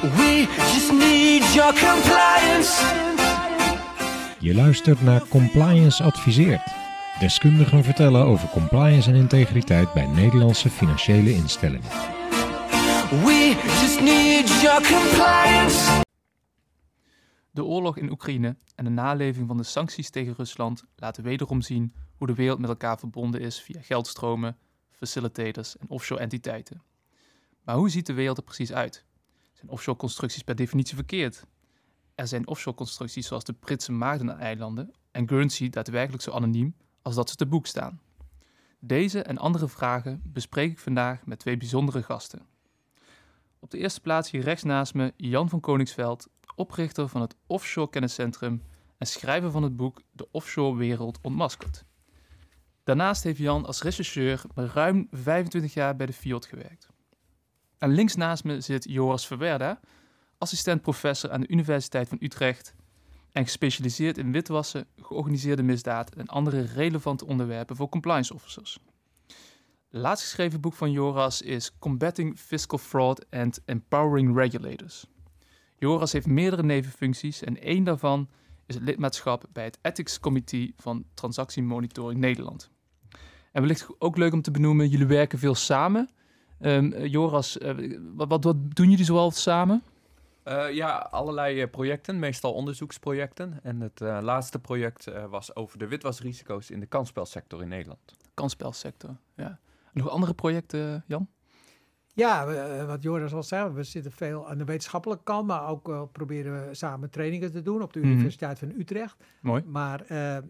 We 0.00 0.46
just 0.56 0.92
need 0.92 1.54
your 1.54 1.72
compliance. 1.72 2.82
Je 4.38 4.54
luistert 4.54 5.02
naar 5.02 5.28
Compliance 5.28 6.02
Adviseert. 6.02 6.62
Deskundigen 7.18 7.84
vertellen 7.84 8.24
over 8.24 8.48
compliance 8.48 9.10
en 9.10 9.16
integriteit 9.16 9.92
bij 9.92 10.06
Nederlandse 10.06 10.70
financiële 10.70 11.32
instellingen. 11.32 11.88
We 13.10 13.60
just 13.80 14.00
need 14.00 14.60
your 14.62 14.82
compliance. 14.82 16.02
De 17.50 17.64
oorlog 17.64 17.96
in 17.96 18.10
Oekraïne 18.10 18.56
en 18.74 18.84
de 18.84 18.90
naleving 18.90 19.46
van 19.46 19.56
de 19.56 19.62
sancties 19.62 20.10
tegen 20.10 20.34
Rusland 20.36 20.84
laten 20.96 21.22
wederom 21.22 21.62
zien 21.62 21.94
hoe 22.16 22.26
de 22.26 22.34
wereld 22.34 22.58
met 22.58 22.70
elkaar 22.70 22.98
verbonden 22.98 23.40
is 23.40 23.60
via 23.60 23.80
geldstromen, 23.82 24.56
facilitators 24.90 25.76
en 25.76 25.88
offshore 25.88 26.20
entiteiten. 26.20 26.82
Maar 27.64 27.76
hoe 27.76 27.90
ziet 27.90 28.06
de 28.06 28.12
wereld 28.12 28.36
er 28.36 28.42
precies 28.42 28.72
uit? 28.72 29.08
Zijn 29.60 29.72
offshore 29.72 29.98
constructies 29.98 30.42
per 30.42 30.54
definitie 30.54 30.94
verkeerd? 30.94 31.46
Er 32.14 32.26
zijn 32.26 32.46
offshore 32.46 32.76
constructies 32.76 33.26
zoals 33.26 33.44
de 33.44 33.52
Britse 33.52 33.92
Maagdeneilanden 33.92 34.92
en 35.10 35.28
Guernsey 35.28 35.68
daadwerkelijk 35.68 36.22
zo 36.22 36.30
anoniem 36.30 36.74
als 37.02 37.14
dat 37.14 37.30
ze 37.30 37.36
te 37.36 37.46
boek 37.46 37.66
staan. 37.66 38.00
Deze 38.78 39.22
en 39.22 39.38
andere 39.38 39.68
vragen 39.68 40.22
bespreek 40.24 40.70
ik 40.70 40.78
vandaag 40.78 41.26
met 41.26 41.38
twee 41.38 41.56
bijzondere 41.56 42.02
gasten. 42.02 42.46
Op 43.58 43.70
de 43.70 43.78
eerste 43.78 44.00
plaats 44.00 44.30
hier 44.30 44.42
rechts 44.42 44.62
naast 44.62 44.94
me 44.94 45.12
Jan 45.16 45.48
van 45.48 45.60
Koningsveld, 45.60 46.28
oprichter 46.54 47.08
van 47.08 47.20
het 47.20 47.36
Offshore 47.46 47.90
Kenniscentrum 47.90 48.62
en 48.98 49.06
schrijver 49.06 49.50
van 49.50 49.62
het 49.62 49.76
boek 49.76 50.02
De 50.12 50.28
Offshore 50.30 50.76
Wereld 50.76 51.18
Ontmaskerd. 51.22 51.84
Daarnaast 52.84 53.22
heeft 53.22 53.38
Jan 53.38 53.66
als 53.66 53.82
rechercheur 53.82 54.42
ruim 54.54 55.06
25 55.10 55.74
jaar 55.74 55.96
bij 55.96 56.06
de 56.06 56.12
FIOD 56.12 56.46
gewerkt. 56.46 56.89
En 57.80 57.90
links 57.90 58.14
naast 58.14 58.44
me 58.44 58.60
zit 58.60 58.84
Joris 58.88 59.26
Verwerda, 59.26 59.80
assistent-professor 60.38 61.30
aan 61.30 61.40
de 61.40 61.48
Universiteit 61.48 62.08
van 62.08 62.18
Utrecht 62.20 62.74
en 63.32 63.44
gespecialiseerd 63.44 64.18
in 64.18 64.32
witwassen, 64.32 64.86
georganiseerde 64.96 65.62
misdaad 65.62 66.14
en 66.14 66.26
andere 66.26 66.60
relevante 66.60 67.26
onderwerpen 67.26 67.76
voor 67.76 67.88
compliance 67.88 68.34
officers. 68.34 68.78
Het 69.26 70.00
laatst 70.00 70.24
geschreven 70.24 70.60
boek 70.60 70.74
van 70.74 70.90
Joras 70.90 71.42
is 71.42 71.78
Combating 71.78 72.38
Fiscal 72.38 72.78
Fraud 72.78 73.30
and 73.30 73.60
Empowering 73.64 74.36
Regulators. 74.36 75.06
Joras 75.78 76.12
heeft 76.12 76.26
meerdere 76.26 76.62
nevenfuncties 76.62 77.42
en 77.42 77.60
één 77.60 77.84
daarvan 77.84 78.28
is 78.66 78.74
het 78.74 78.84
lidmaatschap 78.84 79.44
bij 79.52 79.64
het 79.64 79.78
Ethics 79.82 80.20
Committee 80.20 80.72
van 80.76 81.04
Transactiemonitoring 81.14 82.20
Nederland. 82.20 82.70
En 83.52 83.60
wellicht 83.60 83.86
ook 83.98 84.16
leuk 84.16 84.32
om 84.32 84.42
te 84.42 84.50
benoemen, 84.50 84.88
jullie 84.88 85.06
werken 85.06 85.38
veel 85.38 85.54
samen. 85.54 86.08
Um, 86.60 87.04
Joras, 87.06 87.58
uh, 87.58 87.98
wat, 88.14 88.28
wat, 88.28 88.44
wat, 88.44 88.56
doen 88.68 88.90
jullie 88.90 89.04
zoal 89.04 89.30
samen? 89.30 89.82
Uh, 90.44 90.72
ja, 90.72 90.96
allerlei 91.10 91.66
projecten, 91.66 92.18
meestal 92.18 92.52
onderzoeksprojecten. 92.52 93.58
En 93.62 93.80
het 93.80 94.00
laatste 94.00 94.58
project 94.58 95.10
was 95.30 95.54
over 95.56 95.78
de 95.78 95.88
witwasrisico's 95.88 96.70
in 96.70 96.80
de 96.80 96.86
kansspelsector 96.86 97.62
in 97.62 97.68
Nederland. 97.68 98.16
Kansspelsector, 98.34 99.16
ja. 99.36 99.58
Nog 99.92 100.08
andere 100.08 100.34
projecten, 100.34 101.04
Jan? 101.06 101.28
Ja, 102.14 102.46
wat 102.86 103.02
Joris 103.02 103.32
al 103.32 103.42
zei, 103.42 103.72
we 103.72 103.82
zitten 103.82 104.12
veel 104.12 104.48
aan 104.48 104.58
de 104.58 104.64
wetenschappelijke 104.64 105.24
kant, 105.24 105.46
maar 105.46 105.68
ook 105.68 105.88
uh, 105.88 106.02
proberen 106.12 106.68
we 106.68 106.74
samen 106.74 107.10
trainingen 107.10 107.52
te 107.52 107.62
doen 107.62 107.82
op 107.82 107.92
de 107.92 107.98
mm 107.98 108.04
-hmm. 108.04 108.14
Universiteit 108.14 108.58
van 108.58 108.72
Utrecht. 108.78 109.16
Mooi. 109.40 109.62
Maar 109.66 110.04
uh, 110.08 110.36
uh, 110.36 110.42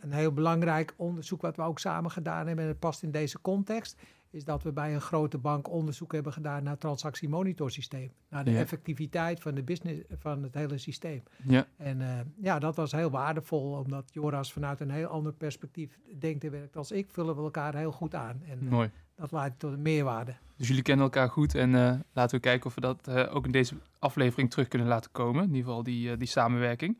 een 0.00 0.12
heel 0.12 0.32
belangrijk 0.32 0.94
onderzoek 0.96 1.42
wat 1.42 1.56
we 1.56 1.62
ook 1.62 1.78
samen 1.78 2.10
gedaan 2.10 2.46
hebben, 2.46 2.64
en 2.64 2.70
het 2.70 2.78
past 2.78 3.02
in 3.02 3.10
deze 3.10 3.40
context, 3.40 4.00
is 4.34 4.44
dat 4.44 4.62
we 4.62 4.72
bij 4.72 4.94
een 4.94 5.00
grote 5.00 5.38
bank 5.38 5.70
onderzoek 5.70 6.12
hebben 6.12 6.32
gedaan 6.32 6.62
naar 6.62 6.72
het 6.72 6.80
transactiemonitorsysteem. 6.80 8.10
Naar 8.28 8.44
de 8.44 8.50
ja. 8.50 8.58
effectiviteit 8.58 9.40
van, 9.40 9.54
de 9.54 9.62
business, 9.62 10.02
van 10.18 10.42
het 10.42 10.54
hele 10.54 10.78
systeem. 10.78 11.22
Ja. 11.42 11.66
En 11.76 12.00
uh, 12.00 12.08
ja, 12.36 12.58
dat 12.58 12.76
was 12.76 12.92
heel 12.92 13.10
waardevol, 13.10 13.72
omdat 13.72 14.10
Joras 14.12 14.52
vanuit 14.52 14.80
een 14.80 14.90
heel 14.90 15.06
ander 15.06 15.32
perspectief 15.32 15.98
denkt 16.18 16.44
en 16.44 16.50
werkt 16.50 16.76
als 16.76 16.92
ik, 16.92 17.06
vullen 17.10 17.36
we 17.36 17.42
elkaar 17.42 17.76
heel 17.76 17.92
goed 17.92 18.14
aan. 18.14 18.42
En 18.48 18.68
Mooi. 18.68 18.90
dat 19.14 19.32
leidt 19.32 19.58
tot 19.58 19.72
een 19.72 19.82
meerwaarde. 19.82 20.34
Dus 20.56 20.68
jullie 20.68 20.82
kennen 20.82 21.04
elkaar 21.04 21.28
goed 21.28 21.54
en 21.54 21.70
uh, 21.70 21.94
laten 22.12 22.36
we 22.36 22.42
kijken 22.42 22.66
of 22.66 22.74
we 22.74 22.80
dat 22.80 23.08
ook 23.10 23.44
in 23.44 23.52
deze 23.52 23.74
aflevering 23.98 24.50
terug 24.50 24.68
kunnen 24.68 24.88
laten 24.88 25.10
komen. 25.12 25.42
In 25.42 25.48
ieder 25.48 25.64
geval 25.64 25.82
die, 25.82 26.16
die 26.16 26.28
samenwerking. 26.28 26.98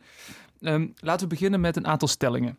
Um, 0.60 0.92
laten 0.96 1.28
we 1.28 1.34
beginnen 1.34 1.60
met 1.60 1.76
een 1.76 1.86
aantal 1.86 2.08
stellingen. 2.08 2.58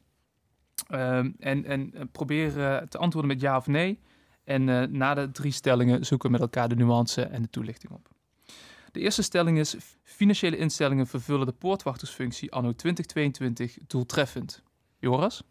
Um, 0.92 1.36
en, 1.40 1.66
en 1.66 2.10
proberen 2.12 2.90
te 2.90 2.98
antwoorden 2.98 3.32
met 3.32 3.42
ja 3.42 3.58
of 3.58 3.68
nee. 3.68 4.00
En 4.46 4.68
uh, 4.68 4.82
na 4.82 5.14
de 5.14 5.32
drie 5.32 5.52
stellingen 5.52 6.06
zoeken 6.06 6.28
we 6.28 6.34
met 6.34 6.42
elkaar 6.42 6.70
de 6.70 6.76
nuance 6.76 7.22
en 7.22 7.42
de 7.42 7.50
toelichting 7.50 7.92
op. 7.92 8.10
De 8.92 9.00
eerste 9.00 9.22
stelling 9.22 9.60
is: 9.60 9.76
financiële 10.04 10.58
instellingen 10.58 11.08
vervullen 11.08 11.46
de 11.46 11.52
poortwachtersfunctie 11.52 12.52
anno 12.52 12.76
2022 12.76 13.78
doeltreffend. 13.88 14.64
Joras? 15.00 15.44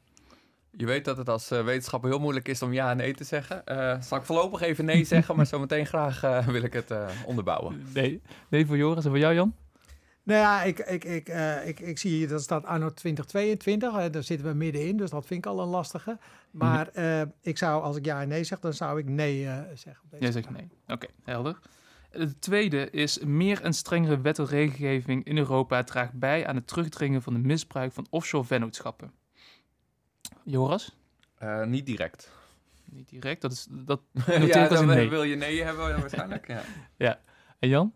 Je 0.76 0.86
weet 0.86 1.04
dat 1.04 1.16
het 1.16 1.28
als 1.28 1.52
uh, 1.52 1.64
wetenschapper 1.64 2.10
heel 2.10 2.18
moeilijk 2.18 2.48
is 2.48 2.62
om 2.62 2.72
ja 2.72 2.90
en 2.90 2.96
nee 2.96 3.14
te 3.14 3.24
zeggen. 3.24 3.62
Uh, 3.66 4.00
zal 4.00 4.18
ik 4.18 4.24
voorlopig 4.24 4.60
even 4.60 4.84
nee 4.84 5.04
zeggen, 5.04 5.36
maar 5.36 5.46
zometeen 5.46 5.86
graag 5.86 6.44
wil 6.46 6.62
ik 6.62 6.72
het 6.72 6.94
onderbouwen. 7.26 7.86
Nee. 7.92 8.22
nee 8.48 8.66
voor 8.66 8.76
Joras 8.76 9.04
en 9.04 9.10
voor 9.10 9.18
jou, 9.18 9.34
Jan? 9.34 9.54
Nou 10.24 10.40
ja, 10.40 10.62
ik, 10.62 10.78
ik, 10.78 11.04
ik, 11.04 11.28
uh, 11.28 11.66
ik, 11.66 11.80
ik 11.80 11.98
zie 11.98 12.10
hier 12.10 12.28
dat 12.28 12.42
staat 12.42 12.64
anno 12.64 12.92
2022. 12.92 13.92
Uh, 13.92 14.04
daar 14.10 14.22
zitten 14.22 14.46
we 14.46 14.54
middenin, 14.54 14.96
dus 14.96 15.10
dat 15.10 15.26
vind 15.26 15.44
ik 15.44 15.50
al 15.50 15.60
een 15.60 15.68
lastige. 15.68 16.18
Maar 16.50 16.90
uh, 16.94 17.22
ik 17.40 17.58
zou, 17.58 17.82
als 17.82 17.96
ik 17.96 18.04
ja 18.04 18.20
en 18.20 18.28
nee 18.28 18.44
zeg, 18.44 18.60
dan 18.60 18.72
zou 18.72 18.98
ik 18.98 19.08
nee 19.08 19.46
eh, 19.46 19.60
zeggen. 19.74 20.08
Jij 20.18 20.32
zegt 20.32 20.50
nee. 20.50 20.68
Oké, 20.82 20.92
okay, 20.92 21.08
helder. 21.22 21.58
Het 22.10 22.40
tweede 22.40 22.90
is 22.90 23.18
meer 23.18 23.62
en 23.62 23.72
strengere 23.72 24.20
wet 24.20 24.38
en 24.38 24.46
regelgeving 24.46 25.24
in 25.24 25.38
Europa 25.38 25.82
draagt 25.82 26.12
bij 26.12 26.46
aan 26.46 26.54
het 26.54 26.66
terugdringen 26.66 27.22
van 27.22 27.32
de 27.32 27.38
misbruik 27.38 27.92
van 27.92 28.06
offshore 28.10 28.44
vennootschappen. 28.44 29.12
Joras? 30.44 30.96
niet 31.64 31.86
direct. 31.86 32.32
Niet 32.84 33.08
direct, 33.08 33.40
dat 33.40 33.52
is 33.52 33.66
dat. 33.70 34.00
ja, 34.26 34.68
dan 34.68 34.86
nee. 34.86 35.08
wil 35.08 35.22
je 35.22 35.36
nee 35.36 35.62
hebben 35.62 36.00
waarschijnlijk. 36.00 36.46
ja. 36.46 36.62
ja. 37.06 37.20
En 37.58 37.68
Jan? 37.68 37.92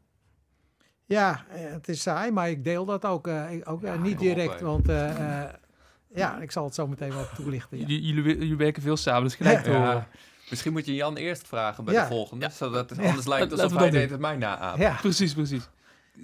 Ja, 1.08 1.44
het 1.50 1.88
is 1.88 2.02
saai, 2.02 2.30
maar 2.30 2.50
ik 2.50 2.64
deel 2.64 2.84
dat 2.84 3.04
ook, 3.04 3.26
uh, 3.26 3.50
ook 3.64 3.82
ja, 3.82 3.94
uh, 3.94 4.02
niet 4.02 4.18
direct. 4.18 4.54
Op, 4.54 4.60
want 4.60 4.88
uh, 4.88 5.44
ja, 6.14 6.40
ik 6.40 6.50
zal 6.50 6.64
het 6.64 6.74
zo 6.74 6.86
meteen 6.86 7.12
wel 7.12 7.26
toelichten. 7.34 7.78
Ja. 7.78 7.86
Jullie, 7.86 8.24
jullie 8.24 8.56
werken 8.56 8.82
veel 8.82 8.96
samen, 8.96 9.22
dus 9.22 9.34
gelijk 9.34 9.66
ja. 9.66 9.72
ja. 9.72 10.08
Misschien 10.50 10.72
moet 10.72 10.86
je 10.86 10.94
Jan 10.94 11.16
eerst 11.16 11.46
vragen 11.46 11.84
bij 11.84 11.94
de 11.94 12.06
volgende, 12.06 12.48
zodat 12.50 12.90
het 12.90 12.98
anders 12.98 13.26
lijkt 13.26 13.52
alsof 13.52 13.74
hij 13.74 13.90
deed 13.90 14.10
het 14.10 14.20
mij 14.20 14.36
naaapt. 14.36 14.78
Ja, 14.78 14.98
precies, 15.00 15.34
precies. 15.34 15.68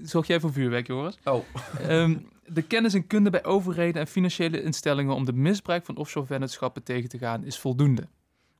Zorg 0.02 0.26
jij 0.26 0.40
voor 0.40 0.52
vuurwerk, 0.52 0.86
Joris? 0.86 1.18
Oh. 1.24 1.44
um, 1.88 2.28
de 2.46 2.62
kennis 2.62 2.94
en 2.94 3.06
kunde 3.06 3.30
bij 3.30 3.44
overheden 3.44 4.00
en 4.00 4.06
financiële 4.06 4.62
instellingen 4.62 5.14
om 5.14 5.24
de 5.24 5.32
misbruik 5.32 5.84
van 5.84 5.96
offshore 5.96 6.26
vennootschappen 6.26 6.82
tegen 6.82 7.08
te 7.08 7.18
gaan 7.18 7.44
is 7.44 7.58
voldoende. 7.58 8.08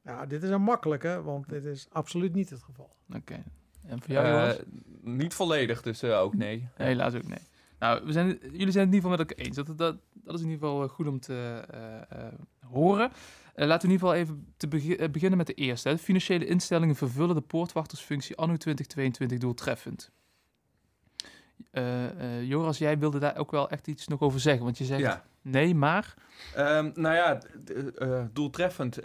Nou, 0.03 0.27
dit 0.27 0.43
is 0.43 0.51
een 0.51 0.63
makkelijke, 0.63 1.23
want 1.23 1.49
dit 1.49 1.65
is 1.65 1.87
absoluut 1.93 2.35
niet 2.35 2.51
het 2.51 2.63
geval. 2.63 2.97
Oké. 3.09 3.19
Okay. 3.19 3.43
En 3.87 4.03
voor 4.03 4.13
jou, 4.13 4.49
uh, 4.49 4.55
Niet 5.01 5.35
volledig, 5.35 5.83
dus 5.83 6.03
uh, 6.03 6.21
ook 6.21 6.35
nee. 6.35 6.69
Helaas 6.75 7.15
ook 7.15 7.27
nee. 7.27 7.39
Nou, 7.79 8.05
we 8.05 8.13
zijn, 8.13 8.39
jullie 8.43 8.71
zijn 8.71 8.87
het 8.87 8.95
in 8.95 8.95
ieder 8.95 8.95
geval 8.95 9.11
met 9.11 9.19
elkaar 9.19 9.45
eens. 9.45 9.57
Dat, 9.57 9.67
dat, 9.67 9.97
dat 10.13 10.35
is 10.35 10.41
in 10.41 10.51
ieder 10.51 10.69
geval 10.69 10.89
goed 10.89 11.07
om 11.07 11.21
te 11.21 11.65
uh, 11.75 12.71
horen. 12.71 13.11
laten 13.55 13.89
we 13.89 13.95
in 13.95 14.01
ieder 14.01 14.09
geval 14.09 14.15
even 14.15 14.55
te 14.57 14.69
begi 14.69 15.09
beginnen 15.09 15.39
met 15.39 15.47
de 15.47 15.55
eerste. 15.55 15.89
Hè. 15.89 15.99
Financiële 15.99 16.47
instellingen 16.47 16.97
vervullen 16.97 17.35
de 17.35 17.41
poortwachtersfunctie 17.41 18.37
anno 18.37 18.57
2022 18.57 19.39
doeltreffend. 19.39 20.11
Joras, 22.43 22.79
jij 22.79 22.99
wilde 22.99 23.19
daar 23.19 23.37
ook 23.37 23.51
wel 23.51 23.71
echt 23.71 23.87
iets 23.87 24.07
nog 24.09 24.21
over 24.21 24.41
zeggen. 24.41 24.65
Want 24.65 24.79
je 24.79 24.85
zegt 24.85 25.01
ja. 25.01 25.25
nee, 25.43 25.75
maar... 25.75 26.15
Um, 26.59 26.93
nou 26.95 27.15
ja, 27.15 27.41
doeltreffend 28.33 28.99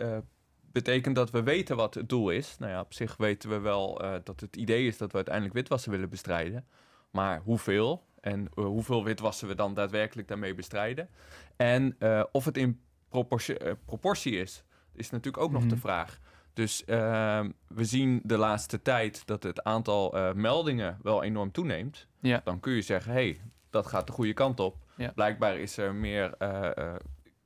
betekent 0.72 1.16
dat 1.16 1.32
we 1.32 1.44
weten 1.44 1.76
wat 1.76 1.94
het 1.94 2.10
doel 2.10 2.30
is. 2.30 2.56
Nou 2.60 2.72
ja, 2.72 2.80
op 2.80 2.94
zich 2.94 3.18
weten 3.18 3.50
we 3.50 3.60
wel 3.60 4.04
uh, 4.04 4.16
dat 4.24 4.40
het 4.40 4.56
idee 4.56 4.88
is 4.88 4.98
dat 4.98 5.10
we 5.10 5.16
uiteindelijk 5.16 5.56
witwassen 5.56 5.92
willen 5.92 6.10
bestrijden. 6.10 6.68
Maar 7.12 7.42
hoeveel 7.44 8.08
en 8.22 8.48
uh, 8.56 8.66
hoeveel 8.66 9.04
witwassen 9.04 9.48
we 9.48 9.56
dan 9.56 9.74
daadwerkelijk 9.74 10.28
daarmee 10.28 10.54
bestrijden. 10.54 11.10
En 11.56 11.96
uh, 12.00 12.24
of 12.32 12.46
het 12.46 12.58
in 12.58 12.82
proportie, 13.10 13.76
proportie 13.86 14.38
is, 14.38 14.64
is 14.94 15.10
natuurlijk 15.10 15.44
ook 15.44 15.50
mm 15.50 15.56
-hmm. 15.56 15.66
nog 15.66 15.74
de 15.74 15.80
vraag. 15.80 16.20
Dus 16.54 16.86
ehm, 16.86 17.52
we 17.68 17.86
zien 17.86 18.22
de 18.24 18.38
laatste 18.38 18.82
tijd 18.82 19.26
dat 19.26 19.44
het 19.44 19.64
aantal 19.64 20.34
meldingen 20.34 20.98
wel 21.02 21.24
enorm 21.24 21.52
toeneemt. 21.52 22.08
Ja. 22.20 22.42
Dan 22.44 22.60
kun 22.60 22.74
je 22.74 22.82
zeggen, 22.82 23.12
hé, 23.12 23.18
hey, 23.18 23.42
dat 23.70 23.88
gaat 23.88 24.08
de 24.08 24.14
goede 24.14 24.34
kant 24.34 24.60
op. 24.60 24.78
Ja. 24.96 25.12
Blijkbaar 25.12 25.58
is 25.58 25.78
er 25.78 25.96
meer 25.96 26.38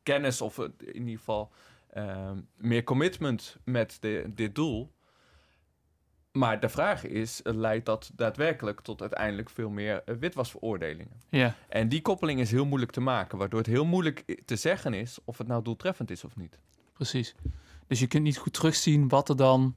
kennis 0.03 0.41
of 0.41 0.57
in 0.77 0.93
ieder 0.93 1.17
geval... 1.17 1.51
Uh, 1.97 2.31
meer 2.57 2.83
commitment 2.83 3.57
met 3.63 3.97
de, 3.99 4.31
dit 4.35 4.55
doel. 4.55 4.91
Maar 6.31 6.59
de 6.59 6.69
vraag 6.69 7.05
is, 7.05 7.39
leidt 7.43 7.85
dat 7.85 8.11
daadwerkelijk 8.15 8.81
tot 8.81 9.01
uiteindelijk 9.01 9.49
veel 9.49 9.69
meer 9.69 10.01
uh, 10.05 10.15
witwasveroordelingen? 10.15 11.21
Ja. 11.29 11.55
En 11.69 11.89
die 11.89 12.01
koppeling 12.01 12.39
is 12.39 12.51
heel 12.51 12.65
moeilijk 12.65 12.91
te 12.91 12.99
maken, 13.01 13.37
waardoor 13.37 13.59
het 13.59 13.67
heel 13.67 13.85
moeilijk 13.85 14.41
te 14.45 14.55
zeggen 14.55 14.93
is 14.93 15.19
of 15.23 15.37
het 15.37 15.47
nou 15.47 15.63
doeltreffend 15.63 16.11
is 16.11 16.23
of 16.23 16.35
niet. 16.35 16.59
Precies. 16.93 17.35
Dus 17.87 17.99
je 17.99 18.07
kunt 18.07 18.23
niet 18.23 18.37
goed 18.37 18.53
terugzien 18.53 19.07
wat 19.07 19.29
er 19.29 19.35
dan 19.35 19.75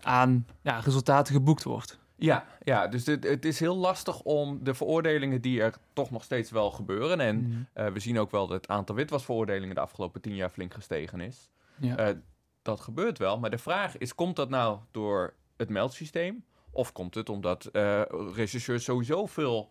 aan 0.00 0.46
ja, 0.62 0.78
resultaten 0.78 1.34
geboekt 1.34 1.62
wordt. 1.62 2.00
Ja, 2.16 2.46
ja 2.62 2.88
dus 2.88 3.06
het, 3.06 3.24
het 3.24 3.44
is 3.44 3.60
heel 3.60 3.76
lastig 3.76 4.20
om 4.20 4.64
de 4.64 4.74
veroordelingen 4.74 5.40
die 5.40 5.62
er 5.62 5.74
toch 5.92 6.10
nog 6.10 6.24
steeds 6.24 6.50
wel 6.50 6.70
gebeuren. 6.70 7.20
En 7.20 7.36
Mhm. 7.42 7.62
eh, 7.72 7.86
we 7.86 8.00
zien 8.00 8.18
ook 8.18 8.30
wel 8.30 8.46
dat 8.46 8.56
het 8.56 8.68
aantal 8.70 8.94
witwasveroordelingen 8.94 9.74
de 9.74 9.80
afgelopen 9.80 10.20
tien 10.20 10.34
jaar 10.34 10.50
flink 10.50 10.74
gestegen 10.74 11.20
is. 11.20 11.50
Ja. 11.80 11.96
Eh, 11.96 12.16
dat 12.62 12.80
gebeurt 12.80 13.18
wel, 13.18 13.38
maar 13.38 13.50
de 13.50 13.58
vraag 13.58 13.98
is, 13.98 14.14
komt 14.14 14.36
dat 14.36 14.48
nou 14.48 14.78
door 14.90 15.34
het 15.56 15.68
meldsysteem? 15.68 16.44
Of 16.70 16.92
komt 16.92 17.14
het 17.14 17.28
omdat 17.28 17.64
eh 17.64 18.02
rechercheurs 18.34 18.84
sowieso 18.84 19.26
veel 19.26 19.70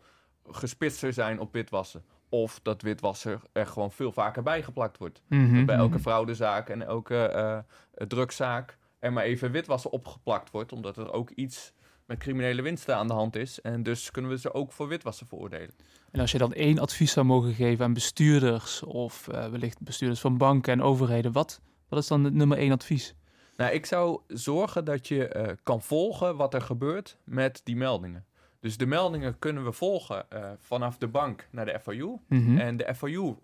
gespitster 0.49 1.13
zijn 1.13 1.39
op 1.39 1.53
witwassen? 1.53 2.03
Of 2.29 2.59
dat 2.63 2.81
witwassen 2.81 3.41
er 3.51 3.67
gewoon 3.67 3.91
veel 3.91 4.11
vaker 4.11 4.43
bijgeplakt 4.43 4.97
wordt? 4.97 5.21
Mhm, 5.27 5.65
Bij 5.65 5.75
elke 5.75 5.93
mhm. 5.93 6.01
fraudezaak 6.01 6.69
en 6.69 6.81
elke 6.81 7.17
eh 7.25 7.59
drugszaak 8.07 8.77
er 8.99 9.13
maar 9.13 9.23
even 9.23 9.51
witwassen 9.51 9.91
opgeplakt 9.91 10.51
wordt, 10.51 10.71
omdat 10.73 10.97
er 10.97 11.11
ook 11.13 11.29
iets 11.29 11.73
met 12.05 12.19
criminele 12.19 12.61
winsten 12.61 12.95
aan 12.95 13.07
de 13.07 13.13
hand 13.13 13.35
is. 13.35 13.61
En 13.61 13.83
dus 13.83 14.11
kunnen 14.11 14.31
we 14.31 14.37
ze 14.37 14.53
ook 14.53 14.71
voor 14.71 14.87
witwassen 14.87 15.27
veroordelen. 15.27 15.73
En 16.11 16.19
als 16.19 16.31
je 16.31 16.37
dan 16.37 16.53
één 16.53 16.79
advies 16.79 17.11
zou 17.11 17.25
mogen 17.25 17.53
geven 17.53 17.85
aan 17.85 17.93
bestuurders 17.93 18.83
of 18.83 19.25
wellicht 19.25 19.81
bestuurders 19.81 20.21
van 20.21 20.37
banken 20.37 20.73
en 20.73 20.81
overheden, 20.81 21.31
wat, 21.31 21.61
wat 21.91 21.99
is 21.99 22.07
dan 22.07 22.23
het 22.23 22.33
nummer 22.33 22.57
één 22.57 22.71
advies? 22.71 23.15
Nou, 23.57 23.73
ik 23.73 23.85
zou 23.85 24.21
zorgen 24.27 24.85
dat 24.85 25.07
je 25.07 25.27
eh, 25.27 25.55
kan 25.63 25.81
volgen 25.81 26.35
wat 26.35 26.53
er 26.53 26.61
gebeurt 26.61 27.17
met 27.23 27.61
die 27.63 27.75
meldingen. 27.75 28.25
Dus 28.59 28.77
de 28.77 28.85
meldingen 28.85 29.39
kunnen 29.39 29.63
we 29.63 29.71
volgen 29.71 30.29
eh, 30.29 30.51
vanaf 30.57 30.97
de 30.97 31.07
bank 31.07 31.47
naar 31.51 31.65
de 31.65 31.79
FIU. 31.79 32.19
Mhm. 32.27 32.57
En 32.57 32.77
de 32.77 32.95
FIU 32.95 33.35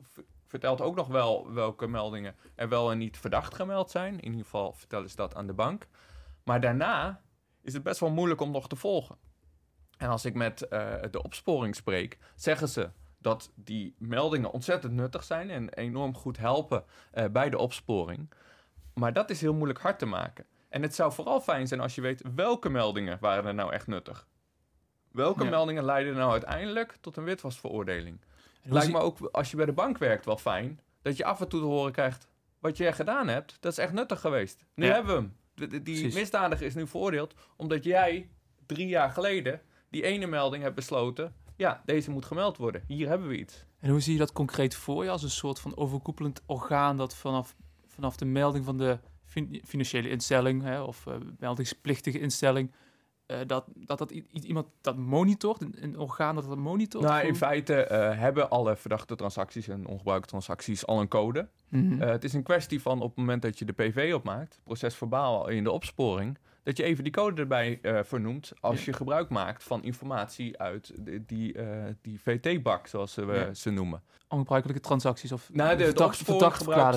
vertelt 0.45 0.81
ook 0.81 0.95
nog 0.95 1.07
wel 1.07 1.53
welke 1.53 1.88
meldingen 1.88 2.35
er 2.55 2.69
wel 2.69 2.91
en 2.91 2.97
niet 2.97 3.17
verdacht 3.17 3.55
gemeld 3.55 3.91
zijn. 3.91 4.19
In 4.19 4.29
ieder 4.29 4.44
geval 4.44 4.73
vertellen 4.73 5.09
ze 5.09 5.15
dat 5.15 5.35
aan 5.35 5.47
de 5.47 5.53
bank. 5.53 5.88
Maar 6.44 6.61
daarna 6.61 7.21
is 7.61 7.73
het 7.73 7.83
best 7.83 7.99
wel 7.99 8.11
moeilijk 8.11 8.41
om 8.41 8.51
nog 8.51 8.67
te 8.67 8.75
volgen. 8.75 9.17
En 9.97 10.09
als 10.09 10.25
ik 10.25 10.33
met 10.33 10.67
eh, 10.67 10.94
de 11.11 11.23
opsporing 11.23 11.75
spreek, 11.75 12.17
zeggen 12.35 12.69
ze 12.69 12.89
dat 13.27 13.51
die 13.56 13.95
meldingen 13.97 14.51
ontzettend 14.51 14.94
nuttig 14.94 15.24
zijn 15.24 15.50
en 15.50 15.69
enorm 15.74 16.15
goed 16.15 16.38
helpen 16.38 16.83
eh, 17.12 17.25
bij 17.25 17.50
de 17.50 17.57
opsporing. 17.57 18.29
Maar 18.94 19.13
dat 19.13 19.29
is 19.29 19.41
heel 19.41 19.53
moeilijk 19.53 19.79
hard 19.79 20.00
te 20.00 20.06
maken. 20.06 20.45
En 20.69 20.81
het 20.81 20.95
zou 20.95 21.12
vooral 21.12 21.41
fijn 21.41 21.68
zijn 21.68 21.79
als 21.79 21.95
je 21.95 22.01
weet 22.01 22.21
welke 22.35 22.69
meldingen 22.69 23.18
waren 23.21 23.45
er 23.45 23.53
nou 23.53 23.74
echt 23.74 23.88
nuttig. 23.88 24.27
Welke 25.12 25.44
Ja. 25.44 25.50
meldingen 25.50 25.83
leiden 25.85 26.15
nou 26.15 26.31
uiteindelijk 26.31 26.97
tot 27.01 27.18
een 27.18 27.24
witwasveroordeling? 27.24 28.19
Lijkt 28.63 28.91
me 28.91 29.00
ook 29.00 29.18
als 29.31 29.51
je 29.51 29.57
bij 29.57 29.65
de 29.65 29.71
bank 29.73 29.97
werkt 29.97 30.25
wel 30.25 30.38
fijn 30.38 30.80
dat 31.01 31.18
je 31.18 31.25
af 31.25 31.41
en 31.41 31.47
toe 31.47 31.59
te 31.59 31.65
horen 31.65 31.91
krijgt 31.91 32.27
wat 32.59 32.77
je 32.77 32.91
gedaan 32.91 33.27
hebt. 33.27 33.57
Dat 33.59 33.71
is 33.71 33.77
echt 33.77 33.94
nuttig 33.94 34.19
geweest. 34.21 34.65
Nu 34.73 34.85
Ja. 34.85 34.94
hebben 34.94 35.15
we 35.15 35.19
hem. 35.21 35.35
De- 35.53 35.68
de- 35.68 35.81
die 35.83 36.00
Precies. 36.00 36.15
misdadiger 36.19 36.65
is 36.65 36.75
nu 36.75 36.88
veroordeeld 36.88 37.33
omdat 37.56 37.83
jij 37.83 38.30
drie 38.65 38.88
jaar 38.88 39.09
geleden 39.09 39.62
die 39.89 40.03
ene 40.03 40.27
melding 40.27 40.63
hebt 40.63 40.75
besloten. 40.75 41.35
Ja, 41.57 41.81
deze 41.86 42.12
moet 42.12 42.25
gemeld 42.25 42.57
worden. 42.57 42.83
Hier 42.88 43.07
hebben 43.07 43.27
we 43.27 43.38
iets. 43.38 43.65
En 43.80 43.89
hoe 43.89 44.00
zie 44.00 44.13
je 44.13 44.19
dat 44.19 44.31
concreet 44.31 44.75
voor 44.75 45.04
je 45.04 45.09
als 45.09 45.24
een 45.24 45.30
soort 45.30 45.59
van 45.59 45.77
overkoepelend 45.77 46.42
orgaan 46.45 46.98
dat 46.98 47.15
vanaf, 47.15 47.56
vanaf 47.86 48.15
de 48.15 48.25
melding 48.25 48.65
van 48.65 48.77
de 48.77 49.00
fin- 49.24 49.62
financiële 49.65 50.09
instelling 50.09 50.63
hè, 50.63 50.81
of 50.81 51.07
eh, 51.07 51.13
meldingsplichtige 51.39 52.19
instelling, 52.19 52.71
eh, 53.25 53.38
dat, 53.48 53.65
dat, 53.75 53.98
dat 53.98 54.12
iemand 54.31 54.68
dat 54.81 54.98
monitort, 54.98 55.62
een, 55.62 55.75
een 55.80 56.00
orgaan 56.00 56.36
dat 56.36 56.48
dat 56.48 56.57
monitort? 56.57 57.04
Nou, 57.04 57.27
in 57.27 57.36
feite 57.36 57.83
eh, 57.83 58.19
hebben 58.19 58.50
alle 58.50 58.75
verdachte 58.75 59.15
transacties 59.15 59.68
en 59.68 59.88
ongebruikte 59.88 60.27
transacties 60.27 60.86
al 60.86 61.01
een 61.01 61.07
code. 61.07 61.48
Mhm. 61.69 62.00
Het 62.00 62.24
is 62.24 62.33
een 62.33 62.44
kwestie 62.44 62.81
van 62.81 63.01
op 63.01 63.07
het 63.09 63.18
moment 63.18 63.42
dat 63.42 63.59
je 63.59 63.65
de 63.65 63.74
PV 63.74 64.12
opmaakt, 64.15 64.59
procesverbaal 64.63 65.48
in 65.48 65.63
de 65.63 65.71
opsporing, 65.71 66.38
dat 66.67 66.77
je 66.77 66.83
even 66.83 67.03
die 67.03 67.13
code 67.13 67.41
erbij 67.41 67.79
eh, 67.81 67.99
vernoemt 68.03 68.51
als 68.59 68.85
je 68.85 68.93
gebruik 68.93 69.29
maakt 69.29 69.63
van 69.63 69.83
informatie 69.83 70.57
uit 70.59 70.91
de- 71.05 71.25
die, 71.25 71.53
eh, 71.53 71.83
die 72.01 72.19
VT-bak, 72.21 72.87
zoals 72.87 73.13
ze, 73.13 73.25
we 73.25 73.49
ze 73.53 73.69
noemen. 73.69 74.01
Ongebruikelijke 74.27 74.81
transacties 74.81 75.31
of 75.31 75.49
Nou, 75.53 75.69
de, 75.69 75.75
de 75.77 75.83
verdacht- 75.83 76.25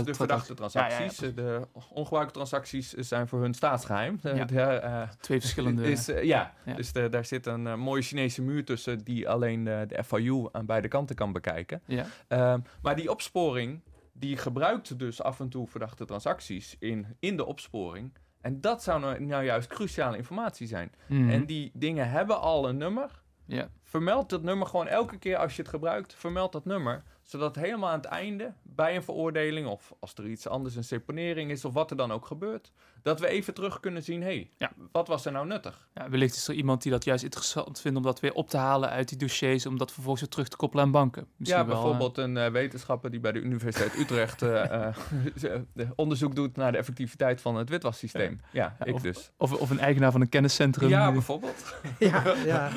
de 0.06 0.14
verdachte 0.14 0.54
transacties. 0.54 1.18
Ja, 1.18 1.26
ja, 1.26 1.32
de 1.32 1.66
ongebruikte 1.92 2.32
transacties 2.34 2.92
zijn 2.92 3.28
voor 3.28 3.40
hun 3.40 3.54
staatsgeheim. 3.54 4.18
Ja. 4.22 4.44
de, 4.44 4.60
eh, 4.60 5.08
Twee 5.20 5.40
verschillende. 5.40 5.90
is, 5.90 6.06
ja. 6.22 6.54
Dus 6.76 6.92
de- 6.92 7.08
daar 7.08 7.24
zit 7.24 7.46
een 7.46 7.78
mooie 7.80 8.02
Chinese 8.02 8.42
muur 8.42 8.64
tussen 8.64 8.98
die 9.04 9.28
alleen 9.28 9.64
de 9.64 10.00
FIU 10.04 10.48
aan 10.52 10.66
beide 10.66 10.88
kanten 10.88 11.16
kan 11.16 11.32
bekijken. 11.32 11.82
ja. 11.86 12.06
Ehm, 12.28 12.60
maar 12.82 12.96
die 12.96 13.10
opsporing, 13.10 13.80
die 14.12 14.36
gebruikt 14.36 14.98
dus 14.98 15.22
af 15.22 15.40
en 15.40 15.48
toe 15.48 15.66
verdachte 15.68 16.04
transacties 16.04 16.76
in, 16.78 17.06
in 17.20 17.36
de 17.36 17.44
opsporing. 17.46 18.12
En 18.40 18.60
dat 18.60 18.82
zou 18.82 19.00
nou, 19.00 19.24
nou 19.24 19.44
juist 19.44 19.68
cruciale 19.68 20.16
informatie 20.16 20.66
zijn. 20.66 20.92
Mhm. 21.06 21.30
En 21.30 21.46
die 21.46 21.70
dingen 21.74 22.10
hebben 22.10 22.40
al 22.40 22.68
een 22.68 22.76
nummer. 22.76 23.22
ja. 23.46 23.68
Vermeld 23.84 24.30
dat 24.30 24.42
nummer 24.42 24.66
gewoon 24.66 24.86
elke 24.86 25.18
keer 25.18 25.36
als 25.36 25.56
je 25.56 25.62
het 25.62 25.70
gebruikt. 25.70 26.14
Vermeld 26.14 26.52
dat 26.52 26.64
nummer. 26.64 27.02
Zodat 27.30 27.56
helemaal 27.56 27.88
aan 27.90 27.96
het 27.96 28.04
einde, 28.06 28.52
bij 28.62 28.96
een 28.96 29.02
veroordeling... 29.02 29.66
of 29.66 29.92
als 30.00 30.14
er 30.14 30.26
iets 30.28 30.46
anders, 30.46 30.76
een 30.76 30.84
seponering 30.84 31.50
is... 31.50 31.64
of 31.64 31.72
wat 31.72 31.90
er 31.90 31.96
dan 31.96 32.12
ook 32.12 32.26
gebeurt... 32.26 32.72
dat 33.02 33.20
we 33.20 33.26
even 33.28 33.54
terug 33.54 33.80
kunnen 33.80 34.02
zien... 34.02 34.20
hé, 34.20 34.26
hey, 34.26 34.50
Ja. 34.58 34.70
wat 34.92 35.08
was 35.08 35.24
er 35.24 35.32
nou 35.32 35.46
nuttig? 35.46 35.88
Ja, 35.94 36.08
wellicht 36.08 36.36
is 36.36 36.48
er 36.48 36.54
iemand 36.54 36.82
die 36.82 36.92
dat 36.92 37.04
juist 37.04 37.24
interessant 37.24 37.80
vindt 37.80 37.96
om 37.96 38.02
dat 38.02 38.20
weer 38.20 38.32
op 38.32 38.48
te 38.48 38.56
halen 38.56 38.88
uit 38.90 39.08
die 39.08 39.18
dossiers, 39.18 39.66
om 39.66 39.78
dat 39.78 39.92
vervolgens 39.92 40.20
weer 40.22 40.30
terug 40.30 40.48
te 40.48 40.56
koppelen 40.56 40.84
aan 40.84 40.90
banken. 40.90 41.26
Misschien 41.36 41.60
ja, 41.60 41.66
wel, 41.66 41.76
eh, 41.76 41.80
bijvoorbeeld 41.82 42.18
een 42.18 42.36
eh, 42.36 42.50
wetenschapper 42.50 43.10
die 43.10 43.20
bij 43.20 43.32
de 43.32 43.40
Universiteit 43.40 43.94
Utrecht 43.98 44.42
eh, 44.42 44.94
de 45.74 45.86
onderzoek 45.96 46.34
doet 46.34 46.56
naar 46.56 46.72
de 46.72 46.78
effectiviteit 46.78 47.40
van 47.40 47.56
het 47.56 47.68
witwassysteem. 47.68 48.40
Ja, 48.52 48.76
Ja, 48.78 48.84
ik 48.86 48.94
of- 48.94 49.02
dus. 49.02 49.30
of, 49.36 49.52
of 49.52 49.70
een 49.70 49.80
eigenaar 49.80 50.12
van 50.12 50.20
een 50.20 50.28
kenniscentrum. 50.28 50.88
Ja, 50.88 51.12
bijvoorbeeld. 51.12 51.74
Ja, 51.98 52.34
ja. 52.44 52.70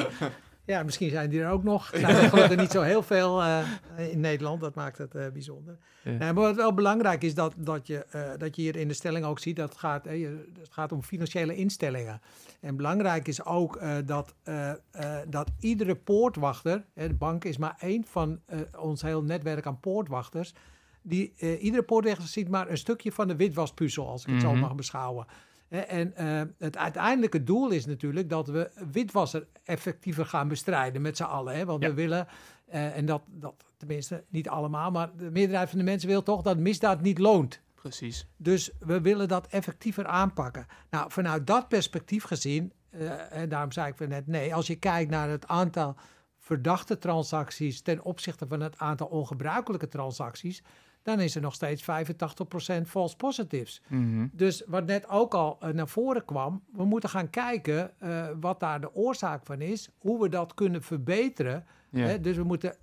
Ja, 0.65 0.83
misschien 0.83 1.09
zijn 1.09 1.29
die 1.29 1.41
er 1.41 1.49
ook 1.49 1.63
nog. 1.63 1.91
Er 1.93 1.99
zijn 1.99 2.15
er 2.15 2.29
gelukkig 2.29 2.57
niet 2.57 2.71
zo 2.71 2.81
heel 2.81 3.03
veel 3.03 3.41
eh, 3.43 3.59
in 4.11 4.19
Nederland. 4.19 4.61
Dat 4.61 4.75
maakt 4.75 4.97
het 4.97 5.15
eh, 5.15 5.27
bijzonder. 5.31 5.77
Ja. 6.03 6.09
Nee, 6.11 6.19
maar 6.19 6.33
wat 6.33 6.55
wel 6.55 6.73
belangrijk 6.73 7.23
is, 7.23 7.33
dat, 7.35 7.53
dat, 7.57 7.87
je, 7.87 8.05
eh, 8.05 8.21
dat 8.37 8.55
je 8.55 8.61
hier 8.61 8.75
in 8.75 8.87
de 8.87 8.93
stelling 8.93 9.25
ook 9.25 9.39
ziet... 9.39 9.55
dat 9.55 9.69
het 9.69 9.77
gaat, 9.79 10.03
je- 10.05 10.51
het 10.59 10.73
gaat 10.73 10.91
om 10.91 11.03
financiële 11.03 11.55
instellingen. 11.55 12.21
En 12.61 12.75
belangrijk 12.75 13.27
is 13.27 13.45
ook 13.45 13.81
dat, 14.05 14.35
dat 15.27 15.49
iedere 15.59 15.95
poortwachter... 15.95 16.83
de 16.93 17.13
bank 17.13 17.43
is 17.43 17.57
maar 17.57 17.75
één 17.79 18.05
van 18.05 18.39
ons 18.79 19.01
heel 19.01 19.23
netwerk 19.23 19.65
aan 19.65 19.79
poortwachters... 19.79 20.53
Die, 21.05 21.33
iedere 21.59 21.83
poortwachter 21.83 22.27
ziet 22.27 22.49
maar 22.49 22.69
een 22.69 22.77
stukje 22.77 23.11
van 23.11 23.27
de 23.27 23.35
witwaspuzzel... 23.35 24.07
als 24.09 24.25
ik 24.25 24.31
het 24.33 24.41
zo 24.41 24.51
Mhm. 24.51 24.59
mag 24.59 24.75
beschouwen. 24.75 25.25
En 25.81 26.15
eh, 26.15 26.41
het 26.59 26.77
uiteindelijke 26.77 27.43
doel 27.43 27.69
is 27.69 27.85
natuurlijk 27.85 28.29
dat 28.29 28.47
we 28.47 28.71
witwasser 28.91 29.47
effectiever 29.63 30.25
gaan 30.25 30.47
bestrijden 30.47 31.01
met 31.01 31.17
z'n 31.17 31.23
allen. 31.23 31.55
Hè? 31.55 31.65
Want 31.65 31.83
Ja. 31.83 31.89
we 31.89 31.93
willen, 31.95 32.27
eh, 32.65 32.97
en 32.97 33.05
dat, 33.05 33.21
dat 33.27 33.63
tenminste 33.77 34.23
niet 34.29 34.49
allemaal, 34.49 34.91
maar 34.91 35.09
de 35.17 35.31
meerderheid 35.31 35.69
van 35.69 35.77
de 35.77 35.83
mensen 35.83 36.09
wil 36.09 36.23
toch 36.23 36.41
dat 36.41 36.57
misdaad 36.57 37.01
niet 37.01 37.17
loont. 37.17 37.61
Precies. 37.75 38.27
Dus 38.37 38.71
we 38.79 39.01
willen 39.01 39.27
dat 39.27 39.47
effectiever 39.47 40.05
aanpakken. 40.05 40.65
Nou, 40.89 41.11
vanuit 41.11 41.47
dat 41.47 41.67
perspectief 41.67 42.23
gezien, 42.23 42.73
eh, 42.89 43.31
en 43.41 43.49
daarom 43.49 43.71
zei 43.71 43.87
ik 43.87 43.95
van 43.97 44.09
net 44.09 44.27
nee, 44.27 44.55
als 44.55 44.67
je 44.67 44.75
kijkt 44.75 45.11
naar 45.11 45.29
het 45.29 45.47
aantal 45.47 45.95
verdachte 46.39 46.97
transacties 46.97 47.81
ten 47.81 48.03
opzichte 48.03 48.47
van 48.47 48.59
het 48.59 48.77
aantal 48.77 49.07
ongebruikelijke 49.07 49.87
transacties, 49.87 50.63
dan 51.03 51.19
is 51.19 51.35
er 51.35 51.41
nog 51.41 51.53
steeds 51.53 51.81
85% 51.81 51.85
false 52.87 53.15
positives. 53.15 53.81
Mhm. 53.87 54.27
Dus 54.31 54.63
wat 54.67 54.85
net 54.85 55.09
ook 55.09 55.33
al 55.33 55.57
eh, 55.59 55.69
naar 55.69 55.87
voren 55.87 56.25
kwam, 56.25 56.63
we 56.73 56.85
moeten 56.85 57.09
gaan 57.09 57.29
kijken 57.29 57.99
eh, 57.99 58.27
wat 58.39 58.59
daar 58.59 58.81
de 58.81 58.95
oorzaak 58.95 59.45
van 59.45 59.61
is, 59.61 59.89
hoe 59.97 60.21
we 60.21 60.29
dat 60.29 60.53
kunnen 60.53 60.83
verbeteren. 60.83 61.65
Hè? 61.91 62.19
Dus 62.19 62.37
we 62.37 62.43
moeten 62.43 62.75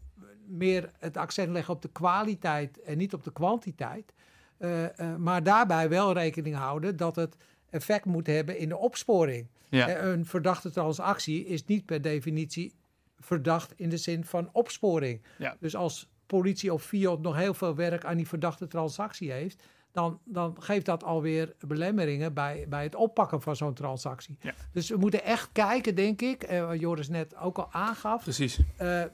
meer 0.47 0.91
het 0.99 1.17
accent 1.17 1.51
leggen 1.51 1.75
op 1.75 1.83
de 1.83 1.91
kwaliteit 1.93 2.81
en 2.81 2.99
niet 2.99 3.15
op 3.15 3.25
de 3.25 3.33
kwantiteit. 3.33 4.13
Eh, 4.59 4.85
maar 5.19 5.43
daarbij 5.43 5.89
wel 5.89 6.13
rekening 6.13 6.57
houden 6.57 6.97
dat 6.97 7.17
het 7.17 7.37
effect 7.71 8.05
moet 8.05 8.27
hebben 8.27 8.59
in 8.59 8.69
de 8.69 8.77
opsporing. 8.77 9.49
Een 9.71 10.27
verdachte 10.27 10.71
transactie 10.71 11.47
is 11.47 11.65
niet 11.65 11.87
per 11.87 12.03
definitie 12.03 12.75
verdacht 13.19 13.73
in 13.77 13.89
de 13.89 13.97
zin 13.97 14.25
van 14.25 14.49
opsporing. 14.53 15.23
Ja. 15.39 15.57
Dus 15.61 15.77
als 15.77 16.10
politie 16.31 16.73
of 16.73 16.83
FIOD 16.83 17.23
nog 17.23 17.37
heel 17.37 17.55
veel 17.55 17.75
werk 17.75 18.05
aan 18.05 18.17
die 18.17 18.29
verdachte 18.29 18.67
transactie 18.67 19.33
heeft, 19.33 19.63
dan, 19.93 20.21
dan 20.25 20.57
geeft 20.59 20.87
dat 20.87 21.05
alweer 21.05 21.55
belemmeringen 21.67 22.35
bij, 22.35 22.67
bij 22.69 22.83
het 22.83 22.95
oppakken 22.95 23.43
van 23.43 23.57
zo'n 23.57 23.75
transactie. 23.75 24.37
Ja. 24.41 24.55
Dus 24.73 24.89
we 24.89 24.97
moeten 24.97 25.25
echt 25.25 25.49
kijken, 25.53 25.95
denk 25.95 26.21
ik, 26.21 26.43
eh, 26.43 26.67
wat 26.67 26.81
Joris 26.81 27.09
net 27.09 27.37
ook 27.37 27.59
al 27.59 27.69
aangaf. 27.73 28.23
Precies. 28.23 28.61
Eh, 28.77 29.03
eh, 29.03 29.09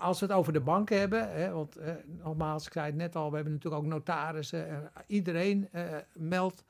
als 0.00 0.20
we 0.20 0.26
het 0.26 0.34
over 0.34 0.52
de 0.52 0.60
banken 0.60 0.98
hebben, 0.98 1.32
hè, 1.32 1.50
want 1.50 1.76
eh, 1.76 1.92
nogmaals, 2.24 2.66
ik 2.66 2.72
zei 2.72 2.86
het 2.86 2.94
net 2.94 3.16
al, 3.16 3.28
we 3.28 3.34
hebben 3.34 3.52
natuurlijk 3.52 3.82
ook 3.82 3.88
notarissen, 3.88 4.90
iedereen 5.06 5.68
eh, 5.72 5.82
meldt. 6.12 6.64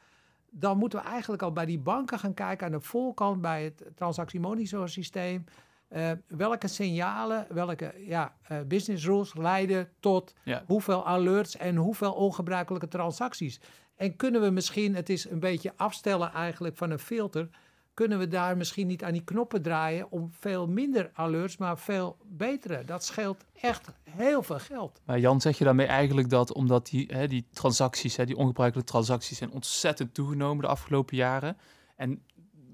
Dan 0.51 0.79
moeten 0.79 0.99
we 0.99 1.05
eigenlijk 1.05 1.43
al 1.43 1.53
bij 1.53 1.67
die 1.67 1.79
banken 1.79 2.19
gaan 2.19 2.35
kijken 2.35 2.67
aan 2.67 2.73
de 2.73 2.81
voorkant 2.81 3.41
bij 3.41 3.65
het 3.65 3.85
transactiemonitorsysteem. 3.95 5.45
Eh, 5.89 6.11
welke 6.27 6.69
signalen, 6.69 7.47
welke 7.49 7.95
ja, 7.99 8.35
eh, 8.43 8.59
business 8.69 9.05
rules 9.07 9.35
leiden 9.35 9.89
tot 10.01 10.35
Ja. 10.45 10.63
hoeveel 10.67 11.07
alerts 11.07 11.57
en 11.57 11.77
hoeveel 11.77 12.13
ongebruikelijke 12.13 12.89
transacties. 12.89 13.61
En 13.97 14.17
kunnen 14.17 14.41
we 14.41 14.51
misschien, 14.51 14.95
het 14.95 15.09
is 15.09 15.31
een 15.31 15.41
beetje 15.41 15.73
afstellen 15.77 16.33
eigenlijk 16.33 16.77
van 16.77 16.91
een 16.91 16.99
filter, 16.99 17.49
kunnen 17.95 18.19
we 18.19 18.29
daar 18.29 18.57
misschien 18.57 18.87
niet 18.87 19.05
aan 19.05 19.13
die 19.13 19.25
knoppen 19.25 19.63
draaien 19.63 20.11
om 20.11 20.31
veel 20.33 20.67
minder 20.67 21.11
alerts, 21.15 21.57
maar 21.57 21.79
veel 21.79 22.17
betere. 22.25 22.85
Dat 22.85 23.05
scheelt 23.05 23.45
echt 23.61 23.89
heel 24.11 24.43
veel 24.43 24.59
geld. 24.59 25.01
Maar 25.05 25.19
Jan, 25.19 25.41
zeg 25.41 25.59
je 25.59 25.65
daarmee 25.65 25.87
eigenlijk 25.87 26.31
dat 26.31 26.53
omdat 26.53 26.87
die, 26.87 27.07
hè, 27.13 27.29
die 27.29 27.47
transacties, 27.53 28.17
hè, 28.17 28.25
die 28.27 28.37
ongebruikelijke 28.37 28.91
transacties, 28.91 29.39
zijn 29.39 29.51
ontzettend 29.53 30.15
toegenomen 30.15 30.63
de 30.63 30.71
afgelopen 30.71 31.17
jaren. 31.17 31.57
En 31.97 32.23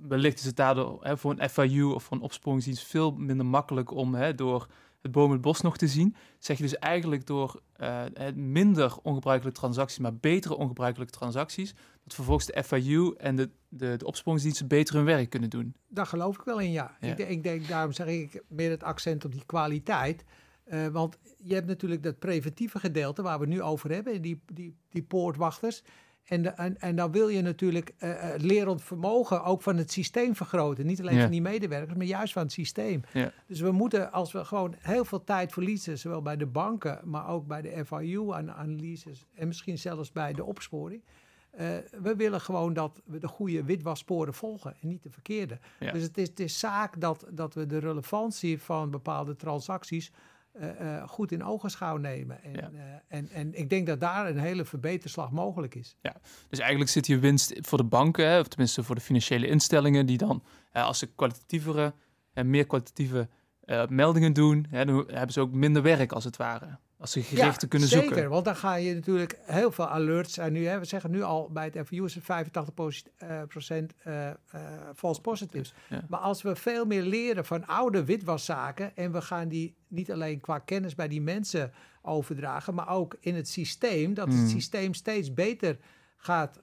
wellicht 0.08 0.38
is 0.38 0.44
het 0.44 0.56
daardoor 0.56 0.98
hè, 1.04 1.16
voor 1.16 1.34
een 1.38 1.48
FIU 1.48 1.82
of 1.82 2.02
voor 2.02 2.16
een 2.16 2.22
opsporingsdienst 2.22 2.84
veel 2.86 3.12
minder 3.12 3.46
makkelijk 3.46 3.90
om 3.90 4.14
hè, 4.14 4.34
door 4.34 4.66
het 5.02 5.12
boom 5.12 5.30
het 5.32 5.40
bos 5.40 5.60
nog 5.60 5.76
te 5.76 5.86
zien. 5.88 6.14
Zeg 6.38 6.56
je 6.56 6.62
dus 6.62 6.76
eigenlijk 6.78 7.26
door 7.26 7.60
het 8.12 8.36
minder 8.36 8.96
ongebruikelijke 9.02 9.58
transacties, 9.60 9.98
maar 9.98 10.14
betere 10.16 10.56
ongebruikelijke 10.56 11.12
transacties, 11.12 11.74
dat 12.04 12.14
vervolgens 12.14 12.46
de 12.46 12.64
FIU 12.64 13.14
en 13.16 13.36
de, 13.36 13.50
de, 13.68 13.96
de 13.96 14.06
opsporingsdiensten 14.06 14.68
beter 14.68 14.94
hun 14.94 15.04
werk 15.04 15.30
kunnen 15.30 15.50
doen. 15.50 15.74
Daar 15.88 16.06
geloof 16.06 16.38
ik 16.38 16.44
wel 16.44 16.60
in, 16.60 16.70
ja. 16.70 16.96
Ja. 17.00 17.08
Ik, 17.08 17.16
denk- 17.16 17.30
ik 17.30 17.42
denk, 17.42 17.68
daarom 17.68 17.92
zeg 17.92 18.06
ik 18.06 18.42
meer 18.48 18.70
het 18.70 18.82
accent 18.82 19.24
op 19.24 19.32
die 19.32 19.44
kwaliteit. 19.46 20.24
Eh, 20.64 20.86
want 20.86 21.18
je 21.38 21.54
hebt 21.54 21.66
natuurlijk 21.66 22.02
dat 22.02 22.18
preventieve 22.18 22.78
gedeelte 22.78 23.22
waar 23.22 23.38
we 23.38 23.46
nu 23.46 23.62
over 23.62 23.90
hebben, 23.90 24.22
die, 24.22 24.40
die, 24.52 24.76
die 24.90 25.02
poortwachters. 25.02 25.82
En, 26.24 26.56
en, 26.56 26.80
en 26.80 26.96
dan 26.96 27.12
wil 27.12 27.28
je 27.28 27.42
natuurlijk 27.42 27.92
eh, 27.98 28.10
eh, 28.10 28.32
het 28.32 28.42
lerend 28.42 28.82
vermogen 28.82 29.44
ook 29.44 29.62
van 29.62 29.76
het 29.76 29.92
systeem 29.92 30.34
vergroten. 30.36 30.86
Niet 30.86 31.00
alleen 31.00 31.14
Ja. 31.16 31.22
van 31.22 31.30
die 31.30 31.42
medewerkers, 31.42 31.96
maar 31.98 32.06
juist 32.06 32.32
van 32.32 32.42
het 32.42 32.52
systeem. 32.52 33.00
Ja. 33.12 33.32
Dus 33.46 33.60
we 33.60 33.70
moeten, 33.72 34.12
als 34.12 34.32
we 34.32 34.44
gewoon 34.44 34.74
heel 34.78 35.04
veel 35.04 35.24
tijd 35.24 35.52
verliezen, 35.52 35.98
zowel 35.98 36.22
bij 36.22 36.36
de 36.36 36.46
banken, 36.46 37.00
maar 37.04 37.28
ook 37.28 37.46
bij 37.46 37.62
de 37.62 37.84
FIU 37.86 38.32
aan 38.32 38.52
analyses 38.52 39.24
en 39.34 39.46
misschien 39.46 39.78
zelfs 39.78 40.12
bij 40.12 40.32
de 40.32 40.44
opsporing. 40.44 41.02
eh, 41.50 41.66
we 42.02 42.16
willen 42.16 42.40
gewoon 42.40 42.72
dat 42.72 43.00
we 43.04 43.18
de 43.18 43.28
goede 43.28 43.64
witwassporen 43.64 44.34
volgen 44.34 44.74
en 44.80 44.88
niet 44.88 45.02
de 45.02 45.10
verkeerde. 45.10 45.58
Ja. 45.80 45.92
Dus 45.92 46.02
het 46.02 46.18
is, 46.18 46.28
het 46.28 46.40
is 46.40 46.58
zaak 46.58 47.00
dat, 47.00 47.26
dat 47.30 47.54
we 47.54 47.66
de 47.66 47.78
relevantie 47.78 48.60
van 48.62 48.90
bepaalde 48.90 49.36
transacties 49.36 50.12
eh, 50.52 50.96
eh, 50.96 51.08
goed 51.08 51.32
in 51.32 51.44
ogenschouw 51.44 51.96
nemen. 51.96 52.42
En, 52.42 52.52
Ja. 52.52 52.70
eh, 52.74 53.18
en, 53.18 53.28
en 53.30 53.54
ik 53.58 53.70
denk 53.70 53.86
dat 53.86 54.00
daar 54.00 54.28
een 54.28 54.38
hele 54.38 54.64
verbeterslag 54.64 55.30
mogelijk 55.30 55.74
is. 55.74 55.96
Dus 56.48 56.58
eigenlijk 56.58 56.90
zit 56.90 57.06
hier 57.06 57.20
winst 57.20 57.52
voor 57.60 57.78
de 57.78 57.84
banken, 57.84 58.26
hè, 58.28 58.38
of 58.38 58.48
tenminste 58.48 58.82
voor 58.82 58.94
de 58.94 59.00
financiële 59.00 59.46
instellingen, 59.46 60.06
die 60.06 60.18
dan, 60.18 60.42
als 60.72 60.98
ze 60.98 61.06
kwalitatievere 61.14 61.94
en 62.32 62.50
meer 62.50 62.66
kwalitatieve 62.66 63.28
meldingen 63.88 64.32
doen, 64.32 64.66
hè, 64.70 64.84
dan 64.84 65.04
hebben 65.06 65.32
ze 65.32 65.40
ook 65.40 65.52
minder 65.52 65.82
werk 65.82 66.12
als 66.12 66.24
het 66.24 66.36
ware. 66.36 66.78
Als 67.02 67.10
ze 67.12 67.22
gerichter 67.22 67.68
kunnen 67.68 67.88
zeker, 67.88 68.06
zoeken. 68.08 68.30
want 68.30 68.44
dan 68.44 68.56
ga 68.56 68.74
je 68.74 68.94
natuurlijk 68.94 69.38
heel 69.42 69.72
veel 69.72 69.88
alerts. 69.88 70.38
En 70.38 70.52
nu, 70.52 70.66
hè, 70.66 70.78
we 70.78 70.84
zeggen 70.84 71.10
nu 71.10 71.22
al 71.22 71.50
bij 71.50 71.64
het 71.64 71.90
is 71.90 72.14
het 72.14 72.24
85 72.24 72.74
posi- 72.74 73.04
eh, 73.16 73.42
procent 73.48 73.94
eh, 74.02 74.28
eh, 74.28 74.34
false 74.94 75.20
positives. 75.20 75.74
Ja. 75.88 76.04
Maar 76.08 76.20
als 76.20 76.42
we 76.42 76.56
veel 76.56 76.84
meer 76.84 77.02
leren 77.02 77.44
van 77.44 77.66
oude 77.66 78.04
witwaszaken 78.04 78.96
en 78.96 79.12
we 79.12 79.20
gaan 79.22 79.48
die 79.48 79.74
niet 79.88 80.12
alleen 80.12 80.40
qua 80.40 80.58
kennis 80.58 80.94
bij 80.94 81.08
die 81.08 81.20
mensen 81.20 81.72
overdragen, 82.02 82.74
maar 82.74 82.88
ook 82.88 83.16
in 83.20 83.34
het 83.34 83.48
systeem, 83.48 84.14
dat 84.14 84.26
Mm. 84.28 84.40
het 84.40 84.50
systeem 84.50 84.94
steeds 84.94 85.34
beter 85.34 85.78
gaat, 86.16 86.60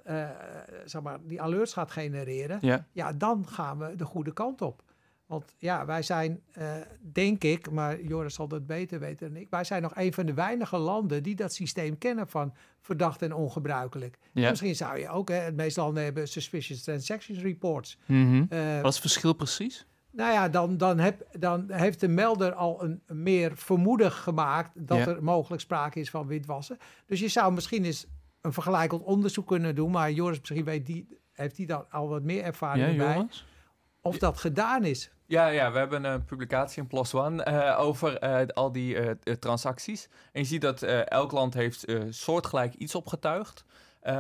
zeg 0.86 1.02
maar, 1.02 1.20
die 1.24 1.42
alerts 1.42 1.74
gaat 1.74 1.92
genereren, 1.92 2.58
Ja, 2.62 2.88
ja, 2.92 3.14
dan 3.14 3.48
gaan 3.48 3.78
we 3.78 3.96
de 3.96 4.06
goede 4.06 4.34
kant 4.34 4.62
op. 4.62 4.84
Want 5.30 5.54
ja, 5.58 5.86
wij 5.86 6.02
zijn, 6.02 6.42
eh, 6.52 6.72
denk 7.02 7.44
ik, 7.44 7.72
maar 7.72 8.02
Joris 8.02 8.34
zal 8.34 8.48
dat 8.48 8.66
beter 8.68 9.00
weten 9.00 9.34
dan 9.34 9.42
ik, 9.42 9.50
wij 9.50 9.64
zijn 9.64 9.82
nog 9.82 9.92
een 9.96 10.14
van 10.14 10.26
de 10.26 10.34
weinige 10.34 10.78
landen 10.78 11.24
die 11.24 11.36
dat 11.36 11.54
systeem 11.54 11.98
kennen 11.98 12.28
van 12.28 12.54
verdacht 12.82 13.22
en 13.22 13.34
ongebruikelijk. 13.34 14.18
ja. 14.34 14.50
Misschien 14.50 14.76
zou 14.76 15.00
je 15.00 15.10
ook, 15.10 15.30
hè, 15.30 15.36
het 15.36 15.56
meeste 15.56 15.80
landen 15.82 16.04
hebben 16.04 16.28
suspicious 16.28 16.84
transactions 16.84 17.42
reports. 17.42 17.98
Mhm. 18.06 18.46
Eh, 18.50 18.60
Wat 18.82 18.92
is 18.92 19.00
het 19.00 19.00
verschil 19.00 19.34
precies? 19.34 19.86
nou 20.12 20.32
ja, 20.34 20.50
dan, 20.50 20.78
dan, 20.78 21.00
heb, 21.00 21.28
dan 21.40 21.72
heeft 21.72 22.00
de 22.00 22.08
melder 22.08 22.54
al 22.54 22.84
een 22.84 23.02
meer 23.08 23.58
vermoeden 23.58 24.12
gemaakt 24.12 24.72
dat 24.88 24.98
Ja. 24.98 25.08
er 25.08 25.24
mogelijk 25.24 25.62
sprake 25.62 26.00
is 26.00 26.10
van 26.10 26.28
witwassen. 26.28 26.78
Dus 27.06 27.20
je 27.20 27.28
zou 27.28 27.54
misschien 27.54 27.84
eens 27.86 28.06
een 28.42 28.54
vergelijkend 28.54 29.02
onderzoek 29.04 29.48
kunnen 29.48 29.76
doen, 29.76 29.92
maar 29.92 30.12
Joris 30.12 30.40
misschien 30.40 30.64
weet 30.64 30.86
die, 30.86 31.08
heeft 31.34 31.58
hij 31.58 31.66
daar 31.66 31.84
al 31.90 32.08
wat 32.10 32.24
meer 32.24 32.44
ervaring 32.44 32.92
Ja, 32.92 32.98
bij, 32.98 33.28
of 34.02 34.18
dat 34.18 34.38
gedaan 34.38 34.84
is. 34.86 35.12
Ja, 35.30 35.48
ja, 35.48 35.72
we 35.72 35.78
hebben 35.78 36.04
een 36.04 36.26
publicatie 36.26 36.82
in 36.82 36.88
PLOS 36.88 37.14
ONE 37.14 37.44
eh, 37.44 37.80
over 37.80 38.18
eh, 38.18 38.48
al 38.48 38.72
die 38.72 39.00
eh, 39.00 39.34
transacties. 39.34 40.10
En 40.32 40.42
je 40.42 40.48
ziet 40.48 40.62
dat 40.62 40.82
elk 40.84 41.32
land 41.32 41.54
heeft 41.54 41.86
soortgelijk 42.10 42.74
iets 42.74 42.96
opgetuigd. 42.96 43.66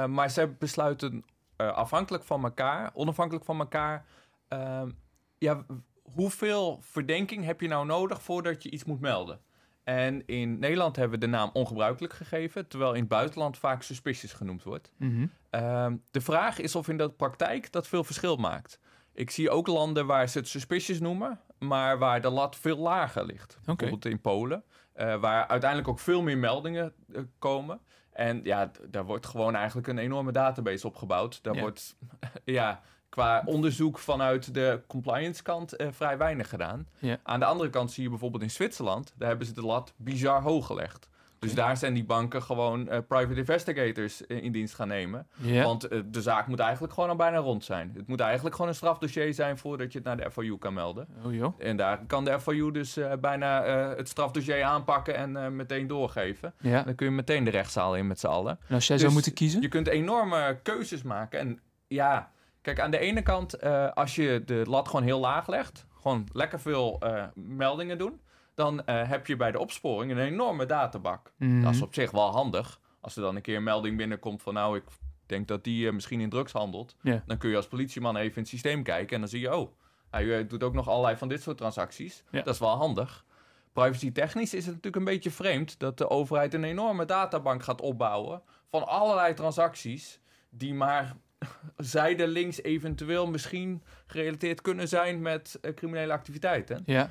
Maar 0.07 0.29
ze 0.29 0.47
besluiten 0.59 1.23
afhankelijk 1.57 2.23
van 2.23 2.43
elkaar, 2.43 2.91
onafhankelijk 2.93 3.45
van 3.45 3.59
elkaar... 3.59 4.05
ehm, 4.47 4.89
ja, 5.37 5.65
hoeveel 6.03 6.79
verdenking 6.81 7.45
heb 7.45 7.61
je 7.61 7.67
nou 7.67 7.85
nodig 7.85 8.21
voordat 8.21 8.63
je 8.63 8.69
iets 8.69 8.83
moet 8.83 8.99
melden? 8.99 9.39
En 9.83 10.25
in 10.25 10.59
Nederland 10.59 10.95
hebben 10.95 11.19
we 11.19 11.25
de 11.25 11.31
naam 11.31 11.49
ongebruikelijk 11.53 12.13
gegeven... 12.13 12.67
terwijl 12.67 12.93
in 12.93 12.99
het 12.99 13.09
buitenland 13.09 13.57
vaak 13.57 13.81
suspicious 13.81 14.33
genoemd 14.33 14.63
wordt. 14.63 14.91
Mhm. 14.97 15.27
Ehm, 15.49 15.95
de 16.11 16.21
vraag 16.21 16.59
is 16.59 16.75
of 16.75 16.87
in 16.87 16.97
de 16.97 17.09
praktijk 17.09 17.71
dat 17.71 17.87
veel 17.87 18.03
verschil 18.03 18.35
maakt. 18.35 18.79
Ik 19.19 19.29
zie 19.31 19.49
ook 19.49 19.67
landen 19.67 20.05
waar 20.05 20.29
ze 20.29 20.37
het 20.37 20.47
suspicious 20.47 20.99
noemen, 20.99 21.39
maar 21.57 21.97
waar 21.97 22.21
de 22.21 22.29
lat 22.29 22.55
veel 22.55 22.77
lager 22.77 23.25
ligt. 23.25 23.57
Bijvoorbeeld 23.65 24.05
in 24.05 24.21
Polen, 24.21 24.63
eh, 24.93 25.19
waar 25.19 25.47
uiteindelijk 25.47 25.89
ook 25.89 25.99
veel 25.99 26.21
meer 26.21 26.37
meldingen 26.37 26.93
eh, 27.13 27.21
komen. 27.39 27.79
En 28.11 28.41
ja, 28.43 28.71
daar 28.89 29.05
wordt 29.05 29.25
gewoon 29.25 29.55
eigenlijk 29.55 29.87
een 29.87 29.97
enorme 29.97 30.31
database 30.31 30.87
opgebouwd. 30.87 31.43
Daar 31.43 31.53
Ja. 31.55 31.59
wordt 31.61 31.95
ja, 32.43 32.81
qua 33.09 33.41
onderzoek 33.45 33.99
vanuit 33.99 34.53
de 34.53 34.81
compliance 34.87 35.43
kant 35.43 35.75
eh, 35.75 35.87
vrij 35.91 36.17
weinig 36.17 36.49
gedaan. 36.49 36.87
Ja. 36.99 37.19
Aan 37.23 37.39
de 37.39 37.45
andere 37.45 37.69
kant 37.69 37.91
zie 37.91 38.03
je 38.03 38.09
bijvoorbeeld 38.09 38.43
in 38.43 38.51
Zwitserland, 38.51 39.13
daar 39.17 39.29
hebben 39.29 39.47
ze 39.47 39.53
de 39.53 39.65
lat 39.65 39.93
bizar 39.97 40.41
hoog 40.41 40.65
gelegd. 40.65 41.09
Dus 41.39 41.53
daar 41.53 41.77
zijn 41.77 41.93
die 41.93 42.03
banken 42.05 42.41
gewoon 42.43 42.87
eh, 42.89 42.99
private 43.07 43.35
investigators 43.39 44.25
eh, 44.25 44.43
in 44.43 44.51
dienst 44.51 44.75
gaan 44.75 44.87
nemen. 44.87 45.27
Want 45.63 45.87
eh, 45.87 45.99
de 46.05 46.21
zaak 46.21 46.47
moet 46.47 46.59
eigenlijk 46.59 46.93
gewoon 46.93 47.09
al 47.09 47.15
bijna 47.15 47.37
rond 47.37 47.63
zijn. 47.63 47.91
Het 47.95 48.07
moet 48.07 48.19
eigenlijk 48.19 48.55
gewoon 48.55 48.71
een 48.71 48.77
strafdossier 48.77 49.33
zijn 49.33 49.57
voordat 49.57 49.91
je 49.91 49.97
het 49.97 50.07
naar 50.07 50.17
de 50.17 50.31
FIU 50.31 50.57
kan 50.57 50.73
melden. 50.73 51.07
Oh 51.25 51.33
joh. 51.33 51.53
En 51.57 51.77
daar 51.77 52.05
kan 52.05 52.25
de 52.25 52.39
FIU 52.39 52.71
dus 52.71 52.97
bijna 53.19 53.63
het 53.95 54.09
strafdossier 54.09 54.63
aanpakken 54.63 55.15
en 55.15 55.55
meteen 55.55 55.87
doorgeven. 55.87 56.53
Dan 56.61 56.95
kun 56.95 57.05
je 57.05 57.11
meteen 57.11 57.43
de 57.43 57.49
rechtszaal 57.49 57.95
in 57.95 58.07
met 58.07 58.19
z'n 58.19 58.27
allen. 58.27 58.59
En 58.67 58.75
als 58.75 58.87
jij 58.87 58.95
Dus 58.95 59.01
zou 59.05 59.13
moeten 59.13 59.33
kiezen? 59.33 59.61
Je 59.61 59.67
kunt 59.67 59.87
enorme 59.87 60.59
keuzes 60.63 61.03
maken. 61.03 61.39
En 61.39 61.59
ja, 61.87 62.31
kijk, 62.61 62.79
aan 62.79 62.91
de 62.91 62.99
ene 62.99 63.21
kant, 63.21 63.61
als 63.93 64.15
je 64.15 64.41
de 64.45 64.63
lat 64.67 64.87
gewoon 64.87 65.05
heel 65.05 65.19
laag 65.19 65.47
legt, 65.47 65.85
gewoon 66.01 66.27
lekker 66.33 66.59
veel 66.59 67.01
meldingen 67.33 67.97
doen, 67.97 68.19
dan 68.59 68.85
eh, 68.85 69.09
heb 69.09 69.27
je 69.27 69.35
bij 69.35 69.51
de 69.51 69.59
opsporing 69.59 70.11
een 70.11 70.17
enorme 70.17 70.65
databak. 70.65 71.31
Mhm. 71.37 71.61
Dat 71.61 71.73
is 71.73 71.81
op 71.81 71.93
zich 71.93 72.11
wel 72.11 72.31
handig. 72.31 72.79
Als 72.99 73.15
er 73.15 73.21
dan 73.21 73.35
een 73.35 73.41
keer 73.41 73.55
een 73.55 73.63
melding 73.63 73.97
binnenkomt 73.97 74.41
van 74.41 74.53
nou, 74.53 74.77
ik 74.77 74.83
denk 75.25 75.47
dat 75.47 75.63
die 75.63 75.87
eh, 75.87 75.93
misschien 75.93 76.19
in 76.19 76.29
drugs 76.29 76.51
handelt. 76.51 76.95
Dan 77.25 77.37
kun 77.37 77.49
je 77.49 77.55
als 77.55 77.67
politieman 77.67 78.15
even 78.15 78.35
in 78.35 78.41
het 78.41 78.47
systeem 78.47 78.83
kijken 78.83 79.15
en 79.15 79.19
dan 79.21 79.29
zie 79.29 79.39
je, 79.39 79.55
oh, 79.55 79.71
hij 80.09 80.39
eh, 80.39 80.49
doet 80.49 80.63
ook 80.63 80.73
nog 80.73 80.89
allerlei 80.89 81.17
van 81.17 81.27
dit 81.27 81.41
soort 81.41 81.57
transacties. 81.57 82.23
Dat 82.31 82.47
is 82.47 82.59
wel 82.59 82.75
handig. 82.75 83.25
Privacy 83.73 84.11
technisch 84.11 84.53
is 84.53 84.65
het 84.65 84.75
natuurlijk 84.75 84.95
een 84.95 85.13
beetje 85.13 85.31
vreemd 85.31 85.79
dat 85.79 85.97
de 85.97 86.09
overheid 86.09 86.53
een 86.53 86.63
enorme 86.63 87.05
databank 87.05 87.63
gaat 87.63 87.81
opbouwen 87.81 88.41
van 88.69 88.87
allerlei 88.87 89.33
transacties 89.33 90.19
die 90.49 90.73
maar 90.73 91.15
zijdelings 91.77 92.63
eventueel 92.63 93.27
misschien 93.27 93.83
gerelateerd 94.07 94.61
kunnen 94.61 94.87
zijn 94.87 95.21
met 95.21 95.59
criminele 95.75 96.13
activiteiten. 96.13 96.83
Ja. 96.85 97.09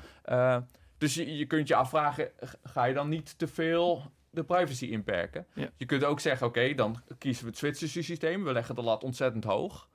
Dus 0.99 1.13
je, 1.13 1.37
je 1.37 1.45
kunt 1.45 1.67
je 1.67 1.75
afvragen, 1.75 2.31
ga 2.63 2.83
je 2.85 2.93
dan 2.93 3.09
niet 3.09 3.37
te 3.37 3.47
veel 3.47 4.11
de 4.29 4.43
privacy 4.43 4.85
inperken? 4.85 5.45
Ja. 5.53 5.69
Je 5.77 5.85
kunt 5.85 6.03
ook 6.03 6.19
zeggen, 6.19 6.47
oké, 6.47 6.73
dan 6.73 7.01
kiezen 7.17 7.43
we 7.43 7.49
het 7.49 7.57
Zwitserse 7.57 8.03
systeem. 8.03 8.43
We 8.43 8.51
leggen 8.51 8.75
de 8.75 8.81
lat 8.81 9.03
ontzettend 9.03 9.43
hoog. 9.43 9.89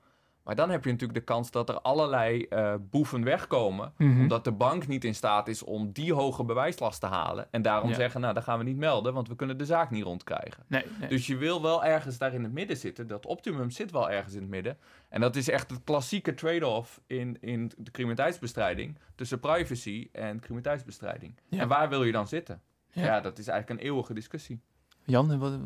Maar 0.45 0.55
dan 0.55 0.69
heb 0.69 0.83
je 0.83 0.91
natuurlijk 0.91 1.19
de 1.19 1.25
kans 1.25 1.51
dat 1.51 1.69
er 1.69 1.81
allerlei 1.81 2.43
eh, 2.43 2.73
boeven 2.89 3.23
wegkomen. 3.23 3.93
Mhm. 3.97 4.21
Omdat 4.21 4.43
de 4.43 4.51
bank 4.51 4.87
niet 4.87 5.03
in 5.03 5.15
staat 5.15 5.47
is 5.47 5.63
om 5.63 5.91
die 5.91 6.13
hoge 6.13 6.43
bewijslast 6.43 6.99
te 6.99 7.05
halen. 7.05 7.47
En 7.51 7.61
daarom 7.61 7.89
Ja. 7.89 7.95
zeggen, 7.95 8.21
nou, 8.21 8.33
dat 8.33 8.43
gaan 8.43 8.57
we 8.57 8.63
niet 8.63 8.77
melden, 8.77 9.13
want 9.13 9.27
we 9.27 9.35
kunnen 9.35 9.57
de 9.57 9.65
zaak 9.65 9.89
niet 9.91 10.03
rondkrijgen. 10.03 10.63
Nee, 10.67 10.83
nee. 10.99 11.09
Dus 11.09 11.27
je 11.27 11.37
wil 11.37 11.61
wel 11.61 11.83
ergens 11.83 12.17
daar 12.17 12.33
in 12.33 12.43
het 12.43 12.51
midden 12.53 12.77
zitten. 12.77 13.07
Dat 13.07 13.25
optimum 13.25 13.69
zit 13.69 13.91
wel 13.91 14.09
ergens 14.09 14.33
in 14.33 14.41
het 14.41 14.49
midden. 14.49 14.77
En 15.09 15.21
dat 15.21 15.35
is 15.35 15.49
echt 15.49 15.69
het 15.71 15.81
klassieke 15.83 16.33
trade-off 16.33 17.01
in, 17.07 17.37
in 17.41 17.71
de 17.77 17.91
criminaliteitsbestrijding. 17.91 18.97
Tussen 19.15 19.39
privacy 19.39 20.09
en 20.11 20.39
criminaliteitsbestrijding. 20.39 21.33
Ja. 21.47 21.59
En 21.59 21.67
waar 21.67 21.89
wil 21.89 22.03
je 22.03 22.11
dan 22.11 22.27
zitten? 22.27 22.61
Ja. 22.91 23.03
Ja. 23.05 23.21
dat 23.21 23.37
is 23.39 23.47
eigenlijk 23.47 23.79
een 23.81 23.87
eeuwige 23.87 24.13
discussie. 24.13 24.61
Jan, 25.03 25.39
wat, 25.39 25.59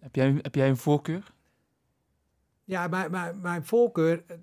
heb, 0.00 0.14
jij, 0.14 0.38
heb 0.42 0.54
jij 0.54 0.68
een 0.68 0.76
voorkeur? 0.76 1.22
Ja, 2.68 2.88
mijn, 2.88 3.10
mijn, 3.10 3.40
mijn 3.40 3.64
voorkeur, 3.64 4.24
eh, 4.26 4.36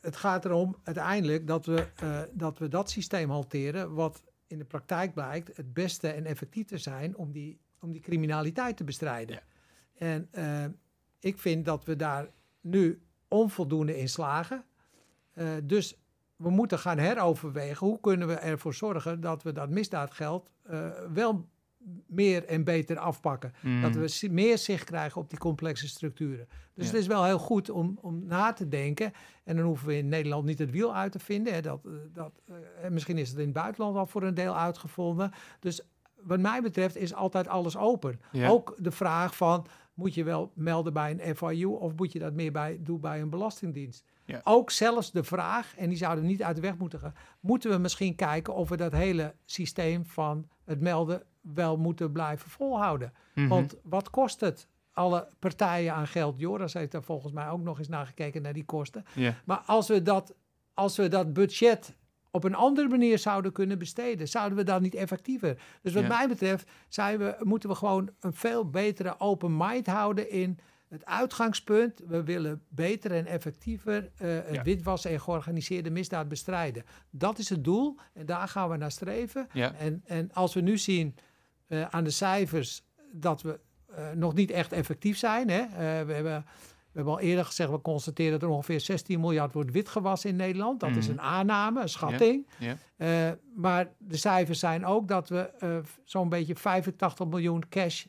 het 0.00 0.16
gaat 0.16 0.44
erom 0.44 0.76
uiteindelijk 0.82 1.46
dat 1.46 1.66
we, 1.66 1.86
eh, 1.96 2.20
dat 2.32 2.58
we 2.58 2.68
dat 2.68 2.90
systeem 2.90 3.30
hanteren 3.30 3.94
wat 3.94 4.22
in 4.46 4.58
de 4.58 4.64
praktijk 4.64 5.14
blijkt 5.14 5.56
het 5.56 5.72
beste 5.72 6.08
en 6.08 6.24
effectief 6.24 6.66
te 6.66 6.78
zijn 6.78 7.16
om 7.16 7.32
die, 7.32 7.60
om 7.80 7.92
die 7.92 8.00
criminaliteit 8.00 8.76
te 8.76 8.84
bestrijden. 8.84 9.36
Ja. 9.36 9.42
En 10.06 10.28
eh, 10.30 10.64
ik 11.18 11.38
vind 11.38 11.64
dat 11.64 11.84
we 11.84 11.96
daar 11.96 12.30
nu 12.60 13.02
onvoldoende 13.28 13.98
in 13.98 14.08
slagen. 14.08 14.64
Dus 15.62 15.98
we 16.36 16.50
moeten 16.50 16.78
gaan 16.78 16.98
heroverwegen 16.98 17.86
hoe 17.86 18.00
kunnen 18.00 18.28
we 18.28 18.34
ervoor 18.34 18.74
zorgen 18.74 19.20
dat 19.20 19.42
we 19.42 19.52
dat 19.52 19.70
misdaadgeld 19.70 20.50
wel 21.12 21.48
meer 22.06 22.44
en 22.44 22.64
beter 22.64 22.98
afpakken. 22.98 23.52
Mm. 23.62 23.82
Dat 23.82 23.94
we 23.94 24.28
meer 24.30 24.58
zicht 24.58 24.84
krijgen 24.84 25.20
op 25.20 25.30
die 25.30 25.38
complexe 25.38 25.88
structuren. 25.88 26.48
Dus 26.74 26.86
Ja. 26.86 26.92
het 26.92 27.00
is 27.00 27.06
wel 27.06 27.24
heel 27.24 27.38
goed 27.38 27.70
om, 27.70 27.98
om 28.00 28.26
na 28.26 28.52
te 28.52 28.68
denken. 28.68 29.12
En 29.44 29.56
dan 29.56 29.64
hoeven 29.66 29.86
we 29.86 29.96
in 29.96 30.08
Nederland 30.08 30.44
niet 30.44 30.58
het 30.58 30.70
wiel 30.70 30.94
uit 30.94 31.12
te 31.12 31.18
vinden. 31.18 31.54
Hè. 31.54 31.60
Dat, 31.60 31.84
eh, 31.84 31.92
dat, 32.12 32.32
eh, 32.46 32.54
en 32.84 32.92
misschien 32.92 33.18
is 33.18 33.28
het 33.28 33.38
in 33.38 33.44
het 33.44 33.52
buitenland 33.54 33.96
al 33.96 34.06
voor 34.06 34.22
een 34.22 34.34
deel 34.34 34.56
uitgevonden. 34.56 35.30
Dus 35.60 35.80
wat 36.22 36.40
mij 36.40 36.62
betreft 36.62 36.96
is 36.96 37.14
altijd 37.14 37.48
alles 37.48 37.76
open. 37.76 38.20
Ja. 38.32 38.48
Ook 38.48 38.74
de 38.78 38.90
vraag 38.90 39.36
van, 39.36 39.66
moet 39.94 40.14
je 40.14 40.24
wel 40.24 40.52
melden 40.54 40.92
bij 40.92 41.10
een 41.18 41.36
FIU 41.36 41.64
of 41.66 41.94
moet 41.96 42.12
je 42.12 42.18
dat 42.18 42.32
meer 42.32 42.52
bij, 42.52 42.78
doen 42.80 43.00
bij 43.00 43.20
een 43.20 43.30
belastingdienst? 43.30 44.04
Ja. 44.24 44.40
Ook 44.44 44.70
zelfs 44.70 45.10
de 45.10 45.24
vraag, 45.24 45.76
en 45.76 45.88
die 45.88 45.98
zouden 45.98 46.26
niet 46.26 46.42
uit 46.42 46.56
de 46.56 46.62
weg 46.62 46.76
moeten 46.76 46.98
gaan, 46.98 47.14
moeten 47.40 47.70
we 47.70 47.78
misschien 47.78 48.14
kijken 48.14 48.54
of 48.54 48.68
we 48.68 48.76
dat 48.76 48.92
hele 48.92 49.34
systeem 49.44 50.04
van 50.06 50.48
het 50.64 50.80
melden 50.80 51.22
wel 51.54 51.76
moeten 51.76 52.12
blijven 52.12 52.50
volhouden. 52.50 53.12
Mhm. 53.34 53.48
Want 53.48 53.74
wat 53.82 54.10
kost 54.10 54.40
het? 54.40 54.68
Alle 54.92 55.28
partijen 55.38 55.94
aan 55.94 56.06
geld. 56.06 56.38
Joris 56.38 56.72
heeft 56.72 56.92
daar 56.92 57.02
volgens 57.02 57.32
mij 57.32 57.48
ook 57.48 57.62
nog 57.62 57.78
eens 57.78 57.88
naar 57.88 58.06
gekeken 58.06 58.42
naar 58.42 58.52
die 58.52 58.64
kosten. 58.64 59.04
Maar 59.44 59.62
als 59.66 59.88
we 59.88 60.02
dat, 60.02 60.34
als 60.74 60.96
we 60.96 61.08
dat 61.08 61.32
budget 61.32 61.96
op 62.30 62.44
een 62.44 62.54
andere 62.54 62.88
manier 62.88 63.18
zouden 63.18 63.52
kunnen 63.52 63.78
besteden, 63.78 64.28
zouden 64.28 64.58
we 64.58 64.64
dan 64.64 64.82
niet 64.82 64.94
effectiever. 64.94 65.58
Dus 65.82 65.92
wat 65.94 66.08
mij 66.08 66.28
betreft 66.28 66.70
zijn 66.88 67.18
we, 67.18 67.36
moeten 67.42 67.68
we 67.68 67.74
gewoon 67.74 68.10
een 68.20 68.32
veel 68.32 68.70
betere 68.70 69.20
open 69.20 69.56
mind 69.56 69.86
houden 69.86 70.30
in 70.30 70.58
het 70.88 71.04
uitgangspunt. 71.04 72.02
We 72.06 72.22
willen 72.22 72.62
beter 72.68 73.10
en 73.12 73.26
effectiever 73.26 74.10
eh, 74.16 74.28
het 74.28 74.54
Ja. 74.54 74.62
witwassen 74.62 75.10
en 75.10 75.20
georganiseerde 75.20 75.90
misdaad 75.90 76.28
bestrijden. 76.28 76.84
Dat 77.10 77.38
is 77.38 77.48
het 77.48 77.64
doel 77.64 77.96
en 78.14 78.26
daar 78.26 78.48
gaan 78.48 78.68
we 78.70 78.76
naar 78.76 78.90
streven. 78.90 79.46
Ja. 79.52 79.74
En, 79.74 80.02
en 80.06 80.32
als 80.32 80.54
we 80.54 80.60
nu 80.60 80.78
zien 80.78 81.16
eh, 81.68 81.82
aan 81.90 82.04
de 82.04 82.10
cijfers 82.10 82.82
dat 83.12 83.42
we 83.42 83.60
eh, 83.94 84.10
nog 84.14 84.34
niet 84.34 84.50
echt 84.50 84.72
effectief 84.72 85.18
zijn. 85.18 85.50
Hè? 85.50 85.60
Eh, 85.60 85.68
we, 86.06 86.12
hebben, 86.12 86.44
we 86.92 86.92
hebben 86.92 87.12
al 87.12 87.20
eerder 87.20 87.44
gezegd, 87.44 87.70
we 87.70 87.80
constateren 87.80 88.32
dat 88.32 88.42
er 88.42 88.48
ongeveer 88.48 88.80
16 88.80 89.20
miljard 89.20 89.52
wordt 89.52 89.70
witgewassen 89.72 90.30
in 90.30 90.36
Nederland. 90.36 90.80
Dat 90.80 90.96
is 90.96 91.08
Mhm. 91.08 91.18
een 91.18 91.24
aanname, 91.24 91.80
een 91.82 91.88
schatting. 91.88 92.46
Maar 93.54 93.88
de 93.98 94.16
cijfers 94.16 94.58
zijn 94.58 94.86
ook 94.86 95.08
dat 95.08 95.28
we 95.28 95.50
zo'n 96.04 96.28
beetje 96.28 96.56
85 96.56 97.26
miljoen 97.26 97.68
cash 97.68 98.04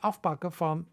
afpakken 0.00 0.52
van, 0.52 0.86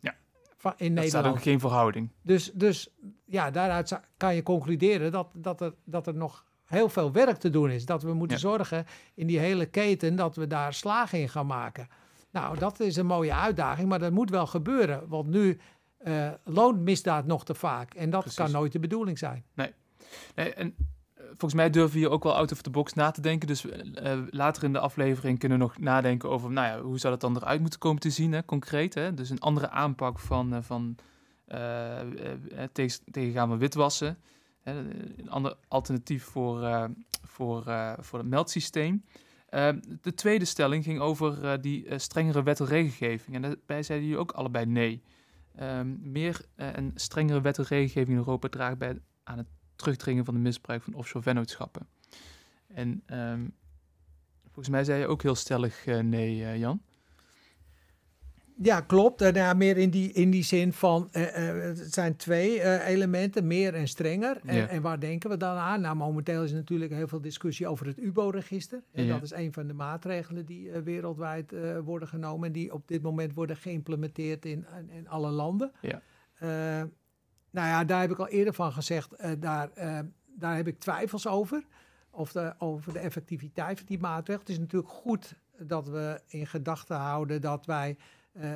Ja. 0.00 0.14
van 0.56 0.72
in 0.76 0.94
Dat 0.94 1.04
staat 1.04 1.12
Nederland. 1.12 1.36
ook 1.36 1.42
geen 1.42 1.60
verhouding. 1.60 2.08
Dus, 2.22 2.52
dus 2.54 2.88
ja, 3.24 3.50
daaruit 3.50 4.00
kan 4.16 4.34
je 4.34 4.42
concluderen 4.42 5.12
dat, 5.12 5.28
dat, 5.32 5.60
er, 5.60 5.74
dat 5.84 6.06
er 6.06 6.14
nog 6.14 6.44
heel 6.68 6.88
veel 6.88 7.12
werk 7.12 7.36
te 7.36 7.50
doen 7.50 7.70
is. 7.70 7.84
Dat 7.86 8.02
we 8.02 8.12
moeten 8.14 8.36
Ja. 8.36 8.42
zorgen 8.42 8.86
in 9.14 9.26
die 9.26 9.38
hele 9.38 9.66
keten 9.66 10.16
dat 10.16 10.36
we 10.36 10.46
daar 10.46 10.74
slagen 10.74 11.20
in 11.20 11.28
gaan 11.28 11.46
maken. 11.46 11.88
Nou, 12.30 12.58
dat 12.58 12.80
is 12.80 12.96
een 12.96 13.06
mooie 13.06 13.34
uitdaging, 13.34 13.88
maar 13.88 13.98
dat 13.98 14.12
moet 14.12 14.30
wel 14.30 14.46
gebeuren. 14.46 15.08
Want 15.08 15.26
nu 15.28 15.58
eh, 15.98 16.30
loont 16.44 16.80
misdaad 16.80 17.26
nog 17.26 17.44
te 17.44 17.54
vaak. 17.54 17.94
En 17.94 18.10
dat 18.10 18.20
Precies. 18.20 18.38
kan 18.38 18.50
nooit 18.50 18.72
de 18.72 18.78
bedoeling 18.78 19.18
zijn. 19.18 19.44
Nee, 19.54 19.72
en 20.34 20.54
eh, 20.56 21.24
volgens 21.26 21.54
mij 21.54 21.70
durven 21.70 21.92
we 21.92 21.98
hier 21.98 22.10
ook 22.10 22.22
wel 22.22 22.34
out 22.36 22.52
of 22.52 22.62
the 22.62 22.70
box 22.70 22.92
na 22.92 23.10
te 23.10 23.20
denken. 23.20 23.48
Dus 23.48 23.66
eh, 23.70 24.18
later 24.30 24.64
in 24.64 24.72
de 24.72 24.78
aflevering 24.78 25.38
kunnen 25.38 25.58
we 25.58 25.64
nog 25.64 25.78
nadenken 25.78 26.28
over, 26.30 26.50
nou 26.50 26.66
ja, 26.66 26.82
hoe 26.82 26.98
zou 26.98 27.12
dat 27.12 27.20
dan 27.20 27.36
eruit 27.36 27.60
moeten 27.60 27.78
komen 27.78 28.00
te 28.00 28.10
zien, 28.10 28.32
hè, 28.32 28.44
concreet. 28.44 28.94
Hè? 28.94 29.14
Dus 29.14 29.30
een 29.30 29.40
andere 29.40 29.70
aanpak 29.70 30.18
van, 30.18 30.54
eh, 30.54 30.58
van 30.62 30.96
eh, 31.44 31.98
tegen, 32.72 33.00
tegengaan 33.10 33.48
van 33.48 33.58
witwassen. 33.58 34.18
Een 34.76 35.30
ander 35.30 35.56
alternatief 35.68 36.24
voor, 36.24 36.62
eh, 36.62 36.84
voor, 37.38 37.66
eh, 37.66 37.92
voor 37.98 38.18
het 38.18 38.28
meldsysteem. 38.28 39.04
Eh, 39.48 39.68
de 40.02 40.14
tweede 40.14 40.44
stelling 40.44 40.84
ging 40.84 41.00
over 41.00 41.44
eh, 41.44 41.58
die 41.60 41.98
strengere 41.98 42.42
wet 42.42 42.60
en 42.60 42.66
regelgeving. 42.66 43.36
En 43.36 43.42
daarbij 43.42 43.82
zeiden 43.82 44.08
jullie 44.08 44.22
ook 44.22 44.32
allebei 44.32 44.66
nee. 44.66 45.02
Ehm, 45.54 46.12
meer 46.12 46.44
en 46.54 46.92
strengere 46.94 47.40
wet 47.40 47.58
en 47.58 47.64
regelgeving 47.64 48.08
in 48.08 48.24
Europa 48.24 48.48
draagt 48.48 48.78
bij 48.78 49.00
aan 49.24 49.38
het 49.38 49.46
terugdringen 49.76 50.24
van 50.24 50.34
de 50.34 50.40
misbruik 50.40 50.82
van 50.82 50.94
offshore 50.94 51.24
vennootschappen. 51.24 51.86
En 52.66 53.02
ehm, 53.06 53.48
volgens 54.42 54.68
mij 54.68 54.84
zei 54.84 55.00
je 55.00 55.06
ook 55.06 55.22
heel 55.22 55.34
stellig 55.34 55.86
nee, 55.86 56.58
Jan. 56.58 56.82
Ja, 58.62 58.80
klopt. 58.80 59.20
En 59.22 59.34
ja, 59.34 59.52
meer 59.54 59.76
in 59.76 59.90
die, 59.90 60.12
in 60.12 60.30
die 60.30 60.42
zin 60.42 60.72
van, 60.72 61.08
eh, 61.12 61.48
eh, 61.48 61.62
het 61.76 61.94
zijn 61.94 62.16
twee 62.16 62.60
eh, 62.60 62.88
elementen, 62.88 63.46
meer 63.46 63.74
en 63.74 63.88
strenger. 63.88 64.40
En, 64.44 64.56
Ja. 64.56 64.66
en 64.68 64.82
waar 64.82 65.00
denken 65.00 65.30
we 65.30 65.36
dan 65.36 65.56
aan? 65.56 65.80
Nou, 65.80 65.96
momenteel 65.96 66.42
is 66.42 66.50
er 66.50 66.56
natuurlijk 66.56 66.92
heel 66.92 67.08
veel 67.08 67.20
discussie 67.20 67.66
over 67.68 67.86
het 67.86 67.98
UBO-register. 67.98 68.82
En 68.92 69.04
Ja. 69.04 69.12
dat 69.14 69.22
is 69.22 69.32
een 69.32 69.52
van 69.52 69.66
de 69.66 69.72
maatregelen 69.72 70.46
die 70.46 70.70
eh, 70.70 70.80
wereldwijd 70.82 71.52
eh, 71.52 71.78
worden 71.78 72.08
genomen 72.08 72.46
en 72.46 72.52
die 72.52 72.72
op 72.72 72.88
dit 72.88 73.02
moment 73.02 73.34
worden 73.34 73.56
geïmplementeerd 73.56 74.44
in, 74.44 74.66
in, 74.78 74.90
in 74.90 75.08
alle 75.08 75.30
landen. 75.30 75.72
Ja. 75.80 76.02
Eh, 76.38 76.48
nou 77.50 77.68
ja, 77.68 77.84
daar 77.84 78.00
heb 78.00 78.10
ik 78.10 78.18
al 78.18 78.28
eerder 78.28 78.54
van 78.54 78.72
gezegd, 78.72 79.12
eh, 79.12 79.30
daar, 79.38 79.70
eh, 79.74 79.98
daar 80.36 80.56
heb 80.56 80.66
ik 80.66 80.78
twijfels 80.78 81.26
over. 81.26 81.64
Of 82.10 82.32
de, 82.32 82.54
over 82.58 82.92
de 82.92 82.98
effectiviteit 82.98 83.78
van 83.78 83.86
die 83.86 83.98
maatregel. 83.98 84.40
Het 84.42 84.50
is 84.52 84.58
natuurlijk 84.58 84.92
goed 84.92 85.34
dat 85.58 85.88
we 85.88 86.20
in 86.26 86.46
gedachten 86.46 86.96
houden 86.96 87.40
dat 87.40 87.66
wij 87.66 87.96
eh, 88.38 88.52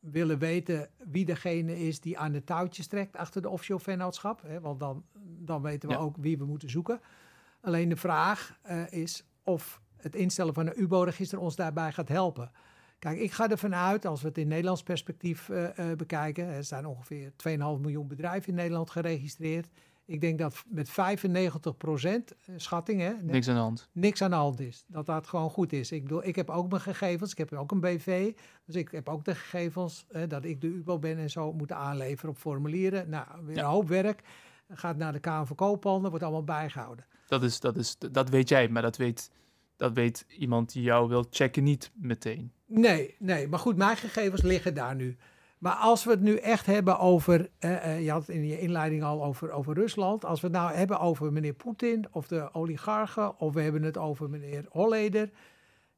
willen 0.00 0.38
weten 0.38 0.88
wie 1.04 1.24
degene 1.24 1.78
is 1.78 2.00
die 2.00 2.18
aan 2.18 2.32
de 2.32 2.44
touwtjes 2.44 2.86
trekt 2.86 3.16
achter 3.16 3.42
de 3.42 3.48
offshore 3.48 3.82
vennootschap. 3.82 4.42
Hè, 4.42 4.60
want 4.60 4.80
dan, 4.80 5.04
dan 5.22 5.62
weten 5.62 5.88
we 5.88 5.94
Ja. 5.94 6.00
ook 6.00 6.16
wie 6.18 6.38
we 6.38 6.44
moeten 6.44 6.70
zoeken. 6.70 7.00
Alleen 7.60 7.88
de 7.88 7.96
vraag 7.96 8.58
eh, 8.62 8.92
is 8.92 9.24
of 9.42 9.80
het 9.96 10.16
instellen 10.16 10.54
van 10.54 10.66
een 10.66 10.80
UBO-register 10.82 11.38
ons 11.38 11.56
daarbij 11.56 11.92
gaat 11.92 12.08
helpen. 12.08 12.50
Kijk, 12.98 13.18
ik 13.18 13.32
ga 13.32 13.50
ervan 13.50 13.74
uit, 13.74 14.04
als 14.04 14.22
we 14.22 14.28
het 14.28 14.38
in 14.38 14.48
Nederlands 14.48 14.82
perspectief 14.82 15.50
bekijken, 15.96 16.46
er 16.46 16.64
zijn 16.64 16.86
ongeveer 16.86 17.32
2,5 17.36 17.80
miljoen 17.80 18.08
bedrijven 18.08 18.48
in 18.48 18.54
Nederland 18.54 18.90
geregistreerd. 18.90 19.68
Ik 20.06 20.20
denk 20.20 20.38
dat 20.38 20.64
met 20.68 20.88
95 20.90 21.76
procent, 21.76 22.32
schatting 22.56 23.00
hè, 23.00 23.12
Niks 23.22 23.48
aan 23.48 23.54
de 23.54 23.60
hand. 23.60 23.88
niks 23.92 24.22
aan 24.22 24.30
de 24.30 24.36
hand 24.36 24.60
is. 24.60 24.84
Dat 24.86 25.06
dat 25.06 25.26
gewoon 25.26 25.50
goed 25.50 25.72
is. 25.72 25.92
Ik 25.92 26.02
bedoel, 26.02 26.24
ik 26.24 26.36
heb 26.36 26.50
ook 26.50 26.68
mijn 26.70 26.82
gegevens. 26.82 27.30
Ik 27.32 27.38
heb 27.38 27.52
ook 27.52 27.70
een 27.70 27.80
BV. 27.80 28.32
Dus 28.64 28.74
ik 28.74 28.90
heb 28.90 29.08
ook 29.08 29.24
de 29.24 29.34
gegevens 29.34 30.06
eh, 30.08 30.22
dat 30.28 30.44
ik 30.44 30.60
de 30.60 30.66
UBO 30.66 30.98
ben 30.98 31.18
en 31.18 31.30
zo 31.30 31.52
moeten 31.52 31.76
aanleveren 31.76 32.30
op 32.30 32.38
formulieren. 32.38 33.08
Nou, 33.08 33.26
weer 33.44 33.56
Ja. 33.56 33.62
een 33.62 33.68
hoop 33.68 33.88
werk. 33.88 34.22
Gaat 34.68 34.96
naar 34.96 35.12
de 35.12 35.18
Kamer 35.20 35.46
van 35.46 35.56
Koophandel, 35.56 36.08
wordt 36.10 36.24
allemaal 36.24 36.44
bijgehouden. 36.44 37.04
Dat, 37.26 37.42
is, 37.42 37.60
dat, 37.60 37.76
is, 37.76 37.96
dat 37.98 38.28
weet 38.28 38.48
jij, 38.48 38.68
maar 38.68 38.82
dat 38.82 38.96
weet, 38.96 39.30
dat 39.76 39.92
weet 39.92 40.24
iemand 40.38 40.72
die 40.72 40.82
jou 40.82 41.08
wil 41.08 41.26
checken 41.30 41.62
niet 41.62 41.90
meteen. 41.94 42.52
Nee, 42.66 43.14
nee. 43.18 43.48
Maar 43.48 43.58
goed, 43.58 43.76
mijn 43.76 43.96
gegevens 43.96 44.42
liggen 44.42 44.74
daar 44.74 44.94
nu. 44.94 45.16
Maar 45.66 45.74
als 45.74 46.04
we 46.04 46.10
het 46.10 46.20
nu 46.20 46.36
echt 46.36 46.66
hebben 46.66 46.98
over, 46.98 47.48
eh, 47.58 47.84
eh, 47.84 48.04
je 48.04 48.10
had 48.10 48.26
het 48.26 48.36
in 48.36 48.46
je 48.46 48.60
inleiding 48.60 49.02
al 49.02 49.24
over, 49.24 49.50
over 49.50 49.74
Rusland. 49.74 50.24
Als 50.24 50.40
we 50.40 50.46
het 50.46 50.56
nou 50.56 50.72
hebben 50.72 51.00
over 51.00 51.32
meneer 51.32 51.52
Poetin 51.52 52.04
of 52.10 52.26
de 52.26 52.48
oligarchen, 52.54 53.38
of 53.38 53.54
we 53.54 53.60
hebben 53.60 53.82
het 53.82 53.98
over 53.98 54.30
meneer 54.30 54.66
Holleder. 54.68 55.30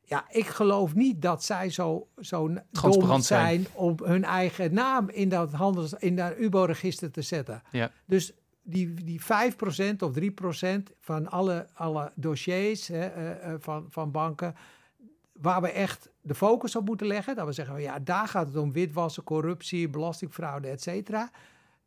Ja, 0.02 0.24
ik 0.30 0.46
geloof 0.46 0.94
niet 0.94 1.22
dat 1.22 1.44
zij 1.44 1.70
zo, 1.70 2.08
zo 2.20 2.50
dom 2.70 3.20
zijn, 3.20 3.66
om 3.72 3.94
hun 4.02 4.24
eigen 4.24 4.74
naam 4.74 5.08
in 5.08 5.28
dat, 5.28 5.52
handels, 5.52 5.92
in 5.92 6.16
dat 6.16 6.36
UBO-register 6.38 7.10
te 7.10 7.22
zetten. 7.22 7.62
Ja. 7.70 7.90
Dus 8.04 8.32
die, 8.62 8.94
die 8.94 9.20
5% 9.20 9.24
of 9.98 10.12
3% 10.20 10.94
van 11.00 11.30
alle, 11.30 11.66
alle 11.74 12.12
dossiers 12.14 12.86
hè, 12.86 13.06
eh, 13.06 13.54
van, 13.58 13.86
van 13.88 14.10
banken, 14.10 14.54
waar 15.40 15.60
we 15.60 15.70
echt 15.70 16.10
de 16.20 16.34
focus 16.34 16.76
op 16.76 16.84
moeten 16.84 17.06
leggen, 17.06 17.36
dat 17.36 17.46
we 17.46 17.52
zeggen, 17.52 17.80
ja, 17.80 17.98
daar 17.98 18.28
gaat 18.28 18.46
het 18.46 18.56
om 18.56 18.72
witwassen, 18.72 19.24
corruptie, 19.24 19.88
belastingfraude, 19.88 20.68
et 20.68 20.82
cetera. 20.82 21.30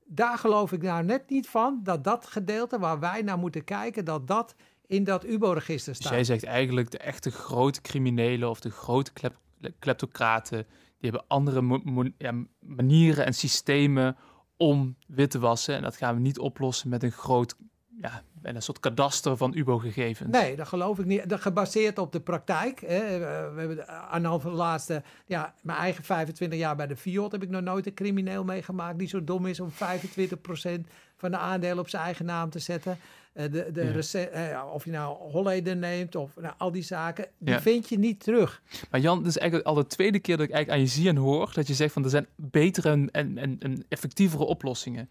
Daar 0.06 0.38
geloof 0.38 0.72
ik 0.72 0.82
nou 0.82 1.04
net 1.04 1.30
niet 1.30 1.48
van 1.50 1.80
dat 1.84 2.04
dat 2.04 2.28
gedeelte 2.28 2.80
waar 2.80 3.00
wij 3.00 3.22
naar 3.22 3.38
moeten 3.38 3.64
kijken, 3.64 4.06
dat 4.06 4.28
dat 4.28 4.56
in 4.88 5.04
dat 5.04 5.26
UBO-register 5.26 5.92
Dus 5.94 6.02
staat. 6.02 6.14
jij 6.14 6.24
zegt 6.24 6.44
eigenlijk 6.44 6.92
de 6.92 6.98
echte 6.98 7.32
grote 7.32 7.82
criminelen 7.82 8.50
of 8.50 8.60
de 8.60 8.70
grote 8.70 9.14
klep, 9.14 9.38
kleptocraten, 9.80 10.66
die 11.00 11.10
hebben 11.10 11.24
andere 11.28 11.82
ja, 12.18 12.34
manieren 12.60 13.26
en 13.26 13.34
systemen 13.34 14.18
om 14.58 14.96
wit 15.08 15.32
te 15.32 15.40
wassen. 15.40 15.76
En 15.76 15.82
dat 15.82 15.96
gaan 15.96 16.16
we 16.16 16.22
niet 16.22 16.40
oplossen 16.40 16.90
met 16.90 17.04
een 17.04 17.12
groot, 17.12 17.56
ja, 18.02 18.24
bijna 18.42 18.58
een 18.58 18.64
soort 18.64 18.80
kadaster 18.80 19.38
van 19.38 19.54
UBO-gegevens. 19.56 20.30
Nee, 20.32 20.56
dat 20.56 20.68
geloof 20.68 21.00
ik 21.00 21.06
niet. 21.06 21.30
Dat 21.30 21.42
gebaseerd 21.42 21.98
op 21.98 22.12
de 22.12 22.20
praktijk. 22.20 22.80
Hè. 22.82 22.96
Eh, 22.98 23.54
We 23.54 23.60
hebben 23.60 24.26
hand 24.30 24.42
van 24.42 24.52
de 24.52 24.58
laatste, 24.58 25.04
ja, 25.26 25.54
mijn 25.62 25.78
eigen 25.78 26.04
25 26.04 26.60
jaar 26.60 26.76
bij 26.76 26.88
de 26.88 26.96
Fiat 26.96 27.32
heb 27.32 27.44
ik 27.44 27.50
nog 27.50 27.62
nooit 27.62 27.86
een 27.86 27.94
crimineel 27.94 28.44
meegemaakt 28.44 29.00
die 29.00 29.08
zo 29.08 29.24
dom 29.24 29.46
is 29.46 29.60
om 29.60 29.70
25% 29.72 30.88
van 31.18 31.32
de 31.32 31.38
aandelen 31.38 31.80
op 31.80 31.90
zijn 31.90 32.04
eigen 32.04 32.26
naam 32.26 32.50
te 32.50 32.60
zetten. 32.60 32.98
Eh, 33.34 33.52
de, 33.52 33.70
de 33.72 33.84
Ja. 33.84 33.92
rece- 33.92 34.20
eh, 34.24 34.64
of 34.74 34.86
je 34.86 34.92
nou 34.92 35.18
Holleder 35.32 35.76
neemt 35.78 36.16
of 36.16 36.36
nou, 36.36 36.54
al 36.58 36.72
die 36.72 36.84
zaken, 36.84 37.28
die 37.38 37.54
Ja. 37.54 37.62
vind 37.62 37.90
je 37.90 37.98
niet 38.00 38.24
terug. 38.24 38.62
Maar 38.92 39.00
Jan, 39.00 39.18
dit 39.18 39.28
is 39.28 39.38
eigenlijk 39.38 39.70
al 39.70 39.76
de 39.76 39.88
tweede 39.88 40.20
keer 40.20 40.38
dat 40.38 40.46
ik 40.48 40.52
eigenlijk 40.52 40.84
aan 40.84 40.88
je 40.90 40.94
zie 41.02 41.10
en 41.10 41.16
hoor 41.16 41.52
dat 41.54 41.68
je 41.68 41.74
zegt 41.74 41.94
van 41.94 42.04
er 42.04 42.10
zijn 42.10 42.28
betere 42.36 42.90
en, 42.90 43.12
en, 43.12 43.38
en, 43.38 43.56
en 43.60 43.86
effectievere 43.90 44.44
oplossingen. 44.44 45.10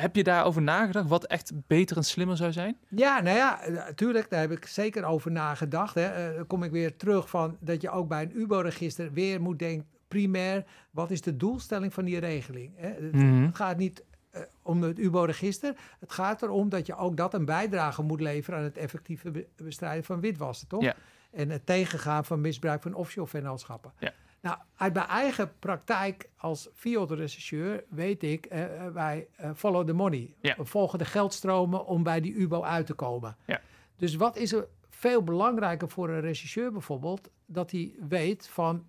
Heb 0.00 0.16
je 0.16 0.22
daarover 0.22 0.62
nagedacht 0.62 1.08
wat 1.08 1.24
echt 1.26 1.52
beter 1.66 1.96
en 1.96 2.04
slimmer 2.04 2.36
zou 2.36 2.52
zijn? 2.52 2.76
Ja, 2.88 3.20
nou 3.20 3.36
ja, 3.36 3.60
natuurlijk, 3.68 4.30
daar 4.30 4.40
heb 4.40 4.52
ik 4.52 4.66
zeker 4.66 5.04
over 5.04 5.30
nagedacht. 5.30 5.94
Hè. 5.94 6.04
Eh, 6.06 6.36
dan 6.36 6.46
kom 6.46 6.62
ik 6.62 6.70
weer 6.70 6.96
terug 6.96 7.28
van 7.30 7.56
dat 7.60 7.82
je 7.82 7.90
ook 7.90 8.08
bij 8.08 8.22
een 8.22 8.40
UBO-register 8.40 9.12
weer 9.12 9.40
moet 9.40 9.58
denken, 9.58 9.86
primair, 10.08 10.64
wat 10.90 11.10
is 11.10 11.20
de 11.20 11.36
doelstelling 11.36 11.94
van 11.94 12.04
die 12.04 12.18
regeling? 12.18 12.72
Hè? 12.76 12.88
Het, 12.88 13.12
Mhm. 13.12 13.52
gaat 13.52 13.76
niet 13.76 14.04
eh, 14.30 14.40
om 14.62 14.82
het 14.82 14.98
UBO-register, 14.98 15.74
het 16.00 16.12
gaat 16.12 16.42
erom 16.42 16.68
dat 16.68 16.86
je 16.86 16.96
ook 16.96 17.16
dat 17.16 17.34
een 17.34 17.44
bijdrage 17.44 18.02
moet 18.02 18.20
leveren 18.20 18.58
aan 18.58 18.64
het 18.64 18.76
effectieve 18.76 19.30
be- 19.30 19.46
bestrijden 19.56 20.04
van 20.04 20.20
witwassen, 20.20 20.68
toch? 20.68 20.82
Ja. 20.82 20.94
En 21.30 21.50
het 21.50 21.66
tegengaan 21.66 22.24
van 22.24 22.40
misbruik 22.40 22.82
van 22.82 22.94
offshore-vennootschappen. 22.94 23.92
Ja. 23.98 24.12
Nou, 24.48 24.60
uit 24.76 24.94
mijn 24.94 25.06
eigen 25.06 25.58
praktijk 25.58 26.30
als 26.36 26.68
FIOD-rechercheur 26.74 27.84
weet 27.88 28.22
ik, 28.22 28.46
eh, 28.46 28.86
eh, 28.86 28.92
wij 28.92 29.28
eh, 29.36 29.50
follow 29.54 29.86
the 29.86 29.92
money. 29.92 30.34
We 30.40 30.64
volgen 30.64 30.98
de 30.98 31.04
geldstromen 31.04 31.86
om 31.86 32.02
bij 32.02 32.20
die 32.20 32.34
UBO 32.34 32.62
uit 32.62 32.86
te 32.86 32.94
komen. 32.94 33.36
Ja. 33.46 33.60
Dus 33.96 34.14
wat 34.14 34.36
is 34.36 34.52
er 34.52 34.68
veel 34.88 35.22
belangrijker 35.22 35.88
voor 35.88 36.08
een 36.08 36.20
rechercheur 36.20 36.72
bijvoorbeeld, 36.72 37.30
dat 37.46 37.70
hij 37.70 37.94
weet 38.08 38.48
van 38.48 38.86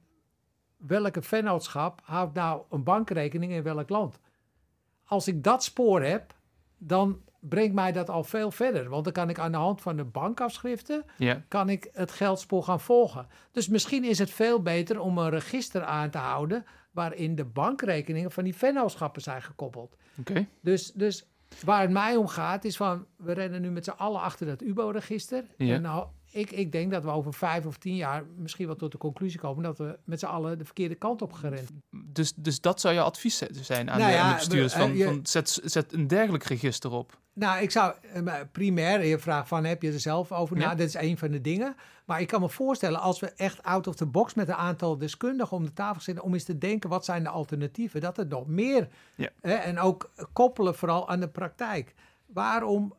welke 0.77 1.21
vennootschap 1.21 2.01
houdt 2.03 2.33
nou 2.33 2.61
een 2.69 2.83
bankrekening 2.83 3.51
in 3.51 3.63
welk 3.63 3.89
land. 3.89 4.19
Als 5.05 5.27
ik 5.27 5.43
dat 5.43 5.63
spoor 5.63 6.01
heb, 6.01 6.33
dan 6.77 7.21
brengt 7.39 7.73
mij 7.75 7.91
dat 7.91 8.09
al 8.09 8.23
veel 8.23 8.51
verder. 8.51 8.89
Want 8.89 9.03
dan 9.03 9.13
kan 9.13 9.29
ik 9.29 9.39
aan 9.39 9.51
de 9.51 9.57
hand 9.57 9.81
van 9.81 9.95
de 9.95 10.03
bankafschriften 10.03 11.03
Ja. 11.17 11.41
kan 11.47 11.69
ik 11.69 11.89
het 11.93 12.11
geldspoor 12.11 12.63
gaan 12.63 12.79
volgen. 12.79 13.27
Dus 13.51 13.67
misschien 13.67 14.03
is 14.03 14.19
het 14.19 14.29
veel 14.31 14.61
beter 14.61 14.99
om 14.99 15.17
een 15.17 15.29
register 15.29 15.83
aan 15.83 16.09
te 16.09 16.17
houden 16.17 16.65
waarin 16.91 17.35
de 17.35 17.45
bankrekeningen 17.45 18.31
van 18.31 18.43
die 18.43 18.55
vennootschappen 18.55 19.21
zijn 19.21 19.41
gekoppeld. 19.41 19.95
Oké. 20.19 20.47
Dus, 20.61 20.91
dus 20.91 21.25
waar 21.65 21.81
het 21.81 21.91
mij 21.91 22.15
om 22.15 22.27
gaat 22.27 22.65
is 22.65 22.77
van, 22.77 23.05
we 23.15 23.31
rennen 23.33 23.61
nu 23.61 23.69
met 23.71 23.83
z'n 23.83 23.89
allen 23.97 24.21
achter 24.21 24.45
dat 24.45 24.61
UBO-register. 24.61 25.43
Ja. 25.57 25.73
En 25.75 25.81
nou, 25.81 26.07
ik, 26.31 26.51
ik 26.51 26.71
denk 26.71 26.91
dat 26.91 27.03
we 27.03 27.09
over 27.09 27.33
vijf 27.33 27.65
of 27.65 27.77
tien 27.77 27.95
jaar 27.95 28.23
misschien 28.37 28.65
wel 28.65 28.75
tot 28.75 28.91
de 28.91 28.97
conclusie 28.97 29.39
komen 29.39 29.63
dat 29.63 29.77
we 29.77 29.97
met 30.03 30.19
z'n 30.19 30.25
allen 30.25 30.57
de 30.57 30.65
verkeerde 30.65 30.95
kant 30.95 31.21
op 31.21 31.33
gerend. 31.33 31.69
Dus, 32.05 32.33
dus 32.35 32.61
dat 32.61 32.79
zou 32.81 32.93
je 32.93 33.01
advies 33.01 33.37
zijn 33.51 33.89
aan, 33.91 33.97
Nou 33.99 34.11
de, 34.11 34.17
aan 34.17 34.23
ja, 34.25 34.29
de 34.29 34.35
bestuurders 34.35 34.73
we- 34.73 34.79
van, 34.79 34.89
eh, 34.91 34.97
je- 34.97 35.03
van 35.03 35.19
zet, 35.23 35.59
zet 35.63 35.93
een 35.93 36.07
dergelijk 36.07 36.43
register 36.43 36.91
op. 36.91 37.17
Nou, 37.33 37.61
ik 37.61 37.71
zou 37.71 37.93
eh, 38.13 38.33
primair, 38.51 39.05
je 39.05 39.19
vraagt 39.19 39.47
van 39.47 39.63
heb 39.65 39.81
je 39.81 39.91
er 39.91 39.99
zelf 39.99 40.31
over 40.31 40.57
na? 40.57 40.61
Ja. 40.61 40.75
Dit 40.75 40.87
is 40.87 40.93
een 40.93 41.17
van 41.17 41.31
de 41.31 41.41
dingen. 41.41 41.75
Maar 42.05 42.21
ik 42.21 42.27
kan 42.27 42.41
me 42.41 42.49
voorstellen, 42.49 42.99
als 42.99 43.19
we 43.19 43.27
echt 43.35 43.63
out 43.63 43.87
of 43.87 43.95
the 43.95 44.05
box 44.05 44.33
met 44.33 44.47
een 44.47 44.53
aantal 44.55 44.97
deskundigen 44.97 45.57
om 45.57 45.63
de 45.65 45.73
tafel 45.73 46.01
zitten, 46.01 46.23
om 46.23 46.33
eens 46.33 46.43
te 46.43 46.57
denken 46.57 46.89
wat 46.89 47.05
zijn 47.05 47.23
de 47.23 47.29
alternatieven, 47.29 48.01
dat 48.01 48.17
er 48.17 48.27
nog 48.27 48.47
meer 48.47 48.87
Ja. 49.15 49.29
hè, 49.41 49.53
en 49.53 49.79
ook 49.79 50.09
koppelen 50.33 50.75
vooral 50.75 51.09
aan 51.09 51.19
de 51.19 51.27
praktijk. 51.29 51.93
Waarom, 52.33 52.93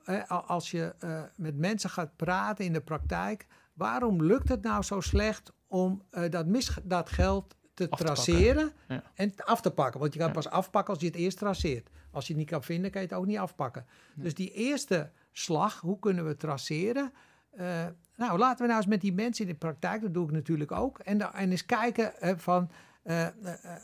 als 0.47 0.71
je 0.71 0.95
eh, 0.99 1.23
met 1.37 1.57
mensen 1.57 1.91
gaat 1.91 2.17
praten 2.17 2.65
in 2.65 2.73
de 2.73 2.81
praktijk, 2.81 3.47
waarom 3.73 4.23
lukt 4.23 4.49
het 4.49 4.63
nou 4.63 4.83
zo 4.83 5.01
slecht 5.01 5.53
om 5.67 6.03
eh, 6.11 6.31
dat, 6.31 6.47
mis, 6.47 6.77
dat 6.83 7.11
geld 7.11 7.57
te 7.75 7.89
traceren 7.89 8.73
Ja. 8.89 9.03
en 9.15 9.33
af 9.45 9.61
te 9.61 9.71
pakken? 9.71 10.01
Want 10.01 10.13
je 10.13 10.19
kan 10.19 10.29
Ja. 10.29 10.35
pas 10.35 10.49
afpakken 10.49 10.93
als 10.95 11.03
je 11.03 11.09
het 11.09 11.17
eerst 11.19 11.39
traceert. 11.39 11.91
Als 12.11 12.27
je 12.27 12.33
het 12.33 12.43
niet 12.43 12.51
kan 12.51 12.63
vinden, 12.63 12.91
kan 12.91 13.01
je 13.01 13.07
het 13.07 13.17
ook 13.17 13.27
niet 13.27 13.39
afpakken. 13.39 13.87
Dus 14.15 14.35
die 14.35 14.53
eerste 14.53 15.11
slag, 15.33 15.81
hoe 15.81 15.99
kunnen 15.99 16.27
we 16.27 16.37
traceren? 16.37 17.13
Eh, 17.51 17.87
nou, 18.17 18.39
laten 18.39 18.61
we 18.61 18.67
nou 18.67 18.77
eens 18.81 18.87
met 18.91 19.01
die 19.01 19.13
mensen 19.13 19.45
in 19.47 19.51
de 19.53 19.59
praktijk, 19.59 20.03
dat 20.03 20.15
doe 20.15 20.25
ik 20.25 20.31
natuurlijk 20.33 20.73
ook, 20.73 20.99
en, 20.99 21.33
en 21.33 21.51
eens 21.51 21.67
kijken 21.67 22.13
van 22.41 22.71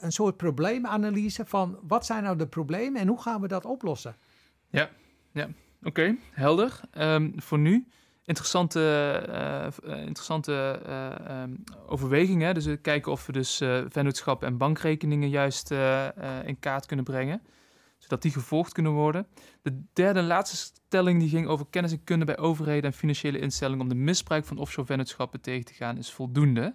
een 0.01 0.13
soort 0.13 0.37
probleemanalyse 0.37 1.45
van 1.47 1.79
wat 1.83 2.07
zijn 2.07 2.23
nou 2.23 2.37
de 2.37 2.47
problemen 2.47 3.01
en 3.01 3.09
hoe 3.09 3.21
gaan 3.23 3.41
we 3.41 3.49
dat 3.49 3.65
oplossen? 3.65 4.17
Oké, 5.83 6.17
helder. 6.33 6.81
Ehm, 6.91 7.31
voor 7.37 7.59
nu, 7.59 7.87
interessante, 8.25 8.81
eh, 9.29 9.67
eh, 9.67 9.99
interessante 9.99 10.81
eh, 10.87 11.29
ehm, 11.29 11.55
overwegingen. 11.87 12.55
Dus 12.55 12.67
we 12.67 12.77
kijken 12.77 13.13
of 13.13 13.27
we 13.27 13.33
dus 13.33 13.61
eh 13.61 13.85
vennootschap 13.89 14.43
en 14.43 14.57
bankrekeningen 14.57 15.29
juist 15.29 15.71
in 16.45 16.59
kaart 16.61 16.87
kunnen 16.87 17.05
brengen. 17.05 17.43
Zodat 17.99 18.23
die 18.23 18.33
gevolgd 18.33 18.73
kunnen 18.73 18.93
worden. 18.93 19.27
De 19.63 19.83
derde 19.93 20.19
en 20.19 20.27
laatste 20.27 20.57
stelling 20.57 21.21
die 21.21 21.29
ging 21.29 21.47
over 21.47 21.67
kennis 21.71 21.93
en 21.93 22.05
kunde 22.05 22.25
bij 22.25 22.39
overheden 22.39 22.85
en 22.85 22.93
financiële 22.93 23.39
instellingen 23.39 23.83
om 23.83 23.89
de 23.89 23.95
misbruik 23.95 24.45
van 24.45 24.59
offshore 24.59 24.87
vennootschappen 24.87 25.41
tegen 25.41 25.65
te 25.65 25.75
gaan 25.75 25.99
is 25.99 26.13
voldoende. 26.13 26.75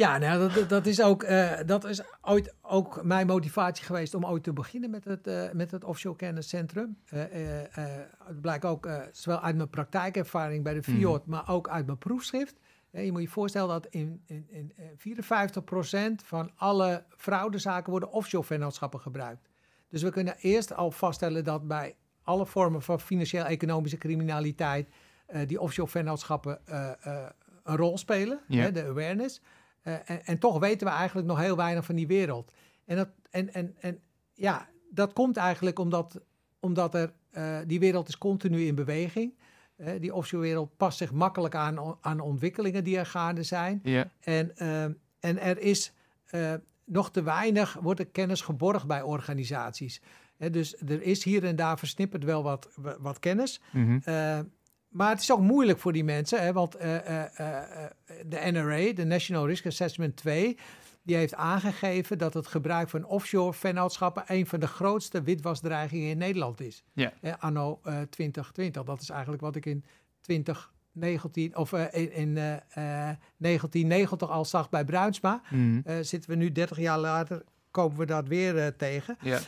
Ja, 0.00 0.18
nou, 0.18 0.52
dat, 0.52 0.68
dat, 0.68 0.86
is 0.86 1.02
ook, 1.02 1.22
eh, 1.22 1.58
dat 1.66 1.84
is 1.84 2.02
ooit 2.22 2.54
ook 2.62 3.02
mijn 3.02 3.26
motivatie 3.26 3.84
geweest 3.84 4.14
om 4.14 4.26
ooit 4.26 4.42
te 4.42 4.52
beginnen 4.52 4.90
met 4.90 5.04
het, 5.04 5.26
eh, 5.26 5.52
met 5.52 5.70
het 5.70 5.84
Offshore 5.84 6.16
Kenniscentrum. 6.16 6.98
Eh, 7.04 7.22
het 8.24 8.40
blijkt 8.40 8.64
ook 8.64 8.88
zowel 9.12 9.40
uit 9.40 9.56
mijn 9.56 9.68
praktijkervaring 9.68 10.64
bij 10.64 10.74
de 10.74 10.82
FIOD, 10.82 11.26
maar 11.26 11.48
ook 11.48 11.68
uit 11.68 11.86
mijn 11.86 11.98
proefschrift. 11.98 12.56
Je 12.90 13.12
moet 13.12 13.22
je 13.22 13.28
voorstellen 13.28 13.68
dat 13.68 13.86
in, 13.86 14.22
in, 14.26 14.46
in 14.48 14.72
eh, 14.76 14.84
54% 14.98 16.24
van 16.24 16.50
alle 16.56 17.04
fraudezaken 17.16 17.90
worden 17.90 18.10
offshore 18.10 18.46
vennootschappen 18.46 19.00
gebruikt. 19.00 19.48
Dus 19.88 20.02
we 20.02 20.10
kunnen 20.10 20.36
eerst 20.38 20.74
al 20.74 20.90
vaststellen 20.90 21.44
dat 21.44 21.68
bij 21.68 21.94
alle 22.22 22.46
vormen 22.46 22.82
van 22.82 23.00
financieel-economische 23.00 23.98
criminaliteit 23.98 24.88
die 25.46 25.60
offshore 25.60 25.90
vennootschappen 25.90 26.60
een 27.64 27.76
rol 27.76 27.98
spelen, 27.98 28.40
hè, 28.46 28.72
de 28.72 28.84
awareness. 28.84 29.40
Eh, 29.82 29.94
en, 30.04 30.24
en 30.24 30.38
toch 30.38 30.58
weten 30.58 30.86
we 30.86 30.92
eigenlijk 30.92 31.26
nog 31.26 31.38
heel 31.38 31.56
weinig 31.56 31.84
van 31.84 31.94
die 31.94 32.06
wereld. 32.06 32.52
En, 32.84 32.96
dat, 32.96 33.08
en, 33.30 33.54
en, 33.54 33.74
en 33.80 33.98
ja, 34.34 34.68
dat 34.90 35.12
komt 35.12 35.36
eigenlijk 35.36 35.78
omdat, 35.78 36.20
omdat 36.60 36.94
er, 36.94 37.12
eh, 37.30 37.58
die 37.66 37.80
wereld 37.80 38.08
is 38.08 38.18
continu 38.18 38.66
in 38.66 38.74
beweging. 38.74 39.38
Eh, 39.76 40.00
die 40.00 40.14
offshore 40.14 40.42
wereld 40.42 40.76
past 40.76 40.98
zich 40.98 41.12
makkelijk 41.12 41.54
aan, 41.54 41.96
aan 42.00 42.20
ontwikkelingen 42.20 42.84
die 42.84 42.98
er 42.98 43.06
gaande 43.06 43.42
zijn. 43.42 43.80
Ja, 43.82 44.10
En, 44.20 44.56
en 45.20 45.38
er 45.40 45.58
is 45.58 45.92
nog 46.84 47.10
te 47.10 47.22
weinig, 47.22 47.78
wordt 47.80 48.00
er 48.00 48.06
kennis 48.06 48.40
geborgd 48.40 48.86
bij 48.86 49.02
organisaties. 49.02 50.02
Dus 50.48 50.76
er 50.76 51.02
is 51.02 51.24
hier 51.24 51.44
en 51.44 51.56
daar 51.56 51.78
versnipperd 51.78 52.24
wel 52.24 52.42
wat, 52.42 52.68
wat 52.98 53.18
kennis. 53.18 53.60
Eh, 54.02 54.38
maar 54.90 55.10
het 55.10 55.20
is 55.20 55.32
ook 55.32 55.40
moeilijk 55.40 55.78
voor 55.78 55.92
die 55.92 56.04
mensen, 56.04 56.42
hè, 56.42 56.52
want 56.52 56.74
eh, 56.74 56.96
eh, 56.96 57.60
eh, 57.60 57.64
de 58.26 58.50
NRA, 58.50 58.92
de 58.92 59.04
National 59.04 59.46
Risk 59.46 59.66
Assessment 59.66 60.16
2, 60.16 60.56
die 61.02 61.16
heeft 61.16 61.34
aangegeven 61.34 62.18
dat 62.18 62.34
het 62.34 62.46
gebruik 62.46 62.88
van 62.88 63.04
offshore 63.04 63.52
vennootschappen 63.52 64.22
een 64.26 64.46
van 64.46 64.60
de 64.60 64.66
grootste 64.66 65.22
witwasdreigingen 65.22 66.08
in 66.08 66.18
Nederland 66.18 66.60
is. 66.60 66.84
Ja. 66.92 67.12
Eh, 67.20 67.32
anno 67.38 67.80
eh, 67.84 68.00
2020. 68.10 68.84
Dat 68.84 69.00
is 69.00 69.10
eigenlijk 69.10 69.42
wat 69.42 69.56
ik 69.56 69.66
in 69.66 69.84
2019 70.20 71.56
of 71.56 71.72
in, 71.72 72.12
in 72.12 72.36
eh, 72.36 72.56
1990 73.36 74.30
al 74.30 74.44
zag 74.44 74.70
bij 74.70 74.84
Bruinsma. 74.84 75.42
Eh, 75.84 75.96
zitten 76.00 76.30
we 76.30 76.36
nu 76.36 76.52
30 76.52 76.78
jaar 76.78 76.98
later, 76.98 77.42
komen 77.70 77.98
we 77.98 78.06
dat 78.06 78.28
weer 78.28 78.76
tegen. 78.76 79.16
ja. 79.22 79.40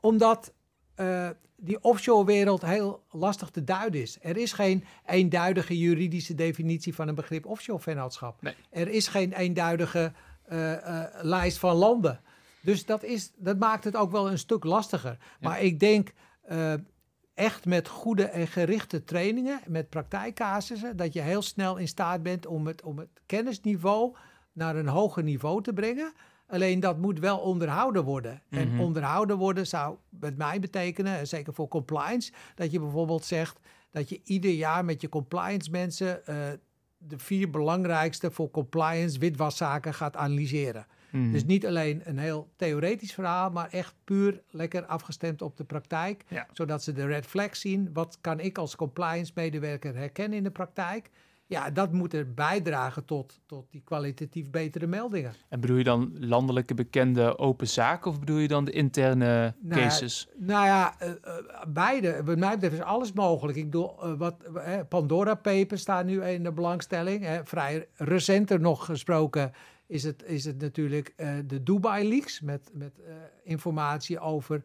Omdat 0.00 0.52
eh, 0.98 1.28
die 1.56 1.82
offshore 1.82 2.24
wereld 2.24 2.62
heel 2.62 3.02
lastig 3.10 3.50
te 3.50 3.64
duiden 3.64 4.00
is. 4.00 4.18
Er 4.20 4.36
is 4.36 4.52
geen 4.52 4.84
eenduidige 5.06 5.78
juridische 5.78 6.34
definitie 6.34 6.94
van 6.94 7.08
een 7.08 7.14
begrip 7.14 7.46
offshore 7.46 7.80
vennootschap. 7.80 8.42
Nee. 8.42 8.54
Er 8.70 8.88
is 8.88 9.08
geen 9.08 9.32
eenduidige 9.32 10.12
eh, 10.44 10.72
eh, 10.72 11.04
lijst 11.22 11.58
van 11.58 11.76
landen. 11.76 12.20
Dus 12.60 12.86
dat, 12.86 13.02
is, 13.02 13.32
dat 13.36 13.58
maakt 13.58 13.84
het 13.84 13.96
ook 13.96 14.10
wel 14.10 14.30
een 14.30 14.38
stuk 14.38 14.64
lastiger. 14.64 15.18
Maar 15.40 15.62
ik 15.62 15.80
denk 15.80 16.12
echt 17.34 17.64
met 17.66 17.88
goede 17.88 18.24
en 18.24 18.46
gerichte 18.46 19.04
trainingen, 19.04 19.60
met 19.66 19.88
praktijkcasussen, 19.88 20.96
dat 20.96 21.12
je 21.12 21.20
heel 21.20 21.42
snel 21.42 21.76
in 21.76 21.88
staat 21.88 22.22
bent 22.22 22.46
om 22.46 22.66
het, 22.66 22.82
om 22.82 22.98
het 22.98 23.20
kennisniveau 23.26 24.16
naar 24.52 24.76
een 24.76 24.88
hoger 24.88 25.22
niveau 25.22 25.62
te 25.62 25.72
brengen. 25.72 26.12
Alleen 26.48 26.80
dat 26.80 26.98
moet 26.98 27.18
wel 27.18 27.38
onderhouden 27.38 28.04
worden. 28.04 28.42
En 28.50 28.68
Mhm. 28.68 28.80
onderhouden 28.80 29.36
worden 29.36 29.66
zou 29.66 29.96
met 30.08 30.36
mij 30.36 30.60
betekenen, 30.60 31.18
en 31.18 31.26
zeker 31.26 31.54
voor 31.54 31.68
compliance, 31.68 32.32
dat 32.54 32.70
je 32.70 32.80
bijvoorbeeld 32.80 33.24
zegt 33.24 33.58
dat 33.90 34.08
je 34.08 34.20
ieder 34.24 34.50
jaar 34.50 34.84
met 34.84 35.00
je 35.00 35.08
compliance 35.08 35.70
mensen 35.70 36.26
eh, 36.26 36.36
de 36.98 37.18
vier 37.18 37.50
belangrijkste 37.50 38.30
voor 38.30 38.50
compliance 38.50 39.18
witwaszaken 39.18 39.94
gaat 39.94 40.16
analyseren. 40.16 40.86
Mhm. 41.10 41.32
Dus 41.32 41.44
niet 41.44 41.66
alleen 41.66 42.00
een 42.04 42.18
heel 42.18 42.48
theoretisch 42.56 43.12
verhaal, 43.12 43.50
maar 43.50 43.68
echt 43.70 43.94
puur 44.04 44.42
lekker 44.50 44.84
afgestemd 44.86 45.42
op 45.42 45.56
de 45.56 45.64
praktijk. 45.64 46.24
Ja. 46.28 46.46
Zodat 46.52 46.82
ze 46.82 46.92
de 46.92 47.06
red 47.06 47.26
flags 47.26 47.60
zien. 47.60 47.90
Wat 47.92 48.18
kan 48.20 48.40
ik 48.40 48.58
als 48.58 48.76
compliance 48.76 49.32
medewerker 49.34 49.94
herkennen 49.96 50.38
in 50.38 50.44
de 50.44 50.50
praktijk? 50.50 51.10
Ja, 51.48 51.70
dat 51.70 51.92
moet 51.92 52.14
er 52.14 52.34
bijdragen 52.34 53.04
tot, 53.04 53.40
tot 53.46 53.70
die 53.70 53.82
kwalitatief 53.84 54.50
betere 54.50 54.86
meldingen. 54.86 55.32
En 55.48 55.60
bedoel 55.60 55.76
je 55.76 55.84
dan 55.84 56.12
landelijke 56.18 56.74
bekende 56.74 57.38
open 57.38 57.68
zaken 57.68 58.10
of 58.10 58.18
bedoel 58.18 58.38
je 58.38 58.48
dan 58.48 58.64
de 58.64 58.70
interne 58.70 59.54
Nou 59.60 59.80
cases? 59.80 60.28
Nou 60.36 60.66
ja, 60.66 60.94
eh, 60.98 61.10
eh, 61.10 61.16
beide. 61.68 62.24
Wat 62.24 62.38
mij 62.38 62.54
betreft 62.54 62.74
is 62.74 62.82
alles 62.82 63.12
mogelijk. 63.12 63.58
Ik 63.58 63.64
bedoel, 63.64 64.02
eh, 64.02 64.12
wat, 64.18 64.36
Pandora 64.88 65.34
Papers 65.34 65.80
staan 65.80 66.06
nu 66.06 66.24
in 66.24 66.42
de 66.42 66.52
belangstelling. 66.52 67.24
hè. 67.24 67.44
vrij 67.44 67.88
recenter 67.94 68.60
nog 68.60 68.84
gesproken 68.84 69.52
is 69.86 70.02
het, 70.02 70.22
is 70.26 70.44
het 70.44 70.60
natuurlijk 70.60 71.14
de 71.46 71.62
Dubai 71.62 72.08
Leaks 72.08 72.40
met, 72.40 72.70
met 72.72 72.92
informatie 73.42 74.20
over 74.20 74.62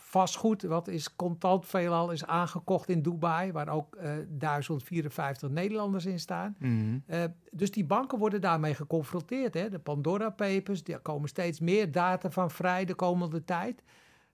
vastgoed, 0.00 0.62
wat 0.62 0.88
is 0.88 1.16
contant 1.16 1.66
veelal 1.66 2.10
is 2.10 2.26
aangekocht 2.26 2.88
in 2.88 3.02
Dubai, 3.02 3.52
waar 3.52 3.68
ook 3.68 3.94
eh 3.96 4.12
1054 4.28 5.50
Nederlanders 5.50 6.06
in 6.06 6.20
staan. 6.20 6.56
Mhm. 6.58 6.98
Eh, 7.06 7.24
dus 7.50 7.70
die 7.70 7.84
banken 7.84 8.18
worden 8.18 8.40
daarmee 8.40 8.74
geconfronteerd. 8.74 9.54
Hè? 9.54 9.68
De 9.70 9.78
Pandora 9.78 10.30
Papers, 10.30 10.84
daar 10.84 11.00
komen 11.00 11.28
steeds 11.28 11.60
meer 11.60 11.92
data 11.92 12.30
van 12.30 12.50
vrij 12.50 12.84
de 12.84 12.94
komende 12.94 13.44
tijd. 13.44 13.82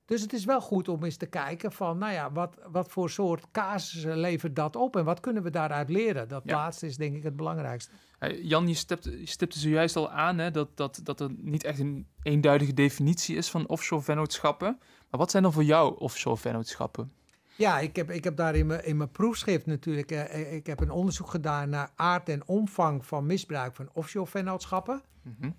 Dus 0.06 0.20
het 0.22 0.32
is 0.32 0.44
wel 0.44 0.60
goed 0.60 0.88
om 0.88 1.04
eens 1.04 1.16
te 1.16 1.26
kijken 1.26 1.72
van, 1.72 1.98
nou 1.98 2.12
ja, 2.12 2.32
wat, 2.32 2.56
wat 2.70 2.90
voor 2.90 3.10
soort 3.10 3.50
casussen 3.50 4.16
levert 4.18 4.56
dat 4.56 4.76
op 4.76 4.96
en 4.96 5.04
wat 5.04 5.20
kunnen 5.20 5.42
we 5.42 5.50
daaruit 5.50 5.88
leren? 5.88 6.28
Dat 6.28 6.42
Ja. 6.44 6.54
laatste 6.56 6.86
is 6.86 6.96
denk 6.96 7.16
ik 7.16 7.22
het 7.22 7.36
belangrijkste. 7.36 7.90
Hey, 8.18 8.40
Jan, 8.42 8.68
je 8.68 8.74
stipte, 8.74 9.20
je 9.20 9.26
stipte 9.26 9.58
zojuist 9.58 9.96
al 9.96 10.10
aan 10.10 10.38
hè, 10.38 10.50
dat, 10.50 10.76
dat, 10.76 11.00
dat 11.02 11.20
er 11.20 11.30
niet 11.36 11.64
echt 11.64 11.78
een 11.78 12.06
eenduidige 12.22 12.74
definitie 12.74 13.36
is 13.36 13.50
van 13.50 13.68
offshore 13.68 14.02
vennootschappen. 14.02 14.78
Maar 15.14 15.22
wat 15.22 15.32
zijn 15.32 15.42
dan 15.42 15.52
voor 15.52 15.64
jou 15.64 15.98
offshore 15.98 16.36
vennootschappen? 16.36 17.12
Ja, 17.56 17.78
ik 17.78 17.96
heb, 17.96 18.10
ik 18.10 18.24
heb 18.24 18.36
daar 18.36 18.54
in 18.54 18.66
mijn, 18.66 18.84
in 18.84 18.96
mijn 18.96 19.10
proefschrift 19.10 19.66
natuurlijk, 19.66 20.10
eh, 20.10 20.34
eh, 20.34 20.52
ik 20.52 20.66
heb 20.66 20.80
een 20.80 20.90
onderzoek 20.90 21.30
gedaan 21.30 21.68
naar 21.68 21.90
aard 21.94 22.28
en 22.28 22.46
omvang 22.46 23.06
van 23.06 23.26
misbruik 23.26 23.74
van 23.74 23.88
offshore 23.92 24.26
vennootschappen. 24.26 25.02
Mhm. 25.22 25.50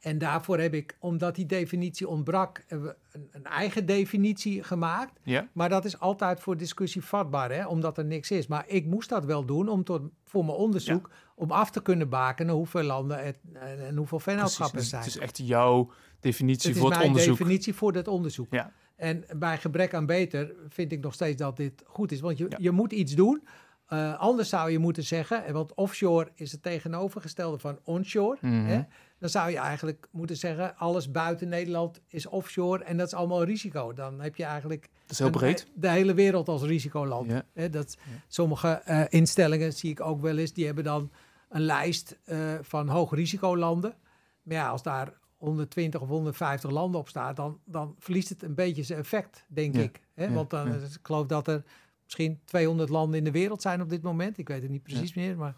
En 0.00 0.18
daarvoor 0.18 0.58
heb 0.58 0.74
ik, 0.74 0.96
omdat 0.98 1.34
die 1.34 1.46
definitie 1.46 2.08
ontbrak, 2.08 2.64
een, 2.68 2.94
een 3.30 3.44
eigen 3.44 3.86
definitie 3.86 4.62
gemaakt. 4.62 5.20
Maar 5.52 5.68
dat 5.68 5.84
is 5.84 6.00
altijd 6.00 6.40
voor 6.40 6.56
discussie 6.56 7.04
vatbaar, 7.04 7.52
hè? 7.52 7.66
omdat 7.66 7.98
er 7.98 8.04
niks 8.04 8.30
is. 8.30 8.46
Maar 8.46 8.64
ik 8.66 8.86
moest 8.86 9.08
dat 9.08 9.24
wel 9.24 9.44
doen 9.44 9.68
om 9.68 9.84
tot, 9.84 10.02
voor 10.24 10.44
mijn 10.44 10.56
onderzoek 10.56 11.10
om 11.34 11.50
af 11.50 11.70
te 11.70 11.82
kunnen 11.82 12.08
bakenen 12.08 12.54
hoeveel 12.54 12.82
landen 12.82 13.24
het, 13.24 13.38
en, 13.52 13.96
hoeveel 13.96 14.18
Precies, 14.18 14.22
vennootschappen 14.22 14.78
er 14.78 14.84
zijn. 14.84 15.02
het 15.02 15.10
is 15.10 15.18
echt 15.18 15.38
jouw 15.38 15.90
definitie 16.20 16.70
Het 16.70 16.78
voor 16.78 16.92
het 16.92 17.02
onderzoek. 17.04 17.38
definitie 17.38 17.74
voor 17.74 17.92
dat 17.92 18.08
onderzoek. 18.08 18.46
Ja. 18.50 18.72
En 18.96 19.24
bij 19.36 19.58
gebrek 19.58 19.94
aan 19.94 20.06
beter 20.06 20.54
vind 20.68 20.92
ik 20.92 21.00
nog 21.00 21.14
steeds 21.14 21.36
dat 21.36 21.56
dit 21.56 21.82
goed 21.86 22.12
is. 22.12 22.20
Want 22.20 22.38
je, 22.38 22.46
Ja. 22.48 22.56
je 22.60 22.70
moet 22.70 22.92
iets 22.92 23.14
doen. 23.14 23.46
Eh, 23.86 24.18
anders 24.18 24.48
zou 24.48 24.70
je 24.70 24.78
moeten 24.78 25.02
zeggen, 25.04 25.44
en 25.44 25.52
want 25.52 25.74
offshore 25.74 26.28
is 26.34 26.52
het 26.52 26.62
tegenovergestelde 26.62 27.58
van 27.58 27.78
onshore. 27.84 28.38
Mhm. 28.40 28.64
Hè? 28.64 28.80
Dan 29.18 29.28
zou 29.28 29.50
je 29.50 29.56
eigenlijk 29.56 30.08
moeten 30.10 30.36
zeggen, 30.36 30.76
alles 30.76 31.10
buiten 31.10 31.48
Nederland 31.48 32.00
is 32.08 32.26
offshore 32.26 32.84
en 32.84 32.96
dat 32.96 33.06
is 33.06 33.14
allemaal 33.14 33.44
risico. 33.44 33.92
Dan 33.92 34.20
heb 34.20 34.36
je 34.36 34.44
eigenlijk 34.44 34.88
Dat 35.02 35.10
is 35.10 35.18
heel 35.18 35.26
een- 35.26 35.32
breed. 35.32 35.66
de 35.74 35.88
hele 35.90 36.14
wereld 36.14 36.48
als 36.48 36.62
risicoland. 36.62 37.32
Hè, 37.54 37.70
dat, 37.70 37.96
Sommige 38.28 38.68
eh, 38.68 39.02
instellingen 39.08 39.72
zie 39.72 39.90
ik 39.90 40.00
ook 40.00 40.20
wel 40.20 40.36
eens, 40.38 40.52
die 40.52 40.66
hebben 40.66 40.84
dan 40.84 41.10
een 41.48 41.60
lijst 41.62 42.18
eh, 42.24 42.38
van 42.62 42.88
hoogrisicolanden. 42.88 43.94
Maar 44.42 44.56
ja, 44.56 44.68
als 44.68 44.82
daar 44.82 45.12
120 45.38 46.00
of 46.00 46.08
150 46.08 46.70
landen 46.70 47.00
op 47.00 47.08
staat, 47.08 47.36
dan, 47.36 47.60
dan 47.64 47.94
verliest 47.98 48.28
het 48.28 48.42
een 48.42 48.54
beetje 48.54 48.82
zijn 48.82 48.98
effect, 48.98 49.44
denk 49.48 49.74
Ja. 49.74 49.82
ik. 49.82 50.00
Hè? 50.14 50.24
Ja, 50.24 50.32
Want 50.32 50.50
dan, 50.50 50.68
ja. 50.68 50.74
ik 50.74 50.98
geloof 51.02 51.26
dat 51.26 51.48
er 51.48 51.62
misschien 52.04 52.40
200 52.44 52.88
landen 52.88 53.18
in 53.18 53.24
de 53.24 53.30
wereld 53.30 53.62
zijn 53.62 53.82
op 53.82 53.88
dit 53.88 54.02
moment. 54.02 54.38
Ik 54.38 54.48
weet 54.48 54.62
het 54.62 54.70
niet 54.70 54.82
precies 54.82 55.14
meer, 55.14 55.36
maar 55.36 55.54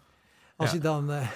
als 0.55 0.69
Ja. 0.69 0.75
je 0.75 0.81
dan... 0.81 1.11
eh, 1.11 1.29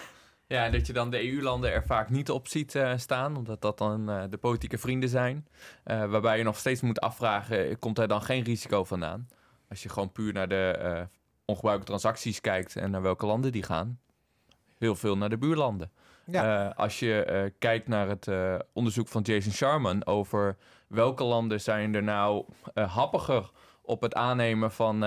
Ja, 0.48 0.66
en 0.66 0.72
dat 0.72 0.88
je 0.88 0.94
dan 0.94 1.10
de 1.10 1.32
EU-landen 1.32 1.72
er 1.72 1.84
vaak 1.86 2.10
niet 2.10 2.30
op 2.30 2.48
ziet 2.48 2.76
eh, 2.76 2.94
staan, 2.98 3.38
omdat 3.38 3.62
dat 3.62 3.78
dan 3.78 4.10
eh, 4.10 4.24
de 4.30 4.38
politieke 4.38 4.78
vrienden 4.78 5.10
zijn. 5.10 5.48
Eh, 5.84 6.06
waarbij 6.10 6.38
je 6.38 6.44
nog 6.44 6.58
steeds 6.58 6.82
moet 6.82 7.00
afvragen, 7.02 7.80
komt 7.80 8.00
er 8.00 8.08
dan 8.08 8.22
geen 8.22 8.44
risico 8.44 8.84
vandaan? 8.84 9.28
Als 9.70 9.84
je 9.84 9.90
gewoon 9.90 10.12
puur 10.12 10.34
naar 10.34 10.48
de 10.48 10.72
eh 10.80 11.02
ongebruikte 11.48 11.86
transacties 11.86 12.42
kijkt 12.42 12.76
en 12.76 12.92
naar 12.92 13.02
welke 13.02 13.26
landen 13.26 13.52
die 13.52 13.64
gaan. 13.64 14.00
Heel 14.78 14.96
veel 14.96 15.18
naar 15.18 15.30
de 15.30 15.38
buurlanden. 15.38 15.92
Ja, 16.32 16.70
Eh, 16.70 16.78
als 16.78 17.00
je 17.00 17.24
eh, 17.24 17.52
kijkt 17.60 17.88
naar 17.88 18.08
het 18.10 18.28
eh, 18.28 18.56
onderzoek 18.74 19.08
van 19.08 19.22
Jason 19.22 19.52
Sharman 19.52 20.06
over 20.06 20.58
welke 20.88 21.24
landen 21.24 21.62
zijn 21.62 21.96
er 21.96 22.04
nou 22.04 22.46
eh, 22.74 22.96
happiger 22.96 23.50
op 23.82 24.02
het 24.02 24.14
aannemen 24.14 24.72
van 24.72 25.06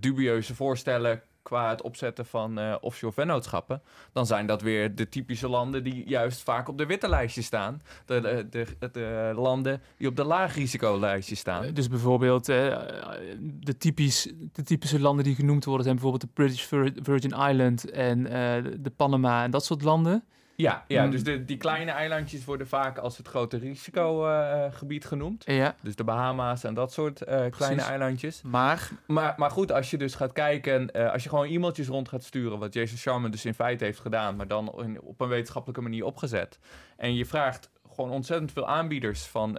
dubieuze 0.00 0.54
voorstellen 0.54 1.22
qua 1.42 1.68
het 1.70 1.82
opzetten 1.82 2.26
van 2.26 2.58
eh, 2.58 2.74
offshore 2.80 3.12
vennootschappen, 3.12 3.82
dan 4.12 4.26
zijn 4.26 4.46
dat 4.46 4.62
weer 4.62 4.94
de 4.94 5.08
typische 5.08 5.48
landen 5.48 5.84
die 5.84 6.08
juist 6.08 6.42
vaak 6.42 6.68
op 6.68 6.78
de 6.78 6.86
witte 6.86 7.08
lijstje 7.08 7.42
staan. 7.42 7.82
De, 8.06 8.20
de, 8.20 8.66
de, 8.78 8.90
de 8.92 9.32
landen 9.34 9.82
die 9.96 10.08
op 10.08 10.16
de 10.16 10.24
laag 10.24 10.54
risicolijstje 10.54 11.34
staan. 11.34 11.74
Dus 11.74 11.88
bijvoorbeeld 11.88 12.44
de, 12.46 13.76
typisch, 13.78 14.32
de 14.52 14.62
typische 14.62 15.00
landen 15.00 15.24
die 15.24 15.34
genoemd 15.34 15.64
worden 15.64 15.84
zijn 15.84 15.96
bijvoorbeeld 15.96 16.22
de 16.22 16.42
British 16.42 16.62
Vir- 16.64 16.92
Virgin 17.02 17.50
Island 17.50 17.90
en 17.90 18.26
eh, 18.26 18.72
de 18.80 18.90
Panama 18.96 19.44
en 19.44 19.50
dat 19.50 19.64
soort 19.64 19.82
landen. 19.82 20.24
Ja, 20.60 20.84
ja 20.86 21.06
dus 21.06 21.24
de, 21.24 21.44
die 21.44 21.56
kleine 21.56 21.90
eilandjes 21.90 22.44
worden 22.44 22.68
vaak 22.68 22.98
als 22.98 23.16
het 23.16 23.28
grote 23.28 23.56
risicogebied 23.56 25.04
genoemd. 25.04 25.42
Ja, 25.46 25.74
Dus 25.82 25.96
de 25.96 26.04
Bahama's 26.04 26.64
en 26.64 26.74
dat 26.74 26.92
soort 26.92 27.22
eh, 27.22 27.44
kleine 27.50 27.82
eilandjes. 27.82 28.42
maar 28.42 28.90
Maar, 29.06 29.34
maar 29.36 29.50
goed, 29.50 29.72
als 29.72 29.90
je 29.90 29.98
dus 29.98 30.14
gaat 30.14 30.32
kijken, 30.32 30.90
eh, 30.90 31.12
als 31.12 31.22
je 31.22 31.28
gewoon 31.28 31.46
e-mailtjes 31.48 31.86
rond 31.88 32.08
gaat 32.08 32.24
sturen, 32.24 32.58
wat 32.58 32.74
Jason 32.74 32.96
Sharman 32.98 33.30
dus 33.30 33.44
in 33.44 33.54
feite 33.54 33.84
heeft 33.84 34.00
gedaan, 34.00 34.36
maar 34.36 34.48
dan 34.48 34.72
in- 34.82 35.00
op 35.00 35.20
een 35.20 35.28
wetenschappelijke 35.28 35.82
manier 35.82 36.04
opgezet. 36.04 36.58
En 36.96 37.14
je 37.14 37.24
vraagt 37.26 37.70
gewoon 37.94 38.10
ontzettend 38.10 38.52
veel 38.52 38.68
aanbieders 38.68 39.26
van 39.26 39.58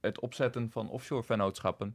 het 0.00 0.20
opzetten 0.20 0.70
van 0.70 0.90
offshore 0.90 1.22
vennootschappen. 1.22 1.94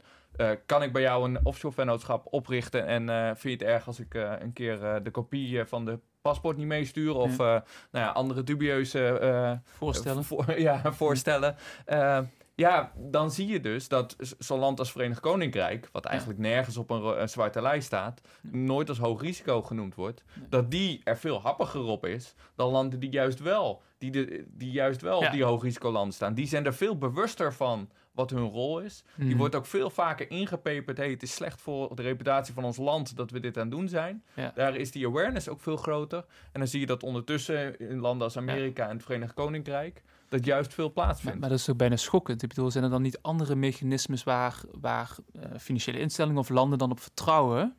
Kan 0.66 0.84
ik 0.84 0.94
bij 0.94 1.02
jou 1.02 1.30
een 1.30 1.40
offshore 1.46 1.74
vennootschap 1.74 2.28
oprichten 2.34 2.86
en 2.86 3.06
vind 3.38 3.60
je 3.60 3.66
het 3.66 3.76
erg 3.76 3.88
als 3.88 4.00
ik 4.00 4.14
een 4.14 4.54
keer 4.54 5.04
de 5.04 5.12
kopie 5.12 5.66
van 5.66 5.86
de 5.86 6.00
paspoort 6.24 6.58
niet 6.58 6.68
meestuur 6.68 7.16
of 7.16 7.32
eh, 7.32 7.38
nou 7.38 7.62
ja, 7.92 8.08
andere 8.08 8.44
dubieuze 8.44 9.08
eh, 9.08 9.52
voorstellen. 9.78 10.24
voor, 10.24 10.60
ja, 10.70 10.94
voorstellen. 10.94 11.56
Eh, 11.86 12.20
ja, 12.56 12.92
dan 12.96 13.32
zie 13.32 13.48
je 13.48 13.60
dus 13.60 13.88
dat 13.88 14.16
zo'n 14.40 14.60
land 14.60 14.80
als 14.80 14.92
Verenigd 14.92 15.20
Koninkrijk, 15.20 15.90
wat 15.92 16.06
eigenlijk 16.06 16.40
nergens 16.40 16.78
op 16.78 16.90
een, 16.90 17.30
zwarte 17.30 17.62
lijst 17.62 17.86
staat, 17.86 18.22
nooit 18.42 18.90
als 18.90 18.98
hoog 18.98 19.22
risico 19.22 19.62
genoemd 19.62 19.96
wordt, 19.96 20.24
Nee. 20.34 20.50
dat 20.50 20.72
die 20.72 21.02
er 21.04 21.18
veel 21.18 21.42
happiger 21.42 21.84
op 21.84 22.06
is 22.06 22.34
dan 22.56 22.72
landen 22.72 23.00
die 23.00 23.10
juist 23.12 23.40
wel, 23.40 23.82
die, 23.98 24.12
de, 24.12 24.46
die 24.48 24.72
juist 24.72 25.02
wel 25.02 25.20
Ja. 25.22 25.26
op 25.28 25.34
die 25.34 25.44
hoogrisicolanden 25.44 26.14
staan. 26.14 26.34
Die 26.34 26.48
zijn 26.48 26.66
er 26.66 26.74
veel 26.74 26.98
bewuster 26.98 27.54
van 27.54 27.90
wat 28.14 28.30
hun 28.30 28.44
rol 28.50 28.80
is. 28.80 29.04
Die 29.16 29.26
Mhm. 29.28 29.38
wordt 29.38 29.56
ook 29.56 29.66
veel 29.66 29.90
vaker 29.90 30.30
ingepeperd. 30.32 30.98
Hey, 30.98 31.10
het 31.10 31.24
is 31.24 31.34
slecht 31.34 31.62
voor 31.62 31.96
de 31.96 32.02
reputatie 32.02 32.54
van 32.54 32.64
ons 32.64 32.78
land 32.78 33.16
dat 33.16 33.32
we 33.32 33.40
dit 33.40 33.58
aan 33.58 33.64
het 33.64 33.72
doen 33.72 33.88
zijn. 33.88 34.24
Ja. 34.34 34.52
Daar 34.56 34.76
is 34.76 34.92
die 34.92 35.08
awareness 35.08 35.50
ook 35.50 35.62
veel 35.62 35.78
groter. 35.78 36.26
En 36.52 36.60
dan 36.60 36.68
zie 36.68 36.80
je 36.80 36.86
dat 36.86 37.04
ondertussen 37.04 37.80
in 37.80 38.00
landen 38.00 38.24
als 38.24 38.38
Amerika 38.38 38.88
en 38.90 38.96
het 38.96 39.04
Verenigd 39.06 39.34
Koninkrijk 39.34 40.04
dat 40.30 40.46
juist 40.46 40.74
veel 40.74 40.84
Maar, 40.86 40.94
plaatsvindt. 40.94 41.40
maar 41.40 41.50
dat 41.50 41.60
is 41.60 41.70
ook 41.70 41.78
bijna 41.78 41.96
schokkend. 41.96 42.42
Ik 42.44 42.50
bedoel, 42.50 42.72
zijn 42.72 42.84
er 42.84 42.90
dan 42.90 43.02
niet 43.02 43.22
andere 43.22 43.56
mechanismes 43.56 44.24
waar, 44.24 44.62
waar 44.82 45.16
eh, 45.34 45.42
financiële 45.60 46.00
instellingen 46.00 46.40
of 46.40 46.50
landen 46.50 46.78
dan 46.78 46.92
op 46.92 47.00
vertrouwen? 47.00 47.76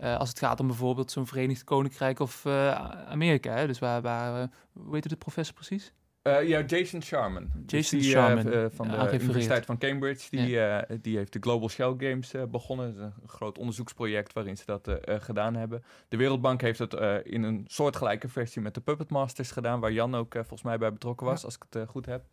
Eh, 0.00 0.16
als 0.18 0.28
het 0.28 0.38
gaat 0.38 0.60
om 0.60 0.66
bijvoorbeeld 0.66 1.10
zo'n 1.10 1.26
Verenigd 1.26 1.64
Koninkrijk 1.64 2.18
of 2.20 2.44
eh, 2.44 2.70
Amerika. 3.08 3.52
Hè? 3.54 3.66
Dus 3.66 3.78
waar, 3.78 4.02
waar 4.02 4.50
hoe 4.72 4.94
heet 4.94 5.08
de 5.08 5.16
professor 5.16 5.54
precies? 5.54 5.92
Eh, 6.26 6.48
ja, 6.48 6.60
Jason 6.60 7.02
Sharman. 7.02 7.50
Dus 7.54 7.90
Jason 7.90 7.98
die, 7.98 8.14
eh, 8.14 8.20
Sharman, 8.20 8.52
eh, 8.52 8.64
van 8.70 8.88
de. 8.88 9.18
Universiteit 9.20 9.64
van 9.64 9.78
Cambridge. 9.78 10.30
Die, 10.30 11.00
die 11.00 11.16
heeft 11.16 11.32
de 11.32 11.38
Global 11.40 11.68
Shell 11.68 11.94
Games 11.98 12.34
begonnen. 12.50 12.96
Dat 12.96 13.08
is 13.08 13.22
een 13.22 13.28
groot 13.28 13.58
onderzoeksproject 13.58 14.32
waarin 14.32 14.56
ze 14.56 14.64
dat 14.66 14.90
gedaan 15.04 15.54
hebben. 15.54 15.84
De 16.08 16.16
Wereldbank 16.16 16.60
heeft 16.60 16.78
het 16.78 16.92
in 17.24 17.42
een 17.42 17.64
soortgelijke 17.66 18.28
versie 18.28 18.62
met 18.62 18.74
de 18.74 18.80
Puppet 18.80 19.10
Masters 19.10 19.50
gedaan. 19.50 19.80
Waar 19.80 19.92
Jan 19.92 20.14
ook 20.14 20.32
volgens 20.32 20.62
mij 20.62 20.78
bij 20.78 20.92
betrokken 20.92 21.26
was, 21.26 21.44
als 21.44 21.54
ik 21.54 21.64
het 21.70 21.88
goed 21.88 22.06
heb. 22.06 22.24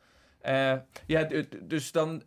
Ja, 1.05 1.27
dus 1.63 1.91
dan... 1.91 2.23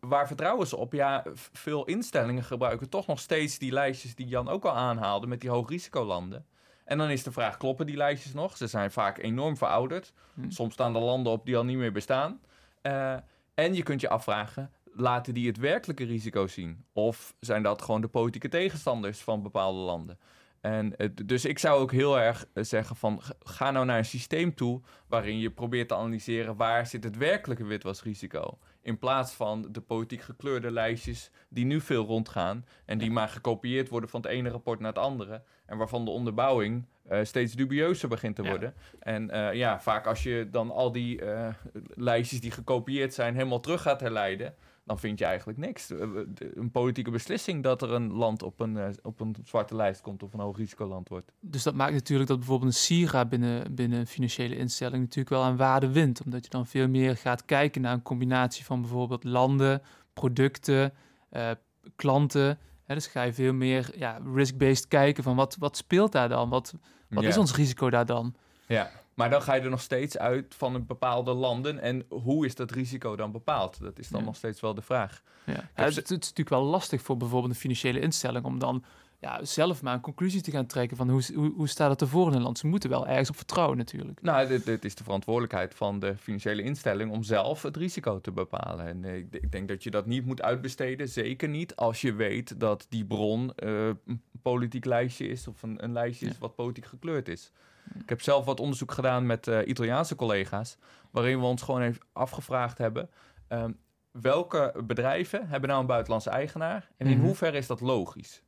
Waar 0.00 0.26
vertrouwen 0.26 0.66
ze 0.66 0.76
op? 0.76 0.92
Ja, 0.92 1.24
veel 1.52 1.84
instellingen 1.84 2.44
gebruiken 2.44 2.88
toch 2.88 3.06
nog 3.06 3.20
steeds 3.20 3.58
die 3.58 3.72
lijstjes 3.72 4.14
die 4.14 4.26
Jan 4.26 4.48
ook 4.48 4.64
al 4.64 4.74
aanhaalde 4.74 5.26
met 5.26 5.40
die 5.40 5.50
hoogrisicolanden. 5.50 6.46
En 6.86 6.98
dan 6.98 7.10
is 7.10 7.22
de 7.22 7.32
vraag, 7.32 7.56
kloppen 7.56 7.86
die 7.86 7.96
lijstjes 7.96 8.32
nog? 8.32 8.56
Ze 8.56 8.66
zijn 8.66 8.90
vaak 8.90 9.18
enorm 9.18 9.56
verouderd. 9.56 10.12
Hm. 10.34 10.50
Soms 10.50 10.72
staan 10.72 10.94
er 10.94 11.00
landen 11.00 11.32
op 11.32 11.46
die 11.46 11.56
al 11.56 11.64
niet 11.64 11.76
meer 11.76 11.92
bestaan. 11.92 12.40
Eh, 12.82 13.16
en 13.54 13.74
je 13.74 13.82
kunt 13.82 14.00
je 14.00 14.08
afvragen, 14.08 14.70
laten 14.92 15.34
die 15.34 15.46
het 15.46 15.56
werkelijke 15.56 16.04
risico 16.04 16.46
zien? 16.46 16.84
Of 16.92 17.34
zijn 17.40 17.62
dat 17.62 17.82
gewoon 17.82 18.00
de 18.00 18.08
politieke 18.08 18.48
tegenstanders 18.48 19.20
van 19.20 19.42
bepaalde 19.42 19.78
landen? 19.78 20.18
En 20.60 20.94
dus 21.24 21.44
ik 21.44 21.58
zou 21.58 21.80
ook 21.80 21.92
heel 21.92 22.18
erg 22.18 22.46
eh, 22.52 22.64
zeggen 22.64 22.96
van, 22.96 23.22
ga 23.42 23.70
nou 23.70 23.86
naar 23.86 23.98
een 23.98 24.04
systeem 24.04 24.54
toe 24.54 24.80
waarin 25.06 25.38
je 25.38 25.50
probeert 25.50 25.88
te 25.88 25.94
analyseren 25.94 26.56
waar 26.56 26.86
zit 26.86 27.04
het 27.04 27.16
werkelijke 27.16 27.64
witwasrisico. 27.64 28.58
In 28.86 28.98
plaats 28.98 29.32
van 29.32 29.68
de 29.72 29.80
politiek 29.80 30.20
gekleurde 30.20 30.70
lijstjes 30.70 31.30
die 31.48 31.64
nu 31.64 31.80
veel 31.80 32.04
rondgaan 32.06 32.64
en 32.84 32.98
die 32.98 33.10
maar 33.10 33.28
gekopieerd 33.28 33.88
worden 33.88 34.10
van 34.10 34.20
het 34.20 34.30
ene 34.30 34.48
rapport 34.48 34.80
naar 34.80 34.88
het 34.92 34.98
andere. 35.02 35.42
En 35.66 35.78
waarvan 35.78 36.04
de 36.04 36.10
onderbouwing 36.10 36.84
eh, 37.08 37.18
steeds 37.24 37.52
dubieuzer 37.54 38.08
begint 38.08 38.36
te 38.36 38.42
Ja. 38.42 38.48
worden. 38.48 38.74
En 38.98 39.30
eh, 39.30 39.54
ja, 39.54 39.80
vaak 39.80 40.06
als 40.06 40.22
je 40.22 40.48
dan 40.50 40.70
al 40.70 40.92
die 40.92 41.20
eh, 41.24 41.48
lijstjes 41.94 42.40
die 42.40 42.50
gekopieerd 42.50 43.14
zijn 43.14 43.34
helemaal 43.34 43.60
terug 43.60 43.82
gaat 43.82 44.00
herleiden, 44.00 44.54
dan 44.86 44.98
vind 44.98 45.18
je 45.18 45.24
eigenlijk 45.24 45.58
niks. 45.58 45.90
Eh, 45.90 46.08
Een 46.54 46.70
politieke 46.70 47.10
beslissing 47.10 47.62
dat 47.62 47.82
er 47.82 47.92
een 47.92 48.12
land 48.12 48.42
op 48.42 48.60
een, 48.60 48.76
eh, 48.76 48.88
op 49.02 49.20
een 49.20 49.36
zwarte 49.44 49.74
lijst 49.76 50.00
komt 50.00 50.22
of 50.22 50.32
een 50.32 50.40
hoog 50.40 50.56
risicoland 50.56 51.08
wordt. 51.08 51.32
Dus 51.40 51.62
dat 51.62 51.74
maakt 51.74 51.92
natuurlijk 51.92 52.28
dat 52.28 52.38
bijvoorbeeld 52.38 52.70
een 52.72 52.78
SIRA 52.78 53.24
binnen, 53.24 53.74
binnen 53.74 53.98
een 53.98 54.06
financiële 54.06 54.56
instelling 54.56 55.00
natuurlijk 55.02 55.28
wel 55.28 55.42
aan 55.42 55.56
waarde 55.56 55.92
wint. 55.92 56.22
Omdat 56.24 56.44
je 56.44 56.50
dan 56.50 56.66
veel 56.66 56.88
meer 56.88 57.16
gaat 57.16 57.44
kijken 57.44 57.80
naar 57.80 57.92
een 57.92 58.02
combinatie 58.02 58.64
van 58.64 58.80
bijvoorbeeld 58.80 59.24
landen, 59.24 59.82
producten, 60.12 60.92
eh, 61.28 61.50
klanten. 61.96 62.58
Hè, 62.84 62.94
dus 62.94 63.06
ga 63.06 63.22
je 63.22 63.32
veel 63.32 63.52
meer 63.52 63.90
ja, 63.98 64.20
risk-based 64.34 64.88
kijken 64.88 65.22
van 65.22 65.36
wat, 65.36 65.56
wat 65.58 65.76
speelt 65.76 66.12
daar 66.12 66.28
dan? 66.28 66.48
Wat, 66.48 66.74
wat 67.08 67.22
Ja. 67.22 67.28
is 67.28 67.38
ons 67.38 67.54
risico 67.56 67.90
daar 67.90 68.06
dan? 68.06 68.34
Ja, 68.66 68.90
maar 69.16 69.30
dan 69.30 69.42
ga 69.42 69.54
je 69.54 69.60
er 69.60 69.70
nog 69.70 69.80
steeds 69.80 70.18
uit 70.18 70.54
van 70.58 70.74
een 70.74 70.86
bepaalde 70.86 71.32
landen. 71.32 71.78
En 71.78 72.04
hoe 72.08 72.46
is 72.46 72.54
dat 72.54 72.70
risico 72.70 73.16
dan 73.16 73.32
bepaald? 73.32 73.80
Dat 73.80 73.98
is 73.98 74.08
dan 74.08 74.20
Ja. 74.20 74.26
nog 74.26 74.36
steeds 74.36 74.60
wel 74.60 74.74
de 74.74 74.82
vraag. 74.82 75.22
Ja. 75.46 75.68
het 75.74 75.96
is 75.96 76.08
natuurlijk 76.10 76.48
wel 76.48 76.62
lastig 76.64 77.02
voor 77.02 77.16
bijvoorbeeld 77.16 77.52
een 77.52 77.58
financiële 77.60 78.00
instelling 78.00 78.44
om 78.44 78.58
dan 78.58 78.84
ja, 79.20 79.44
zelf 79.44 79.82
maar 79.82 79.94
een 79.94 80.00
conclusie 80.00 80.40
te 80.40 80.50
gaan 80.50 80.66
trekken 80.66 80.96
van 80.96 81.10
hoe, 81.10 81.22
hoe, 81.34 81.52
hoe 81.56 81.68
staat 81.68 81.90
het 81.90 82.00
ervoor 82.00 82.26
in 82.30 82.36
een 82.36 82.42
land. 82.42 82.58
Ze 82.58 82.66
moeten 82.66 82.90
wel 82.90 83.06
ergens 83.06 83.28
op 83.30 83.36
vertrouwen 83.36 83.76
natuurlijk. 83.76 84.22
Nou, 84.22 84.48
dit, 84.48 84.64
dit 84.64 84.84
is 84.84 84.94
de 84.94 85.04
verantwoordelijkheid 85.04 85.74
van 85.74 85.98
de 85.98 86.16
financiële 86.16 86.62
instelling 86.62 87.10
om 87.10 87.22
zelf 87.22 87.62
het 87.62 87.76
risico 87.76 88.20
te 88.20 88.32
bepalen. 88.32 88.86
En 88.86 89.04
ik, 89.04 89.26
ik 89.34 89.52
denk 89.52 89.68
dat 89.68 89.82
je 89.82 89.90
dat 89.90 90.06
niet 90.06 90.26
moet 90.26 90.42
uitbesteden. 90.42 91.08
Zeker 91.08 91.48
niet 91.48 91.76
als 91.76 92.00
je 92.00 92.12
weet 92.12 92.60
dat 92.60 92.86
die 92.88 93.04
bron 93.04 93.52
eh, 93.54 93.86
een 93.86 94.22
politiek 94.42 94.84
lijstje 94.84 95.26
is 95.28 95.46
of 95.48 95.62
een, 95.62 95.84
een 95.84 95.92
lijstje 95.92 96.26
is 96.26 96.38
wat 96.38 96.54
politiek 96.54 96.86
gekleurd 96.86 97.28
is. 97.28 97.52
Ik 98.00 98.08
heb 98.08 98.20
zelf 98.22 98.44
wat 98.44 98.60
onderzoek 98.60 98.92
gedaan 98.92 99.26
met 99.26 99.46
eh, 99.48 99.58
Italiaanse 99.68 100.14
collega's, 100.16 100.76
waarin 101.10 101.38
we 101.38 101.44
ons 101.44 101.62
gewoon 101.62 101.80
even 101.82 102.00
afgevraagd 102.12 102.78
hebben. 102.78 103.10
ehm, 103.48 103.72
welke 104.10 104.74
bedrijven 104.86 105.48
hebben 105.48 105.68
nou 105.68 105.80
een 105.80 105.86
buitenlandse 105.86 106.30
eigenaar 106.30 106.88
en 106.96 107.06
in 107.06 107.16
Mhm. 107.16 107.26
hoeverre 107.26 107.56
is 107.56 107.66
dat 107.66 107.80
logisch? 107.80 108.42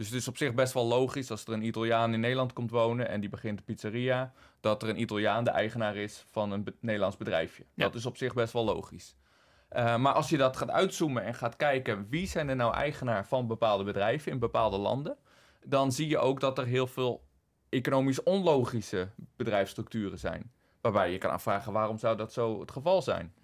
Dus 0.00 0.08
het 0.08 0.18
is 0.18 0.28
op 0.28 0.36
zich 0.36 0.54
best 0.54 0.72
wel 0.72 0.86
logisch 0.86 1.30
als 1.30 1.44
er 1.44 1.52
een 1.52 1.62
Italiaan 1.66 2.12
in 2.14 2.20
Nederland 2.20 2.52
komt 2.52 2.70
wonen 2.70 3.08
en 3.08 3.20
die 3.20 3.28
begint 3.28 3.58
een 3.58 3.64
pizzeria, 3.64 4.32
dat 4.60 4.82
er 4.82 4.88
een 4.88 5.00
Italiaan 5.00 5.44
de 5.44 5.50
eigenaar 5.50 5.96
is 5.96 6.24
van 6.30 6.52
een 6.52 6.64
be- 6.64 6.74
Nederlands 6.80 7.16
bedrijfje. 7.16 7.64
Ja. 7.74 7.84
Dat 7.84 7.94
is 7.94 8.06
op 8.06 8.16
zich 8.16 8.34
best 8.34 8.52
wel 8.52 8.64
logisch. 8.64 9.16
Eh, 9.68 9.96
maar 9.96 10.12
als 10.12 10.28
je 10.28 10.36
dat 10.36 10.56
gaat 10.56 10.70
uitzoomen 10.70 11.24
en 11.24 11.34
gaat 11.34 11.56
kijken 11.56 12.06
wie 12.10 12.26
zijn 12.26 12.48
er 12.48 12.56
nou 12.56 12.74
eigenaar 12.74 13.26
van 13.26 13.46
bepaalde 13.46 13.84
bedrijven 13.84 14.32
in 14.32 14.38
bepaalde 14.38 14.78
landen, 14.78 15.16
dan 15.64 15.92
zie 15.92 16.08
je 16.08 16.18
ook 16.18 16.40
dat 16.40 16.58
er 16.58 16.66
heel 16.66 16.86
veel 16.86 17.24
economisch 17.68 18.22
onlogische 18.22 19.08
bedrijfsstructuren 19.36 20.18
zijn. 20.18 20.52
Waarbij 20.80 21.12
je 21.12 21.18
kan 21.18 21.30
afvragen 21.30 21.72
waarom 21.72 21.98
zou 21.98 22.16
dat 22.16 22.32
zo 22.32 22.60
het 22.60 22.70
geval 22.70 23.02
zijn. 23.02 23.34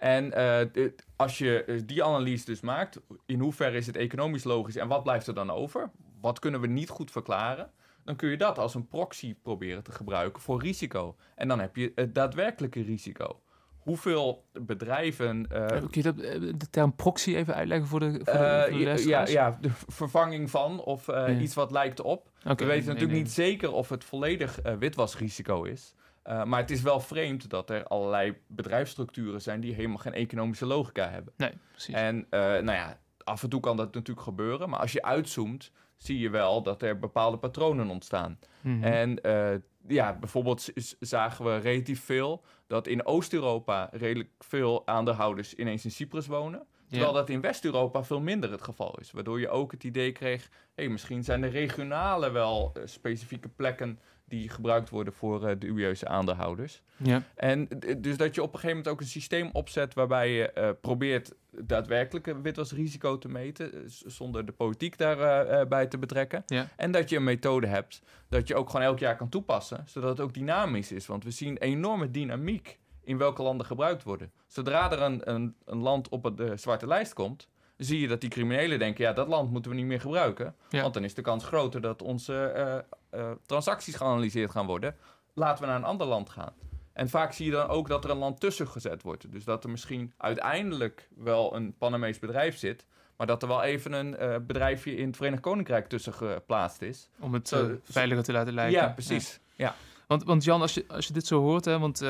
En 0.00 0.32
eh, 0.32 0.86
als 1.16 1.38
je 1.38 1.64
eh, 1.64 1.80
die 1.86 2.04
analyse 2.04 2.44
dus 2.44 2.60
maakt, 2.60 3.00
in 3.26 3.38
hoeverre 3.40 3.76
is 3.76 3.86
het 3.86 3.96
economisch 3.96 4.44
logisch 4.44 4.76
en 4.76 4.88
wat 4.88 5.02
blijft 5.02 5.26
er 5.26 5.34
dan 5.34 5.50
over? 5.50 5.90
Wat 6.20 6.38
kunnen 6.38 6.60
we 6.60 6.66
niet 6.66 6.88
goed 6.88 7.10
verklaren? 7.10 7.70
Dan 8.04 8.16
kun 8.16 8.28
je 8.30 8.36
dat 8.36 8.58
als 8.58 8.74
een 8.74 8.88
proxy 8.88 9.34
proberen 9.42 9.82
te 9.82 9.92
gebruiken 9.92 10.42
voor 10.42 10.62
risico. 10.62 11.16
En 11.34 11.48
dan 11.48 11.60
heb 11.60 11.76
je 11.76 11.92
het 11.94 12.14
daadwerkelijke 12.14 12.82
risico. 12.82 13.40
Hoeveel 13.78 14.44
bedrijven. 14.52 15.46
eh, 15.50 15.66
Kun 15.66 15.88
je 15.90 16.02
dat, 16.02 16.16
de 16.60 16.70
term 16.70 16.94
proxy 16.94 17.34
even 17.34 17.54
uitleggen 17.54 17.86
voor 17.88 18.00
de, 18.00 18.10
voor 18.12 18.18
de, 18.24 18.66
voor 18.70 18.78
de 18.78 19.08
ja, 19.08 19.26
ja, 19.26 19.58
de 19.60 19.70
vervanging 19.88 20.50
van 20.50 20.80
of 20.80 21.06
Ja. 21.06 21.28
iets 21.28 21.54
wat 21.54 21.70
lijkt 21.70 22.00
op. 22.00 22.30
We 22.42 22.48
weten 22.48 22.66
nee, 22.66 22.76
natuurlijk 22.76 23.10
nee. 23.10 23.20
niet 23.22 23.30
zeker 23.30 23.72
of 23.72 23.88
het 23.88 24.04
volledig 24.04 24.58
witwasrisico 24.78 25.62
is. 25.62 25.94
Eh, 26.30 26.44
maar 26.44 26.60
het 26.60 26.70
is 26.70 26.82
wel 26.82 27.00
vreemd 27.00 27.50
dat 27.50 27.70
er 27.70 27.84
allerlei 27.84 28.34
bedrijfsstructuren 28.46 29.42
zijn 29.42 29.60
die 29.60 29.74
helemaal 29.74 29.96
geen 29.96 30.12
economische 30.12 30.66
logica 30.66 31.08
hebben. 31.08 31.32
Nee, 31.36 31.52
precies. 31.70 31.94
En 31.94 32.26
eh, 32.30 32.40
nou 32.40 32.72
ja, 32.72 33.00
af 33.24 33.42
en 33.42 33.48
toe 33.48 33.60
kan 33.60 33.76
dat 33.76 33.94
natuurlijk 33.94 34.26
gebeuren. 34.26 34.68
Maar 34.68 34.78
als 34.78 34.92
je 34.92 35.02
uitzoomt, 35.02 35.72
zie 35.96 36.18
je 36.18 36.30
wel 36.30 36.62
dat 36.62 36.82
er 36.82 36.98
bepaalde 36.98 37.36
patronen 37.36 37.88
ontstaan. 37.88 38.38
Mhm. 38.60 38.82
En 38.82 39.22
eh, 39.22 39.54
ja, 39.88 40.18
bijvoorbeeld 40.18 40.68
zagen 41.00 41.44
we 41.44 41.56
relatief 41.56 42.04
veel 42.04 42.44
dat 42.66 42.86
in 42.86 43.06
Oost-Europa 43.06 43.88
redelijk 43.92 44.30
veel 44.38 44.86
aandeelhouders 44.86 45.54
ineens 45.54 45.84
in 45.84 45.90
Cyprus 45.90 46.26
wonen. 46.26 46.66
Terwijl 46.88 47.12
dat 47.12 47.28
in 47.28 47.40
West-Europa 47.40 48.04
veel 48.04 48.20
minder 48.20 48.50
het 48.50 48.62
geval 48.62 48.98
is. 49.00 49.10
Waardoor 49.10 49.40
je 49.40 49.48
ook 49.48 49.72
het 49.72 49.84
idee 49.84 50.12
kreeg, 50.12 50.48
hé, 50.74 50.88
misschien 50.88 51.24
zijn 51.24 51.42
er 51.42 51.50
regionale 51.50 52.30
wel 52.30 52.72
specifieke 52.84 53.48
plekken 53.48 53.98
die 54.30 54.48
gebruikt 54.48 54.90
worden 54.90 55.12
voor 55.12 55.46
eh, 55.46 55.56
dubieuze 55.58 56.08
aandeelhouders. 56.08 56.82
ja. 56.96 57.22
En 57.34 57.68
dus 57.98 58.16
dat 58.16 58.34
je 58.34 58.42
op 58.42 58.52
een 58.52 58.60
gegeven 58.60 58.76
moment 58.76 58.88
ook 58.88 59.00
een 59.00 59.06
systeem 59.06 59.50
opzet 59.52 59.94
waarbij 59.94 60.30
je 60.30 60.50
eh, 60.50 60.70
probeert 60.80 61.34
daadwerkelijk 61.50 62.34
witwasrisico 62.42 63.18
te 63.18 63.28
meten, 63.28 63.72
eh, 63.72 63.80
zonder 63.86 64.46
de 64.46 64.52
politiek 64.52 64.98
daarbij 64.98 65.68
bij 65.68 65.86
te 65.86 65.98
betrekken. 65.98 66.42
Ja. 66.46 66.68
En 66.76 66.90
dat 66.90 67.08
je 67.08 67.16
een 67.16 67.24
methode 67.24 67.66
hebt 67.66 68.02
dat 68.28 68.48
je 68.48 68.54
ook 68.54 68.70
gewoon 68.70 68.86
elk 68.86 68.98
jaar 68.98 69.16
kan 69.16 69.28
toepassen, 69.28 69.84
zodat 69.86 70.10
het 70.10 70.20
ook 70.20 70.34
dynamisch 70.34 70.92
is. 70.92 71.06
Want 71.06 71.24
we 71.24 71.30
zien 71.30 71.56
enorme 71.56 72.10
dynamiek 72.10 72.78
in 73.04 73.18
welke 73.18 73.42
landen 73.42 73.66
gebruikt 73.66 74.02
worden. 74.02 74.32
Zodra 74.46 74.92
er 74.92 75.02
een, 75.02 75.30
een, 75.30 75.54
een 75.64 75.78
land 75.78 76.08
op 76.08 76.36
de 76.36 76.56
zwarte 76.56 76.86
lijst 76.86 77.12
komt, 77.12 77.48
zie 77.80 78.00
je 78.00 78.08
dat 78.08 78.20
die 78.20 78.30
criminelen 78.30 78.78
denken, 78.78 79.04
ja, 79.04 79.12
dat 79.12 79.28
land 79.28 79.50
moeten 79.50 79.70
we 79.70 79.76
niet 79.76 79.86
meer 79.86 80.00
gebruiken. 80.00 80.54
Ja. 80.68 80.82
Want 80.82 80.94
dan 80.94 81.04
is 81.04 81.14
de 81.14 81.22
kans 81.22 81.44
groter 81.44 81.80
dat 81.80 82.02
onze 82.02 82.34
eh, 82.44 82.76
eh, 83.20 83.30
transacties 83.46 83.94
geanalyseerd 83.94 84.50
gaan 84.50 84.66
worden. 84.66 84.96
Laten 85.34 85.62
we 85.62 85.68
naar 85.68 85.78
een 85.78 85.84
ander 85.84 86.06
land 86.06 86.30
gaan. 86.30 86.52
En 86.92 87.08
vaak 87.08 87.32
zie 87.32 87.46
je 87.46 87.52
dan 87.52 87.68
ook 87.68 87.88
dat 87.88 88.04
er 88.04 88.10
een 88.10 88.16
land 88.18 88.40
tussen 88.40 88.68
gezet 88.68 89.02
wordt. 89.02 89.32
Dus 89.32 89.44
dat 89.44 89.64
er 89.64 89.70
misschien 89.70 90.12
uiteindelijk 90.16 91.08
wel 91.16 91.56
een 91.56 91.74
Panamees 91.78 92.18
bedrijf 92.18 92.58
zit, 92.58 92.86
maar 93.16 93.26
dat 93.26 93.42
er 93.42 93.48
wel 93.48 93.62
even 93.62 93.92
een 93.92 94.16
eh, 94.16 94.36
bedrijfje 94.46 94.96
in 94.96 95.06
het 95.06 95.16
Verenigd 95.16 95.42
Koninkrijk 95.42 95.88
tussen 95.88 96.12
geplaatst 96.12 96.82
is. 96.82 97.08
Om 97.20 97.34
het 97.34 97.48
Zo- 97.48 97.78
veiliger 97.82 98.24
te 98.24 98.32
laten 98.32 98.52
lijken. 98.52 98.80
Ja, 98.80 98.88
precies. 98.88 99.40
Ja. 99.56 99.74
Want, 100.06 100.24
want 100.24 100.44
Jan, 100.44 100.60
als 100.60 100.74
je, 100.74 100.84
als 100.88 101.06
je 101.06 101.12
dit 101.12 101.26
zo 101.26 101.40
hoort, 101.40 101.64
hè, 101.64 101.78
want 101.78 102.02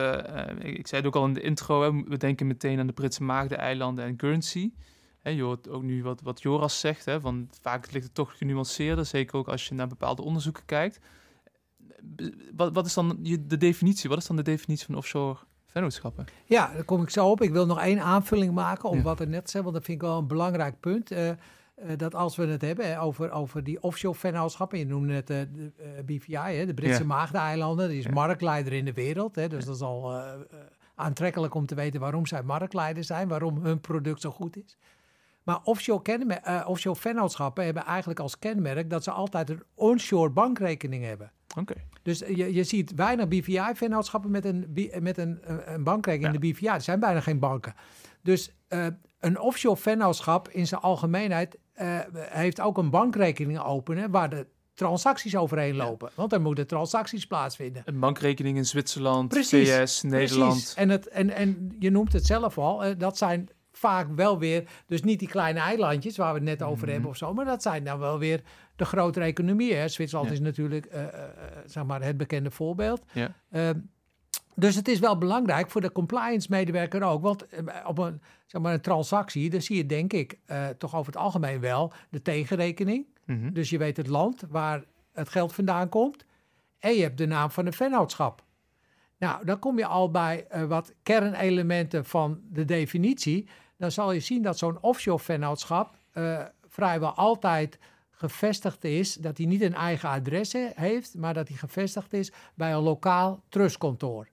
ik, 0.59 0.79
ik 0.79 0.87
zei 0.87 1.03
het 1.03 1.07
ook 1.07 1.17
al 1.17 1.25
in 1.25 1.33
de 1.33 1.41
intro, 1.41 1.83
hè, 1.83 2.03
we 2.09 2.17
denken 2.17 2.47
meteen 2.47 2.79
aan 2.79 2.87
de 2.87 2.93
Britse 2.93 3.23
Maagdeneilanden 3.23 4.05
en 4.05 4.15
Guernsey. 4.17 4.73
Hè, 5.21 5.31
je 5.31 5.43
hoort 5.43 5.69
ook 5.69 5.83
nu 5.83 6.03
wat, 6.03 6.21
wat 6.23 6.43
Joras 6.43 6.81
zegt, 6.81 7.05
hè, 7.05 7.21
van 7.21 7.49
vaak 7.61 7.93
ligt 7.93 8.05
het 8.05 8.15
toch 8.15 8.39
genuanceerder, 8.39 9.07
zeker 9.07 9.37
ook 9.37 9.49
als 9.49 9.69
je 9.69 9.75
naar 9.75 9.89
bepaalde 9.89 10.23
onderzoeken 10.23 10.65
kijkt. 10.67 10.99
Wat, 12.57 12.73
wat 12.75 12.87
is 12.87 12.95
dan 12.95 13.17
de 13.41 13.57
definitie? 13.57 14.09
Wat 14.09 14.19
is 14.19 14.27
dan 14.27 14.37
de 14.37 14.43
definitie 14.43 14.87
van 14.87 14.95
offshore 14.95 15.39
vennootschappen? 15.67 16.25
Ja, 16.45 16.73
daar 16.73 16.85
kom 16.85 17.03
ik 17.03 17.11
zo 17.11 17.31
op. 17.31 17.43
Ik 17.43 17.51
wil 17.51 17.67
nog 17.67 17.81
één 17.81 18.01
aanvulling 18.01 18.55
maken 18.55 18.89
op 18.89 18.95
Ja. 18.95 19.03
wat 19.03 19.21
er 19.21 19.29
net 19.29 19.51
zei, 19.51 19.63
want 19.63 19.75
dat 19.75 19.85
vind 19.85 20.03
ik 20.03 20.09
wel 20.09 20.19
een 20.19 20.27
belangrijk 20.27 20.81
punt. 20.81 21.11
eh, 21.11 21.29
eh, 21.31 21.37
dat 21.97 22.15
als 22.15 22.37
we 22.37 22.47
het 22.47 22.61
hebben 22.63 23.01
over, 23.01 23.31
over 23.31 23.65
die 23.65 23.83
offshore 23.83 24.19
vennootschappen, 24.19 24.79
je 24.79 24.87
noemde 24.87 25.13
net 25.13 25.31
eh, 25.31 25.37
de 25.53 26.03
BVI, 26.05 26.35
hè, 26.35 26.67
de 26.67 26.75
Britse 26.75 27.01
Ja. 27.01 27.07
Maagdeneilanden, 27.07 27.89
die 27.89 27.99
is 27.99 28.05
Ja. 28.05 28.11
marktleider 28.13 28.73
in 28.73 28.85
de 28.85 28.93
wereld. 28.93 29.35
Hè, 29.35 29.49
dus 29.49 29.65
dat 29.65 29.75
is 29.75 29.83
al 29.83 30.23
aantrekkelijk 30.95 31.55
om 31.55 31.67
te 31.67 31.75
weten 31.75 32.01
waarom 32.01 32.27
zij 32.27 32.43
marktleider 32.43 33.05
zijn, 33.05 33.29
waarom 33.29 33.59
hun 33.65 33.81
product 33.81 34.21
zo 34.21 34.31
goed 34.31 34.57
is. 34.57 34.77
Maar 35.51 35.61
offshore, 35.63 36.35
eh, 36.43 36.69
offshore 36.69 36.99
vennootschappen 36.99 37.65
hebben 37.65 37.85
eigenlijk 37.85 38.21
als 38.21 38.39
kenmerk 38.39 38.91
dat 38.91 39.05
ze 39.05 39.11
altijd 39.11 39.51
een 39.51 39.63
onshore 39.75 40.31
bankrekening 40.31 41.05
hebben. 41.05 41.33
Oké. 41.59 41.75
Dus 42.03 42.19
je, 42.19 42.55
je 42.55 42.65
ziet 42.65 42.95
weinig 42.95 43.29
BVI-vennootschappen 43.29 44.31
met 44.31 44.45
een, 44.45 44.91
met 45.01 45.19
een, 45.19 45.39
een 45.43 45.73
een 45.75 45.85
bankrekening 45.85 46.35
in 46.35 46.41
de 46.41 46.47
BVI. 46.47 46.67
Er 46.67 46.81
zijn 46.81 47.01
bijna 47.01 47.21
geen 47.21 47.39
banken. 47.39 47.75
Dus 48.23 48.53
eh, 48.69 48.87
een 49.21 49.41
offshore 49.41 49.77
vennootschap 49.77 50.49
in 50.49 50.67
zijn 50.67 50.81
algemeenheid 50.81 51.59
eh, 51.73 51.99
heeft 52.15 52.61
ook 52.61 52.79
een 52.79 52.91
bankrekening 52.91 53.59
openen 53.59 54.11
waar 54.11 54.31
de 54.31 54.47
transacties 54.75 55.37
overheen 55.37 55.77
lopen. 55.77 56.11
Want 56.15 56.33
er 56.33 56.41
moeten 56.41 56.67
transacties 56.67 57.27
plaatsvinden. 57.27 57.83
Een 57.85 58.01
bankrekening 58.01 58.57
in 58.57 58.67
Zwitserland, 58.67 59.29
Precies, 59.29 59.71
VS, 59.71 60.03
Nederland. 60.03 60.53
Precies. 60.53 60.75
En, 60.75 60.89
het, 60.89 61.09
en, 61.09 61.31
en 61.31 61.77
je 61.79 61.91
noemt 61.91 62.13
het 62.13 62.27
zelf 62.27 62.59
al, 62.59 62.85
eh, 62.85 62.99
dat 62.99 63.19
zijn 63.19 63.49
vaak 63.81 64.07
wel 64.15 64.39
weer, 64.39 64.69
dus 64.87 65.03
niet 65.03 65.19
die 65.19 65.29
kleine 65.29 65.61
eilandjes 65.61 66.17
waar 66.17 66.33
we 66.33 66.39
het 66.39 66.49
net 66.49 66.63
over 66.63 66.83
Mhm. 66.83 66.91
hebben 66.93 67.11
of 67.11 67.17
zo, 67.17 67.35
maar 67.35 67.45
dat 67.45 67.63
zijn 67.63 67.85
dan 67.85 67.99
wel 67.99 68.19
weer 68.19 68.41
de 68.77 68.85
grotere 68.85 69.25
economieën. 69.25 69.91
Zwitserland 69.91 70.29
Ja. 70.29 70.35
is 70.35 70.41
natuurlijk 70.41 70.87
eh, 70.87 71.03
eh, 71.03 71.15
eh, 71.25 71.29
zeg 71.67 71.85
maar 71.85 72.03
het 72.03 72.17
bekende 72.17 72.51
voorbeeld. 72.51 73.03
Ja. 73.13 73.35
Ehm, 73.51 73.79
dus 74.55 74.75
het 74.75 74.89
is 74.89 74.99
wel 74.99 75.19
belangrijk 75.19 75.71
voor 75.71 75.81
de 75.81 75.93
compliance-medewerker 75.93 77.03
ook. 77.03 77.23
Want 77.23 77.47
op 77.87 77.99
een, 77.99 78.21
zeg 78.47 78.63
maar 78.63 78.73
een 78.73 78.81
transactie, 78.81 79.51
dan 79.51 79.63
zie 79.63 79.77
je 79.77 79.87
denk 79.87 80.13
ik 80.13 80.39
toch 80.79 80.95
over 80.95 81.13
het 81.13 81.23
algemeen 81.23 81.61
wel 81.61 81.93
de 82.11 82.23
tegenrekening. 82.23 83.07
Mhm. 83.27 83.53
Dus 83.53 83.71
je 83.71 83.79
weet 83.79 83.97
het 83.97 84.07
land 84.07 84.43
waar 84.49 84.85
het 85.13 85.29
geld 85.29 85.53
vandaan 85.55 85.89
komt. 85.89 86.25
En 86.79 86.93
je 86.95 87.03
hebt 87.03 87.19
de 87.19 87.27
naam 87.27 87.51
van 87.51 87.67
een 87.67 87.73
vennootschap. 87.73 88.45
Nou, 89.19 89.45
dan 89.45 89.59
kom 89.59 89.79
je 89.79 89.87
al 89.87 90.11
bij 90.11 90.47
wat 90.69 90.95
kernelementen 91.03 92.05
van 92.05 92.41
de 92.49 92.65
definitie. 92.65 93.49
Dan 93.81 93.91
zal 93.91 94.13
je 94.13 94.21
zien 94.21 94.43
dat 94.43 94.59
zo'n 94.59 94.79
offshore 94.81 95.19
vennootschap 95.23 95.95
eh, 96.13 96.43
vrijwel 96.69 97.13
altijd 97.15 97.79
gevestigd 98.11 98.85
is. 98.85 99.15
Dat 99.15 99.37
hij 99.37 99.47
niet 99.47 99.63
een 99.63 99.75
eigen 99.75 100.09
adres 100.09 100.53
he- 100.53 100.71
heeft, 100.75 101.15
maar 101.15 101.35
dat 101.35 101.49
hij 101.49 101.57
gevestigd 101.57 102.13
is 102.13 102.33
bij 102.55 102.73
een 102.73 102.83
lokaal 102.83 103.43
trustkantoor. 103.49 104.29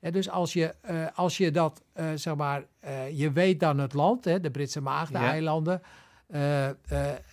En 0.00 0.12
dus 0.12 0.30
als 0.30 0.52
je, 0.52 0.74
eh, 0.80 1.06
als 1.14 1.36
je 1.36 1.50
dat, 1.50 1.82
eh, 1.92 2.06
zeg 2.14 2.34
maar, 2.34 2.64
je 3.12 3.32
weet 3.32 3.60
dan 3.60 3.78
het 3.78 3.92
land, 3.92 4.24
hè, 4.24 4.40
de 4.40 4.50
Britse 4.50 4.80
Maagdeneilanden, 4.80 5.82
eh, 6.26 6.68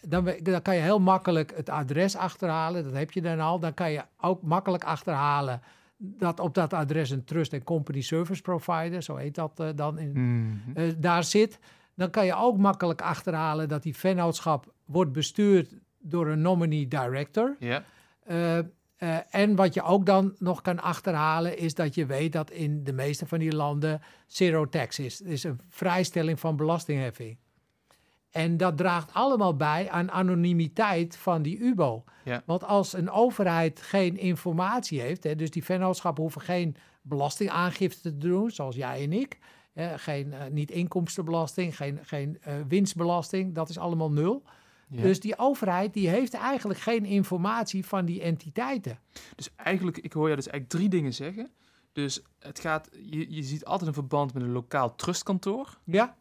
dan, 0.02 0.34
dan 0.44 0.62
kan 0.62 0.76
je 0.76 0.82
heel 0.82 1.00
makkelijk 1.00 1.56
het 1.56 1.70
adres 1.70 2.16
achterhalen. 2.16 2.84
Dat 2.84 2.94
heb 2.94 3.12
je 3.12 3.22
dan 3.22 3.40
al. 3.40 3.60
Dan 3.60 3.74
kan 3.74 3.92
je 3.92 4.02
ook 4.22 4.42
makkelijk 4.42 4.84
achterhalen 4.84 5.62
dat 5.98 6.40
op 6.40 6.54
dat 6.54 6.74
adres 6.74 7.10
een 7.10 7.24
Trust 7.24 7.54
and 7.54 7.64
Company 7.64 8.02
Service 8.02 8.42
Provider, 8.42 9.04
zo 9.04 9.16
heet 9.16 9.36
dat 9.36 9.60
eh, 9.60 9.70
dan, 9.76 9.98
in, 10.00 10.12
Mhm. 10.12 10.78
eh, 10.78 10.94
daar 10.98 11.24
zit. 11.24 11.60
dan 11.96 12.10
kan 12.10 12.26
je 12.26 12.36
ook 12.36 12.58
makkelijk 12.58 13.02
achterhalen 13.02 13.68
dat 13.70 13.84
die 13.84 13.96
vennootschap 13.96 14.74
wordt 14.86 15.12
bestuurd 15.12 15.74
door 16.00 16.28
een 16.28 16.42
nominee 16.42 16.88
director. 16.88 17.56
Ja. 17.60 17.84
Eh, 18.24 18.58
en 19.30 19.56
wat 19.56 19.74
je 19.74 19.82
ook 19.82 20.06
dan 20.06 20.36
nog 20.40 20.62
kan 20.62 20.80
achterhalen, 20.80 21.58
is 21.58 21.74
dat 21.74 21.96
je 21.96 22.06
weet 22.06 22.32
dat 22.32 22.52
in 22.52 22.84
de 22.84 22.94
meeste 22.94 23.26
van 23.26 23.40
die 23.40 23.56
landen 23.56 24.02
zero 24.28 24.70
tax 24.70 25.00
is. 25.00 25.20
Het 25.20 25.28
is 25.28 25.44
een 25.44 25.60
vrijstelling 25.68 26.40
van 26.40 26.56
belastingheffing. 26.56 27.38
En 28.32 28.58
dat 28.58 28.78
draagt 28.78 29.14
allemaal 29.14 29.56
bij 29.56 29.90
aan 29.90 30.12
anonimiteit 30.12 31.18
van 31.18 31.42
die 31.42 31.58
UBO. 31.60 32.04
Ja. 32.24 32.44
Want 32.46 32.64
als 32.64 32.94
een 32.94 33.10
overheid 33.10 33.82
geen 33.82 34.18
informatie 34.18 35.02
heeft, 35.02 35.24
hè, 35.24 35.36
dus 35.36 35.50
die 35.50 35.64
vennootschappen 35.64 36.24
hoeven 36.24 36.42
geen 36.42 36.76
belastingaangifte 37.02 38.02
te 38.02 38.18
doen, 38.18 38.52
zoals 38.52 38.76
jij 38.76 39.04
en 39.04 39.14
ik. 39.14 39.38
hè, 39.74 39.98
geen, 39.98 40.34
eh, 40.34 40.48
niet 40.52 40.72
inkomstenbelasting, 40.72 41.76
geen, 41.76 42.00
geen 42.02 42.38
eh, 42.42 42.54
winstbelasting, 42.68 43.56
dat 43.56 43.70
is 43.70 43.78
allemaal 43.78 44.12
nul. 44.12 44.44
Ja. 44.90 45.02
Dus 45.02 45.20
die 45.20 45.38
overheid 45.38 45.94
die 45.94 46.10
heeft 46.10 46.34
eigenlijk 46.34 46.80
geen 46.80 47.06
informatie 47.06 47.86
van 47.86 48.06
die 48.06 48.22
entiteiten. 48.22 49.00
Dus 49.36 49.50
eigenlijk, 49.56 49.98
ik 49.98 50.14
hoor 50.14 50.30
je 50.30 50.36
dus 50.36 50.48
eigenlijk 50.48 50.80
drie 50.80 50.90
dingen 50.90 51.14
zeggen. 51.14 51.52
Dus 51.92 52.22
het 52.40 52.60
gaat, 52.60 52.90
je, 53.02 53.34
je 53.34 53.44
ziet 53.44 53.66
altijd 53.66 53.88
een 53.88 53.94
verband 53.94 54.34
met 54.34 54.44
een 54.44 54.52
lokaal 54.52 54.96
trustkantoor. 54.96 55.78
Ja, 55.84 56.16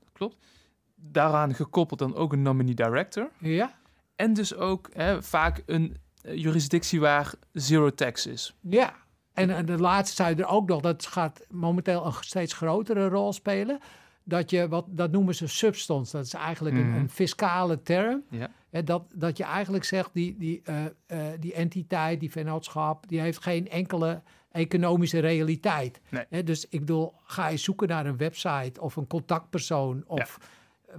Daaraan 0.97 1.55
gekoppeld 1.55 1.99
dan 1.99 2.15
ook 2.15 2.33
een 2.33 2.43
nominee 2.43 2.75
director. 2.75 3.31
ja, 3.39 3.75
En 4.17 4.33
dus 4.35 4.55
ook 4.55 4.91
hè, 4.93 5.23
vaak 5.23 5.63
een 5.67 5.97
eh, 6.23 6.37
jurisdictie 6.37 7.01
waar 7.01 7.33
zero 7.53 7.91
tax 7.91 8.27
is. 8.27 8.57
ja. 8.61 8.95
En, 9.33 9.51
en 9.51 9.67
de 9.67 9.79
laatste 9.79 10.17
zei 10.17 10.35
er 10.35 10.47
ook 10.47 10.69
nog, 10.69 10.81
dat 10.81 11.07
gaat 11.07 11.47
momenteel 11.51 12.07
een 12.07 12.13
steeds 12.21 12.53
grotere 12.53 13.09
rol 13.09 13.33
spelen. 13.33 13.79
Dat 14.25 14.51
je, 14.51 14.69
wat, 14.69 14.85
dat 14.89 15.11
noemen 15.11 15.35
ze 15.35 15.47
substance, 15.47 16.17
dat 16.17 16.27
is 16.27 16.33
eigenlijk 16.35 16.77
een, 16.77 16.89
Mhm. 16.91 16.99
een 16.99 17.11
fiscale 17.11 17.83
term. 17.83 18.23
Ja. 18.31 18.51
Hè, 18.71 18.85
dat, 18.85 19.03
dat 19.15 19.37
je 19.37 19.45
eigenlijk 19.45 19.85
zegt, 19.85 20.11
die, 20.13 20.37
die, 20.39 20.61
eh, 20.65 20.85
eh, 21.07 21.41
die 21.41 21.53
entiteit, 21.55 22.21
die 22.21 22.31
vennootschap, 22.31 23.09
die 23.09 23.21
heeft 23.21 23.43
geen 23.43 23.69
enkele 23.69 24.23
economische 24.51 25.19
realiteit. 25.19 26.01
Nee. 26.09 26.25
Hè, 26.29 26.43
dus 26.43 26.67
ik 26.69 26.81
bedoel, 26.81 27.15
ga 27.25 27.49
je 27.49 27.57
zoeken 27.57 27.89
naar 27.89 28.07
een 28.07 28.17
website 28.17 28.81
of 28.81 28.97
een 28.97 29.07
contactpersoon 29.07 30.05
of 30.07 30.39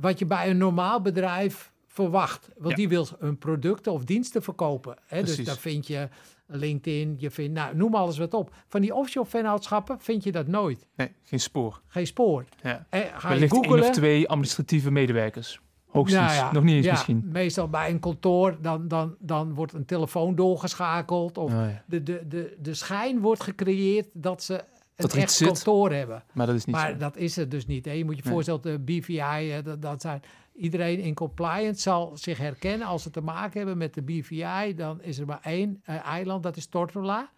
wat 0.02 0.20
je 0.20 0.26
bij 0.26 0.50
een 0.50 0.58
normaal 0.58 1.02
bedrijf 1.02 1.72
verwacht. 1.88 2.50
Want 2.58 2.70
Ja. 2.70 2.76
die 2.76 2.90
wil 2.90 3.08
hun 3.20 3.38
producten 3.38 3.92
of 3.92 4.04
diensten 4.04 4.42
verkopen. 4.44 4.98
Hè? 5.08 5.24
Dus 5.24 5.44
daar 5.44 5.58
vind 5.58 5.88
je 5.88 6.10
LinkedIn, 6.48 7.16
je 7.18 7.32
vindt, 7.32 7.54
nou, 7.54 7.76
noem 7.76 7.96
alles 7.96 8.18
wat 8.18 8.34
op. 8.34 8.56
Van 8.68 8.82
die 8.82 8.94
offshore 8.96 9.28
vennootschappen 9.30 10.00
vind 10.00 10.24
je 10.24 10.32
dat 10.32 10.48
nooit. 10.48 10.88
Nee, 10.96 11.12
geen 11.24 11.40
spoor. 11.40 11.82
Geen 11.88 12.08
spoor. 12.08 12.46
Ja. 12.64 12.86
En 12.90 13.02
ga 13.18 13.28
je 13.34 13.34
Wellicht 13.34 13.64
één 13.66 13.80
of 13.80 13.90
twee 13.90 14.30
administratieve 14.30 14.92
medewerkers. 14.92 15.60
Hoogstens. 15.88 16.26
Nou 16.26 16.36
ja, 16.36 16.52
Nog 16.52 16.64
niet 16.64 16.76
eens 16.76 16.86
ja, 16.86 16.92
misschien. 16.92 17.30
Meestal 17.32 17.68
bij 17.68 17.90
een 17.90 18.00
kantoor, 18.00 18.58
dan, 18.62 18.88
dan, 18.88 19.16
dan 19.20 19.54
wordt 19.54 19.74
een 19.74 19.86
telefoon 19.86 20.36
doorgeschakeld. 20.36 21.38
Of 21.38 21.52
Oh, 21.54 21.60
ja. 21.60 21.84
de, 21.86 22.04
de, 22.04 22.28
de, 22.28 22.56
de 22.62 22.74
schijn 22.74 23.20
wordt 23.20 23.44
gecreëerd 23.44 24.08
dat 24.14 24.44
ze 24.44 24.64
Dat 24.98 25.12
er 25.12 25.18
iets 25.18 25.26
echt 25.26 25.34
zit. 25.34 25.48
kantoor 25.48 25.92
hebben. 25.92 26.24
Maar 26.34 26.46
dat 26.46 26.56
is 26.56 26.66
niet 26.66 26.76
Maar 26.76 26.92
zo. 26.92 26.98
dat 26.98 27.16
is 27.18 27.36
het 27.36 27.52
dus 27.52 27.66
niet. 27.66 27.86
Hè. 27.86 27.92
Je 27.92 28.06
moet 28.06 28.16
je 28.18 28.22
Nee. 28.24 28.34
voorstellen, 28.34 28.62
de 28.62 28.80
BVI, 28.80 29.62
dat, 29.64 29.82
dat 29.82 30.02
zijn, 30.02 30.22
iedereen 30.56 31.00
in 31.00 31.14
compliance 31.14 31.82
zal 31.82 32.18
zich 32.18 32.38
herkennen. 32.38 32.88
Als 32.88 33.04
ze 33.04 33.10
te 33.10 33.22
maken 33.22 33.58
hebben 33.58 33.78
met 33.78 33.94
de 33.94 34.02
BVI, 34.02 34.76
dan 34.76 35.02
is 35.02 35.18
er 35.20 35.26
maar 35.26 35.40
één 35.42 35.82
eh, 35.84 36.06
eiland, 36.06 36.44
dat 36.44 36.58
is 36.58 36.66
Tortola. 36.68 37.30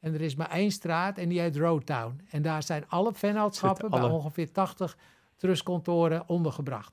En 0.00 0.14
er 0.14 0.20
is 0.20 0.34
maar 0.34 0.50
één 0.50 0.70
straat 0.70 1.18
en 1.18 1.28
die 1.28 1.40
heet 1.40 1.56
Roadtown. 1.56 2.20
En 2.30 2.42
daar 2.42 2.62
zijn 2.62 2.84
alle 2.88 3.12
vennootschappen 3.14 3.90
bij 3.90 4.02
ongeveer 4.02 4.52
80 4.52 4.96
trustkantoren 5.36 6.28
ondergebracht. 6.28 6.92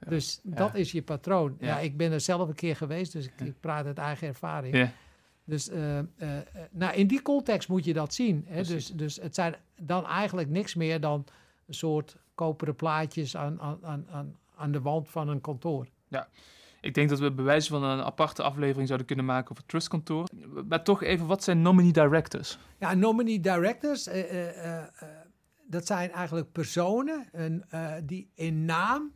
Ja. 0.00 0.08
Dus 0.10 0.40
Ja. 0.42 0.54
dat 0.54 0.74
is 0.74 0.92
je 0.92 1.02
patroon. 1.02 1.56
Ja. 1.60 1.66
Ja. 1.66 1.78
ik 1.78 1.96
ben 1.96 2.12
er 2.12 2.20
zelf 2.20 2.48
een 2.48 2.54
keer 2.54 2.76
geweest, 2.76 3.12
dus 3.12 3.24
ik, 3.26 3.32
ik 3.40 3.60
praat 3.60 3.86
uit 3.86 3.98
eigen 3.98 4.28
ervaring. 4.28 4.90
Ja. 5.44 5.50
Dus 5.52 5.68
eh, 5.68 5.98
eh, 5.98 6.04
eh, 6.18 6.36
nou, 6.70 6.94
in 6.94 7.06
die 7.06 7.22
context 7.22 7.68
moet 7.68 7.84
je 7.84 7.92
dat 7.92 8.14
zien. 8.14 8.44
Hè? 8.48 8.62
Dus, 8.62 8.86
dus 8.86 9.16
het 9.16 9.34
zijn 9.34 9.54
dan 9.80 10.06
eigenlijk 10.06 10.48
niks 10.48 10.74
meer 10.74 11.00
dan 11.00 11.24
een 11.66 11.74
soort 11.74 12.16
koperen 12.34 12.76
plaatjes 12.76 13.36
aan, 13.36 13.60
aan, 13.60 14.06
aan, 14.10 14.36
aan, 14.56 14.72
de 14.72 14.80
wand 14.80 15.08
van 15.08 15.28
een 15.28 15.40
kantoor. 15.40 15.86
Ik 16.80 16.94
denk 16.94 17.08
dat 17.08 17.18
we 17.18 17.32
bij 17.32 17.44
wijze 17.44 17.68
van 17.68 17.82
een 17.82 18.02
aparte 18.02 18.42
aflevering 18.42 18.86
zouden 18.86 19.06
kunnen 19.06 19.24
maken 19.24 19.50
over 19.50 19.66
trustkantoor. 19.66 20.28
Maar 20.68 20.84
toch 20.84 21.02
even, 21.02 21.26
wat 21.26 21.42
zijn 21.42 21.62
nominee 21.62 21.92
directors? 21.92 22.58
Ja, 22.78 22.94
nominee 22.94 23.40
directors, 23.40 24.08
dat 25.66 25.86
zijn 25.86 26.10
eigenlijk 26.10 26.52
personen 26.52 27.28
en, 27.32 27.64
die 28.04 28.30
in 28.34 28.64
naam 28.64 29.12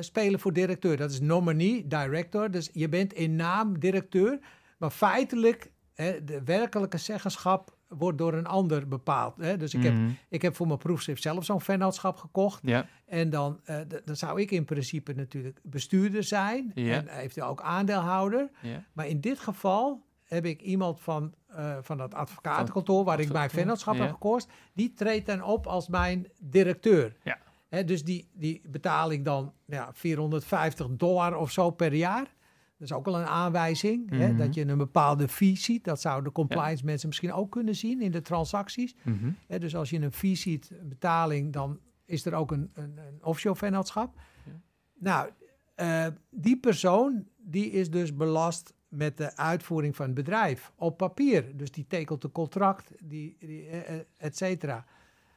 spelen 0.00 0.40
voor 0.40 0.52
directeur. 0.52 0.96
Dat 0.96 1.10
is 1.10 1.20
nominee 1.20 1.86
director. 1.86 2.50
Dus 2.50 2.70
je 2.72 2.88
bent 2.88 3.12
in 3.12 3.36
naam 3.36 3.78
directeur, 3.78 4.38
maar 4.78 4.90
feitelijk 4.90 5.72
hè, 5.94 6.24
de 6.24 6.42
werkelijke 6.44 6.98
zeggenschap 6.98 7.76
wordt 7.88 8.18
door 8.18 8.32
een 8.34 8.46
ander 8.46 8.88
bepaald. 8.88 9.36
Hè? 9.36 9.56
Dus 9.56 9.74
ik, 9.74 9.82
heb, 9.82 9.92
Mhm. 9.92 10.08
ik 10.28 10.42
heb 10.42 10.56
voor 10.56 10.66
mijn 10.66 10.78
proefschrift 10.78 11.22
zelf 11.22 11.44
zo'n 11.44 11.60
vennootschap 11.60 12.16
gekocht. 12.16 12.60
Ja, 12.62 12.86
En 13.06 13.30
dan, 13.30 13.60
eh, 13.64 13.76
dan 14.04 14.16
zou 14.16 14.40
ik 14.40 14.50
in 14.50 14.64
principe 14.64 15.12
natuurlijk 15.12 15.60
bestuurder 15.62 16.22
zijn 16.24 16.70
Ja. 16.74 16.94
en 16.94 17.08
eventueel 17.08 17.46
ook 17.46 17.60
aandeelhouder. 17.62 18.50
ja. 18.62 18.84
Maar 18.92 19.06
in 19.06 19.20
dit 19.20 19.38
geval 19.38 20.04
heb 20.24 20.44
ik 20.44 20.60
iemand 20.62 21.00
van, 21.00 21.34
eh, 21.46 21.76
van 21.80 21.96
dat 21.98 22.14
advocatenkantoor 22.14 23.04
waar 23.04 23.20
ik 23.20 23.32
mijn 23.32 23.50
vennootschap 23.50 23.98
heb 23.98 24.10
gekost, 24.10 24.48
die 24.72 24.92
treedt 24.94 25.26
dan 25.26 25.42
op 25.42 25.66
als 25.66 25.88
mijn 25.88 26.26
directeur. 26.40 27.16
Ja. 27.22 27.38
Hè, 27.68 27.84
dus 27.84 28.04
die, 28.04 28.28
die 28.32 28.60
betaal 28.68 29.10
ik 29.12 29.24
dan 29.24 29.52
ja, 29.66 29.90
450 29.92 30.86
dollar 30.90 31.36
of 31.36 31.50
zo 31.50 31.70
per 31.70 31.94
jaar. 31.94 32.34
Dat 32.78 32.88
is 32.88 32.92
ook 32.92 33.06
al 33.06 33.18
een 33.20 33.26
aanwijzing, 33.26 34.10
hè, 34.10 34.28
Mhm. 34.28 34.36
dat 34.36 34.54
je 34.54 34.66
een 34.68 34.78
bepaalde 34.78 35.28
fee 35.28 35.56
ziet. 35.56 35.84
Dat 35.84 36.00
zouden 36.00 36.32
compliance 36.32 36.84
mensen 36.84 37.08
misschien 37.08 37.32
ook 37.32 37.50
kunnen 37.50 37.74
zien 37.74 38.00
in 38.02 38.10
de 38.10 38.20
transacties. 38.22 38.94
Mhm. 39.02 39.30
Hè, 39.46 39.58
dus 39.58 39.76
als 39.76 39.90
je 39.90 40.00
een 40.00 40.12
fee 40.12 40.34
ziet, 40.34 40.70
een 40.80 40.88
betaling, 40.88 41.52
dan 41.52 41.78
is 42.04 42.24
er 42.26 42.34
ook 42.34 42.50
een, 42.52 42.70
een, 42.74 42.98
een 42.98 43.24
offshore 43.24 43.56
vennootschap. 43.56 44.14
Ja. 44.44 44.52
Nou, 44.98 45.30
eh, 45.74 46.06
die 46.30 46.56
persoon 46.60 47.26
die 47.36 47.70
is 47.70 47.90
dus 47.90 48.14
belast 48.14 48.74
met 48.88 49.16
de 49.16 49.36
uitvoering 49.36 49.96
van 49.96 50.06
het 50.06 50.14
bedrijf 50.14 50.72
op 50.76 50.96
papier. 50.96 51.56
Dus 51.56 51.70
die 51.70 51.86
tekent 51.86 52.24
een 52.24 52.32
contract, 52.32 52.92
die, 53.02 53.36
die, 53.38 53.66
eh, 53.66 53.94
eh, 53.94 54.00
et 54.16 54.36
cetera. 54.36 54.84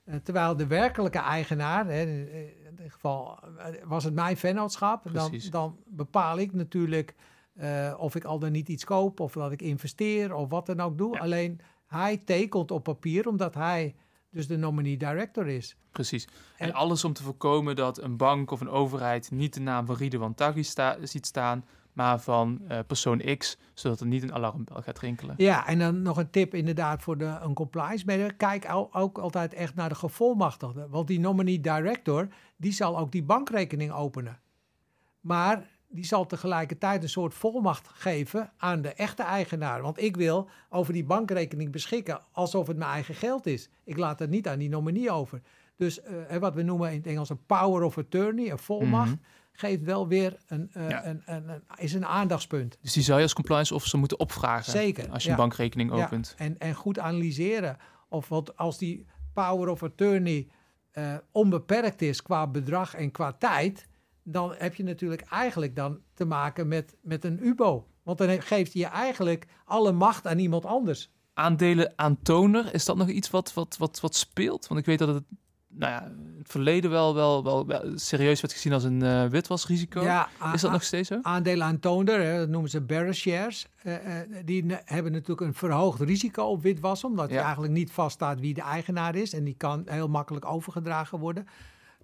Eh, 0.08 0.16
terwijl 0.16 0.56
de 0.56 0.68
werkelijke 0.68 1.20
eigenaar, 1.20 1.86
hè, 1.86 2.02
in 2.02 2.76
dit 2.76 2.92
geval 2.92 3.40
eh, 3.58 3.66
was 3.84 4.04
het 4.04 4.14
mijn 4.14 4.38
vennootschap, 4.38 5.14
dan, 5.14 5.42
dan 5.50 5.78
bepaal 5.86 6.40
ik 6.40 6.54
natuurlijk 6.54 7.16
eh, 7.54 7.94
of 7.98 8.16
ik 8.16 8.24
al 8.24 8.40
dan 8.40 8.52
niet 8.52 8.70
iets 8.70 8.84
koop 8.84 9.20
of 9.20 9.34
dat 9.34 9.52
ik 9.52 9.62
investeer 9.62 10.36
of 10.36 10.50
wat 10.50 10.66
dan 10.66 10.80
ook 10.80 10.98
doe. 10.98 11.14
Ja. 11.14 11.20
Alleen 11.20 11.60
hij 11.88 12.18
tekent 12.18 12.72
op 12.72 12.84
papier 12.84 13.28
omdat 13.28 13.54
hij 13.54 13.96
dus 14.30 14.48
de 14.48 14.58
nominee 14.58 14.98
director 14.98 15.48
is. 15.48 15.76
Precies. 15.92 16.28
En 16.58 16.68
En- 16.68 16.74
alles 16.74 17.04
om 17.04 17.14
te 17.14 17.24
voorkomen 17.24 17.76
dat 17.76 18.02
een 18.02 18.18
bank 18.18 18.52
of 18.52 18.62
een 18.62 18.70
overheid 18.70 19.32
niet 19.32 19.54
de 19.54 19.60
naam 19.60 19.86
van 19.86 19.96
Ridwan 19.96 20.34
Taghi 20.34 20.64
sta 20.64 20.98
ziet 21.02 21.26
staan, 21.26 21.66
maar 21.94 22.20
van 22.22 22.62
eh, 22.68 22.80
persoon 22.88 23.38
X, 23.38 23.58
zodat 23.74 24.00
er 24.00 24.06
niet 24.08 24.24
een 24.24 24.34
alarmbel 24.34 24.82
gaat 24.82 25.00
rinkelen. 25.00 25.36
Ja, 25.38 25.68
en 25.68 25.80
dan 25.80 26.02
nog 26.02 26.18
een 26.18 26.30
tip 26.30 26.54
inderdaad 26.54 27.02
voor 27.02 27.18
de, 27.18 27.26
een 27.42 27.54
compliance 27.54 28.06
manager. 28.06 28.34
Kijk 28.36 28.66
al- 28.66 28.94
ook 28.94 29.18
altijd 29.18 29.54
echt 29.54 29.76
naar 29.76 29.90
de 29.90 29.96
gevolmachtigde. 29.96 30.88
Want 30.90 31.08
die 31.08 31.20
nominee 31.20 31.60
director, 31.62 32.28
die 32.58 32.72
zal 32.72 32.98
ook 32.98 33.12
die 33.12 33.24
bankrekening 33.24 33.92
openen. 33.92 34.40
Maar 35.20 35.68
die 35.90 36.06
zal 36.06 36.26
tegelijkertijd 36.26 37.04
een 37.04 37.10
soort 37.10 37.34
volmacht 37.34 37.88
geven 37.88 38.52
aan 38.58 38.82
de 38.82 38.94
echte 38.94 39.24
eigenaar. 39.24 39.82
Want 39.82 40.02
ik 40.02 40.16
wil 40.16 40.50
over 40.70 40.94
die 40.94 41.04
bankrekening 41.06 41.72
beschikken 41.72 42.22
alsof 42.32 42.68
het 42.68 42.78
mijn 42.78 42.92
eigen 42.92 43.16
geld 43.16 43.46
is. 43.46 43.70
Ik 43.84 43.98
laat 43.98 44.20
het 44.20 44.30
niet 44.30 44.48
aan 44.48 44.60
die 44.60 44.70
nominee 44.70 45.12
over. 45.12 45.42
Dus 45.76 46.02
eh, 46.02 46.38
wat 46.38 46.54
we 46.56 46.62
noemen 46.62 46.92
in 46.92 46.98
het 46.98 47.08
Engels 47.08 47.30
een 47.30 47.46
power 47.46 47.84
of 47.84 47.98
attorney, 47.98 48.52
een 48.52 48.58
volmacht, 48.60 49.10
Mhm. 49.12 49.20
geeft 49.52 49.84
wel 49.84 50.08
weer 50.08 50.38
een, 50.48 50.70
eh, 50.74 50.90
Ja. 50.90 51.06
een, 51.06 51.22
een, 51.26 51.50
een- 51.50 51.62
is 51.78 51.94
een 51.94 52.06
aandachtspunt. 52.06 52.78
Dus 52.82 52.94
die 52.94 53.04
zou 53.04 53.18
je 53.18 53.24
als 53.24 53.34
compliance 53.34 53.74
officer 53.76 54.00
moeten 54.00 54.20
opvragen 54.20 54.72
Zeker. 54.72 55.10
als 55.10 55.22
je 55.24 55.30
ja. 55.30 55.36
een 55.36 55.42
bankrekening 55.42 55.96
Ja, 55.96 56.04
opent. 56.06 56.34
en, 56.38 56.58
en 56.58 56.74
goed 56.74 57.00
analyseren. 57.00 57.78
Of 58.10 58.30
wat 58.30 58.58
als 58.58 58.78
die 58.78 59.06
power 59.34 59.70
of 59.70 59.84
attorney 59.84 60.48
eh, 60.92 61.16
onbeperkt 61.32 62.02
is 62.02 62.22
qua 62.22 62.48
bedrag 62.48 62.96
en 62.96 63.12
qua 63.12 63.32
tijd, 63.34 63.88
dan 64.30 64.54
heb 64.58 64.76
je 64.76 64.84
natuurlijk 64.84 65.22
eigenlijk 65.22 65.76
dan 65.76 66.00
te 66.14 66.26
maken 66.26 66.68
met, 66.68 66.96
met 67.02 67.24
een 67.26 67.40
UBO. 67.48 67.88
Want 68.04 68.18
dan 68.18 68.42
geeft 68.42 68.74
hij 68.74 68.82
je 68.82 68.88
eigenlijk 68.88 69.46
alle 69.66 69.92
macht 69.92 70.28
aan 70.28 70.40
iemand 70.40 70.66
anders. 70.66 71.10
Aandelen 71.34 71.94
aantoner, 71.96 72.74
is 72.74 72.86
dat 72.86 72.98
nog 72.98 73.08
iets 73.10 73.30
wat, 73.30 73.54
wat, 73.54 73.78
wat, 73.78 74.00
wat 74.00 74.16
speelt? 74.16 74.68
Want 74.68 74.80
ik 74.80 74.86
weet 74.86 75.00
dat 75.00 75.08
het 75.08 75.24
nou 75.70 75.92
ja, 75.92 76.04
in 76.06 76.36
het 76.38 76.52
verleden 76.52 76.90
wel, 76.92 77.16
wel, 77.16 77.44
wel, 77.44 77.66
wel 77.68 77.92
serieus 77.96 78.42
werd 78.42 78.54
gezien 78.54 78.74
als 78.74 78.84
een 78.84 79.02
eh, 79.02 79.26
witwasrisico. 79.26 80.02
Ja, 80.02 80.30
is 80.54 80.62
dat 80.62 80.72
nog 80.72 80.84
steeds 80.84 81.08
zo? 81.08 81.20
aandelen 81.22 81.66
aan 81.66 81.80
toonder, 81.80 82.22
hè, 82.24 82.38
dat 82.38 82.50
noemen 82.50 82.70
ze 82.70 82.82
bearer 82.82 83.14
shares. 83.16 83.68
eh, 83.84 84.22
eh, 84.22 84.30
die 84.46 84.66
hebben 84.86 85.12
natuurlijk 85.12 85.42
een 85.42 85.54
verhoogd 85.54 86.02
risico 86.02 86.44
op 86.44 86.62
witwassen, 86.62 87.10
omdat 87.10 87.30
je 87.30 87.36
Ja. 87.36 87.44
eigenlijk 87.44 87.74
niet 87.74 87.92
vaststaat 87.92 88.40
wie 88.40 88.54
de 88.54 88.62
eigenaar 88.62 89.16
is. 89.16 89.34
En 89.34 89.44
die 89.44 89.56
kan 89.58 89.82
heel 89.86 90.08
makkelijk 90.08 90.46
overgedragen 90.46 91.20
worden. 91.20 91.48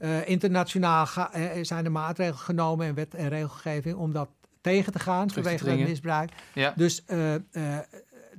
Eh, 0.04 0.28
internationaal 0.30 1.06
ga- 1.06 1.32
eh, 1.34 1.64
zijn 1.64 1.86
er 1.86 1.91
maatregelen 1.91 2.39
genomen 2.39 2.88
en 2.88 2.93
wet 2.93 3.14
en 3.14 3.30
regelgeving 3.30 3.95
om 3.95 4.12
dat 4.14 4.30
tegen 4.62 4.91
te 4.93 4.99
gaan 4.99 5.28
Terug 5.28 5.43
te 5.43 5.58
vanwege 5.58 5.80
het 5.80 5.89
misbruik. 5.89 6.32
Ja. 6.54 6.74
Dus 6.76 7.06
eh, 7.06 7.36
eh, 7.36 7.41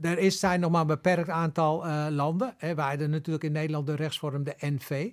er 0.00 0.18
is, 0.18 0.38
zijn 0.38 0.60
nog 0.60 0.70
maar 0.70 0.80
een 0.80 0.86
beperkt 0.86 1.28
aantal 1.28 1.86
eh, 1.86 2.06
landen. 2.10 2.54
Hè. 2.58 2.74
Wij 2.74 2.88
hebben 2.88 3.10
natuurlijk 3.10 3.44
in 3.44 3.52
Nederland 3.52 3.86
de 3.86 3.94
rechtsvorm 3.94 4.44
de 4.44 4.54
NV, 4.58 5.10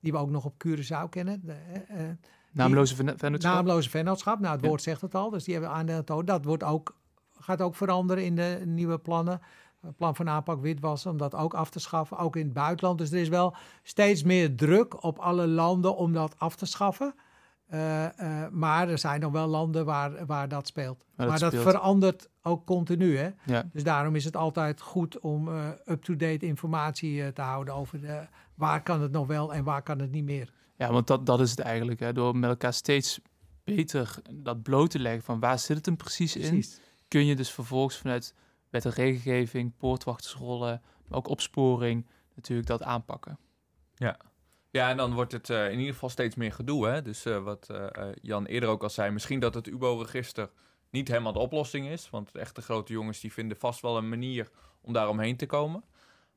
die 0.00 0.12
we 0.12 0.18
ook 0.18 0.30
nog 0.30 0.44
op 0.44 0.64
Curaçao 0.66 1.08
kennen. 1.10 1.40
De, 1.44 1.52
eh, 1.52 2.04
eh, 2.04 2.10
Naamloze 2.52 2.94
ven- 2.96 3.18
vennootschap. 3.18 3.54
naamloze 3.54 3.90
vennootschap. 3.90 4.40
Nou, 4.40 4.52
het 4.52 4.62
Ja. 4.62 4.68
woord 4.68 4.82
zegt 4.82 5.00
het 5.00 5.14
al, 5.14 5.30
dus 5.30 5.44
die 5.44 5.54
hebben 5.54 5.72
aandeel. 5.72 6.24
Dat 6.24 6.44
wordt 6.44 6.62
ook, 6.64 6.96
gaat 7.40 7.60
ook 7.60 7.74
veranderen 7.76 8.24
in 8.24 8.34
de 8.36 8.62
nieuwe 8.64 8.98
plannen. 8.98 9.40
Het 9.84 9.96
plan 9.96 10.14
van 10.14 10.28
aanpak 10.28 10.60
witwassen, 10.60 11.10
om 11.10 11.16
dat 11.16 11.34
ook 11.34 11.54
af 11.54 11.70
te 11.70 11.80
schaffen, 11.80 12.18
ook 12.18 12.36
in 12.36 12.44
het 12.44 12.52
buitenland. 12.52 12.98
Dus 12.98 13.12
er 13.12 13.20
is 13.20 13.28
wel 13.28 13.54
steeds 13.82 14.22
meer 14.22 14.56
druk 14.56 15.02
op 15.02 15.18
alle 15.18 15.46
landen 15.46 15.96
om 15.96 16.12
dat 16.12 16.34
af 16.38 16.56
te 16.56 16.66
schaffen. 16.66 17.14
Eh, 17.66 18.04
eh, 18.18 18.50
maar 18.50 18.88
er 18.88 18.98
zijn 18.98 19.20
nog 19.20 19.32
wel 19.32 19.46
landen 19.46 19.84
waar, 19.84 20.26
waar 20.26 20.48
dat 20.48 20.66
speelt. 20.66 21.04
Maar 21.16 21.38
dat 21.38 21.52
speelt. 21.52 21.62
verandert 21.62 22.28
ook 22.42 22.66
continu. 22.66 23.16
Hè? 23.18 23.30
Ja. 23.44 23.68
Dus 23.72 23.84
daarom 23.84 24.14
is 24.14 24.24
het 24.24 24.36
altijd 24.36 24.80
goed 24.80 25.18
om 25.18 25.48
eh, 25.48 25.68
up-to-date 25.84 26.46
informatie 26.46 27.32
te 27.32 27.42
houden 27.42 27.74
over 27.74 28.00
de, 28.00 28.26
waar 28.54 28.82
kan 28.82 29.00
het 29.00 29.12
nog 29.12 29.26
wel 29.26 29.54
en 29.54 29.64
waar 29.64 29.82
kan 29.82 29.98
het 29.98 30.10
niet 30.10 30.24
meer. 30.24 30.52
ja, 30.76 30.92
want 30.92 31.06
dat, 31.06 31.26
dat 31.26 31.40
is 31.40 31.50
het 31.50 31.60
eigenlijk. 31.60 32.00
Hè. 32.00 32.12
Door 32.12 32.36
met 32.36 32.50
elkaar 32.50 32.72
steeds 32.72 33.20
beter 33.64 34.16
dat 34.32 34.62
bloot 34.62 34.90
te 34.90 34.98
leggen 34.98 35.22
van 35.22 35.40
waar 35.40 35.58
zit 35.58 35.76
het 35.76 35.86
hem 35.86 35.96
precies, 35.96 36.36
in, 36.36 36.48
Precies. 36.48 36.80
kun 37.08 37.26
je 37.26 37.36
dus 37.36 37.50
vervolgens 37.50 37.96
vanuit 37.96 38.34
wet 38.74 38.84
en 38.84 39.04
regelgeving, 39.04 39.76
poortwachtersrollen, 39.76 40.82
maar 41.06 41.18
ook 41.18 41.28
opsporing 41.28 42.06
natuurlijk 42.34 42.68
dat 42.68 42.82
aanpakken. 42.82 43.38
Ja, 44.70 44.90
en 44.90 44.96
dan 44.96 45.14
wordt 45.14 45.32
het 45.32 45.50
eh, 45.50 45.70
in 45.70 45.78
ieder 45.78 45.92
geval 45.92 46.08
steeds 46.08 46.34
meer 46.34 46.52
gedoe. 46.52 46.86
Hè? 46.86 47.02
Dus 47.02 47.24
eh, 47.24 47.42
wat 47.42 47.70
eh, 47.70 48.08
Jan 48.22 48.46
eerder 48.46 48.68
ook 48.68 48.82
al 48.82 48.90
zei, 48.90 49.10
misschien 49.10 49.40
dat 49.40 49.54
het 49.54 49.66
UBO-register 49.66 50.50
niet 50.90 51.08
helemaal 51.08 51.32
de 51.32 51.38
oplossing 51.38 51.88
is. 51.88 52.10
Want 52.10 52.32
de 52.32 52.38
echte 52.38 52.62
grote 52.62 52.92
jongens 52.92 53.20
die 53.20 53.32
vinden 53.32 53.56
vast 53.56 53.80
wel 53.80 53.96
een 53.96 54.08
manier 54.08 54.50
om 54.80 54.92
daar 54.92 55.08
omheen 55.08 55.36
te 55.36 55.46
komen. 55.46 55.84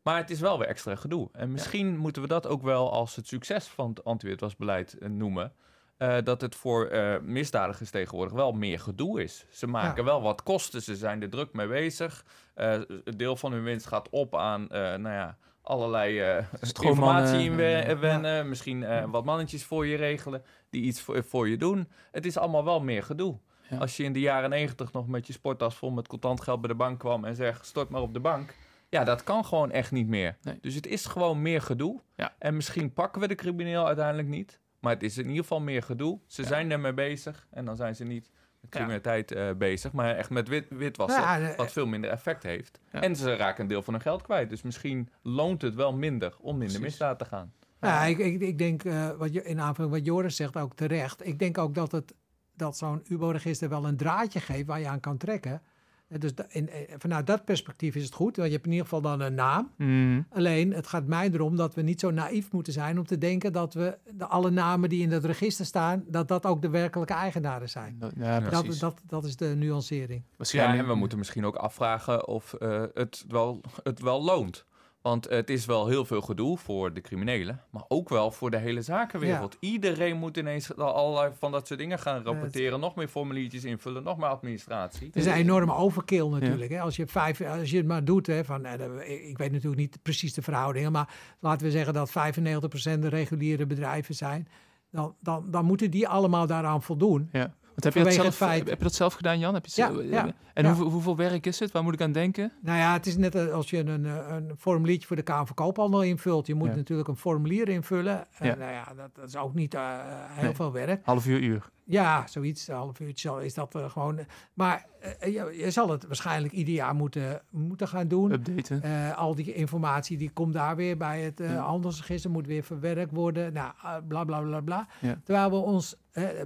Maar 0.01 0.17
het 0.17 0.29
is 0.29 0.39
wel 0.39 0.59
weer 0.59 0.67
extra 0.67 0.95
gedoe. 0.95 1.29
En 1.31 1.51
misschien 1.51 1.97
moeten 1.97 2.21
we 2.21 2.27
dat 2.27 2.47
ook 2.47 2.61
wel 2.61 2.91
als 2.91 3.15
het 3.15 3.27
succes 3.27 3.67
van 3.67 3.89
het 3.89 4.03
anti-witwasbeleid 4.03 4.97
noemen. 4.99 5.53
Eh, 5.97 6.17
dat 6.23 6.41
het 6.41 6.55
voor 6.55 6.85
eh, 6.85 7.19
misdadigers 7.21 7.89
tegenwoordig 7.89 8.33
wel 8.33 8.51
meer 8.51 8.79
gedoe 8.79 9.23
is. 9.23 9.45
Ze 9.49 9.67
maken 9.67 10.03
wel 10.03 10.21
wat 10.21 10.43
kosten, 10.43 10.81
ze 10.81 10.95
zijn 10.95 11.21
er 11.21 11.29
druk 11.29 11.53
mee 11.53 11.67
bezig. 11.67 12.25
Eh, 12.53 12.73
een 13.03 13.17
deel 13.17 13.35
van 13.35 13.51
hun 13.51 13.63
winst 13.63 13.85
gaat 13.85 14.09
op 14.09 14.35
aan 14.35 14.67
nou 14.69 15.09
ja, 15.09 15.37
allerlei 15.61 16.19
informatie 16.81 17.39
inwennen. 17.39 17.99
wennen, 17.99 18.49
Misschien 18.49 19.09
wat 19.11 19.25
mannetjes 19.25 19.63
voor 19.63 19.85
je 19.85 19.95
regelen 19.95 20.43
die 20.69 20.81
iets 20.81 21.01
voor, 21.01 21.23
voor 21.23 21.49
je 21.49 21.57
doen. 21.57 21.89
Het 22.11 22.25
is 22.25 22.37
allemaal 22.37 22.63
wel 22.63 22.79
meer 22.79 23.03
gedoe. 23.03 23.39
Ja. 23.69 23.77
Als 23.77 23.97
je 23.97 24.03
in 24.03 24.13
de 24.13 24.19
jaren 24.19 24.49
negentig 24.49 24.91
nog 24.91 25.07
met 25.07 25.27
je 25.27 25.33
sporttas 25.33 25.75
vol 25.75 25.91
met 25.91 26.07
contant 26.07 26.41
geld 26.41 26.61
bij 26.61 26.69
de 26.69 26.75
bank 26.75 26.99
kwam 26.99 27.25
en 27.25 27.35
zegt 27.35 27.65
stort 27.65 27.89
maar 27.89 28.01
op 28.01 28.13
de 28.13 28.19
bank. 28.19 28.55
Ja, 28.89 29.03
dat 29.03 29.23
kan 29.23 29.45
gewoon 29.45 29.71
echt 29.71 29.91
niet 29.91 30.07
meer. 30.07 30.37
Nee. 30.41 30.57
Dus 30.61 30.75
het 30.75 30.87
is 30.87 31.05
gewoon 31.05 31.41
meer 31.41 31.61
gedoe. 31.61 32.01
Ja. 32.15 32.35
En 32.39 32.55
misschien 32.55 32.93
pakken 32.93 33.21
we 33.21 33.27
de 33.27 33.35
crimineel 33.35 33.85
uiteindelijk 33.85 34.27
niet. 34.27 34.59
Maar 34.79 34.93
het 34.93 35.03
is 35.03 35.17
in 35.17 35.25
ieder 35.27 35.41
geval 35.41 35.59
meer 35.61 35.83
gedoe. 35.83 36.19
Ze 36.25 36.41
Ja. 36.41 36.47
zijn 36.47 36.71
ermee 36.71 36.93
bezig. 36.93 37.47
En 37.51 37.65
dan 37.65 37.75
zijn 37.75 37.95
ze 37.95 38.03
niet 38.03 38.31
met 38.61 38.69
criminaliteit 38.69 39.31
eh, 39.31 39.49
bezig. 39.57 39.91
Maar 39.91 40.15
echt 40.15 40.29
met 40.29 40.47
wit, 40.47 40.65
witwassen. 40.69 41.21
Ja, 41.21 41.39
eh, 41.39 41.55
wat 41.57 41.71
veel 41.71 41.85
minder 41.87 42.09
effect 42.09 42.43
heeft. 42.43 42.79
En 42.91 43.15
ze 43.15 43.35
raken 43.35 43.61
een 43.61 43.67
deel 43.67 43.81
van 43.81 43.93
hun 43.93 44.01
geld 44.03 44.21
kwijt. 44.21 44.49
Dus 44.49 44.61
misschien 44.61 45.09
loont 45.21 45.61
het 45.61 45.75
wel 45.75 45.93
minder 45.93 46.33
om 46.39 46.57
minder 46.57 46.65
Precies. 46.67 46.79
misdaad 46.79 47.19
te 47.19 47.25
gaan. 47.25 47.53
Ja, 47.81 48.03
ik, 48.03 48.17
ik, 48.17 48.41
ik 48.41 48.57
denk, 48.57 48.83
eh, 48.83 49.09
wat 49.11 49.33
je, 49.33 49.43
in 49.43 49.59
aanvulling 49.61 49.93
wat 49.93 50.05
Joris 50.05 50.35
zegt, 50.35 50.57
ook 50.57 50.73
terecht. 50.75 51.25
Ik 51.27 51.39
denk 51.39 51.57
ook 51.57 51.75
dat, 51.75 51.91
het, 51.91 52.13
dat 52.55 52.77
zo'n 52.77 53.01
UBO-register 53.07 53.69
wel 53.69 53.85
een 53.85 53.97
draadje 53.97 54.39
geeft 54.39 54.65
waar 54.67 54.79
je 54.79 54.87
aan 54.87 54.99
kan 54.99 55.17
trekken. 55.17 55.61
Eh, 56.07 56.19
Dus 56.19 56.35
da- 56.35 56.45
in, 56.49 56.69
eh, 56.69 56.93
vanuit 56.97 57.27
dat 57.27 57.45
perspectief 57.45 57.95
is 57.95 58.03
het 58.03 58.13
goed, 58.13 58.35
want 58.35 58.47
je 58.47 58.53
hebt 58.53 58.65
in 58.65 58.71
ieder 58.71 58.87
geval 58.87 59.01
dan 59.01 59.19
een 59.21 59.33
naam. 59.33 59.71
Mm. 59.77 60.25
Alleen, 60.29 60.73
het 60.73 60.87
gaat 60.87 61.05
mij 61.05 61.29
erom 61.31 61.55
dat 61.55 61.73
we 61.75 61.81
niet 61.81 61.99
zo 61.99 62.11
naïef 62.11 62.51
moeten 62.51 62.73
zijn 62.73 62.97
om 62.99 63.05
te 63.05 63.17
denken 63.17 63.53
dat 63.53 63.73
we 63.73 63.97
de, 64.13 64.25
alle 64.25 64.49
namen 64.49 64.89
die 64.89 65.01
in 65.01 65.09
dat 65.09 65.25
register 65.25 65.65
staan, 65.65 66.03
dat 66.07 66.27
dat 66.27 66.45
ook 66.45 66.61
de 66.61 66.69
werkelijke 66.69 67.13
eigenaren 67.13 67.69
zijn. 67.69 67.97
Ja, 68.17 68.39
Dat, 68.39 68.49
precies. 68.61 68.79
dat, 68.79 69.01
dat 69.07 69.25
is 69.25 69.35
de 69.35 69.53
nuancering. 69.57 70.21
Ja, 70.29 70.33
Waarschijnlijk. 70.37 70.81
en 70.81 70.87
we 70.87 70.95
moeten 70.95 71.17
misschien 71.17 71.45
ook 71.45 71.55
afvragen 71.55 72.27
of 72.27 72.53
eh, 72.53 72.83
het, 72.93 73.25
wel, 73.27 73.61
het 73.83 73.99
wel 73.99 74.23
loont. 74.23 74.65
Want 75.07 75.29
het 75.29 75.49
is 75.49 75.65
wel 75.65 75.87
heel 75.87 76.05
veel 76.05 76.21
gedoe 76.21 76.57
voor 76.57 76.93
de 76.93 77.01
criminelen, 77.01 77.61
maar 77.69 77.83
ook 77.87 78.09
wel 78.09 78.31
voor 78.31 78.51
de 78.51 78.57
hele 78.57 78.81
zakenwereld. 78.81 79.57
Iedereen 79.59 80.17
moet 80.17 80.37
ineens 80.37 80.75
allerlei 80.75 81.31
van 81.39 81.51
dat 81.51 81.67
soort 81.67 81.79
dingen 81.79 81.99
gaan 81.99 82.23
rapporteren, 82.23 82.79
nog 82.79 82.95
meer 82.95 83.07
formuliertjes 83.07 83.63
invullen, 83.63 84.03
nog 84.03 84.17
meer 84.17 84.27
administratie. 84.27 85.07
Het 85.07 85.15
is 85.15 85.25
een 85.25 85.33
enorme 85.33 85.73
overkill 85.73 86.27
natuurlijk. 86.27 86.71
Hè? 86.71 86.79
Als, 86.79 86.95
je 86.95 87.07
vijf, 87.07 87.41
als 87.41 87.69
je 87.69 87.77
het 87.77 87.85
maar 87.85 88.05
doet, 88.05 88.27
hè, 88.27 88.45
van, 88.45 88.65
eh, 88.65 89.29
ik 89.29 89.37
weet 89.37 89.51
natuurlijk 89.51 89.81
niet 89.81 89.99
precies 90.01 90.33
de 90.33 90.41
verhoudingen, 90.41 90.91
maar 90.91 91.09
laten 91.39 91.65
we 91.65 91.71
zeggen 91.71 91.93
dat 91.93 92.09
95% 92.09 93.01
de 93.01 93.09
reguliere 93.09 93.65
bedrijven 93.65 94.15
zijn, 94.15 94.47
dan, 94.91 95.15
dan, 95.19 95.51
dan 95.51 95.65
moeten 95.65 95.91
die 95.91 96.07
allemaal 96.07 96.47
daaraan 96.47 96.83
voldoen. 96.83 97.29
Ja. 97.31 97.53
Heb, 97.83 97.93
je 97.93 98.03
dat 98.03 98.13
zelf, 98.13 98.39
heb 98.39 98.67
je 98.67 98.75
dat 98.77 98.93
zelf 98.93 99.13
gedaan, 99.13 99.39
Jan? 99.39 99.53
Heb 99.53 99.65
je 99.65 99.81
Ja, 99.81 99.87
zelf- 99.91 100.03
ja, 100.03 100.25
En 100.53 100.63
ja. 100.63 100.69
Hoeveel, 100.69 100.89
hoeveel 100.89 101.15
werk 101.15 101.45
is 101.45 101.59
het? 101.59 101.71
Waar 101.71 101.83
moet 101.83 101.93
ik 101.93 102.01
aan 102.01 102.11
denken? 102.11 102.51
Nou 102.61 102.77
ja, 102.77 102.93
het 102.93 103.05
is 103.05 103.17
net 103.17 103.35
eh, 103.35 103.51
als 103.53 103.69
je 103.69 103.77
een, 103.77 104.05
eh, 104.05 104.25
een 104.29 104.51
formuliertje 104.57 105.07
voor 105.07 105.15
de 105.15 105.21
Kamer 105.21 105.45
van 105.47 105.55
Koophandel 105.55 106.03
invult. 106.03 106.47
Je 106.47 106.55
moet 106.55 106.75
natuurlijk 106.75 107.07
een 107.07 107.15
formulier 107.17 107.69
invullen. 107.69 108.25
En 108.37 108.47
Ja. 108.47 108.55
nou 108.55 108.71
ja, 108.71 108.93
dat, 108.95 109.09
dat 109.15 109.27
is 109.27 109.35
ook 109.35 109.53
niet 109.53 109.73
eh, 109.73 109.81
heel 110.27 110.43
Nee. 110.43 110.55
veel 110.55 110.71
werk. 110.71 111.05
Half 111.05 111.25
uur, 111.27 111.39
uur. 111.41 111.69
Ja, 111.89 112.27
zoiets, 112.27 112.67
een 112.67 112.75
half 112.75 112.99
uurtje 112.99 113.45
is 113.45 113.53
dat 113.53 113.75
eh, 113.75 113.89
gewoon. 113.89 114.19
Maar 114.53 114.85
eh, 114.99 115.33
je, 115.33 115.53
je 115.57 115.71
zal 115.71 115.89
het 115.89 116.05
waarschijnlijk 116.07 116.53
ieder 116.53 116.73
jaar 116.73 116.95
moeten, 116.95 117.41
moeten 117.49 117.87
gaan 117.87 118.07
doen. 118.07 118.31
Updaten. 118.31 118.81
Eh, 118.83 119.17
al 119.17 119.35
die 119.35 119.53
informatie 119.53 120.17
die 120.17 120.29
komt 120.33 120.53
daar 120.53 120.75
weer 120.75 120.97
bij 120.97 121.21
het 121.21 121.39
eh, 121.39 121.49
Ja. 121.53 121.57
handelsregister, 121.61 122.31
moet 122.31 122.47
weer 122.47 122.63
verwerkt 122.63 123.11
worden. 123.11 123.53
Nou, 123.53 123.71
eh, 123.83 123.95
bla 124.07 124.23
bla 124.23 124.41
bla 124.41 124.61
bla. 124.61 124.87
Ja. 124.99 125.19
Terwijl 125.23 125.49
we 125.49 125.55
ons 125.55 125.95
eh, 125.95 125.99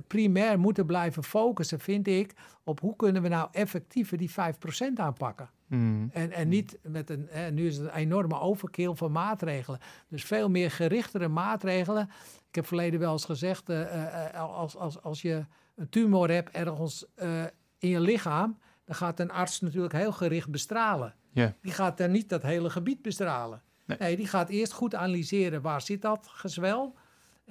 primair 0.08 0.60
moeten 0.60 0.86
blijven 0.86 1.24
focussen, 1.24 1.80
vind 1.80 2.08
ik, 2.08 2.34
op 2.64 2.80
hoe 2.80 2.96
kunnen 2.96 3.22
we 3.22 3.28
nou 3.28 3.48
effectiever 3.52 4.18
die 4.18 4.32
5% 4.32 4.34
aanpakken. 4.96 5.50
Mm. 5.68 6.10
En, 6.14 6.32
en 6.32 6.48
niet 6.48 6.78
met 6.84 7.10
een, 7.10 7.28
hè, 7.30 7.52
nu 7.52 7.68
is 7.68 7.78
het 7.78 7.86
een 7.86 7.94
enorme 7.94 8.40
overkill 8.40 8.94
van 8.94 9.12
maatregelen. 9.12 9.80
Dus 10.08 10.24
veel 10.24 10.50
meer 10.50 10.72
gerichtere 10.72 11.28
maatregelen. 11.28 12.10
Ik 12.48 12.56
heb 12.56 12.68
verleden 12.68 13.00
wel 13.00 13.12
eens 13.12 13.26
gezegd, 13.26 13.70
eh, 13.70 13.82
eh, 13.82 14.26
eh, 14.34 14.42
als, 14.42 14.76
als, 14.76 15.02
als 15.02 15.22
je 15.22 15.46
een 15.76 15.90
tumor 15.90 16.32
hebt 16.32 16.52
ergens 16.52 17.06
in 17.78 17.90
je 17.90 18.00
lichaam, 18.00 18.58
dan 18.86 18.96
gaat 18.96 19.20
een 19.20 19.32
arts 19.32 19.62
natuurlijk 19.62 19.94
heel 19.94 20.12
gericht 20.12 20.50
bestralen. 20.50 21.16
Die 21.62 21.72
gaat 21.72 21.98
dan 21.98 22.12
niet 22.12 22.30
dat 22.30 22.42
hele 22.42 22.70
gebied 22.70 23.02
bestralen. 23.02 23.62
Nee. 23.86 23.98
Nee. 24.00 24.16
die 24.16 24.28
gaat 24.28 24.50
eerst 24.50 24.72
goed 24.72 24.96
analyseren 24.96 25.62
waar 25.62 25.82
zit 25.82 26.02
dat 26.02 26.28
gezwel. 26.32 26.96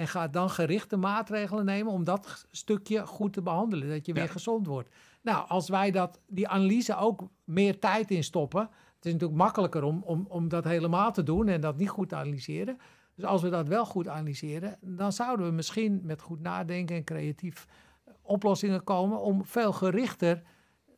En 0.01 0.09
gaat 0.09 0.33
dan 0.33 0.51
gerichte 0.51 0.97
maatregelen 0.97 1.65
nemen 1.65 1.93
om 1.93 2.05
dat 2.05 2.47
stukje 2.51 3.07
goed 3.07 3.33
te 3.33 3.43
behandelen. 3.43 3.89
Dat 3.89 4.07
je 4.07 4.15
Ja. 4.15 4.21
weer 4.21 4.29
gezond 4.31 4.67
wordt. 4.67 4.89
Nou, 5.23 5.49
als 5.49 5.69
wij 5.69 5.91
dat, 5.91 6.21
die 6.27 6.49
analyse 6.49 6.97
ook 6.97 7.23
meer 7.45 7.79
tijd 7.79 8.11
in 8.11 8.25
stoppen. 8.25 8.61
Het 8.61 9.05
is 9.07 9.13
natuurlijk 9.13 9.41
makkelijker 9.41 9.83
om, 9.83 10.03
om, 10.03 10.27
om 10.29 10.49
dat 10.49 10.65
helemaal 10.65 11.13
te 11.13 11.23
doen 11.23 11.49
en 11.49 11.61
dat 11.61 11.77
niet 11.77 11.89
goed 11.89 12.09
te 12.09 12.15
analyseren. 12.17 12.79
Dus 13.15 13.25
als 13.25 13.43
we 13.43 13.49
dat 13.49 13.69
wel 13.69 13.87
goed 13.87 14.09
analyseren, 14.09 14.79
dan 14.81 15.13
zouden 15.13 15.47
we 15.47 15.53
misschien 15.53 16.01
met 16.03 16.23
goed 16.23 16.41
nadenken 16.41 16.97
en 16.97 17.05
creatief 17.05 17.67
eh, 18.05 18.13
oplossingen 18.23 18.85
komen 18.85 19.21
om 19.21 19.45
veel 19.45 19.73
gerichter 19.73 20.43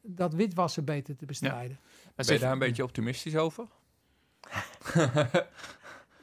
dat 0.02 0.34
witwassen 0.34 0.84
beter 0.84 1.16
te 1.16 1.26
bestrijden. 1.26 1.78
Maar 2.16 2.24
Ben 2.26 2.34
je 2.34 2.40
daar 2.40 2.52
een 2.52 2.58
beetje 2.58 2.82
optimistisch 2.84 3.36
over? 3.36 3.66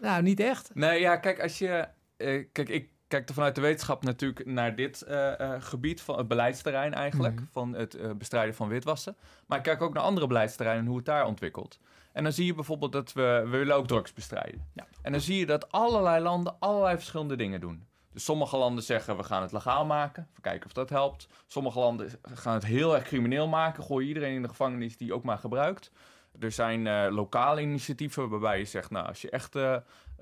Nou, 0.01 0.21
niet 0.21 0.39
echt. 0.39 0.69
Nee, 0.73 0.99
ja, 0.99 1.17
kijk, 1.17 1.41
als 1.41 1.57
je. 1.57 1.87
Eh, 2.19 2.45
kijk, 2.51 2.69
ik 2.69 2.89
kijk 3.07 3.27
er 3.27 3.33
vanuit 3.33 3.55
de 3.55 3.61
wetenschap 3.61 4.03
natuurlijk 4.03 4.45
naar 4.45 4.75
dit 4.75 5.01
eh, 5.01 5.39
eh, 5.39 5.61
gebied 5.61 6.01
van 6.01 6.17
het 6.17 6.27
beleidsterrein 6.27 6.93
eigenlijk. 6.93 7.35
Mhm. 7.35 7.45
Van 7.51 7.73
het 7.73 8.17
bestrijden 8.17 8.55
van 8.55 8.67
witwassen. 8.67 9.15
Maar 9.45 9.57
ik 9.57 9.63
kijk 9.63 9.81
ook 9.81 9.93
naar 9.93 10.03
andere 10.03 10.27
beleidsterreinen 10.27 10.83
en 10.83 10.89
hoe 10.89 10.99
het 10.99 11.07
daar 11.07 11.25
ontwikkelt. 11.25 11.79
En 12.11 12.23
dan 12.23 12.33
zie 12.33 12.45
je 12.45 12.53
bijvoorbeeld 12.53 12.91
dat 12.91 13.13
we, 13.13 13.41
we 13.43 13.49
willen 13.57 13.75
ook 13.75 13.87
drugs 13.87 14.13
bestrijden. 14.13 14.67
Ja. 14.73 14.87
En 15.01 15.11
dan 15.11 15.21
zie 15.21 15.37
je 15.39 15.45
dat 15.45 15.71
allerlei 15.71 16.23
landen 16.23 16.55
allerlei 16.59 16.95
verschillende 16.95 17.35
dingen 17.35 17.61
doen. 17.61 17.87
Dus 18.13 18.23
sommige 18.23 18.57
landen 18.57 18.83
zeggen 18.83 19.17
we 19.17 19.23
gaan 19.23 19.41
het 19.41 19.51
legaal 19.51 19.85
maken. 19.85 20.27
Even 20.29 20.41
kijken 20.41 20.65
of 20.65 20.73
dat 20.73 20.89
helpt. 20.89 21.27
Sommige 21.47 21.79
landen 21.79 22.09
gaan 22.21 22.53
het 22.53 22.65
heel 22.65 22.95
erg 22.95 23.03
crimineel 23.03 23.47
maken. 23.47 23.83
Gooien 23.83 24.07
iedereen 24.07 24.35
in 24.35 24.41
de 24.41 24.47
gevangenis 24.47 24.97
die 24.97 25.13
ook 25.13 25.23
maar 25.23 25.37
gebruikt. 25.37 25.91
Er 26.39 26.51
zijn 26.51 26.87
eh, 26.87 27.07
lokale 27.09 27.61
initiatieven 27.61 28.29
waarbij 28.29 28.57
je 28.57 28.65
zegt, 28.65 28.89
nou, 28.89 29.07
als 29.07 29.21
je 29.21 29.29
echt 29.29 29.55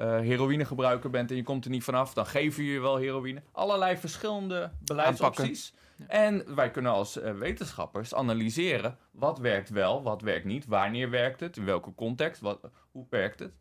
heroïnegebruiker 0.04 1.10
bent 1.10 1.30
en 1.30 1.36
je 1.36 1.44
komt 1.44 1.66
er 1.66 1.72
niet 1.72 1.84
vanaf, 1.84 2.14
dan 2.14 2.26
geven 2.26 2.60
we 2.60 2.72
je 2.72 2.80
wel 2.80 2.98
heroïne. 2.98 3.42
Allerlei 3.52 3.98
verschillende 3.98 4.72
beleidsopties. 4.84 5.74
En 6.08 6.56
wij 6.56 6.72
kunnen 6.72 6.92
als 6.92 7.20
eh, 7.20 7.34
wetenschappers 7.34 8.14
analyseren 8.14 8.98
wat 9.12 9.40
werkt 9.40 9.70
wel, 9.70 10.04
wat 10.04 10.22
werkt 10.22 10.46
niet, 10.46 10.66
wanneer 10.66 11.10
werkt 11.10 11.40
het, 11.40 11.58
in 11.58 11.66
welke 11.66 11.96
context, 11.96 12.42
wat, 12.42 12.60
hoe 12.92 13.06
werkt 13.10 13.40
het. 13.40 13.54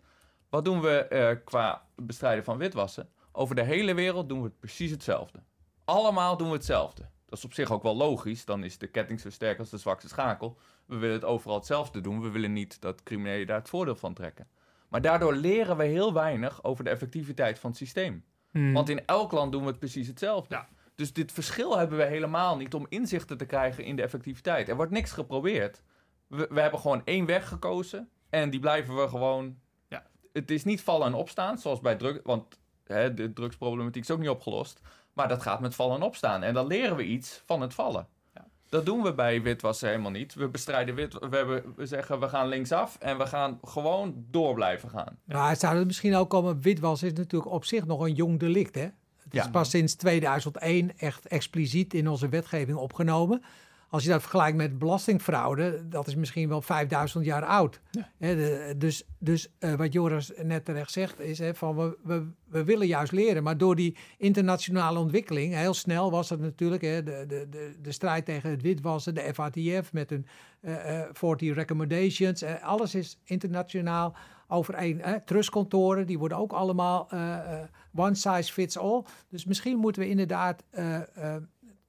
Wat 0.48 0.64
doen 0.64 0.80
we 0.80 0.98
eh, 0.98 1.36
qua 1.44 1.82
bestrijden 1.94 2.44
van 2.44 2.58
witwassen? 2.58 3.08
over 3.36 3.54
de 3.54 3.62
hele 3.62 3.94
wereld 3.94 4.28
doen 4.28 4.38
we 4.38 4.44
het 4.44 4.58
precies 4.58 4.90
hetzelfde. 4.90 5.42
Allemaal 5.84 6.36
doen 6.36 6.48
we 6.48 6.54
hetzelfde. 6.54 7.02
Dat 7.26 7.38
is 7.38 7.44
op 7.44 7.52
zich 7.52 7.70
ook 7.70 7.82
wel 7.82 7.96
logisch. 7.96 8.44
Dan 8.44 8.64
is 8.64 8.78
de 8.78 8.86
ketting 8.86 9.20
zo 9.20 9.30
sterk 9.30 9.58
als 9.58 9.70
de 9.70 9.78
zwakste 9.78 10.08
schakel. 10.08 10.58
We 10.86 10.96
willen 10.96 11.14
het 11.14 11.24
overal 11.24 11.56
hetzelfde 11.56 12.00
doen. 12.00 12.20
We 12.20 12.30
willen 12.30 12.52
niet 12.52 12.80
dat 12.80 13.02
criminelen 13.02 13.46
daar 13.46 13.58
het 13.58 13.68
voordeel 13.68 13.96
van 13.96 14.14
trekken. 14.14 14.48
Maar 14.88 15.00
daardoor 15.00 15.34
leren 15.34 15.76
we 15.76 15.84
heel 15.84 16.12
weinig 16.12 16.64
over 16.64 16.84
de 16.84 16.90
effectiviteit 16.90 17.58
van 17.58 17.70
het 17.70 17.78
systeem. 17.78 18.24
Hmm. 18.50 18.72
Want 18.72 18.88
in 18.88 19.06
elk 19.06 19.32
land 19.32 19.52
doen 19.52 19.62
we 19.62 19.68
het 19.68 19.78
precies 19.78 20.06
hetzelfde. 20.06 20.54
Ja. 20.54 20.68
Dus 20.94 21.12
dit 21.12 21.32
verschil 21.32 21.78
hebben 21.78 21.98
we 21.98 22.04
helemaal 22.04 22.56
niet 22.56 22.74
om 22.74 22.86
inzichten 22.88 23.36
te 23.36 23.46
krijgen 23.46 23.84
in 23.84 23.96
de 23.96 24.02
effectiviteit. 24.02 24.68
Er 24.68 24.76
wordt 24.76 24.92
niks 24.92 25.12
geprobeerd. 25.12 25.82
We, 26.26 26.46
we 26.50 26.60
hebben 26.60 26.80
gewoon 26.80 27.02
één 27.04 27.26
weg 27.26 27.48
gekozen 27.48 28.08
en 28.30 28.50
die 28.50 28.60
blijven 28.60 28.96
we 28.96 29.08
gewoon. 29.08 29.58
Ja. 29.88 30.06
Het 30.32 30.50
is 30.50 30.64
niet 30.64 30.80
vallen 30.80 31.06
en 31.06 31.14
opstaan, 31.14 31.58
zoals 31.58 31.80
bij 31.80 31.96
drug, 31.96 32.20
want 32.22 32.58
hè, 32.84 33.14
de 33.14 33.32
drugsproblematiek 33.32 34.02
is 34.02 34.10
ook 34.10 34.18
niet 34.18 34.28
opgelost. 34.28 34.80
Maar 35.12 35.28
dat 35.28 35.42
gaat 35.42 35.60
met 35.60 35.74
vallen 35.74 35.96
en 35.96 36.02
opstaan. 36.02 36.42
En 36.42 36.54
dan 36.54 36.66
leren 36.66 36.96
we 36.96 37.04
iets 37.04 37.42
van 37.46 37.60
het 37.60 37.74
vallen. 37.74 38.08
Dat 38.68 38.86
doen 38.86 39.02
we 39.02 39.14
bij 39.14 39.42
witwassen 39.42 39.88
helemaal 39.88 40.10
niet. 40.10 40.34
We 40.34 40.48
bestrijden 40.48 40.94
wit. 40.94 41.12
We, 41.12 41.36
hebben, 41.36 41.62
we 41.76 41.86
zeggen 41.86 42.20
we 42.20 42.28
gaan 42.28 42.48
linksaf 42.48 42.96
en 43.00 43.18
we 43.18 43.26
gaan 43.26 43.58
gewoon 43.64 44.24
door 44.30 44.54
blijven 44.54 44.90
gaan. 44.90 45.18
Maar 45.24 45.56
zou 45.56 45.76
het 45.76 45.86
misschien 45.86 46.14
ook 46.14 46.30
komen, 46.30 46.60
witwas 46.60 47.02
is 47.02 47.12
natuurlijk 47.12 47.52
op 47.52 47.64
zich 47.64 47.86
nog 47.86 48.00
een 48.00 48.14
jong 48.14 48.38
delict, 48.38 48.74
hè? 48.74 48.88
Het 49.30 49.34
is 49.44 49.50
pas 49.50 49.70
sinds 49.70 49.94
2001 49.94 50.98
echt 50.98 51.26
expliciet 51.26 51.94
in 51.94 52.08
onze 52.08 52.28
wetgeving 52.28 52.78
opgenomen. 52.78 53.42
Als 53.88 54.04
je 54.04 54.10
dat 54.10 54.20
vergelijkt 54.20 54.56
met 54.56 54.78
belastingfraude, 54.78 55.88
dat 55.88 56.06
is 56.06 56.14
misschien 56.14 56.48
wel 56.48 56.62
5000 56.62 57.24
jaar 57.24 57.44
oud. 57.44 57.80
Ja. 57.90 58.10
Hè, 58.18 58.34
de- 58.36 58.74
dus 58.76 59.04
dus 59.18 59.48
eh, 59.58 59.74
wat 59.74 59.92
Joris 59.92 60.32
net 60.42 60.64
terecht 60.64 60.90
zegt, 60.92 61.20
is 61.20 61.40
van 61.52 61.76
we, 61.76 61.98
we, 62.02 62.26
we 62.48 62.64
willen 62.64 62.86
juist 62.86 63.12
leren. 63.12 63.42
Maar 63.42 63.58
door 63.58 63.76
die 63.76 63.96
internationale 64.18 64.98
ontwikkeling, 64.98 65.54
heel 65.54 65.74
snel 65.74 66.10
was 66.10 66.30
het 66.30 66.40
natuurlijk 66.40 66.82
de, 66.82 67.02
de, 67.28 67.46
de, 67.50 67.74
de 67.82 67.92
strijd 67.92 68.24
tegen 68.24 68.50
het 68.50 68.62
witwassen, 68.62 69.14
de 69.14 69.30
FATF 69.34 69.92
met 69.92 70.10
hun 70.10 70.26
eh, 70.60 71.02
40 71.12 71.54
recommendations. 71.54 72.44
alles 72.44 72.94
is 72.94 73.18
internationaal 73.24 74.16
overeen. 74.48 75.00
Hè. 75.00 75.20
Trustkantoren, 75.20 76.06
die 76.06 76.18
worden 76.18 76.38
ook 76.38 76.52
allemaal 76.52 77.06
eh, 77.10 77.60
eh, 77.62 77.68
one 77.94 78.14
size 78.14 78.52
fits 78.52 78.78
all. 78.78 79.02
Dus 79.28 79.44
misschien 79.44 79.78
moeten 79.78 80.02
we 80.02 80.08
inderdaad 80.08 80.62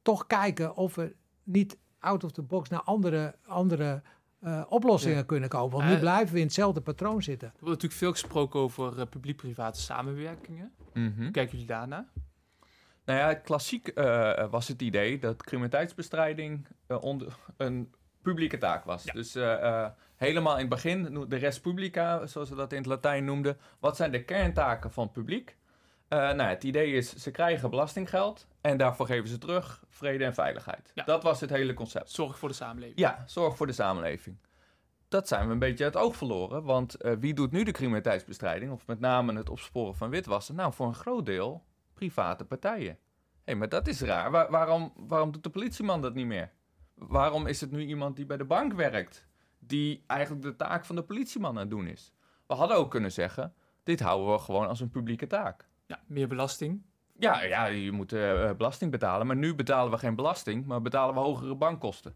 toch 0.01 0.27
kijken 0.27 0.75
of 0.75 0.95
we 0.95 1.15
niet 1.43 1.77
out 2.07 2.23
of 2.23 2.31
the 2.31 2.41
box 2.41 2.69
naar 2.69 2.81
andere, 2.81 3.35
andere 3.45 4.01
eh, 4.39 4.63
oplossingen 4.69 5.17
Ja. 5.17 5.23
kunnen 5.23 5.49
komen. 5.49 5.77
Want 5.77 5.89
nu 5.89 5.97
blijven 5.99 6.33
we 6.33 6.39
in 6.39 6.45
hetzelfde 6.45 6.81
patroon 6.81 7.23
zitten. 7.23 7.47
Er 7.47 7.53
wordt 7.53 7.69
natuurlijk 7.69 7.99
veel 7.99 8.11
gesproken 8.11 8.59
over 8.59 8.99
eh, 8.99 9.05
publiek-private 9.09 9.81
samenwerkingen. 9.81 10.71
Hoe 10.93 11.31
kijken 11.31 11.51
jullie 11.51 11.65
daarna? 11.65 12.07
Nou 13.05 13.19
ja, 13.19 13.33
klassiek 13.33 13.87
eh, 13.87 14.49
was 14.49 14.67
het 14.67 14.81
idee 14.81 15.19
dat 15.19 15.43
criminaliteitsbestrijding 15.43 16.67
onder, 17.01 17.37
een 17.57 17.93
publieke 18.21 18.57
taak 18.57 18.83
was. 18.85 19.03
Ja. 19.03 19.13
Dus 19.13 19.35
eh, 19.35 19.53
eh, 19.83 19.89
helemaal 20.15 20.53
in 20.53 20.59
het 20.59 20.69
begin, 20.69 21.25
de 21.27 21.35
res 21.35 21.59
publica, 21.59 22.25
zoals 22.25 22.47
ze 22.49 22.55
dat 22.55 22.71
in 22.71 22.77
het 22.77 22.87
Latijn 22.87 23.25
noemden. 23.25 23.57
Wat 23.79 23.95
zijn 23.95 24.11
de 24.11 24.23
kerntaken 24.23 24.91
van 24.91 25.03
het 25.03 25.13
publiek? 25.13 25.56
Eh, 26.07 26.17
nou, 26.19 26.41
het 26.49 26.63
idee 26.63 26.91
is, 26.93 27.15
ze 27.15 27.31
krijgen 27.31 27.69
belastinggeld 27.69 28.47
en 28.61 28.77
daarvoor 28.77 29.05
geven 29.05 29.29
ze 29.29 29.37
terug 29.37 29.83
vrede 29.89 30.25
en 30.25 30.33
veiligheid. 30.33 30.91
Ja. 30.93 31.03
Dat 31.03 31.23
was 31.23 31.41
het 31.41 31.49
hele 31.49 31.73
concept. 31.73 32.11
Zorg 32.11 32.37
voor 32.39 32.49
de 32.49 32.55
samenleving. 32.55 32.99
Ja, 32.99 33.23
zorg 33.25 33.55
voor 33.57 33.67
de 33.67 33.73
samenleving. 33.73 34.37
Dat 35.07 35.27
zijn 35.27 35.45
we 35.47 35.53
een 35.53 35.59
beetje 35.59 35.83
uit 35.83 35.93
het 35.93 36.03
oog 36.03 36.15
verloren. 36.15 36.63
Want 36.63 36.95
eh, 36.95 37.13
wie 37.19 37.33
doet 37.33 37.51
nu 37.51 37.63
de 37.63 37.71
criminaliteitsbestrijding? 37.71 38.71
Of 38.71 38.87
met 38.87 38.99
name 38.99 39.33
het 39.35 39.49
opsporen 39.49 39.95
van 39.95 40.09
witwassen? 40.09 40.55
Nou, 40.55 40.73
voor 40.73 40.87
een 40.87 40.93
groot 40.95 41.25
deel 41.25 41.63
private 41.93 42.45
partijen. 42.45 42.91
Hé, 42.93 42.97
hey, 43.43 43.55
maar 43.55 43.69
dat 43.69 43.87
is 43.87 44.01
raar. 44.01 44.31
Waar- 44.31 44.51
waarom, 44.51 44.93
waarom 44.95 45.31
doet 45.31 45.43
de 45.43 45.49
politieman 45.49 46.01
dat 46.01 46.13
niet 46.13 46.25
meer? 46.25 46.51
Waarom 46.93 47.47
is 47.47 47.61
het 47.61 47.71
nu 47.71 47.85
iemand 47.85 48.15
die 48.15 48.25
bij 48.25 48.37
de 48.37 48.45
bank 48.45 48.73
werkt? 48.73 49.27
Die 49.59 50.03
eigenlijk 50.07 50.41
de 50.41 50.55
taak 50.55 50.85
van 50.85 50.95
de 50.95 51.03
politieman 51.03 51.49
aan 51.51 51.57
het 51.57 51.69
doen 51.69 51.87
is? 51.87 52.13
We 52.47 52.53
hadden 52.53 52.77
ook 52.77 52.91
kunnen 52.91 53.11
zeggen, 53.11 53.53
dit 53.83 53.99
houden 53.99 54.31
we 54.33 54.39
gewoon 54.39 54.67
als 54.67 54.79
een 54.79 54.89
publieke 54.89 55.27
taak. 55.27 55.67
Ja, 55.87 55.99
meer 56.07 56.27
belasting. 56.27 56.81
Ja, 57.19 57.41
ja 57.43 57.65
je 57.65 57.91
moet 57.91 58.13
eh, 58.13 58.51
belasting 58.57 58.91
betalen. 58.91 59.27
Maar 59.27 59.35
nu 59.35 59.55
betalen 59.55 59.91
we 59.91 59.97
geen 59.97 60.15
belasting, 60.15 60.65
maar 60.65 60.81
betalen 60.81 61.13
we 61.15 61.19
hogere 61.19 61.55
bankkosten. 61.55 62.15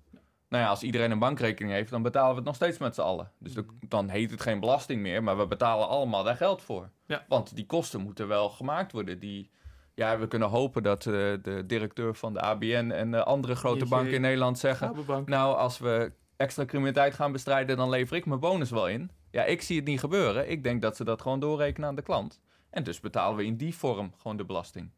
Nou 0.50 0.64
ja, 0.64 0.70
als 0.70 0.84
iedereen 0.84 1.12
een 1.12 1.20
bankrekening 1.20 1.74
heeft, 1.74 1.90
dan 1.90 2.02
betalen 2.02 2.30
we 2.30 2.36
het 2.36 2.46
nog 2.46 2.56
steeds 2.56 2.78
met 2.78 2.96
z'n 2.96 3.02
allen. 3.02 3.32
Dus 3.40 3.54
dan- 3.54 3.66
dan 3.88 4.10
heet 4.10 4.32
het 4.32 4.42
geen 4.42 4.60
belasting 4.60 5.02
meer, 5.02 5.24
maar 5.24 5.38
we 5.38 5.48
betalen 5.48 5.88
allemaal 5.88 6.24
daar 6.24 6.36
geld 6.36 6.62
voor. 6.62 6.90
Ja. 7.06 7.26
Want 7.28 7.56
die 7.56 7.66
kosten 7.66 8.02
moeten 8.02 8.28
wel 8.28 8.50
gemaakt 8.50 8.92
worden. 8.92 9.20
Die, 9.20 9.50
ja, 9.94 10.20
we 10.20 10.28
kunnen 10.28 10.48
hopen 10.50 10.84
dat 10.84 11.06
eh, 11.06 11.14
de 11.42 11.64
directeur 11.68 12.16
van 12.16 12.34
de 12.34 12.42
ABN 12.42 12.92
en 12.92 13.12
de 13.12 13.24
andere 13.24 13.56
grote 13.56 13.80
ING. 13.84 13.90
banken 13.90 14.14
in 14.14 14.22
Nederland 14.22 14.60
zeggen... 14.60 14.88
Nou, 15.26 15.56
als 15.58 15.80
we 15.80 16.12
extra 16.38 16.66
criminaliteit 16.66 17.14
gaan 17.14 17.32
bestrijden, 17.32 17.78
dan 17.78 17.90
lever 17.90 18.16
ik 18.16 18.26
mijn 18.26 18.40
bonus 18.40 18.70
wel 18.70 18.88
in. 18.88 19.12
Ja, 19.32 19.44
ik 19.44 19.62
zie 19.62 19.76
het 19.76 19.86
niet 19.86 20.00
gebeuren. 20.00 20.50
Ik 20.50 20.64
denk 20.64 20.82
dat 20.82 20.96
ze 20.96 21.04
dat 21.04 21.22
gewoon 21.22 21.40
doorrekenen 21.40 21.90
aan 21.90 21.96
de 21.96 22.02
klant. 22.02 22.40
En 22.72 22.84
dus 22.84 23.00
betalen 23.00 23.38
we 23.38 23.46
in 23.46 23.58
die 23.58 23.76
vorm 23.76 24.14
gewoon 24.18 24.38
de 24.38 24.46
belasting. 24.46 24.92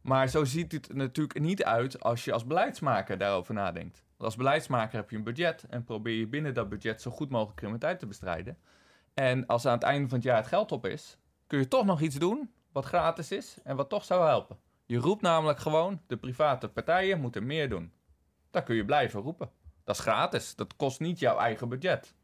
Maar 0.00 0.28
zo 0.28 0.44
ziet 0.44 0.72
het 0.72 0.94
natuurlijk 0.94 1.40
niet 1.40 1.64
uit 1.64 2.00
als 2.00 2.24
je 2.24 2.32
als 2.32 2.46
beleidsmaker 2.46 3.18
daarover 3.18 3.54
nadenkt. 3.54 4.04
Want 4.06 4.22
als 4.22 4.36
beleidsmaker 4.36 4.96
heb 4.96 5.10
je 5.10 5.16
een 5.16 5.24
budget 5.24 5.64
en 5.68 5.84
probeer 5.84 6.18
je 6.18 6.26
binnen 6.26 6.54
dat 6.54 6.68
budget 6.68 7.02
zo 7.02 7.10
goed 7.10 7.30
mogelijk 7.30 7.56
criminaliteit 7.56 7.98
te 7.98 8.06
bestrijden. 8.06 8.58
En 9.14 9.46
als 9.46 9.66
aan 9.66 9.74
het 9.74 9.82
einde 9.82 10.08
van 10.08 10.18
het 10.18 10.26
jaar 10.26 10.36
het 10.36 10.46
geld 10.46 10.72
op 10.72 10.86
is, 10.86 11.18
kun 11.46 11.58
je 11.58 11.68
toch 11.68 11.84
nog 11.84 12.00
iets 12.00 12.16
doen 12.16 12.50
wat 12.72 12.84
gratis 12.84 13.30
is 13.30 13.56
en 13.64 13.76
wat 13.76 13.88
toch 13.88 14.04
zou 14.04 14.26
helpen. 14.26 14.58
Je 14.84 14.98
roept 14.98 15.22
namelijk 15.22 15.58
gewoon, 15.58 16.00
de 16.06 16.16
private 16.16 16.68
partijen 16.68 17.20
moeten 17.20 17.46
meer 17.46 17.68
doen. 17.68 17.92
Dat 18.50 18.64
kun 18.64 18.74
je 18.74 18.84
blijven 18.84 19.20
roepen. 19.20 19.50
Dat 19.84 19.94
is 19.94 20.00
gratis. 20.00 20.54
Dat 20.54 20.76
kost 20.76 21.00
niet 21.00 21.18
jouw 21.18 21.38
eigen 21.38 21.68
budget. 21.68 22.14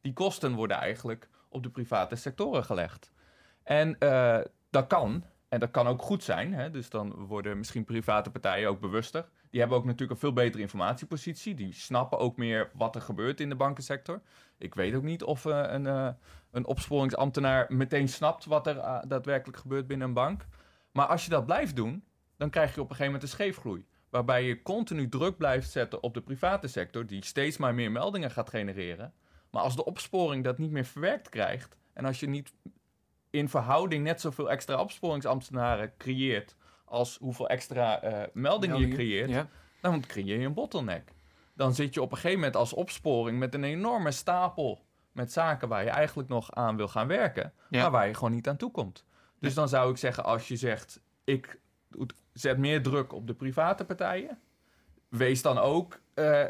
Die 0.00 0.12
kosten 0.12 0.54
worden 0.54 0.76
eigenlijk 0.76 1.28
op 1.48 1.62
de 1.62 1.70
private 1.70 2.16
sectoren 2.16 2.64
gelegd. 2.64 3.11
En 3.62 3.98
eh, 3.98 4.38
dat 4.70 4.86
kan. 4.86 5.24
En 5.48 5.60
dat 5.60 5.70
kan 5.70 5.86
ook 5.86 6.02
goed 6.02 6.24
zijn. 6.24 6.54
Hè? 6.54 6.70
Dus 6.70 6.90
dan 6.90 7.14
worden 7.14 7.58
misschien 7.58 7.84
private 7.84 8.30
partijen 8.30 8.68
ook 8.68 8.80
bewuster. 8.80 9.28
Die 9.50 9.60
hebben 9.60 9.78
ook 9.78 9.84
natuurlijk 9.84 10.10
een 10.10 10.18
veel 10.18 10.32
betere 10.32 10.62
informatiepositie. 10.62 11.54
Die 11.54 11.72
snappen 11.72 12.18
ook 12.18 12.36
meer 12.36 12.70
wat 12.74 12.94
er 12.94 13.00
gebeurt 13.00 13.40
in 13.40 13.48
de 13.48 13.54
bankensector. 13.54 14.22
Ik 14.58 14.74
weet 14.74 14.94
ook 14.94 15.02
niet 15.02 15.22
of 15.22 15.46
eh, 15.46 15.64
een, 15.66 15.86
eh, 15.86 16.08
een 16.50 16.66
opsporingsambtenaar 16.66 17.66
meteen 17.68 18.08
snapt 18.08 18.44
wat 18.44 18.66
er 18.66 19.04
daadwerkelijk 19.08 19.58
gebeurt 19.58 19.86
binnen 19.86 20.08
een 20.08 20.14
bank. 20.14 20.46
Maar 20.92 21.06
als 21.06 21.24
je 21.24 21.30
dat 21.30 21.46
blijft 21.46 21.76
doen, 21.76 22.04
dan 22.36 22.50
krijg 22.50 22.74
je 22.74 22.80
op 22.80 22.90
een 22.90 22.96
gegeven 22.96 23.12
moment 23.12 23.22
een 23.22 23.36
scheefgroei. 23.36 23.86
Waarbij 24.08 24.44
je 24.44 24.62
continu 24.62 25.08
druk 25.08 25.36
blijft 25.36 25.70
zetten 25.70 26.02
op 26.02 26.14
de 26.14 26.20
private 26.20 26.68
sector, 26.68 27.06
die 27.06 27.24
steeds 27.24 27.56
maar 27.56 27.74
meer 27.74 27.92
meldingen 27.92 28.30
gaat 28.30 28.48
genereren. 28.48 29.12
Maar 29.50 29.62
als 29.62 29.76
de 29.76 29.84
opsporing 29.84 30.44
dat 30.44 30.58
niet 30.58 30.70
meer 30.70 30.84
verwerkt 30.84 31.28
krijgt, 31.28 31.76
en 31.92 32.04
als 32.04 32.20
je 32.20 32.28
niet 32.28 32.52
in 33.32 33.48
verhouding 33.48 34.04
net 34.04 34.20
zoveel 34.20 34.50
extra 34.50 34.80
opsporingsambtenaren 34.80 35.92
creëert 35.96 36.56
als 36.84 37.16
hoeveel 37.18 37.48
extra 37.48 38.00
eh, 38.02 38.28
meldingen 38.32 38.78
je 38.78 38.88
creëert, 38.88 39.30
Ja. 39.30 39.48
dan 39.80 40.00
creëer 40.00 40.38
je 40.40 40.46
een 40.46 40.54
bottleneck. 40.54 41.12
Dan 41.54 41.74
zit 41.74 41.94
je 41.94 42.02
op 42.02 42.10
een 42.10 42.16
gegeven 42.16 42.38
moment 42.38 42.56
als 42.56 42.72
opsporing 42.72 43.38
met 43.38 43.54
een 43.54 43.64
enorme 43.64 44.10
stapel 44.10 44.84
met 45.12 45.32
zaken 45.32 45.68
waar 45.68 45.84
je 45.84 45.90
eigenlijk 45.90 46.28
nog 46.28 46.52
aan 46.52 46.76
wil 46.76 46.88
gaan 46.88 47.06
werken, 47.06 47.52
Ja. 47.70 47.82
maar 47.82 47.90
waar 47.90 48.06
je 48.06 48.14
gewoon 48.14 48.32
niet 48.32 48.48
aan 48.48 48.56
toe 48.56 48.70
komt. 48.70 49.04
Dus 49.40 49.54
dan 49.54 49.68
zou 49.68 49.90
ik 49.90 49.96
zeggen, 49.96 50.24
als 50.24 50.48
je 50.48 50.56
zegt, 50.56 51.00
ik 51.24 51.58
zet 52.32 52.58
meer 52.58 52.82
druk 52.82 53.12
op 53.12 53.26
de 53.26 53.34
private 53.34 53.84
partijen, 53.84 54.38
wees 55.08 55.42
dan 55.42 55.58
ook 55.58 56.00
eh, 56.14 56.44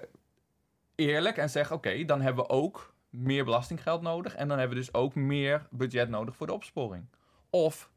eerlijk 0.94 1.36
en 1.36 1.50
zeg, 1.50 1.72
oké, 1.72 2.04
dan 2.04 2.20
hebben 2.20 2.44
we 2.44 2.50
ook 2.50 2.91
meer 3.12 3.44
belastinggeld 3.44 4.02
nodig 4.02 4.34
en 4.34 4.48
dan 4.48 4.58
hebben 4.58 4.76
we 4.76 4.82
dus 4.84 4.94
ook 4.94 5.14
meer 5.14 5.66
budget 5.70 6.08
nodig 6.08 6.36
voor 6.36 6.46
de 6.46 6.52
opsporing. 6.52 7.04
Of 7.50 7.90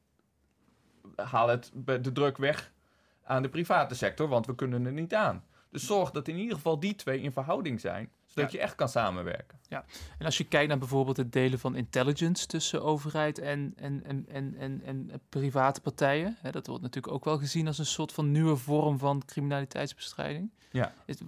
haal 1.16 1.47
het 1.47 1.72
de 2.01 2.11
druk 2.11 2.38
weg 2.38 2.74
aan 3.24 3.41
de 3.41 3.49
private 3.49 3.95
sector, 3.95 4.28
want 4.28 4.45
we 4.45 4.55
kunnen 4.55 4.86
er 4.86 4.91
niet 4.91 5.13
aan. 5.13 5.43
Dus 5.70 5.86
zorg 5.86 6.11
dat 6.11 6.28
in 6.28 6.38
ieder 6.38 6.55
geval 6.55 6.80
die 6.80 6.95
twee 6.95 7.22
in 7.22 7.32
verhouding 7.32 7.80
zijn, 7.82 8.11
zodat 8.26 8.51
Ja. 8.51 8.57
je 8.57 8.63
echt 8.63 8.76
kan 8.76 8.89
samenwerken. 8.89 9.59
En 10.18 10.26
als 10.26 10.38
je 10.38 10.43
kijkt 10.43 10.68
naar 10.70 10.78
bijvoorbeeld 10.78 11.18
het 11.18 11.32
delen 11.34 11.59
van 11.59 11.76
intelligence 11.76 12.47
tussen 12.47 12.84
overheid 12.84 13.39
en, 13.39 13.74
en, 13.76 14.03
en, 14.03 14.26
en, 14.28 14.55
en, 14.57 14.82
en 14.86 15.11
private 15.30 15.82
partijen, 15.82 16.38
hè, 16.41 16.51
dat 16.51 16.68
wordt 16.68 16.82
natuurlijk 16.82 17.13
ook 17.13 17.26
wel 17.26 17.38
gezien 17.38 17.68
als 17.68 17.78
een 17.78 17.86
soort 17.86 18.11
van 18.11 18.32
nieuwe 18.32 18.55
vorm 18.55 18.97
van 18.97 19.22
criminaliteitsbestrijding. 19.26 20.51
Ja. 20.72 20.93
Is, 21.05 21.20
eh, 21.22 21.28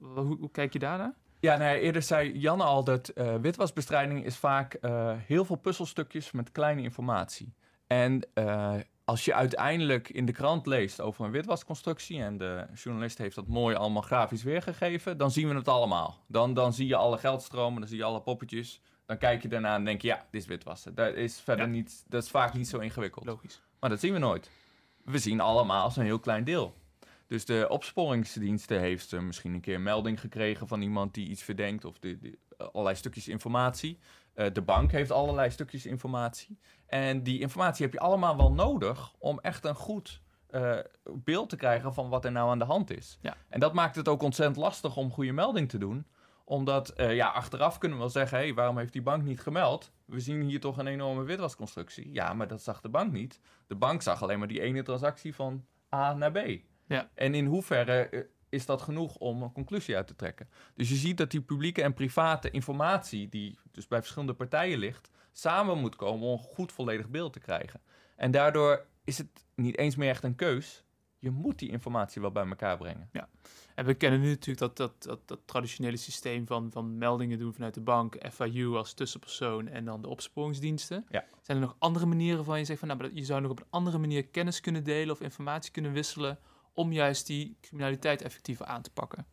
hoe, 0.00 0.36
hoe 0.36 0.50
kijk 0.50 0.72
je 0.72 0.78
daarnaar? 0.78 1.14
Ja, 1.44 1.56
nou 1.56 1.70
ja, 1.70 1.76
eerder 1.76 2.02
zei 2.02 2.38
Jan 2.38 2.60
al 2.60 2.84
dat 2.84 3.08
eh, 3.08 3.34
witwasbestrijding 3.36 4.24
is 4.24 4.36
vaak 4.36 4.74
eh, 4.74 5.12
heel 5.16 5.44
veel 5.44 5.56
puzzelstukjes 5.56 6.30
met 6.30 6.52
kleine 6.52 6.82
informatie. 6.82 7.54
En 7.86 8.26
eh, 8.34 8.74
als 9.04 9.24
je 9.24 9.34
uiteindelijk 9.34 10.08
in 10.08 10.26
de 10.26 10.32
krant 10.32 10.66
leest 10.66 11.00
over 11.00 11.24
een 11.24 11.30
witwasconstructie 11.30 12.22
en 12.22 12.38
de 12.38 12.66
journalist 12.74 13.18
heeft 13.18 13.34
dat 13.34 13.46
mooi 13.46 13.76
allemaal 13.76 14.02
grafisch 14.02 14.42
weergegeven, 14.42 15.18
dan 15.18 15.30
zien 15.30 15.48
we 15.48 15.54
het 15.54 15.68
allemaal. 15.68 16.24
Dan, 16.26 16.54
dan 16.54 16.72
zie 16.72 16.86
je 16.86 16.96
alle 16.96 17.18
geldstromen, 17.18 17.80
dan 17.80 17.88
zie 17.88 17.98
je 17.98 18.04
alle 18.04 18.20
poppetjes. 18.22 18.80
Dan 19.06 19.18
kijk 19.18 19.42
je 19.42 19.48
daarna 19.48 19.74
en 19.74 19.84
denk 19.84 20.02
je, 20.02 20.08
ja, 20.08 20.26
dit 20.30 20.40
is 20.40 20.46
witwassen. 20.48 20.94
Dat 20.94 21.14
is 21.14 21.40
verder 21.40 21.66
Ja. 21.66 21.70
niet, 21.70 22.04
dat 22.08 22.22
is 22.22 22.30
vaak 22.30 22.54
niet 22.54 22.68
zo 22.68 22.78
ingewikkeld. 22.78 23.24
Logisch. 23.24 23.60
Maar 23.80 23.90
dat 23.90 24.00
zien 24.00 24.12
we 24.12 24.18
nooit. 24.18 24.50
We 25.04 25.18
zien 25.18 25.40
allemaal 25.40 25.90
zo'n 25.90 26.04
heel 26.04 26.20
klein 26.20 26.44
deel. 26.44 26.74
Dus 27.34 27.44
de 27.44 27.66
opsporingsdiensten 27.68 28.80
heeft 28.80 29.20
misschien 29.20 29.54
een 29.54 29.60
keer 29.60 29.74
een 29.74 29.82
melding 29.82 30.20
gekregen 30.20 30.68
van 30.68 30.82
iemand 30.82 31.14
die 31.14 31.28
iets 31.28 31.42
verdenkt 31.42 31.84
of 31.84 31.98
de, 31.98 32.18
de- 32.18 32.38
allerlei 32.72 32.96
stukjes 32.96 33.28
informatie. 33.28 33.98
Eh, 34.34 34.46
de 34.52 34.62
bank 34.62 34.90
heeft 34.92 35.10
allerlei 35.10 35.50
stukjes 35.50 35.86
informatie. 35.86 36.58
En 36.86 37.22
die 37.22 37.40
informatie 37.40 37.84
heb 37.84 37.92
je 37.94 38.00
allemaal 38.00 38.36
wel 38.36 38.52
nodig 38.52 39.14
om 39.18 39.38
echt 39.40 39.64
een 39.64 39.74
goed 39.74 40.22
eh, 40.46 40.78
beeld 41.12 41.48
te 41.48 41.56
krijgen 41.56 41.94
van 41.94 42.08
wat 42.08 42.24
er 42.24 42.32
nou 42.32 42.50
aan 42.50 42.58
de 42.58 42.64
hand 42.64 42.90
is. 42.90 43.18
Ja. 43.20 43.36
En 43.48 43.60
dat 43.60 43.72
maakt 43.72 43.96
het 43.96 44.08
ook 44.08 44.22
ontzettend 44.22 44.56
lastig 44.58 44.96
om 44.96 45.10
goede 45.12 45.32
melding 45.32 45.68
te 45.68 45.78
doen. 45.78 46.06
Omdat, 46.44 46.88
eh, 46.88 47.14
ja, 47.14 47.28
achteraf 47.28 47.78
kunnen 47.78 47.98
we 47.98 48.04
wel 48.04 48.12
zeggen, 48.12 48.38
hé, 48.38 48.54
waarom 48.54 48.78
heeft 48.78 48.92
die 48.92 49.02
bank 49.02 49.22
niet 49.22 49.40
gemeld? 49.40 49.90
We 50.04 50.20
zien 50.20 50.42
hier 50.42 50.60
toch 50.60 50.78
een 50.78 50.86
enorme 50.86 51.22
witwasconstructie. 51.22 52.12
Ja, 52.12 52.32
maar 52.34 52.48
dat 52.48 52.62
zag 52.62 52.80
de 52.80 52.88
bank 52.88 53.12
niet. 53.12 53.40
De 53.66 53.74
bank 53.76 54.02
zag 54.02 54.22
alleen 54.22 54.38
maar 54.38 54.48
die 54.48 54.60
ene 54.60 54.82
transactie 54.82 55.34
van 55.34 55.64
A 55.94 56.12
naar 56.14 56.32
B. 56.32 56.38
Ja. 56.86 57.10
En 57.14 57.34
in 57.34 57.46
hoeverre 57.46 58.08
eh, 58.08 58.20
is 58.48 58.66
dat 58.66 58.82
genoeg 58.82 59.16
om 59.16 59.42
een 59.42 59.52
conclusie 59.52 59.96
uit 59.96 60.06
te 60.06 60.16
trekken? 60.16 60.48
Dus 60.74 60.88
je 60.88 60.94
ziet 60.94 61.16
dat 61.16 61.30
die 61.30 61.40
publieke 61.40 61.82
en 61.82 61.94
private 61.94 62.50
informatie, 62.50 63.28
die 63.28 63.58
dus 63.72 63.86
bij 63.86 63.98
verschillende 63.98 64.34
partijen 64.34 64.78
ligt, 64.78 65.10
samen 65.32 65.78
moet 65.78 65.96
komen 65.96 66.26
om 66.26 66.32
een 66.32 66.44
goed 66.44 66.72
volledig 66.72 67.08
beeld 67.08 67.32
te 67.32 67.40
krijgen. 67.40 67.80
En 68.16 68.30
daardoor 68.30 68.86
is 69.04 69.18
het 69.18 69.44
niet 69.54 69.78
eens 69.78 69.96
meer 69.96 70.08
echt 70.08 70.24
een 70.24 70.34
keus. 70.34 70.84
Je 71.18 71.30
moet 71.30 71.58
die 71.58 71.70
informatie 71.70 72.20
wel 72.20 72.30
bij 72.32 72.46
elkaar 72.46 72.76
brengen. 72.76 73.10
En 73.74 73.84
we 73.84 73.94
kennen 73.94 74.20
nu 74.20 74.28
natuurlijk 74.28 74.58
dat, 74.58 74.76
dat, 74.76 75.02
dat, 75.02 75.28
dat 75.28 75.40
traditionele 75.44 75.96
systeem 75.96 76.46
van, 76.46 76.70
van 76.72 76.98
meldingen 76.98 77.38
doen 77.38 77.54
vanuit 77.54 77.74
de 77.74 77.80
bank, 77.80 78.16
FIU 78.32 78.74
als 78.74 78.92
tussenpersoon 78.92 79.68
en 79.68 79.84
dan 79.84 80.02
de 80.02 80.08
opsporingsdiensten. 80.08 81.06
Ja. 81.08 81.24
Zijn 81.42 81.56
er 81.56 81.64
nog 81.64 81.76
andere 81.78 82.06
manieren 82.06 82.36
waarvan 82.36 82.58
je 82.58 82.64
zegt 82.64 82.78
van 82.78 82.88
nou, 82.88 83.10
je 83.14 83.24
zou 83.24 83.40
nog 83.40 83.50
op 83.50 83.60
een 83.60 83.66
andere 83.70 83.98
manier 83.98 84.26
kennis 84.26 84.60
kunnen 84.60 84.84
delen 84.84 85.14
of 85.14 85.20
informatie 85.20 85.72
kunnen 85.72 85.92
wisselen 85.92 86.38
om 86.74 86.92
juist 86.92 87.26
die 87.26 87.56
criminaliteit 87.60 88.22
effectiever 88.22 88.66
aan 88.66 88.82
te 88.82 88.90
pakken? 88.90 89.26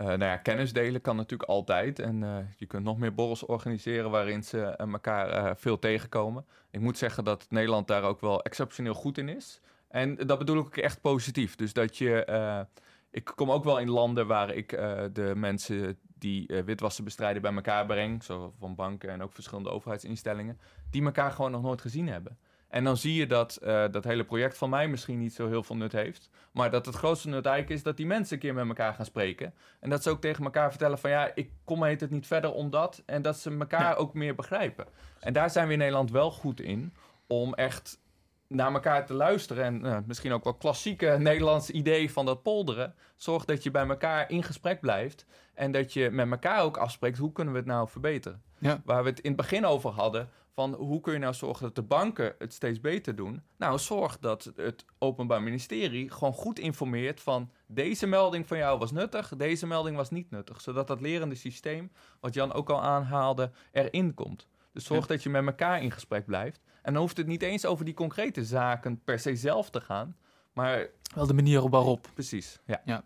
Eh, 0.00 0.06
nou 0.06 0.24
ja, 0.24 0.36
kennis 0.36 0.72
delen 0.72 1.00
kan 1.00 1.16
natuurlijk 1.16 1.50
altijd. 1.50 1.98
En 1.98 2.22
eh, 2.22 2.36
je 2.56 2.66
kunt 2.66 2.84
nog 2.84 2.98
meer 2.98 3.14
borrels 3.14 3.46
organiseren 3.46 4.10
waarin 4.10 4.42
ze 4.42 4.62
eh, 4.62 4.92
elkaar 4.92 5.56
veel 5.56 5.78
tegenkomen. 5.78 6.46
Ik 6.70 6.80
moet 6.80 6.98
zeggen 6.98 7.24
dat 7.24 7.46
Nederland 7.48 7.88
daar 7.88 8.02
ook 8.02 8.20
wel 8.20 8.42
exceptioneel 8.42 8.94
goed 8.94 9.18
in 9.18 9.28
is. 9.28 9.60
En 9.88 10.14
dat 10.14 10.38
bedoel 10.38 10.58
ik 10.58 10.66
ook 10.66 10.76
echt 10.76 11.00
positief. 11.00 11.56
Dus 11.56 11.72
dat 11.72 11.96
je. 11.96 12.66
ik 13.10 13.32
kom 13.34 13.50
ook 13.50 13.64
wel 13.64 13.78
in 13.78 13.90
landen 13.90 14.26
waar 14.26 14.54
ik 14.54 14.68
de 15.12 15.32
mensen 15.36 15.98
die 16.18 16.62
witwassen 16.64 17.04
bestrijden 17.04 17.42
bij 17.42 17.54
elkaar 17.54 17.86
breng. 17.86 18.22
Zo 18.22 18.54
van 18.58 18.74
banken 18.74 19.10
en 19.10 19.22
ook 19.22 19.32
verschillende 19.32 19.70
overheidsinstellingen. 19.70 20.58
Die 20.90 21.04
elkaar 21.04 21.30
gewoon 21.30 21.50
nog 21.50 21.62
nooit 21.62 21.80
gezien 21.80 22.08
hebben. 22.08 22.38
En 22.70 22.84
dan 22.84 22.96
zie 22.96 23.14
je 23.14 23.26
dat 23.26 23.56
eh, 23.56 23.84
dat 23.90 24.04
hele 24.04 24.24
project 24.24 24.58
van 24.58 24.70
mij 24.70 24.88
misschien 24.88 25.18
niet 25.18 25.34
zo 25.34 25.48
heel 25.48 25.62
veel 25.62 25.76
nut 25.76 25.92
heeft. 25.92 26.30
Maar 26.52 26.70
dat 26.70 26.86
het 26.86 26.94
grootste 26.94 27.28
nut 27.28 27.46
eigenlijk 27.46 27.76
is 27.76 27.82
dat 27.84 27.96
die 27.96 28.06
mensen 28.06 28.34
een 28.34 28.40
keer 28.40 28.54
met 28.54 28.66
elkaar 28.68 28.94
gaan 28.94 29.04
spreken. 29.04 29.54
En 29.80 29.90
dat 29.90 30.02
ze 30.02 30.10
ook 30.10 30.20
tegen 30.20 30.44
elkaar 30.44 30.70
vertellen 30.70 30.98
van 30.98 31.10
ja, 31.10 31.30
ik 31.34 31.50
kom 31.64 31.84
heet 31.84 32.00
het 32.00 32.10
niet 32.10 32.26
verder 32.26 32.52
omdat. 32.52 33.02
En 33.06 33.22
dat 33.22 33.38
ze 33.38 33.56
elkaar 33.58 33.80
Ja. 33.80 33.94
ook 33.94 34.14
meer 34.14 34.34
begrijpen. 34.34 34.86
En 35.20 35.32
daar 35.32 35.50
zijn 35.50 35.66
we 35.66 35.72
in 35.72 35.78
Nederland 35.78 36.10
wel 36.10 36.30
goed 36.30 36.60
in. 36.60 36.94
Om 37.26 37.54
echt 37.54 38.00
naar 38.46 38.72
elkaar 38.72 39.06
te 39.06 39.14
luisteren. 39.14 39.64
En 39.64 39.84
eh, 39.86 39.98
misschien 40.06 40.32
ook 40.32 40.44
wel 40.44 40.54
klassieke 40.54 41.16
Nederlands 41.18 41.70
idee 41.70 42.12
van 42.12 42.26
dat 42.26 42.42
polderen. 42.42 42.94
Zorg 43.16 43.44
dat 43.44 43.62
je 43.62 43.70
bij 43.70 43.86
elkaar 43.88 44.30
in 44.30 44.42
gesprek 44.42 44.80
blijft. 44.80 45.26
En 45.54 45.72
dat 45.72 45.92
je 45.92 46.10
met 46.10 46.30
elkaar 46.30 46.62
ook 46.62 46.76
afspreekt 46.76 47.18
hoe 47.18 47.32
kunnen 47.32 47.52
we 47.52 47.58
het 47.60 47.68
nou 47.68 47.88
verbeteren. 47.88 48.42
Ja. 48.58 48.80
Waar 48.84 49.02
we 49.02 49.08
het 49.08 49.20
in 49.20 49.28
het 49.32 49.40
begin 49.40 49.66
over 49.66 49.90
hadden. 49.90 50.28
Van 50.54 50.74
hoe 50.74 51.00
kun 51.00 51.12
je 51.12 51.18
nou 51.18 51.34
zorgen 51.34 51.62
dat 51.62 51.74
de 51.74 51.82
banken 51.82 52.34
het 52.38 52.52
steeds 52.52 52.80
beter 52.80 53.16
doen? 53.16 53.42
Nou, 53.56 53.78
zorg 53.78 54.18
dat 54.18 54.52
het 54.56 54.84
Openbaar 54.98 55.42
Ministerie 55.42 56.10
gewoon 56.10 56.32
goed 56.32 56.58
informeert 56.58 57.20
van 57.20 57.50
deze 57.66 58.06
melding 58.06 58.46
van 58.48 58.58
jou 58.58 58.78
was 58.78 58.92
nuttig, 58.92 59.32
deze 59.36 59.66
melding 59.66 59.96
was 59.96 60.10
niet 60.10 60.30
nuttig. 60.30 60.60
Zodat 60.60 60.86
dat 60.86 61.00
lerende 61.00 61.34
systeem, 61.34 61.90
wat 62.20 62.34
Jan 62.34 62.52
ook 62.52 62.70
al 62.70 62.82
aanhaalde, 62.82 63.50
erin 63.72 64.14
komt. 64.14 64.46
Dus 64.72 64.84
zorg 64.84 65.00
Ja. 65.00 65.06
dat 65.14 65.22
je 65.22 65.28
met 65.28 65.46
elkaar 65.46 65.82
in 65.82 65.90
gesprek 65.90 66.26
blijft. 66.26 66.60
En 66.82 66.92
dan 66.92 67.02
hoeft 67.02 67.16
het 67.16 67.26
niet 67.26 67.42
eens 67.42 67.66
over 67.66 67.84
die 67.84 67.94
concrete 67.94 68.44
zaken 68.44 69.00
per 69.04 69.18
se 69.18 69.36
zelf 69.36 69.70
te 69.70 69.80
gaan. 69.80 70.16
Maar 70.52 70.86
Wel 71.14 71.26
de 71.26 71.34
manier 71.34 71.68
waarop. 71.68 72.08
precies, 72.14 72.58
ja. 72.84 73.02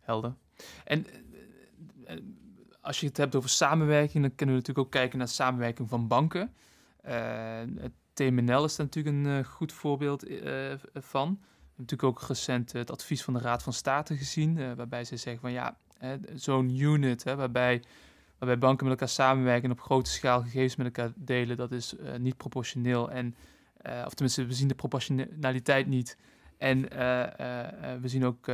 Helder. 0.00 0.34
En 0.84 1.06
eh, 1.06 2.14
eh, 2.14 2.22
als 2.80 3.00
je 3.00 3.06
het 3.06 3.16
hebt 3.16 3.34
over 3.34 3.48
samenwerking, 3.48 4.22
dan 4.22 4.34
kunnen 4.34 4.54
we 4.54 4.60
natuurlijk 4.60 4.86
ook 4.86 4.92
kijken 4.92 5.18
naar 5.18 5.28
samenwerking 5.28 5.88
van 5.88 6.08
banken. 6.08 6.54
Eh, 7.02 7.60
het 7.78 7.92
TMNL 8.12 8.64
is 8.64 8.76
daar 8.76 8.86
natuurlijk 8.86 9.16
een 9.16 9.38
eh, 9.38 9.44
goed 9.44 9.72
voorbeeld 9.72 10.26
eh, 10.26 10.72
van. 10.94 11.28
We 11.28 11.84
hebben 11.84 11.86
natuurlijk 11.86 12.02
ook 12.02 12.22
recent 12.28 12.72
het 12.72 12.90
advies 12.90 13.24
van 13.24 13.34
de 13.34 13.40
Raad 13.40 13.62
van 13.62 13.72
State 13.72 14.16
gezien, 14.16 14.76
waarbij 14.76 15.04
ze 15.04 15.16
zeggen 15.16 15.40
van 15.40 15.52
ja, 15.52 15.76
zo'n 16.34 16.78
unit 16.78 17.24
hè, 17.24 17.36
waarbij, 17.36 17.82
waarbij 18.38 18.58
banken 18.58 18.84
met 18.86 18.94
elkaar 18.94 19.14
samenwerken 19.14 19.64
en 19.64 19.70
op 19.70 19.80
grote 19.80 20.10
schaal 20.10 20.42
gegevens 20.42 20.76
met 20.76 20.86
elkaar 20.86 21.12
delen, 21.16 21.56
dat 21.56 21.72
is 21.72 21.94
niet 22.18 22.36
proportioneel. 22.36 23.10
En, 23.10 23.34
of 23.82 24.14
tenminste, 24.14 24.46
we 24.46 24.52
zien 24.52 24.68
de 24.68 24.74
proportionaliteit 24.74 25.86
niet. 25.86 26.16
En 26.56 26.80
we 28.00 28.08
zien 28.08 28.24
ook 28.24 28.46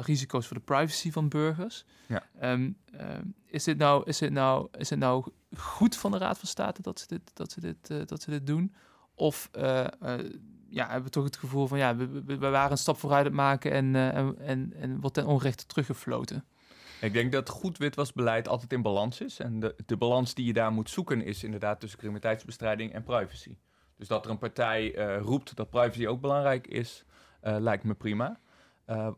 risico's 0.00 0.46
voor 0.46 0.56
de 0.56 0.62
privacy 0.62 1.10
van 1.10 1.28
burgers. 1.28 1.84
Ja. 2.06 2.22
Ehm, 2.38 2.70
ehm, 2.92 3.24
is, 3.46 3.64
dit 3.64 3.78
nou, 3.78 4.02
is, 4.06 4.18
dit 4.18 4.32
nou, 4.32 4.68
is 4.78 4.90
het 4.90 4.98
nou 4.98 5.32
goed 5.56 5.96
van 5.96 6.10
de 6.10 6.18
Raad 6.18 6.38
van 6.38 6.48
State 6.48 6.82
dat 6.82 7.00
ze 7.00 7.06
dit, 7.06 7.36
dat 7.36 7.52
ze 7.52 7.60
dit, 7.60 7.90
eh, 7.90 7.98
dat 8.06 8.22
ze 8.22 8.30
dit 8.30 8.46
doen? 8.46 8.74
Of 9.14 9.48
eh, 9.52 9.84
eh, 9.84 9.90
ja, 10.68 10.84
hebben 10.84 11.04
we 11.04 11.10
toch 11.10 11.24
het 11.24 11.36
gevoel 11.36 11.66
van 11.66 11.78
ja, 11.78 11.96
we, 11.96 12.08
we, 12.08 12.38
we 12.38 12.48
waren 12.48 12.70
een 12.70 12.78
stap 12.78 12.98
vooruit 12.98 13.24
het 13.24 13.34
maken 13.34 13.72
en, 13.72 13.94
en, 14.38 14.72
en, 14.74 15.00
wordt 15.00 15.14
ten 15.14 15.26
onrechte 15.26 15.66
teruggefloten? 15.66 16.44
Ik 17.00 17.12
denk 17.12 17.32
dat 17.32 17.48
goed 17.48 17.78
witwasbeleid 17.78 18.48
altijd 18.48 18.72
in 18.72 18.82
balans 18.82 19.20
is. 19.20 19.38
En 19.38 19.60
de, 19.60 19.74
de 19.86 19.96
balans 19.96 20.34
die 20.34 20.46
je 20.46 20.52
daar 20.52 20.72
moet 20.72 20.90
zoeken 20.90 21.22
is 21.22 21.44
inderdaad 21.44 21.80
tussen 21.80 21.98
criminaliteitsbestrijding 21.98 22.92
en 22.92 23.02
privacy. 23.02 23.56
Dus 23.96 24.08
dat 24.08 24.24
er 24.24 24.30
een 24.30 24.38
partij 24.38 24.94
roept 25.18 25.56
dat 25.56 25.70
privacy 25.70 26.06
ook 26.06 26.20
belangrijk 26.20 26.66
is, 26.66 27.04
lijkt 27.40 27.84
me 27.84 27.94
prima. 27.94 28.40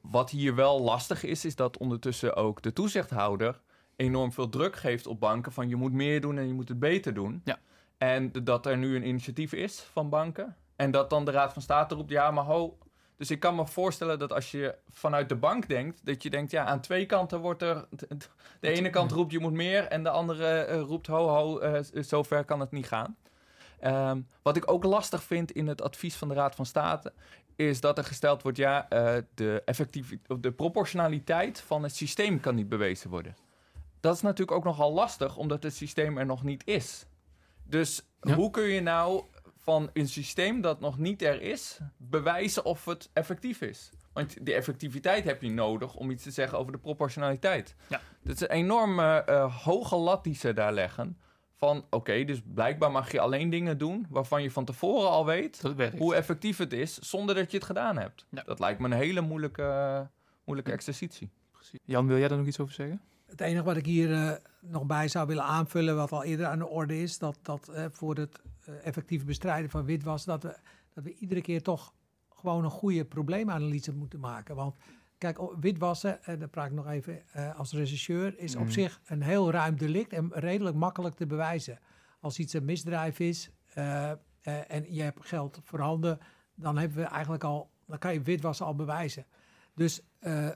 Wat 0.02 0.30
hier 0.30 0.54
wel 0.54 0.80
lastig 0.80 1.24
is, 1.24 1.44
is 1.44 1.56
dat 1.56 1.78
ondertussen 1.78 2.36
ook 2.36 2.62
de 2.62 2.72
toezichthouder 2.72 3.60
enorm 4.00 4.32
veel 4.32 4.48
druk 4.48 4.76
geeft 4.76 5.06
op 5.06 5.20
banken 5.20 5.52
van 5.52 5.68
je 5.68 5.76
moet 5.76 5.92
meer 5.92 6.20
doen 6.20 6.38
en 6.38 6.46
je 6.46 6.52
moet 6.54 6.68
het 6.68 6.78
beter 6.78 7.14
doen. 7.14 7.40
Ja. 7.44 7.58
En 7.98 8.32
dat 8.44 8.66
er 8.66 8.76
nu 8.76 8.96
een 8.96 9.06
initiatief 9.06 9.52
is 9.52 9.80
van 9.92 10.08
banken. 10.08 10.56
En 10.76 10.90
dat 10.90 11.10
dan 11.10 11.24
de 11.24 11.30
Raad 11.30 11.52
van 11.52 11.62
State 11.62 11.94
roept, 11.94 12.10
ja 12.10 12.30
maar 12.30 12.44
ho, 12.44 12.78
dus 13.16 13.30
ik 13.30 13.40
kan 13.40 13.54
me 13.54 13.66
voorstellen 13.66 14.18
dat 14.18 14.32
als 14.32 14.50
je 14.50 14.74
vanuit 14.88 15.28
de 15.28 15.36
bank 15.36 15.68
denkt, 15.68 16.00
dat 16.06 16.22
je 16.22 16.30
denkt, 16.30 16.50
ja, 16.50 16.64
aan 16.64 16.80
twee 16.80 17.06
kanten 17.06 17.40
wordt 17.40 17.62
er. 17.62 17.86
De 18.60 18.70
ene 18.70 18.90
kant 18.90 19.12
roept 19.12 19.32
je 19.32 19.38
moet 19.38 19.52
meer 19.52 19.84
en 19.84 20.02
de 20.02 20.10
andere 20.10 20.46
eh, 20.48 20.80
roept 20.80 21.06
ho 21.06 21.28
ho, 21.28 21.58
eh, 21.58 21.82
z- 21.82 21.90
zover 22.08 22.44
kan 22.44 22.60
het 22.60 22.70
niet 22.70 22.86
gaan. 22.88 23.16
Ehm, 23.80 24.20
wat 24.42 24.56
ik 24.56 24.70
ook 24.70 24.84
lastig 24.84 25.22
vind 25.22 25.50
in 25.50 25.66
het 25.66 25.82
advies 25.82 26.16
van 26.16 26.28
de 26.28 26.34
Raad 26.34 26.54
van 26.54 26.66
State, 26.66 27.12
is 27.56 27.80
dat 27.80 27.98
er 27.98 28.04
gesteld 28.04 28.42
wordt, 28.42 28.58
ja, 28.58 28.88
eh, 28.88 29.22
de, 29.34 29.62
effectief, 29.64 30.12
of 30.26 30.38
de 30.38 30.52
proportionaliteit 30.52 31.60
van 31.60 31.82
het 31.82 31.94
systeem 31.96 32.40
kan 32.40 32.54
niet 32.54 32.68
bewezen 32.68 33.10
worden. 33.10 33.36
Dat 34.00 34.14
is 34.14 34.20
natuurlijk 34.20 34.56
ook 34.56 34.64
nogal 34.64 34.92
lastig, 34.92 35.36
omdat 35.36 35.62
het 35.62 35.74
systeem 35.74 36.18
er 36.18 36.26
nog 36.26 36.42
niet 36.42 36.62
is. 36.66 37.06
Dus 37.64 38.02
Ja. 38.20 38.34
hoe 38.34 38.50
kun 38.50 38.62
je 38.68 38.80
nou 38.80 39.24
van 39.56 39.90
een 39.92 40.08
systeem 40.08 40.60
dat 40.60 40.80
nog 40.80 40.98
niet 40.98 41.22
er 41.22 41.42
is, 41.42 41.78
bewijzen 41.96 42.64
of 42.64 42.84
het 42.84 43.10
effectief 43.12 43.60
is? 43.60 43.90
Want 44.12 44.44
die 44.46 44.54
effectiviteit 44.54 45.24
heb 45.24 45.42
je 45.42 45.50
nodig 45.50 45.94
om 45.94 46.10
iets 46.10 46.22
te 46.22 46.30
zeggen 46.30 46.58
over 46.58 46.72
de 46.72 46.78
proportionaliteit. 46.78 47.74
Ja. 47.88 48.00
Dat 48.22 48.34
is 48.34 48.40
een 48.40 48.50
enorme 48.50 49.24
eh, 49.24 49.64
hoge 49.64 49.96
lat 49.96 50.24
die 50.24 50.34
ze 50.34 50.52
daar 50.52 50.72
leggen. 50.72 51.18
Van 51.56 51.86
oké, 51.90 52.24
dus 52.24 52.42
blijkbaar 52.54 52.90
mag 52.90 53.12
je 53.12 53.20
alleen 53.20 53.50
dingen 53.50 53.78
doen 53.78 54.06
waarvan 54.10 54.42
je 54.42 54.50
van 54.50 54.64
tevoren 54.64 55.10
al 55.10 55.26
weet 55.26 55.62
hoe 55.98 56.14
effectief 56.14 56.58
het 56.58 56.72
is, 56.72 56.98
zonder 56.98 57.34
dat 57.34 57.50
je 57.50 57.56
het 57.56 57.66
gedaan 57.66 57.98
hebt. 57.98 58.26
Ja. 58.30 58.42
Dat 58.42 58.58
lijkt 58.58 58.80
me 58.80 58.84
een 58.86 58.92
hele 58.92 59.20
moeilijke, 59.20 60.08
moeilijke 60.44 60.72
exercitie. 60.72 61.30
Precies. 61.52 61.78
Jan, 61.84 62.06
wil 62.06 62.18
jij 62.18 62.28
daar 62.28 62.38
nog 62.38 62.46
iets 62.46 62.60
over 62.60 62.74
zeggen? 62.74 63.00
Het 63.30 63.40
enige 63.40 63.64
wat 63.64 63.76
ik 63.76 63.86
hier 63.86 64.12
eh, 64.12 64.32
nog 64.60 64.86
bij 64.86 65.08
zou 65.08 65.26
willen 65.26 65.44
aanvullen, 65.44 65.96
wat 65.96 66.12
al 66.12 66.24
eerder 66.24 66.46
aan 66.46 66.58
de 66.58 66.66
orde 66.68 67.02
is, 67.02 67.18
dat, 67.18 67.38
dat 67.42 67.68
eh, 67.68 67.84
voor 67.90 68.16
het 68.16 68.40
eh, 68.64 68.74
effectieve 68.86 69.24
bestrijden 69.24 69.70
van 69.70 69.84
witwas, 69.84 70.24
dat 70.24 70.42
we, 70.42 70.56
dat 70.94 71.04
we 71.04 71.14
iedere 71.14 71.40
keer 71.40 71.62
toch 71.62 71.94
gewoon 72.28 72.64
een 72.64 72.70
goede 72.70 73.04
probleemanalyse 73.04 73.92
moeten 73.92 74.20
maken. 74.20 74.54
Want 74.54 74.76
kijk, 75.18 75.38
witwassen, 75.60 76.24
en 76.24 76.38
dan 76.38 76.50
praat 76.50 76.66
ik 76.66 76.72
nog 76.72 76.88
even 76.88 77.22
als 77.56 77.72
rechercheur, 77.72 78.38
is 78.38 78.56
op 78.56 78.62
Mhm. 78.62 78.70
zich 78.70 79.00
een 79.06 79.22
heel 79.22 79.50
ruim 79.50 79.76
delict 79.76 80.12
en 80.12 80.30
redelijk 80.32 80.76
makkelijk 80.76 81.14
te 81.14 81.26
bewijzen. 81.26 81.78
Als 82.20 82.38
iets 82.38 82.52
een 82.52 82.64
misdrijf 82.64 83.18
is 83.18 83.50
en 84.42 84.94
je 84.94 85.02
hebt 85.02 85.26
geld 85.26 85.60
voorhanden, 85.64 86.18
dan 86.54 86.78
hebben 86.78 86.98
we 86.98 87.04
eigenlijk 87.04 87.44
al, 87.44 87.70
dan 87.86 87.98
kan 87.98 88.12
je 88.12 88.20
witwassen 88.22 88.66
al 88.66 88.74
bewijzen. 88.74 89.26
Dus 89.74 90.02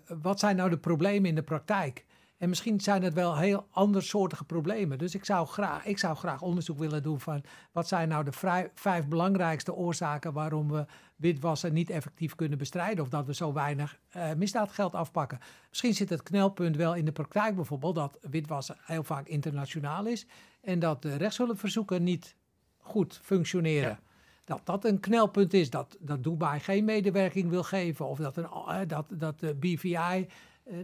wat 0.07 0.39
zijn 0.39 0.57
nou 0.57 0.71
de 0.71 0.79
problemen 0.79 1.29
in 1.29 1.35
de 1.35 1.43
praktijk? 1.43 2.05
En 2.37 2.49
misschien 2.49 2.81
zijn 2.81 3.03
het 3.03 3.15
wel 3.15 3.37
heel 3.37 3.67
andersoortige 3.71 4.45
problemen. 4.45 4.99
Dus 4.99 5.15
ik 5.15 5.25
zou, 5.25 5.47
graag, 5.47 5.85
ik 5.85 5.99
zou 5.99 6.17
graag 6.17 6.43
onderzoek 6.43 6.79
willen 6.79 7.03
doen 7.03 7.21
van 7.21 7.45
wat 7.73 7.89
zijn 7.89 8.09
nou 8.09 8.25
de 8.25 8.33
vrij- 8.33 8.71
vijf 8.75 9.09
belangrijkste 9.09 9.75
oorzaken 9.75 10.33
waarom 10.33 10.71
we 10.71 10.85
witwassen 11.17 11.73
niet 11.73 11.91
effectief 11.91 12.35
kunnen 12.35 12.59
bestrijden. 12.59 13.05
Of 13.05 13.11
dat 13.11 13.27
we 13.27 13.35
zo 13.35 13.53
weinig 13.53 13.99
eh, 14.09 14.33
misdaadgeld 14.33 14.95
afpakken. 14.95 15.39
Misschien 15.69 15.95
zit 15.95 16.09
het 16.11 16.23
knelpunt 16.23 16.77
wel 16.77 16.95
in 16.95 17.05
de 17.05 17.13
praktijk 17.13 17.55
bijvoorbeeld 17.55 17.95
dat 17.95 18.19
witwassen 18.21 18.77
heel 18.81 19.05
vaak 19.05 19.29
internationaal 19.29 20.07
is. 20.07 20.27
En 20.61 20.79
dat 20.79 21.03
de 21.03 21.17
rechtshulpverzoeken 21.17 22.03
niet 22.03 22.37
goed 22.79 23.21
functioneren. 23.23 23.89
Ja. 23.89 23.99
Dat 24.45 24.61
dat 24.65 24.85
een 24.85 25.01
knelpunt 25.01 25.55
is, 25.55 25.71
dat, 25.71 25.97
dat 26.01 26.23
Dubai 26.23 26.61
geen 26.61 26.85
medewerking 26.85 27.51
wil 27.51 27.63
geven. 27.63 28.07
Of 28.07 28.19
dat, 28.19 28.37
een, 28.37 28.45
eh, 28.45 28.81
dat, 28.87 29.07
dat 29.11 29.41
de 29.41 29.55
BVI 29.55 30.27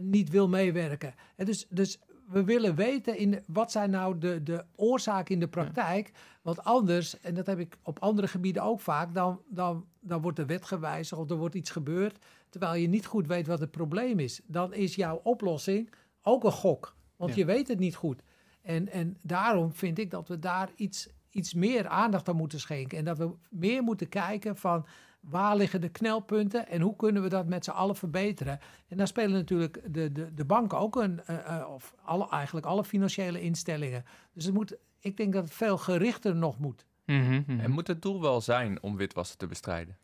niet 0.01 0.29
wil 0.29 0.47
meewerken. 0.47 1.13
En 1.35 1.45
dus, 1.45 1.67
dus 1.69 1.99
we 2.27 2.43
willen 2.43 2.75
weten 2.75 3.17
in 3.17 3.43
wat 3.47 3.71
zijn 3.71 3.89
nou 3.89 4.17
de, 4.17 4.43
de 4.43 4.65
oorzaken 4.75 5.33
in 5.33 5.39
de 5.39 5.47
praktijk. 5.47 6.11
Want 6.41 6.63
anders, 6.63 7.19
en 7.19 7.33
dat 7.33 7.45
heb 7.45 7.59
ik 7.59 7.77
op 7.83 7.99
andere 7.99 8.27
gebieden 8.27 8.63
ook 8.63 8.79
vaak, 8.79 9.13
dan, 9.13 9.41
dan, 9.49 9.85
dan 9.99 10.21
wordt 10.21 10.37
de 10.37 10.45
wet 10.45 10.65
gewijzigd 10.65 11.21
of 11.21 11.29
er 11.29 11.35
wordt 11.37 11.55
iets 11.55 11.69
gebeurd. 11.69 12.25
Terwijl 12.49 12.75
je 12.75 12.87
niet 12.87 13.05
goed 13.05 13.27
weet 13.27 13.47
wat 13.47 13.59
het 13.59 13.71
probleem 13.71 14.19
is. 14.19 14.41
Dan 14.45 14.73
is 14.73 14.95
jouw 14.95 15.19
oplossing 15.23 15.93
ook 16.21 16.43
een 16.43 16.51
gok. 16.51 16.95
Want 17.15 17.31
Ja. 17.31 17.37
je 17.37 17.45
weet 17.45 17.67
het 17.67 17.79
niet 17.79 17.95
goed. 17.95 18.21
En, 18.61 18.89
en 18.89 19.17
daarom 19.21 19.73
vind 19.73 19.99
ik 19.99 20.11
dat 20.11 20.27
we 20.27 20.39
daar 20.39 20.69
iets, 20.75 21.09
iets 21.29 21.53
meer 21.53 21.87
aandacht 21.87 22.29
aan 22.29 22.35
moeten 22.35 22.59
schenken. 22.59 22.97
En 22.97 23.05
dat 23.05 23.17
we 23.17 23.31
meer 23.49 23.83
moeten 23.83 24.09
kijken 24.09 24.55
van 24.57 24.85
waar 25.21 25.55
liggen 25.55 25.81
de 25.81 25.89
knelpunten 25.89 26.67
en 26.67 26.81
hoe 26.81 26.95
kunnen 26.95 27.23
we 27.23 27.29
dat 27.29 27.45
met 27.47 27.63
z'n 27.63 27.71
allen 27.71 27.95
verbeteren. 27.95 28.59
En 28.87 28.97
daar 28.97 29.07
spelen 29.07 29.31
natuurlijk 29.31 29.81
de, 29.93 30.11
de, 30.11 30.33
de 30.33 30.45
banken 30.45 30.77
ook 30.77 30.95
een, 30.95 31.21
eh, 31.25 31.59
eh, 31.59 31.69
of 31.69 31.93
alle, 32.03 32.29
eigenlijk 32.29 32.65
alle 32.65 32.83
financiële 32.83 33.41
instellingen. 33.41 34.05
Dus 34.33 34.45
het 34.45 34.53
moet, 34.53 34.75
ik 34.99 35.17
denk 35.17 35.33
dat 35.33 35.43
het 35.43 35.53
veel 35.53 35.77
gerichter 35.77 36.35
nog 36.35 36.59
moet. 36.59 36.85
Mhm, 37.05 37.41
mhm. 37.47 37.59
En 37.59 37.71
moet 37.71 37.87
het 37.87 38.01
doel 38.01 38.21
wel 38.21 38.41
zijn 38.41 38.81
om 38.81 38.97
witwassen 38.97 39.37
te 39.37 39.47
bestrijden? 39.47 39.97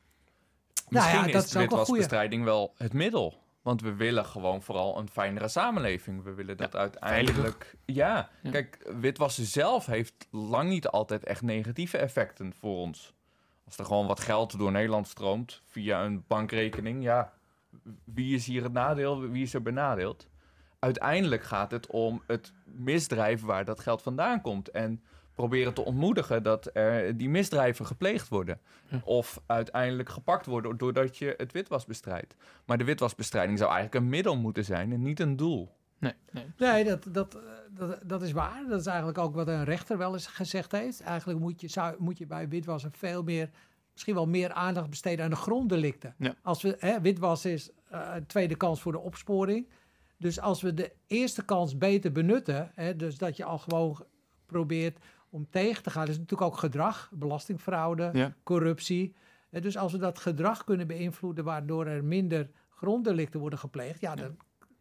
Nou 0.89 1.05
ja, 1.05 1.11
Misschien 1.11 1.33
dat 1.33 1.43
is 1.43 1.55
is 1.55 1.61
witwasbestrijding 1.61 2.43
wel 2.43 2.73
het 2.77 2.93
middel. 2.93 3.45
Want 3.61 3.81
we 3.81 3.93
willen 3.93 4.25
gewoon 4.25 4.61
vooral 4.61 4.97
een 4.97 5.09
fijnere 5.09 5.47
samenleving. 5.47 6.23
We 6.23 6.33
willen 6.33 6.57
dat 6.57 6.75
uiteindelijk... 6.75 7.75
Ja, 7.85 8.29
Ja. 8.41 8.51
kijk, 8.51 8.91
witwassen 8.99 9.45
zelf 9.45 9.85
heeft 9.85 10.27
lang 10.31 10.69
niet 10.69 10.87
altijd 10.87 11.23
echt 11.23 11.41
negatieve 11.41 11.97
effecten 11.97 12.53
voor 12.59 12.77
ons. 12.77 13.13
Als 13.67 13.77
er 13.77 13.85
gewoon 13.85 14.07
wat 14.07 14.19
geld 14.19 14.57
door 14.57 14.71
Nederland 14.71 15.07
stroomt 15.07 15.61
via 15.65 16.05
een 16.05 16.23
bankrekening, 16.27 17.03
ja, 17.03 17.33
wie 18.03 18.35
is 18.35 18.45
hier 18.45 18.63
het 18.63 18.73
nadeel, 18.73 19.29
wie 19.29 19.43
is 19.43 19.53
er 19.53 19.61
benadeeld? 19.61 20.27
Uiteindelijk 20.79 21.43
gaat 21.43 21.71
het 21.71 21.87
om 21.87 22.21
het 22.27 22.53
misdrijf 22.63 23.41
waar 23.41 23.65
dat 23.65 23.79
geld 23.79 24.01
vandaan 24.01 24.41
komt. 24.41 24.69
En 24.69 25.01
proberen 25.33 25.73
te 25.73 25.85
ontmoedigen 25.85 26.43
dat 26.43 26.69
er 26.73 27.17
die 27.17 27.29
misdrijven 27.29 27.85
gepleegd 27.85 28.27
worden. 28.27 28.59
Ja. 28.87 29.01
Of 29.03 29.41
uiteindelijk 29.45 30.09
gepakt 30.09 30.45
worden 30.45 30.77
doordat 30.77 31.17
je 31.17 31.33
het 31.37 31.51
witwas 31.51 31.85
bestrijdt. 31.85 32.35
Maar 32.65 32.77
de 32.77 32.83
witwasbestrijding 32.83 33.57
zou 33.57 33.71
eigenlijk 33.71 34.03
een 34.03 34.09
middel 34.09 34.37
moeten 34.37 34.65
zijn 34.65 34.91
en 34.91 35.01
niet 35.01 35.19
een 35.19 35.35
doel. 35.35 35.75
Nee, 35.97 36.13
nee. 36.31 36.45
Nee, 36.57 36.83
dat, 36.83 37.07
dat, 37.11 37.35
eh, 37.35 37.41
dat, 37.77 37.99
dat 38.05 38.21
is 38.21 38.31
waar. 38.31 38.65
Dat 38.69 38.79
is 38.79 38.85
eigenlijk 38.85 39.17
ook 39.17 39.35
wat 39.35 39.47
een 39.47 39.63
rechter 39.63 39.97
wel 39.97 40.13
eens 40.13 40.27
gezegd 40.27 40.71
heeft. 40.71 41.01
Eigenlijk 41.01 41.39
moet 41.39 41.61
je, 41.61 41.67
zou, 41.67 41.95
moet 41.99 42.17
je 42.17 42.25
bij 42.27 42.47
witwassen 42.49 42.91
veel 42.91 43.23
meer, 43.23 43.49
misschien 43.93 44.13
wel 44.13 44.27
meer 44.27 44.51
aandacht 44.51 44.89
besteden 44.89 45.23
aan 45.25 45.31
de 45.31 45.35
gronddelicten. 45.35 46.15
Ja. 46.17 46.35
Als 46.41 46.61
we, 46.61 46.75
hè, 46.79 47.01
witwas 47.01 47.45
is 47.45 47.69
eh, 47.89 48.11
een 48.15 48.25
tweede 48.25 48.55
kans 48.55 48.81
voor 48.81 48.91
de 48.91 48.99
opsporing. 48.99 49.69
Dus 50.17 50.39
als 50.39 50.61
we 50.61 50.73
de 50.73 50.91
eerste 51.07 51.45
kans 51.45 51.77
beter 51.77 52.11
benutten, 52.11 52.71
hè, 52.75 52.95
dus 52.95 53.17
dat 53.17 53.37
je 53.37 53.43
al 53.43 53.57
gewoon 53.57 54.05
probeert 54.45 54.99
om 55.29 55.47
tegen 55.49 55.83
te 55.83 55.89
gaan, 55.89 56.01
dat 56.05 56.13
is 56.13 56.19
natuurlijk 56.19 56.51
ook 56.51 56.57
gedrag, 56.57 57.09
belastingfraude, 57.13 58.09
Ja. 58.13 58.33
corruptie. 58.43 59.15
Hè, 59.49 59.59
dus 59.61 59.77
als 59.77 59.91
we 59.91 59.97
dat 59.97 60.19
gedrag 60.19 60.63
kunnen 60.63 60.87
beïnvloeden, 60.87 61.43
waardoor 61.43 61.85
er 61.85 62.03
minder 62.03 62.49
gronddelicten 62.69 63.39
worden 63.39 63.59
gepleegd, 63.59 64.01
ja, 64.01 64.15
dan 64.15 64.37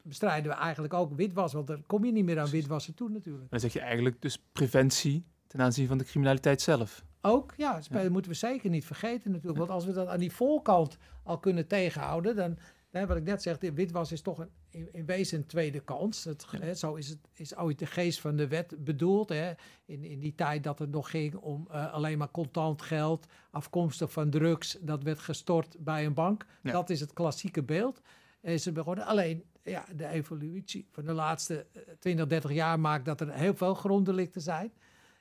bestrijden 0.09 0.51
we 0.51 0.57
eigenlijk 0.59 0.95
ook 0.95 1.13
witwas, 1.13 1.53
want 1.53 1.67
dan 1.67 1.85
kom 1.87 2.05
je 2.05 2.13
niet 2.13 2.25
meer 2.25 2.41
aan 2.41 2.51
witwassen 2.51 2.95
toe 2.95 3.09
natuurlijk. 3.09 3.51
Dan 3.51 3.61
zeg 3.61 3.73
je 3.73 3.81
eigenlijk 3.81 4.23
dus 4.23 4.39
preventie 4.53 5.25
ten 5.47 5.61
aanzien 5.61 5.87
van 5.87 5.99
de 5.99 6.05
criminaliteit 6.05 6.61
zelf. 6.61 7.05
Ook, 7.21 7.55
ja, 7.57 7.81
dat 7.91 8.11
moeten 8.11 8.31
we 8.31 8.37
zeker 8.37 8.71
niet 8.71 8.85
vergeten 8.85 9.31
natuurlijk. 9.31 9.59
Want 9.59 9.71
als 9.71 9.85
we 9.85 9.93
dat 9.93 10.07
aan 10.09 10.19
die 10.19 10.33
voorkant 10.33 10.97
al 11.23 11.39
kunnen 11.39 11.67
tegenhouden, 11.67 12.37
dan, 12.37 12.59
hè, 12.91 13.07
wat 13.07 13.17
ik 13.17 13.25
net 13.25 13.43
zeg, 13.43 13.59
witwas 13.61 14.13
is 14.13 14.21
toch 14.21 14.39
een, 14.39 14.51
in, 14.71 14.89
in 14.93 15.07
wezen 15.07 15.39
een 15.39 15.47
tweede 15.47 15.81
kans. 15.81 16.25
Het, 16.25 16.47
hè, 16.61 16.75
zo 16.75 16.95
is 16.95 17.09
het 17.09 17.19
is 17.33 17.57
ooit 17.57 17.79
de 17.79 17.87
geest 17.87 18.21
van 18.21 18.37
de 18.37 18.49
wet 18.49 18.85
bedoeld. 18.85 19.29
Hè, 19.29 19.53
in, 19.85 20.05
in 20.05 20.19
die 20.19 20.35
tijd 20.35 20.65
dat 20.65 20.79
het 20.79 20.91
nog 20.91 21.11
ging 21.11 21.35
om 21.35 21.67
eh, 21.71 21.93
alleen 21.93 22.19
maar 22.19 22.31
contant 22.31 22.83
geld, 22.83 23.27
afkomstig 23.51 24.13
van 24.13 24.31
drugs, 24.31 24.79
dat 24.81 25.03
werd 25.03 25.19
gestort 25.19 25.77
bij 25.79 26.07
een 26.07 26.15
bank. 26.15 26.47
Ja. 26.63 26.73
Dat 26.73 26.91
is 26.91 27.01
het 27.01 27.13
klassieke 27.13 27.63
beeld. 27.63 28.01
En 28.41 28.61
ze 28.61 28.73
begonnen 28.73 29.07
alleen, 29.07 29.45
ja, 29.71 29.85
de 29.97 30.07
evolutie 30.07 30.89
van 30.91 31.05
de 31.05 31.13
laatste 31.13 31.67
eh, 31.73 31.83
20, 31.99 32.27
30 32.27 32.53
jaar 32.53 32.81
maakt 32.81 33.05
dat 33.05 33.21
er 33.21 33.33
heel 33.33 33.55
veel 33.55 33.75
gronddelicten 33.75 34.41
zijn. 34.41 34.73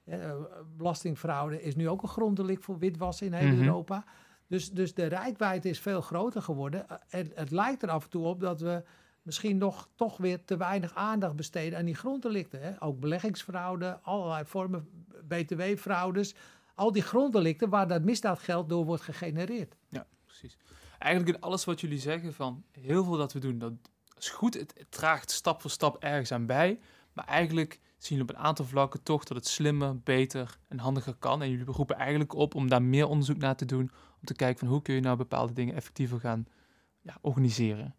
Eh, 0.04 0.34
belastingfraude 0.78 1.62
is 1.62 1.76
nu 1.76 1.90
ook 1.90 2.02
een 2.02 2.08
gronddelict 2.10 2.64
voor 2.64 2.78
witwassen 2.78 3.28
in 3.28 3.34
heel 3.34 3.48
Mhm. 3.56 3.62
Europa. 3.64 4.06
Dus, 4.48 4.72
dus 4.72 4.94
de 4.94 5.06
rijkwijde 5.06 5.70
is 5.70 5.80
veel 5.80 6.02
groter 6.02 6.42
geworden. 6.42 6.90
Eh, 6.90 6.98
En 7.20 7.32
het 7.36 7.52
lijkt 7.52 7.84
er 7.84 7.90
af 7.90 8.04
en 8.04 8.10
toe 8.10 8.26
op 8.26 8.40
dat 8.40 8.62
we 8.62 8.84
misschien 9.22 9.58
nog 9.58 9.90
toch 9.96 10.18
weer 10.18 10.46
te 10.46 10.58
weinig 10.58 10.96
aandacht 10.96 11.36
besteden 11.36 11.80
aan 11.80 11.86
die 11.86 11.96
gronddelicten. 11.96 12.62
Hè? 12.62 12.82
Ook 12.84 13.00
beleggingsfraude, 13.00 14.00
allerlei 14.02 14.46
vormen 14.46 14.90
btw-fraudes. 15.28 16.36
Al 16.76 16.92
die 16.92 17.02
gronddelicten 17.02 17.70
waar 17.70 17.88
dat 17.88 18.02
misdaadgeld 18.04 18.70
door 18.70 18.86
wordt 18.86 19.02
gegenereerd. 19.04 19.76
Ja, 19.90 20.06
precies. 20.26 20.58
Eigenlijk 21.00 21.36
in 21.38 21.44
alles 21.44 21.66
wat 21.66 21.82
jullie 21.82 22.00
zeggen 22.00 22.34
van 22.34 22.64
heel 22.72 23.04
veel 23.04 23.18
dat 23.18 23.34
we 23.34 23.40
doen, 23.40 23.58
dat 23.60 23.74
is 24.18 24.30
goed. 24.30 24.54
Het, 24.54 24.74
het 24.78 24.92
draagt 24.92 25.32
stap 25.32 25.62
voor 25.62 25.72
stap 25.72 26.04
ergens 26.04 26.32
aan 26.32 26.46
bij. 26.46 26.80
Maar 27.14 27.26
eigenlijk 27.26 27.80
zien 27.98 28.18
jullie 28.18 28.34
op 28.34 28.40
een 28.40 28.46
aantal 28.48 28.66
vlakken 28.66 29.04
toch 29.04 29.24
dat 29.24 29.38
het 29.38 29.48
slimmer, 29.48 30.00
beter 30.00 30.58
en 30.68 30.80
handiger 30.80 31.16
kan. 31.16 31.42
En 31.42 31.50
jullie 31.50 31.66
roepen 31.66 31.96
eigenlijk 31.96 32.34
op 32.34 32.56
om 32.56 32.70
daar 32.70 32.84
meer 32.84 33.08
onderzoek 33.08 33.38
naar 33.38 33.56
te 33.56 33.66
doen. 33.66 33.92
Om 34.20 34.26
te 34.26 34.34
kijken 34.34 34.60
van 34.60 34.68
hoe 34.68 34.82
kun 34.82 34.96
je 34.96 35.02
nou 35.02 35.18
bepaalde 35.18 35.54
dingen 35.54 35.76
effectiever 35.76 36.20
gaan 36.20 36.48
ja, 37.02 37.18
organiseren. 37.22 37.96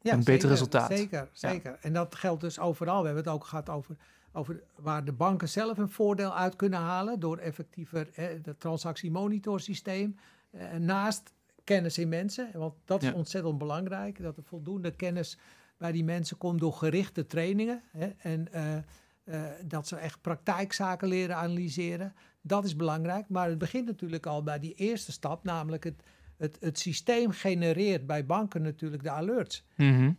Ja, 0.00 0.12
Een 0.12 0.24
beter 0.24 0.48
resultaat. 0.48 0.90
Zeker, 0.90 1.28
zeker. 1.32 1.78
En 1.80 1.92
dat 1.92 2.14
geldt 2.14 2.40
dus 2.40 2.58
overal. 2.58 3.00
We 3.00 3.06
hebben 3.06 3.24
het 3.24 3.32
ook 3.32 3.44
gehad 3.44 3.68
over, 3.68 3.96
over 4.32 4.62
waar 4.76 5.04
de 5.04 5.12
banken 5.12 5.48
zelf 5.48 5.78
een 5.78 5.90
voordeel 5.90 6.34
uit 6.34 6.56
kunnen 6.56 6.78
halen 6.78 7.20
door 7.20 7.38
effectiever 7.38 8.10
eh, 8.12 8.26
het 8.42 8.60
transactiemonitorsysteem 8.60 10.16
eh, 10.50 10.72
naast 10.72 11.32
kennis 11.66 11.98
in 11.98 12.08
mensen. 12.08 12.50
Want 12.52 12.74
dat 12.84 13.02
is 13.02 13.08
Ja. 13.08 13.14
ontzettend 13.14 13.58
belangrijk, 13.58 14.22
dat 14.22 14.36
er 14.36 14.42
voldoende 14.42 14.90
kennis 14.90 15.38
bij 15.76 15.92
die 15.92 16.04
mensen 16.04 16.36
komt 16.38 16.60
door 16.60 16.72
gerichte 16.72 17.26
trainingen. 17.26 17.82
Hè, 17.92 18.06
en 18.18 18.52
eh, 18.52 18.76
eh, 18.76 19.42
dat 19.64 19.86
ze 19.88 19.96
echt 19.96 20.20
praktijkzaken 20.20 21.08
leren 21.08 21.36
analyseren. 21.36 22.14
Dat 22.40 22.64
is 22.64 22.76
belangrijk. 22.76 23.28
Maar 23.28 23.48
het 23.48 23.58
begint 23.58 23.86
natuurlijk 23.86 24.26
al 24.26 24.42
bij 24.42 24.58
die 24.58 24.74
eerste 24.74 25.12
stap, 25.12 25.44
namelijk 25.44 25.84
het, 25.84 26.02
het, 26.36 26.56
het 26.60 26.78
systeem 26.78 27.30
genereert 27.30 28.06
bij 28.06 28.26
banken 28.26 28.62
natuurlijk 28.62 29.02
de 29.02 29.10
alerts. 29.10 29.64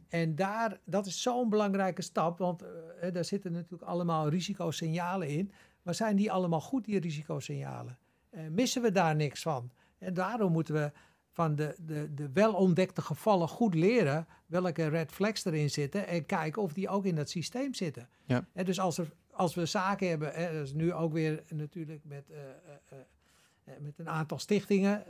En 0.10 0.36
daar, 0.36 0.80
dat 0.86 1.06
is 1.06 1.22
zo'n 1.22 1.50
belangrijke 1.50 2.02
stap, 2.02 2.38
want 2.38 2.62
eh, 2.62 3.14
daar 3.14 3.26
zitten 3.26 3.52
natuurlijk 3.52 3.84
allemaal 3.89 4.30
risicosignalen 4.30 5.28
in. 5.28 5.52
Maar 5.82 5.95
zijn 5.95 6.16
die 6.16 6.32
allemaal 6.32 6.62
goed, 6.62 6.86
die 6.86 7.00
risicosignalen? 7.00 7.98
Missen 8.52 8.82
we 8.82 8.91
daar 8.91 9.16
niks 9.16 9.41
van? 9.41 9.72
En 9.98 10.14
daarom 10.14 10.52
moeten 10.52 10.74
we 10.74 10.91
van 11.38 11.56
de, 11.56 11.76
de, 11.86 12.14
de 12.14 12.30
wel 12.34 12.54
ontdekte 12.54 13.02
gevallen 13.02 13.48
goed 13.48 13.74
leren 13.74 14.28
welke 14.46 14.88
red 14.88 15.12
flags 15.12 15.46
erin 15.46 15.70
zitten 15.70 16.08
en 16.08 16.26
kijken 16.26 16.62
of 16.62 16.74
die 16.74 16.90
ook 16.90 17.06
in 17.06 17.16
dat 17.16 17.30
systeem 17.30 17.74
zitten. 17.74 18.10
Ja. 18.26 18.46
En 18.54 18.66
dus 18.66 18.80
als, 18.80 18.98
er, 18.98 19.12
als 19.32 19.56
we 19.56 19.66
zaken 19.66 20.10
hebben, 20.10 20.34
hè, 20.34 20.54
dat 20.54 20.64
is 20.64 20.74
nu 20.74 20.94
ook 20.94 21.14
weer 21.14 21.44
natuurlijk 21.50 22.02
met, 22.04 22.30
eh, 22.30 22.38
eh, 22.38 22.98
eh, 23.64 23.74
met 23.80 24.00
een 24.00 24.10
aantal 24.10 24.40
stichtingen, 24.40 25.04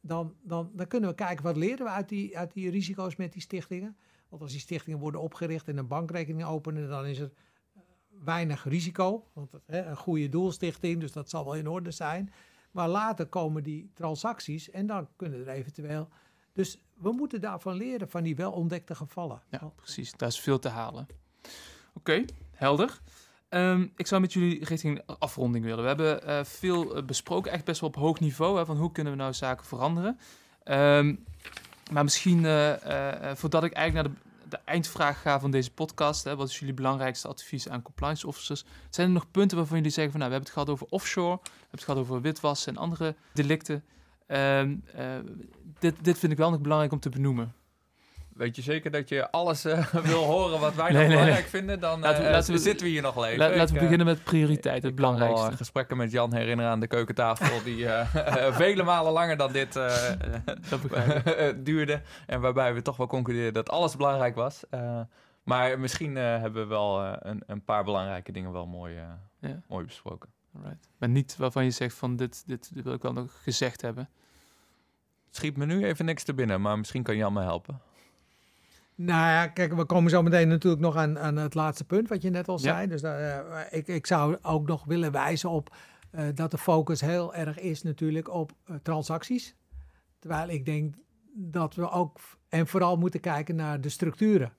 dan, 0.00 0.34
dan, 0.42 0.70
dan 0.74 0.86
kunnen 0.86 1.08
we 1.08 1.14
kijken 1.14 1.44
wat 1.44 1.56
leren 1.56 1.84
we 1.84 1.90
uit 1.90 2.08
die, 2.08 2.38
uit 2.38 2.52
die 2.52 2.70
risico's 2.70 3.16
met 3.16 3.32
die 3.32 3.42
stichtingen. 3.42 3.96
Want 4.28 4.42
als 4.42 4.50
die 4.50 4.60
stichtingen 4.60 4.98
worden 4.98 5.20
opgericht 5.20 5.68
en 5.68 5.76
een 5.76 5.86
bankrekening 5.86 6.44
openen, 6.44 6.88
dan 6.88 7.06
is 7.06 7.18
er 7.18 7.30
weinig 8.24 8.64
risico. 8.64 9.28
Want 9.32 9.50
hè, 9.66 9.84
een 9.84 9.96
goede 9.96 10.28
doelstichting, 10.28 11.00
dus 11.00 11.12
dat 11.12 11.30
zal 11.30 11.44
wel 11.44 11.54
in 11.54 11.68
orde 11.68 11.90
zijn. 11.90 12.32
Maar 12.70 12.88
later 12.88 13.26
komen 13.26 13.62
die 13.62 13.90
transacties 13.94 14.70
en 14.70 14.86
dan 14.86 15.08
kunnen 15.16 15.40
er 15.40 15.48
eventueel. 15.48 16.08
Dus 16.52 16.78
we 16.94 17.12
moeten 17.12 17.40
daarvan 17.40 17.74
leren, 17.74 18.08
van 18.08 18.22
die 18.22 18.36
wel 18.36 18.52
ontdekte 18.52 18.94
gevallen. 18.94 19.42
Ja, 19.50 19.72
precies. 19.76 20.12
Daar 20.12 20.28
is 20.28 20.40
veel 20.40 20.58
te 20.58 20.68
halen. 20.68 21.06
Oké, 21.94 22.24
helder. 22.52 23.00
Ehm, 23.48 23.86
ik 23.96 24.06
zou 24.06 24.20
met 24.20 24.32
jullie 24.32 24.64
richting 24.64 25.02
afronding 25.18 25.64
willen. 25.64 25.82
We 25.82 25.88
hebben 25.88 26.22
eh, 26.22 26.44
veel 26.44 26.96
eh, 26.96 27.04
besproken, 27.04 27.52
echt 27.52 27.64
best 27.64 27.80
wel 27.80 27.88
op 27.88 27.96
hoog 27.96 28.20
niveau, 28.20 28.58
hè, 28.58 28.66
van 28.66 28.76
hoe 28.76 28.92
kunnen 28.92 29.12
we 29.12 29.18
nou 29.18 29.32
zaken 29.32 29.66
veranderen. 29.66 30.18
Ehm, 30.62 31.14
maar 31.92 32.04
misschien, 32.04 32.44
eh, 32.44 33.34
voordat 33.34 33.64
ik 33.64 33.72
eigenlijk 33.72 34.08
naar 34.08 34.16
de, 34.16 34.27
de 34.48 34.58
eindvraag 34.64 35.20
ga 35.20 35.40
van 35.40 35.50
deze 35.50 35.70
podcast. 35.70 36.24
Hè, 36.24 36.36
wat 36.36 36.48
is 36.48 36.58
jullie 36.58 36.74
belangrijkste 36.74 37.28
advies 37.28 37.68
aan 37.68 37.82
compliance 37.82 38.26
officers? 38.26 38.64
Zijn 38.90 39.06
er 39.06 39.12
nog 39.12 39.30
punten 39.30 39.56
waarvan 39.56 39.76
jullie 39.76 39.92
zeggen 39.92 40.12
van 40.12 40.20
nou, 40.20 40.32
we 40.32 40.36
hebben 40.36 40.54
het 40.54 40.64
gehad 40.64 40.82
over 40.82 40.96
offshore, 40.96 41.36
we 41.42 41.50
hebben 41.50 41.70
het 41.70 41.84
gehad 41.84 42.00
over 42.00 42.20
witwassen 42.20 42.74
en 42.74 42.80
andere 42.80 43.14
delicten. 43.32 43.84
Eh, 44.26 44.62
dit, 45.78 45.94
dit 46.02 46.18
vind 46.18 46.32
ik 46.32 46.38
wel 46.38 46.50
nog 46.50 46.60
belangrijk 46.60 46.92
om 46.92 47.00
te 47.00 47.08
benoemen. 47.08 47.54
Weet 48.38 48.56
je 48.56 48.62
zeker 48.62 48.90
dat 48.90 49.08
je 49.08 49.30
alles 49.30 49.64
eh, 49.64 49.86
wil 50.12 50.22
horen 50.24 50.60
wat 50.60 50.74
wij 50.74 50.90
Nee, 50.92 50.98
nog 51.02 51.08
belangrijk 51.08 51.40
nee. 51.40 51.48
vinden? 51.50 51.80
Dan 51.80 52.00
Laten 52.00 52.20
we- 52.20 52.26
eh, 52.26 52.32
laten 52.34 52.52
we- 52.52 52.58
zitten 52.60 52.86
we 52.86 52.92
hier 52.92 53.02
nog 53.02 53.24
even. 53.24 53.38
La- 53.38 53.44
laten 53.48 53.58
we 53.60 53.70
Ik, 53.70 53.74
eh, 53.76 53.80
beginnen 53.82 54.06
met 54.06 54.24
prioriteit, 54.24 54.82
het 54.82 54.94
belangrijkste. 54.94 55.56
gesprekken 55.56 55.96
met 55.96 56.10
Jan 56.10 56.34
herinneren 56.34 56.70
aan 56.70 56.80
de 56.80 56.86
keukentafel, 56.86 57.62
die 57.64 57.86
vele 58.62 58.82
malen 58.82 59.12
langer 59.12 59.36
dan 59.36 59.52
dit 59.52 59.72
duurde. 61.68 62.00
En 62.26 62.40
waarbij 62.40 62.74
we 62.74 62.82
toch 62.82 62.96
wel 62.96 63.06
concludeerden 63.06 63.52
dat 63.54 63.70
alles 63.70 63.96
belangrijk 63.96 64.34
was. 64.34 64.62
Maar 65.42 65.78
misschien 65.80 66.16
hebben 66.16 66.62
we 66.62 66.68
wel 66.68 67.04
een, 67.20 67.42
een 67.46 67.64
paar 67.64 67.84
belangrijke 67.84 68.32
dingen 68.32 68.52
wel 68.52 68.66
mooi, 68.66 68.94
Ja. 69.40 69.60
mooi 69.68 69.84
besproken. 69.84 70.28
Alright. 70.56 70.88
Maar 70.98 71.08
niet 71.08 71.36
waarvan 71.36 71.64
je 71.64 71.70
zegt 71.70 71.94
van 71.94 72.16
dit, 72.16 72.42
dit, 72.46 72.74
dit 72.74 72.84
wil 72.84 72.92
ik 72.92 73.02
wel 73.02 73.12
nog 73.12 73.42
gezegd 73.42 73.82
hebben. 73.82 74.08
Schiet 75.30 75.56
me 75.56 75.66
nu 75.66 75.84
even 75.84 76.04
niks 76.04 76.22
te 76.22 76.34
binnen, 76.34 76.60
maar 76.60 76.78
misschien 76.78 77.02
kan 77.02 77.16
Jan 77.16 77.32
me 77.32 77.40
helpen. 77.40 77.80
Nou 79.00 79.30
ja, 79.30 79.46
kijk, 79.46 79.72
we 79.74 79.84
komen 79.84 80.10
zo 80.10 80.22
meteen 80.22 80.48
natuurlijk 80.48 80.82
nog 80.82 80.96
aan, 80.96 81.18
aan 81.18 81.36
het 81.36 81.54
laatste 81.54 81.84
punt 81.84 82.08
wat 82.08 82.22
je 82.22 82.30
net 82.30 82.48
al 82.48 82.54
Ja. 82.54 82.60
zei. 82.62 82.86
Dus 82.86 83.02
eh, 83.02 83.38
ik, 83.70 83.88
ik 83.88 84.06
zou 84.06 84.38
ook 84.42 84.66
nog 84.66 84.84
willen 84.84 85.12
wijzen 85.12 85.50
op 85.50 85.76
eh, 86.10 86.26
dat 86.34 86.50
de 86.50 86.58
focus 86.58 87.00
heel 87.00 87.34
erg 87.34 87.58
is 87.58 87.82
natuurlijk 87.82 88.28
op 88.28 88.52
eh, 88.64 88.76
transacties. 88.82 89.54
Terwijl 90.18 90.48
ik 90.48 90.64
denk 90.64 90.94
dat 91.34 91.74
we 91.74 91.90
ook 91.90 92.18
en 92.48 92.66
vooral 92.66 92.96
moeten 92.96 93.20
kijken 93.20 93.56
naar 93.56 93.80
de 93.80 93.88
structuren. 93.88 94.52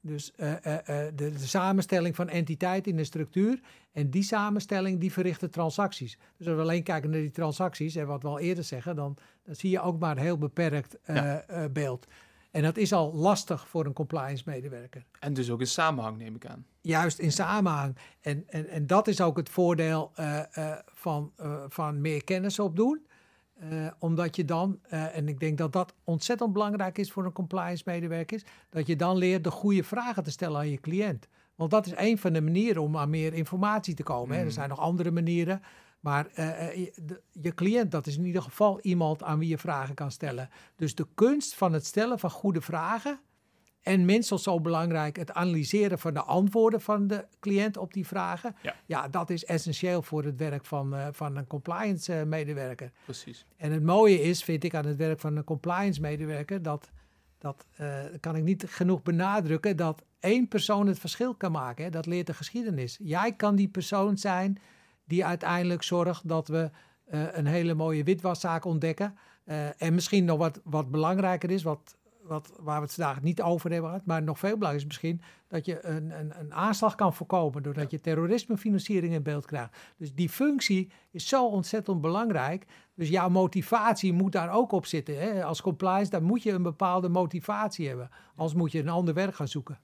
Dus 0.00 0.32
de, 0.36 1.12
de 1.14 1.32
samenstelling 1.38 2.14
van 2.16 2.28
entiteiten 2.28 2.90
in 2.90 2.96
de 2.96 3.04
structuur. 3.04 3.60
En 3.92 4.10
die 4.10 4.22
samenstelling 4.22 5.00
die 5.00 5.12
verricht 5.12 5.40
de 5.40 5.48
transacties. 5.48 6.18
Dus 6.36 6.46
als 6.46 6.56
we 6.56 6.62
alleen 6.62 6.82
kijken 6.82 7.10
naar 7.10 7.20
die 7.20 7.30
transacties, 7.30 7.94
en 7.96 8.06
wat 8.06 8.22
we 8.22 8.28
al 8.28 8.38
eerder 8.38 8.64
zeggen, 8.64 8.96
dan, 8.96 9.16
dan 9.42 9.54
zie 9.54 9.70
je 9.70 9.80
ook 9.80 9.98
maar 10.00 10.16
een 10.16 10.22
heel 10.22 10.38
beperkt 10.38 10.98
Ja. 11.06 11.44
beeld. 11.72 12.06
En 12.52 12.62
dat 12.62 12.76
is 12.76 12.92
al 12.92 13.14
lastig 13.14 13.68
voor 13.68 13.86
een 13.86 13.92
compliance 13.92 14.42
medewerker. 14.46 15.04
En 15.20 15.34
dus 15.34 15.50
ook 15.50 15.60
in 15.60 15.66
samenhang, 15.66 16.18
neem 16.18 16.34
ik 16.34 16.46
aan. 16.46 16.66
Juist 16.80 17.18
in 17.18 17.32
samenhang. 17.32 17.96
En, 18.20 18.44
en, 18.48 18.68
en 18.68 18.86
dat 18.86 19.08
is 19.08 19.20
ook 19.20 19.36
het 19.36 19.48
voordeel 19.48 20.10
eh, 20.14 20.56
eh, 20.56 20.78
van, 20.86 21.32
eh, 21.36 21.62
van 21.68 22.00
meer 22.00 22.24
kennis 22.24 22.58
opdoen. 22.58 23.06
Omdat 23.98 24.36
je 24.36 24.44
dan, 24.44 24.78
en 24.88 25.28
ik 25.28 25.40
denk 25.40 25.58
dat 25.58 25.72
dat 25.72 25.94
ontzettend 26.04 26.52
belangrijk 26.52 26.98
is 26.98 27.12
voor 27.12 27.24
een 27.24 27.32
compliance 27.32 27.82
medewerker, 27.86 28.36
is, 28.36 28.44
dat 28.70 28.86
je 28.86 28.96
dan 28.96 29.16
leert 29.16 29.44
de 29.44 29.50
goede 29.50 29.84
vragen 29.84 30.22
te 30.22 30.30
stellen 30.30 30.58
aan 30.58 30.68
je 30.70 30.80
cliënt. 30.80 31.28
Want 31.54 31.70
dat 31.70 31.86
is 31.86 31.92
een 31.96 32.18
van 32.18 32.32
de 32.32 32.40
manieren 32.40 32.82
om 32.82 32.96
aan 32.96 33.10
meer 33.10 33.34
informatie 33.34 33.94
te 33.94 34.02
komen. 34.02 34.30
Hè. 34.34 34.38
Er 34.38 34.44
Mhm. 34.44 34.54
zijn 34.54 34.68
nog 34.68 34.78
andere 34.78 35.10
manieren. 35.10 35.62
Maar 36.02 36.26
eh, 36.34 36.68
eh, 36.68 36.76
je, 36.76 36.92
de- 37.02 37.22
je 37.40 37.54
cliënt, 37.54 37.90
dat 37.90 38.06
is 38.06 38.16
in 38.16 38.24
ieder 38.24 38.42
geval 38.42 38.80
iemand 38.80 39.22
aan 39.22 39.38
wie 39.38 39.48
je 39.48 39.58
vragen 39.58 39.94
kan 39.94 40.10
stellen. 40.10 40.48
Dus 40.76 40.94
de 40.94 41.06
kunst 41.14 41.54
van 41.54 41.72
het 41.72 41.86
stellen 41.86 42.18
van 42.18 42.30
goede 42.30 42.60
vragen. 42.60 43.20
En 43.80 44.04
minstens 44.04 44.42
zo 44.42 44.60
belangrijk, 44.60 45.16
het 45.16 45.32
analyseren 45.32 45.98
van 45.98 46.14
de 46.14 46.22
antwoorden 46.22 46.80
van 46.80 47.06
de 47.06 47.26
cliënt 47.40 47.76
op 47.76 47.92
die 47.92 48.06
vragen. 48.06 48.56
Ja. 48.86 49.08
dat 49.08 49.30
is 49.30 49.44
essentieel 49.44 50.02
voor 50.02 50.24
het 50.24 50.36
werk 50.36 50.64
van, 50.64 50.94
eh, 50.94 51.06
van 51.10 51.36
een 51.36 51.46
compliance 51.46 52.14
eh, 52.14 52.26
medewerker. 52.26 52.92
Precies. 53.04 53.46
En 53.56 53.72
het 53.72 53.82
mooie 53.82 54.20
is, 54.22 54.44
vind 54.44 54.64
ik, 54.64 54.74
aan 54.74 54.86
het 54.86 54.96
werk 54.96 55.20
van 55.20 55.36
een 55.36 55.44
compliance 55.44 56.00
medewerker, 56.00 56.62
dat, 56.62 56.90
dat 57.38 57.66
kan 58.20 58.36
ik 58.36 58.42
niet 58.42 58.64
genoeg 58.68 59.02
benadrukken, 59.02 59.76
dat 59.76 60.02
één 60.20 60.48
persoon 60.48 60.86
het 60.86 60.98
verschil 60.98 61.34
kan 61.34 61.52
maken. 61.52 61.84
Hè. 61.84 61.90
Dat 61.90 62.06
leert 62.06 62.26
de 62.26 62.34
geschiedenis. 62.34 62.98
Jij 63.02 63.32
kan 63.32 63.56
die 63.56 63.68
persoon 63.68 64.18
zijn 64.18 64.58
die 65.04 65.24
uiteindelijk 65.24 65.82
zorgt 65.82 66.28
dat 66.28 66.48
we 66.48 66.70
eh, 67.04 67.20
een 67.32 67.46
hele 67.46 67.74
mooie 67.74 68.04
witwaszaak 68.04 68.64
ontdekken. 68.64 69.18
Eh, 69.44 69.82
en 69.82 69.94
misschien 69.94 70.24
nog 70.24 70.38
wat, 70.38 70.60
wat 70.64 70.90
belangrijker 70.90 71.50
is, 71.50 71.62
wat, 71.62 71.96
wat, 72.22 72.52
waar 72.60 72.76
we 72.76 72.82
het 72.82 72.94
vandaag 72.94 73.22
niet 73.22 73.42
over 73.42 73.70
hebben 73.70 73.90
gehad, 73.90 74.06
maar 74.06 74.22
nog 74.22 74.38
veel 74.38 74.56
belangrijker 74.56 74.90
is 74.90 74.98
misschien 74.98 75.20
dat 75.48 75.66
je 75.66 75.84
een, 75.84 76.18
een, 76.18 76.38
een 76.38 76.54
aanslag 76.54 76.94
kan 76.94 77.14
voorkomen 77.14 77.62
doordat 77.62 77.90
je 77.90 78.00
terrorismefinanciering 78.00 79.14
in 79.14 79.22
beeld 79.22 79.46
krijgt. 79.46 79.76
Dus 79.96 80.14
die 80.14 80.28
functie 80.28 80.90
is 81.10 81.28
zo 81.28 81.46
ontzettend 81.46 82.00
belangrijk. 82.00 82.66
Dus 82.94 83.08
jouw 83.08 83.28
motivatie 83.28 84.12
moet 84.12 84.32
daar 84.32 84.52
ook 84.52 84.72
op 84.72 84.86
zitten. 84.86 85.20
Hè? 85.20 85.44
Als 85.44 85.62
compliance, 85.62 86.10
dan 86.10 86.22
moet 86.22 86.42
je 86.42 86.52
een 86.52 86.62
bepaalde 86.62 87.08
motivatie 87.08 87.88
hebben. 87.88 88.10
Anders 88.34 88.58
moet 88.58 88.72
je 88.72 88.78
een 88.78 88.88
ander 88.88 89.14
werk 89.14 89.34
gaan 89.34 89.48
zoeken. 89.48 89.78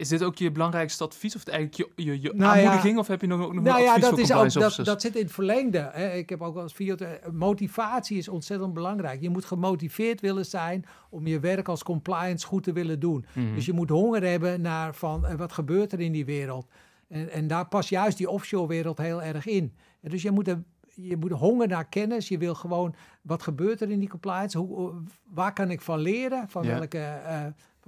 Is 0.00 0.08
dit 0.08 0.22
ook 0.22 0.36
je 0.36 0.50
belangrijkste 0.50 1.04
advies 1.04 1.36
of 1.36 1.44
eigenlijk 1.44 1.76
je, 1.96 2.04
je, 2.04 2.20
je 2.20 2.32
Nou 2.34 2.56
ja. 2.56 2.62
aanmoediging? 2.62 2.98
Of 2.98 3.06
heb 3.06 3.20
je 3.20 3.26
nog, 3.26 3.40
ook 3.40 3.54
nog 3.54 3.64
Nou 3.64 3.78
een 3.78 3.84
ja, 3.84 3.88
advies 3.90 4.04
dat, 4.04 4.10
voor 4.10 4.46
is 4.46 4.56
ook, 4.56 4.76
dat, 4.76 4.86
dat 4.86 5.00
zit 5.00 5.16
in 5.16 5.22
het 5.22 5.32
verlengde. 5.32 5.90
Hè. 5.92 6.12
Ik 6.12 6.28
heb 6.28 6.42
ook 6.42 6.56
als 6.56 6.72
video... 6.72 6.96
Motivatie 7.32 8.18
is 8.18 8.28
ontzettend 8.28 8.74
belangrijk. 8.74 9.20
Je 9.20 9.30
moet 9.30 9.44
gemotiveerd 9.44 10.20
willen 10.20 10.46
zijn 10.46 10.84
om 11.10 11.26
je 11.26 11.40
werk 11.40 11.68
als 11.68 11.82
compliance 11.82 12.46
goed 12.46 12.62
te 12.62 12.72
willen 12.72 13.00
doen. 13.00 13.24
Mhm. 13.32 13.54
Dus 13.54 13.66
je 13.66 13.72
moet 13.72 13.88
honger 13.88 14.22
hebben 14.22 14.60
naar 14.60 14.94
van 14.94 15.26
eh, 15.26 15.34
wat 15.34 15.52
gebeurt 15.52 15.92
er 15.92 16.00
in 16.00 16.12
die 16.12 16.24
wereld. 16.24 16.66
En, 17.08 17.30
en 17.30 17.46
daar 17.46 17.68
past 17.68 17.88
juist 17.88 18.16
die 18.18 18.30
offshore 18.30 18.66
wereld 18.66 18.98
heel 18.98 19.22
erg 19.22 19.46
in. 19.46 19.74
En 20.00 20.10
dus 20.10 20.22
je 20.22 20.30
moet, 20.30 20.54
je 20.94 21.16
moet 21.16 21.30
honger 21.30 21.68
naar 21.68 21.88
kennis. 21.88 22.28
Je 22.28 22.38
wil 22.38 22.54
gewoon 22.54 22.94
wat 23.22 23.42
gebeurt 23.42 23.80
er 23.80 23.90
in 23.90 23.98
die 23.98 24.08
compliance. 24.08 24.58
Hoe, 24.58 24.92
waar 25.24 25.52
kan 25.52 25.70
ik 25.70 25.80
van 25.80 25.98
leren? 25.98 26.48
Van, 26.48 26.64
Ja. 26.64 26.78
welke, 26.78 26.98
eh, 26.98 27.46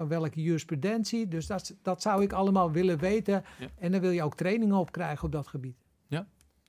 van 0.09 0.21
welke 0.21 0.43
jurisprudentie? 0.43 1.29
Dus 1.29 1.47
dat, 1.47 1.75
dat 1.83 2.03
zou 2.03 2.23
ik 2.23 2.33
allemaal 2.33 2.71
willen 2.73 2.99
weten. 2.99 3.45
Ja. 3.59 3.67
En 3.79 3.93
dan 3.93 4.01
wil 4.01 4.11
je 4.11 4.23
ook 4.23 4.35
trainingen 4.37 4.77
op 4.77 4.93
krijgen 4.93 5.25
op 5.25 5.33
dat 5.33 5.47
gebied. 5.47 5.77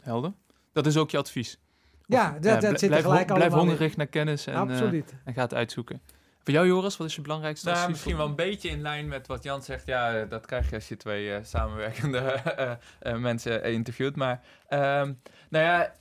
Helder. 0.03 0.33
Dat 0.73 0.85
is 0.85 0.97
ook 0.97 1.11
je 1.11 1.17
advies. 1.17 1.59
Ja, 2.05 2.31
dat, 2.31 2.43
dat 2.43 2.59
bl- 2.59 2.65
zit 2.67 2.81
er 2.81 2.87
blijf, 2.87 3.03
blijf 3.03 3.29
allemaal 3.29 3.59
in. 3.61 3.67
hongerig 3.67 3.97
naar 3.97 4.07
kennis 4.07 4.47
en, 4.47 4.53
eh, 4.53 4.59
Absoluut. 4.59 5.13
en 5.25 5.33
ga 5.33 5.41
het 5.41 5.53
uitzoeken. 5.53 6.01
Voor 6.43 6.53
jou, 6.53 6.67
Joris, 6.67 6.97
wat 6.97 7.07
is 7.07 7.15
je 7.15 7.21
belangrijkste 7.21 7.65
Nou, 7.65 7.77
advies? 7.77 7.93
misschien 7.93 8.17
wel 8.17 8.25
een 8.27 8.35
beetje 8.35 8.69
in 8.69 8.81
lijn 8.81 9.07
met 9.07 9.27
wat 9.27 9.43
Jan 9.43 9.63
zegt. 9.63 9.85
Ja, 9.87 10.15
eh, 10.19 10.29
dat 10.29 10.45
krijg 10.45 10.69
je 10.69 10.75
als 10.75 10.87
je 10.87 10.97
twee 10.97 11.33
eh, 11.33 11.43
samenwerkende 11.43 12.17
eh, 12.19 12.71
eh, 12.99 13.17
mensen 13.17 13.63
eh, 13.63 13.73
interviewt. 13.73 14.15
Maar 14.15 14.41
ehm, 14.67 15.13
nou 15.49 15.65
ja, 15.65 15.93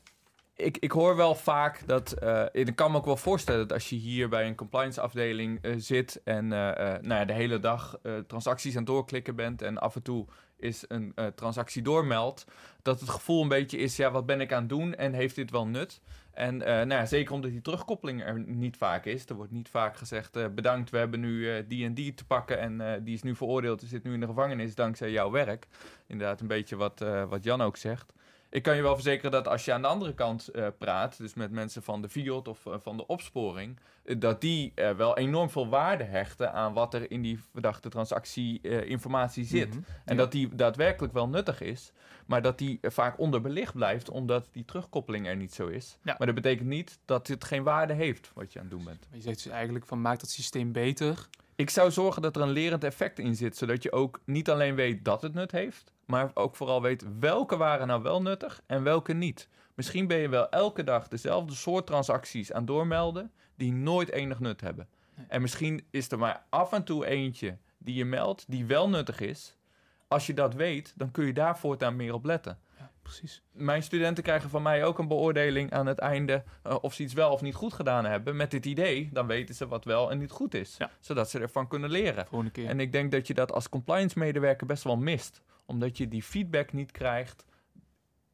ik, 0.56 0.76
ik 0.78 0.92
hoor 0.92 1.16
wel 1.16 1.34
vaak 1.34 1.82
dat. 1.86 2.12
eh, 2.12 2.44
ik 2.52 2.76
kan 2.76 2.90
me 2.90 2.96
ook 2.96 3.04
wel 3.04 3.16
voorstellen 3.16 3.60
dat 3.60 3.72
als 3.72 3.88
je 3.88 3.96
hier 3.96 4.28
bij 4.28 4.46
een 4.46 4.54
compliance 4.54 5.00
afdeling 5.00 5.58
eh, 5.62 5.72
zit 5.76 6.20
en 6.24 6.52
eh, 6.52 7.00
nou 7.00 7.14
ja, 7.14 7.24
de 7.24 7.32
hele 7.32 7.58
dag 7.58 7.98
transacties 8.26 8.72
aan 8.72 8.82
het 8.82 8.86
doorklikken 8.86 9.36
bent 9.36 9.62
en 9.62 9.78
af 9.78 9.94
en 9.94 10.02
toe 10.02 10.26
is 10.56 10.84
een 10.88 11.14
transactie 11.34 11.82
doormeldt, 11.82 12.44
dat 12.82 13.00
het 13.00 13.08
gevoel 13.08 13.42
een 13.42 13.48
beetje 13.48 13.78
is, 13.78 13.96
ja, 13.96 14.10
wat 14.10 14.26
ben 14.26 14.40
ik 14.40 14.52
aan 14.52 14.60
het 14.60 14.68
doen 14.68 14.94
en 14.94 15.12
heeft 15.12 15.34
dit 15.34 15.50
wel 15.50 15.66
nut? 15.66 16.00
En 16.32 16.56
nou 16.56 16.88
ja, 16.88 17.06
zeker 17.06 17.34
omdat 17.34 17.50
die 17.50 17.60
terugkoppeling 17.60 18.22
er 18.24 18.40
niet 18.46 18.76
vaak 18.76 19.04
is. 19.04 19.26
Er 19.26 19.34
wordt 19.34 19.52
niet 19.52 19.68
vaak 19.68 19.96
gezegd, 19.96 20.54
bedankt, 20.54 20.90
we 20.90 20.98
hebben 20.98 21.20
nu 21.20 21.66
die 21.66 21.84
en 21.84 21.94
die 21.94 22.14
te 22.14 22.24
pakken 22.24 22.58
en 22.58 23.04
die 23.04 23.14
is 23.14 23.22
nu 23.22 23.36
veroordeeld, 23.36 23.80
die 23.80 23.88
zit 23.88 24.04
nu 24.04 24.12
in 24.12 24.20
de 24.20 24.26
gevangenis 24.26 24.74
dankzij 24.74 25.10
jouw 25.10 25.30
werk. 25.30 25.66
Inderdaad, 26.06 26.40
een 26.40 26.46
beetje 26.46 26.76
wat, 26.76 27.04
wat 27.28 27.44
Jan 27.44 27.60
ook 27.60 27.76
zegt. 27.76 28.12
Ik 28.52 28.62
kan 28.62 28.76
je 28.76 28.82
wel 28.82 28.94
verzekeren 28.94 29.30
dat 29.30 29.48
als 29.48 29.64
je 29.64 29.72
aan 29.72 29.82
de 29.82 29.88
andere 29.88 30.14
kant 30.14 30.48
eh, 30.48 30.66
praat, 30.78 31.18
dus 31.18 31.34
met 31.34 31.50
mensen 31.50 31.82
van 31.82 32.02
de 32.02 32.08
FIOD 32.08 32.48
of 32.48 32.66
eh, 32.66 32.74
van 32.82 32.96
de 32.96 33.06
opsporing, 33.06 33.78
eh, 34.04 34.16
dat 34.20 34.40
die 34.40 34.72
wel 34.96 35.16
enorm 35.16 35.50
veel 35.50 35.68
waarde 35.68 36.04
hechten 36.04 36.52
aan 36.52 36.72
wat 36.72 36.94
er 36.94 37.10
in 37.10 37.22
die 37.22 37.40
verdachte 37.52 37.88
transactie-informatie 37.88 38.90
informatie 38.90 39.44
zit. 39.44 39.68
Mhm. 39.68 39.82
En 40.04 40.14
Ja. 40.14 40.20
dat 40.20 40.32
die 40.32 40.54
daadwerkelijk 40.54 41.12
wel 41.12 41.28
nuttig 41.28 41.60
is, 41.60 41.92
maar 42.26 42.42
dat 42.42 42.58
die 42.58 42.78
vaak 42.82 43.18
onderbelicht 43.18 43.74
blijft 43.74 44.10
omdat 44.10 44.48
die 44.52 44.64
terugkoppeling 44.64 45.26
er 45.26 45.36
niet 45.36 45.54
zo 45.54 45.66
is. 45.66 45.98
Ja. 46.02 46.14
Maar 46.18 46.26
dat 46.26 46.36
betekent 46.36 46.68
niet 46.68 46.98
dat 47.04 47.26
het 47.28 47.44
geen 47.44 47.62
waarde 47.62 47.92
heeft 47.92 48.30
wat 48.34 48.52
je 48.52 48.58
aan 48.58 48.64
het 48.64 48.74
doen 48.74 48.84
bent. 48.84 49.06
Maar 49.08 49.16
je 49.18 49.22
zegt 49.24 49.42
dus 49.42 49.52
eigenlijk 49.52 49.86
van 49.86 50.00
maak 50.00 50.20
dat 50.20 50.30
systeem 50.30 50.72
beter. 50.72 51.28
Ik 51.62 51.70
zou 51.70 51.90
zorgen 51.90 52.22
dat 52.22 52.36
er 52.36 52.42
een 52.42 52.50
lerend 52.50 52.84
effect 52.84 53.18
in 53.18 53.36
zit, 53.36 53.56
zodat 53.56 53.82
je 53.82 53.92
ook 53.92 54.20
niet 54.24 54.50
alleen 54.50 54.74
weet 54.74 55.04
dat 55.04 55.22
het 55.22 55.34
nut 55.34 55.52
heeft, 55.52 55.92
maar 56.06 56.30
ook 56.34 56.56
vooral 56.56 56.82
weet 56.82 57.04
welke 57.18 57.56
waren 57.56 57.86
nou 57.86 58.02
wel 58.02 58.22
nuttig 58.22 58.62
en 58.66 58.82
welke 58.82 59.12
niet. 59.12 59.48
Misschien 59.74 60.06
ben 60.06 60.18
je 60.18 60.28
wel 60.28 60.48
elke 60.48 60.84
dag 60.84 61.08
dezelfde 61.08 61.54
soort 61.54 61.86
transacties 61.86 62.52
aan 62.52 62.64
doormelden 62.64 63.32
die 63.56 63.72
nooit 63.72 64.10
enig 64.10 64.40
nut 64.40 64.60
hebben. 64.60 64.88
En 65.28 65.40
misschien 65.40 65.86
is 65.90 66.10
er 66.10 66.18
maar 66.18 66.44
af 66.48 66.72
en 66.72 66.84
toe 66.84 67.06
eentje 67.06 67.58
die 67.78 67.94
je 67.94 68.04
meldt 68.04 68.44
die 68.48 68.66
wel 68.66 68.88
nuttig 68.88 69.20
is. 69.20 69.56
Als 70.08 70.26
je 70.26 70.34
dat 70.34 70.54
weet, 70.54 70.92
dan 70.96 71.10
kun 71.10 71.26
je 71.26 71.32
daar 71.32 71.58
voortaan 71.58 71.96
meer 71.96 72.14
op 72.14 72.24
letten. 72.24 72.58
Precies. 73.02 73.42
Mijn 73.52 73.82
studenten 73.82 74.22
krijgen 74.22 74.50
van 74.50 74.62
mij 74.62 74.84
ook 74.84 74.98
een 74.98 75.08
beoordeling 75.08 75.72
aan 75.72 75.86
het 75.86 75.98
einde 75.98 76.42
eh, 76.62 76.76
of 76.80 76.94
ze 76.94 77.02
iets 77.02 77.12
wel 77.12 77.32
of 77.32 77.40
niet 77.40 77.54
goed 77.54 77.72
gedaan 77.72 78.04
hebben. 78.04 78.36
Met 78.36 78.50
dit 78.50 78.66
idee, 78.66 79.08
dan 79.12 79.26
weten 79.26 79.54
ze 79.54 79.68
wat 79.68 79.84
wel 79.84 80.10
en 80.10 80.18
niet 80.18 80.30
goed 80.30 80.54
is. 80.54 80.74
Ja. 80.78 80.90
Zodat 81.00 81.30
ze 81.30 81.38
ervan 81.38 81.68
kunnen 81.68 81.90
leren. 81.90 82.26
Keer. 82.52 82.68
En 82.68 82.80
ik 82.80 82.92
denk 82.92 83.12
dat 83.12 83.26
je 83.26 83.34
dat 83.34 83.52
als 83.52 83.68
compliance 83.68 84.18
medewerker 84.18 84.66
best 84.66 84.82
wel 84.82 84.96
mist. 84.96 85.42
Omdat 85.66 85.96
je 85.96 86.08
die 86.08 86.22
feedback 86.22 86.72
niet 86.72 86.90
krijgt 86.90 87.44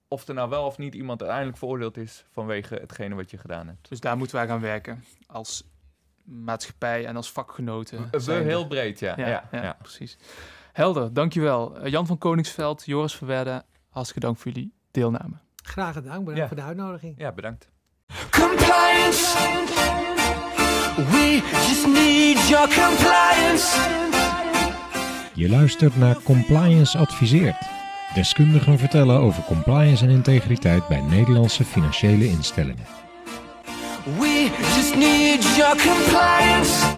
of 0.09 0.29
er 0.29 0.35
nou 0.35 0.51
wel 0.51 0.67
of 0.67 0.79
niet 0.79 0.95
iemand 0.95 1.21
uiteindelijk 1.21 1.59
veroordeeld 1.59 1.97
is 1.97 2.25
vanwege 2.31 2.75
hetgene 2.75 3.15
wat 3.15 3.31
je 3.31 3.39
gedaan 3.39 3.67
hebt. 3.67 3.89
Dus 3.89 4.01
daar 4.01 4.17
moeten 4.17 4.37
wij 4.37 4.47
gaan 4.47 4.61
werken 4.61 5.05
als 5.27 5.65
maatschappij 6.25 7.07
en 7.07 7.17
als 7.17 7.33
vakgenoten. 7.33 8.09
We 8.11 8.33
heel 8.33 8.67
breed, 8.67 8.99
ja. 8.99 9.15
ja, 9.17 9.29
ja, 9.29 9.49
ja, 9.53 9.63
ja. 9.63 9.77
precies. 9.83 10.19
Helder, 10.73 11.13
dankjewel. 11.13 11.79
Eh, 11.79 11.91
Jan 11.91 12.07
van 12.07 12.19
Koningsveld, 12.19 12.85
Joris 12.87 13.15
Verwerde, 13.15 13.65
hartstikke 13.91 14.27
dank 14.27 14.39
voor 14.39 14.53
jullie 14.53 14.73
deelname. 14.91 15.35
Graag 15.63 15.93
gedaan, 15.93 16.19
bedankt 16.25 16.39
Ja. 16.41 16.47
voor 16.47 16.57
de 16.57 16.63
uitnodiging. 16.63 17.15
Ja, 17.19 17.33
bedankt. 17.33 17.69
Compliance. 18.31 19.37
We 20.97 21.41
just 21.69 21.87
need 21.87 22.49
your 22.49 22.69
compliance. 22.69 23.77
Je 25.35 25.49
luistert 25.49 25.97
naar 25.97 26.23
Compliance 26.23 26.99
Adviseert. 26.99 27.57
Deskundigen 28.15 28.79
vertellen 28.79 29.19
over 29.19 29.43
compliance 29.43 30.05
en 30.05 30.11
integriteit 30.11 30.89
bij 30.89 31.01
Nederlandse 31.01 31.65
financiële 31.65 32.29
instellingen. 32.29 32.85
We 34.19 34.51
just 34.77 34.95
need 34.97 35.57
your 35.57 35.77
compliance. 35.77 36.87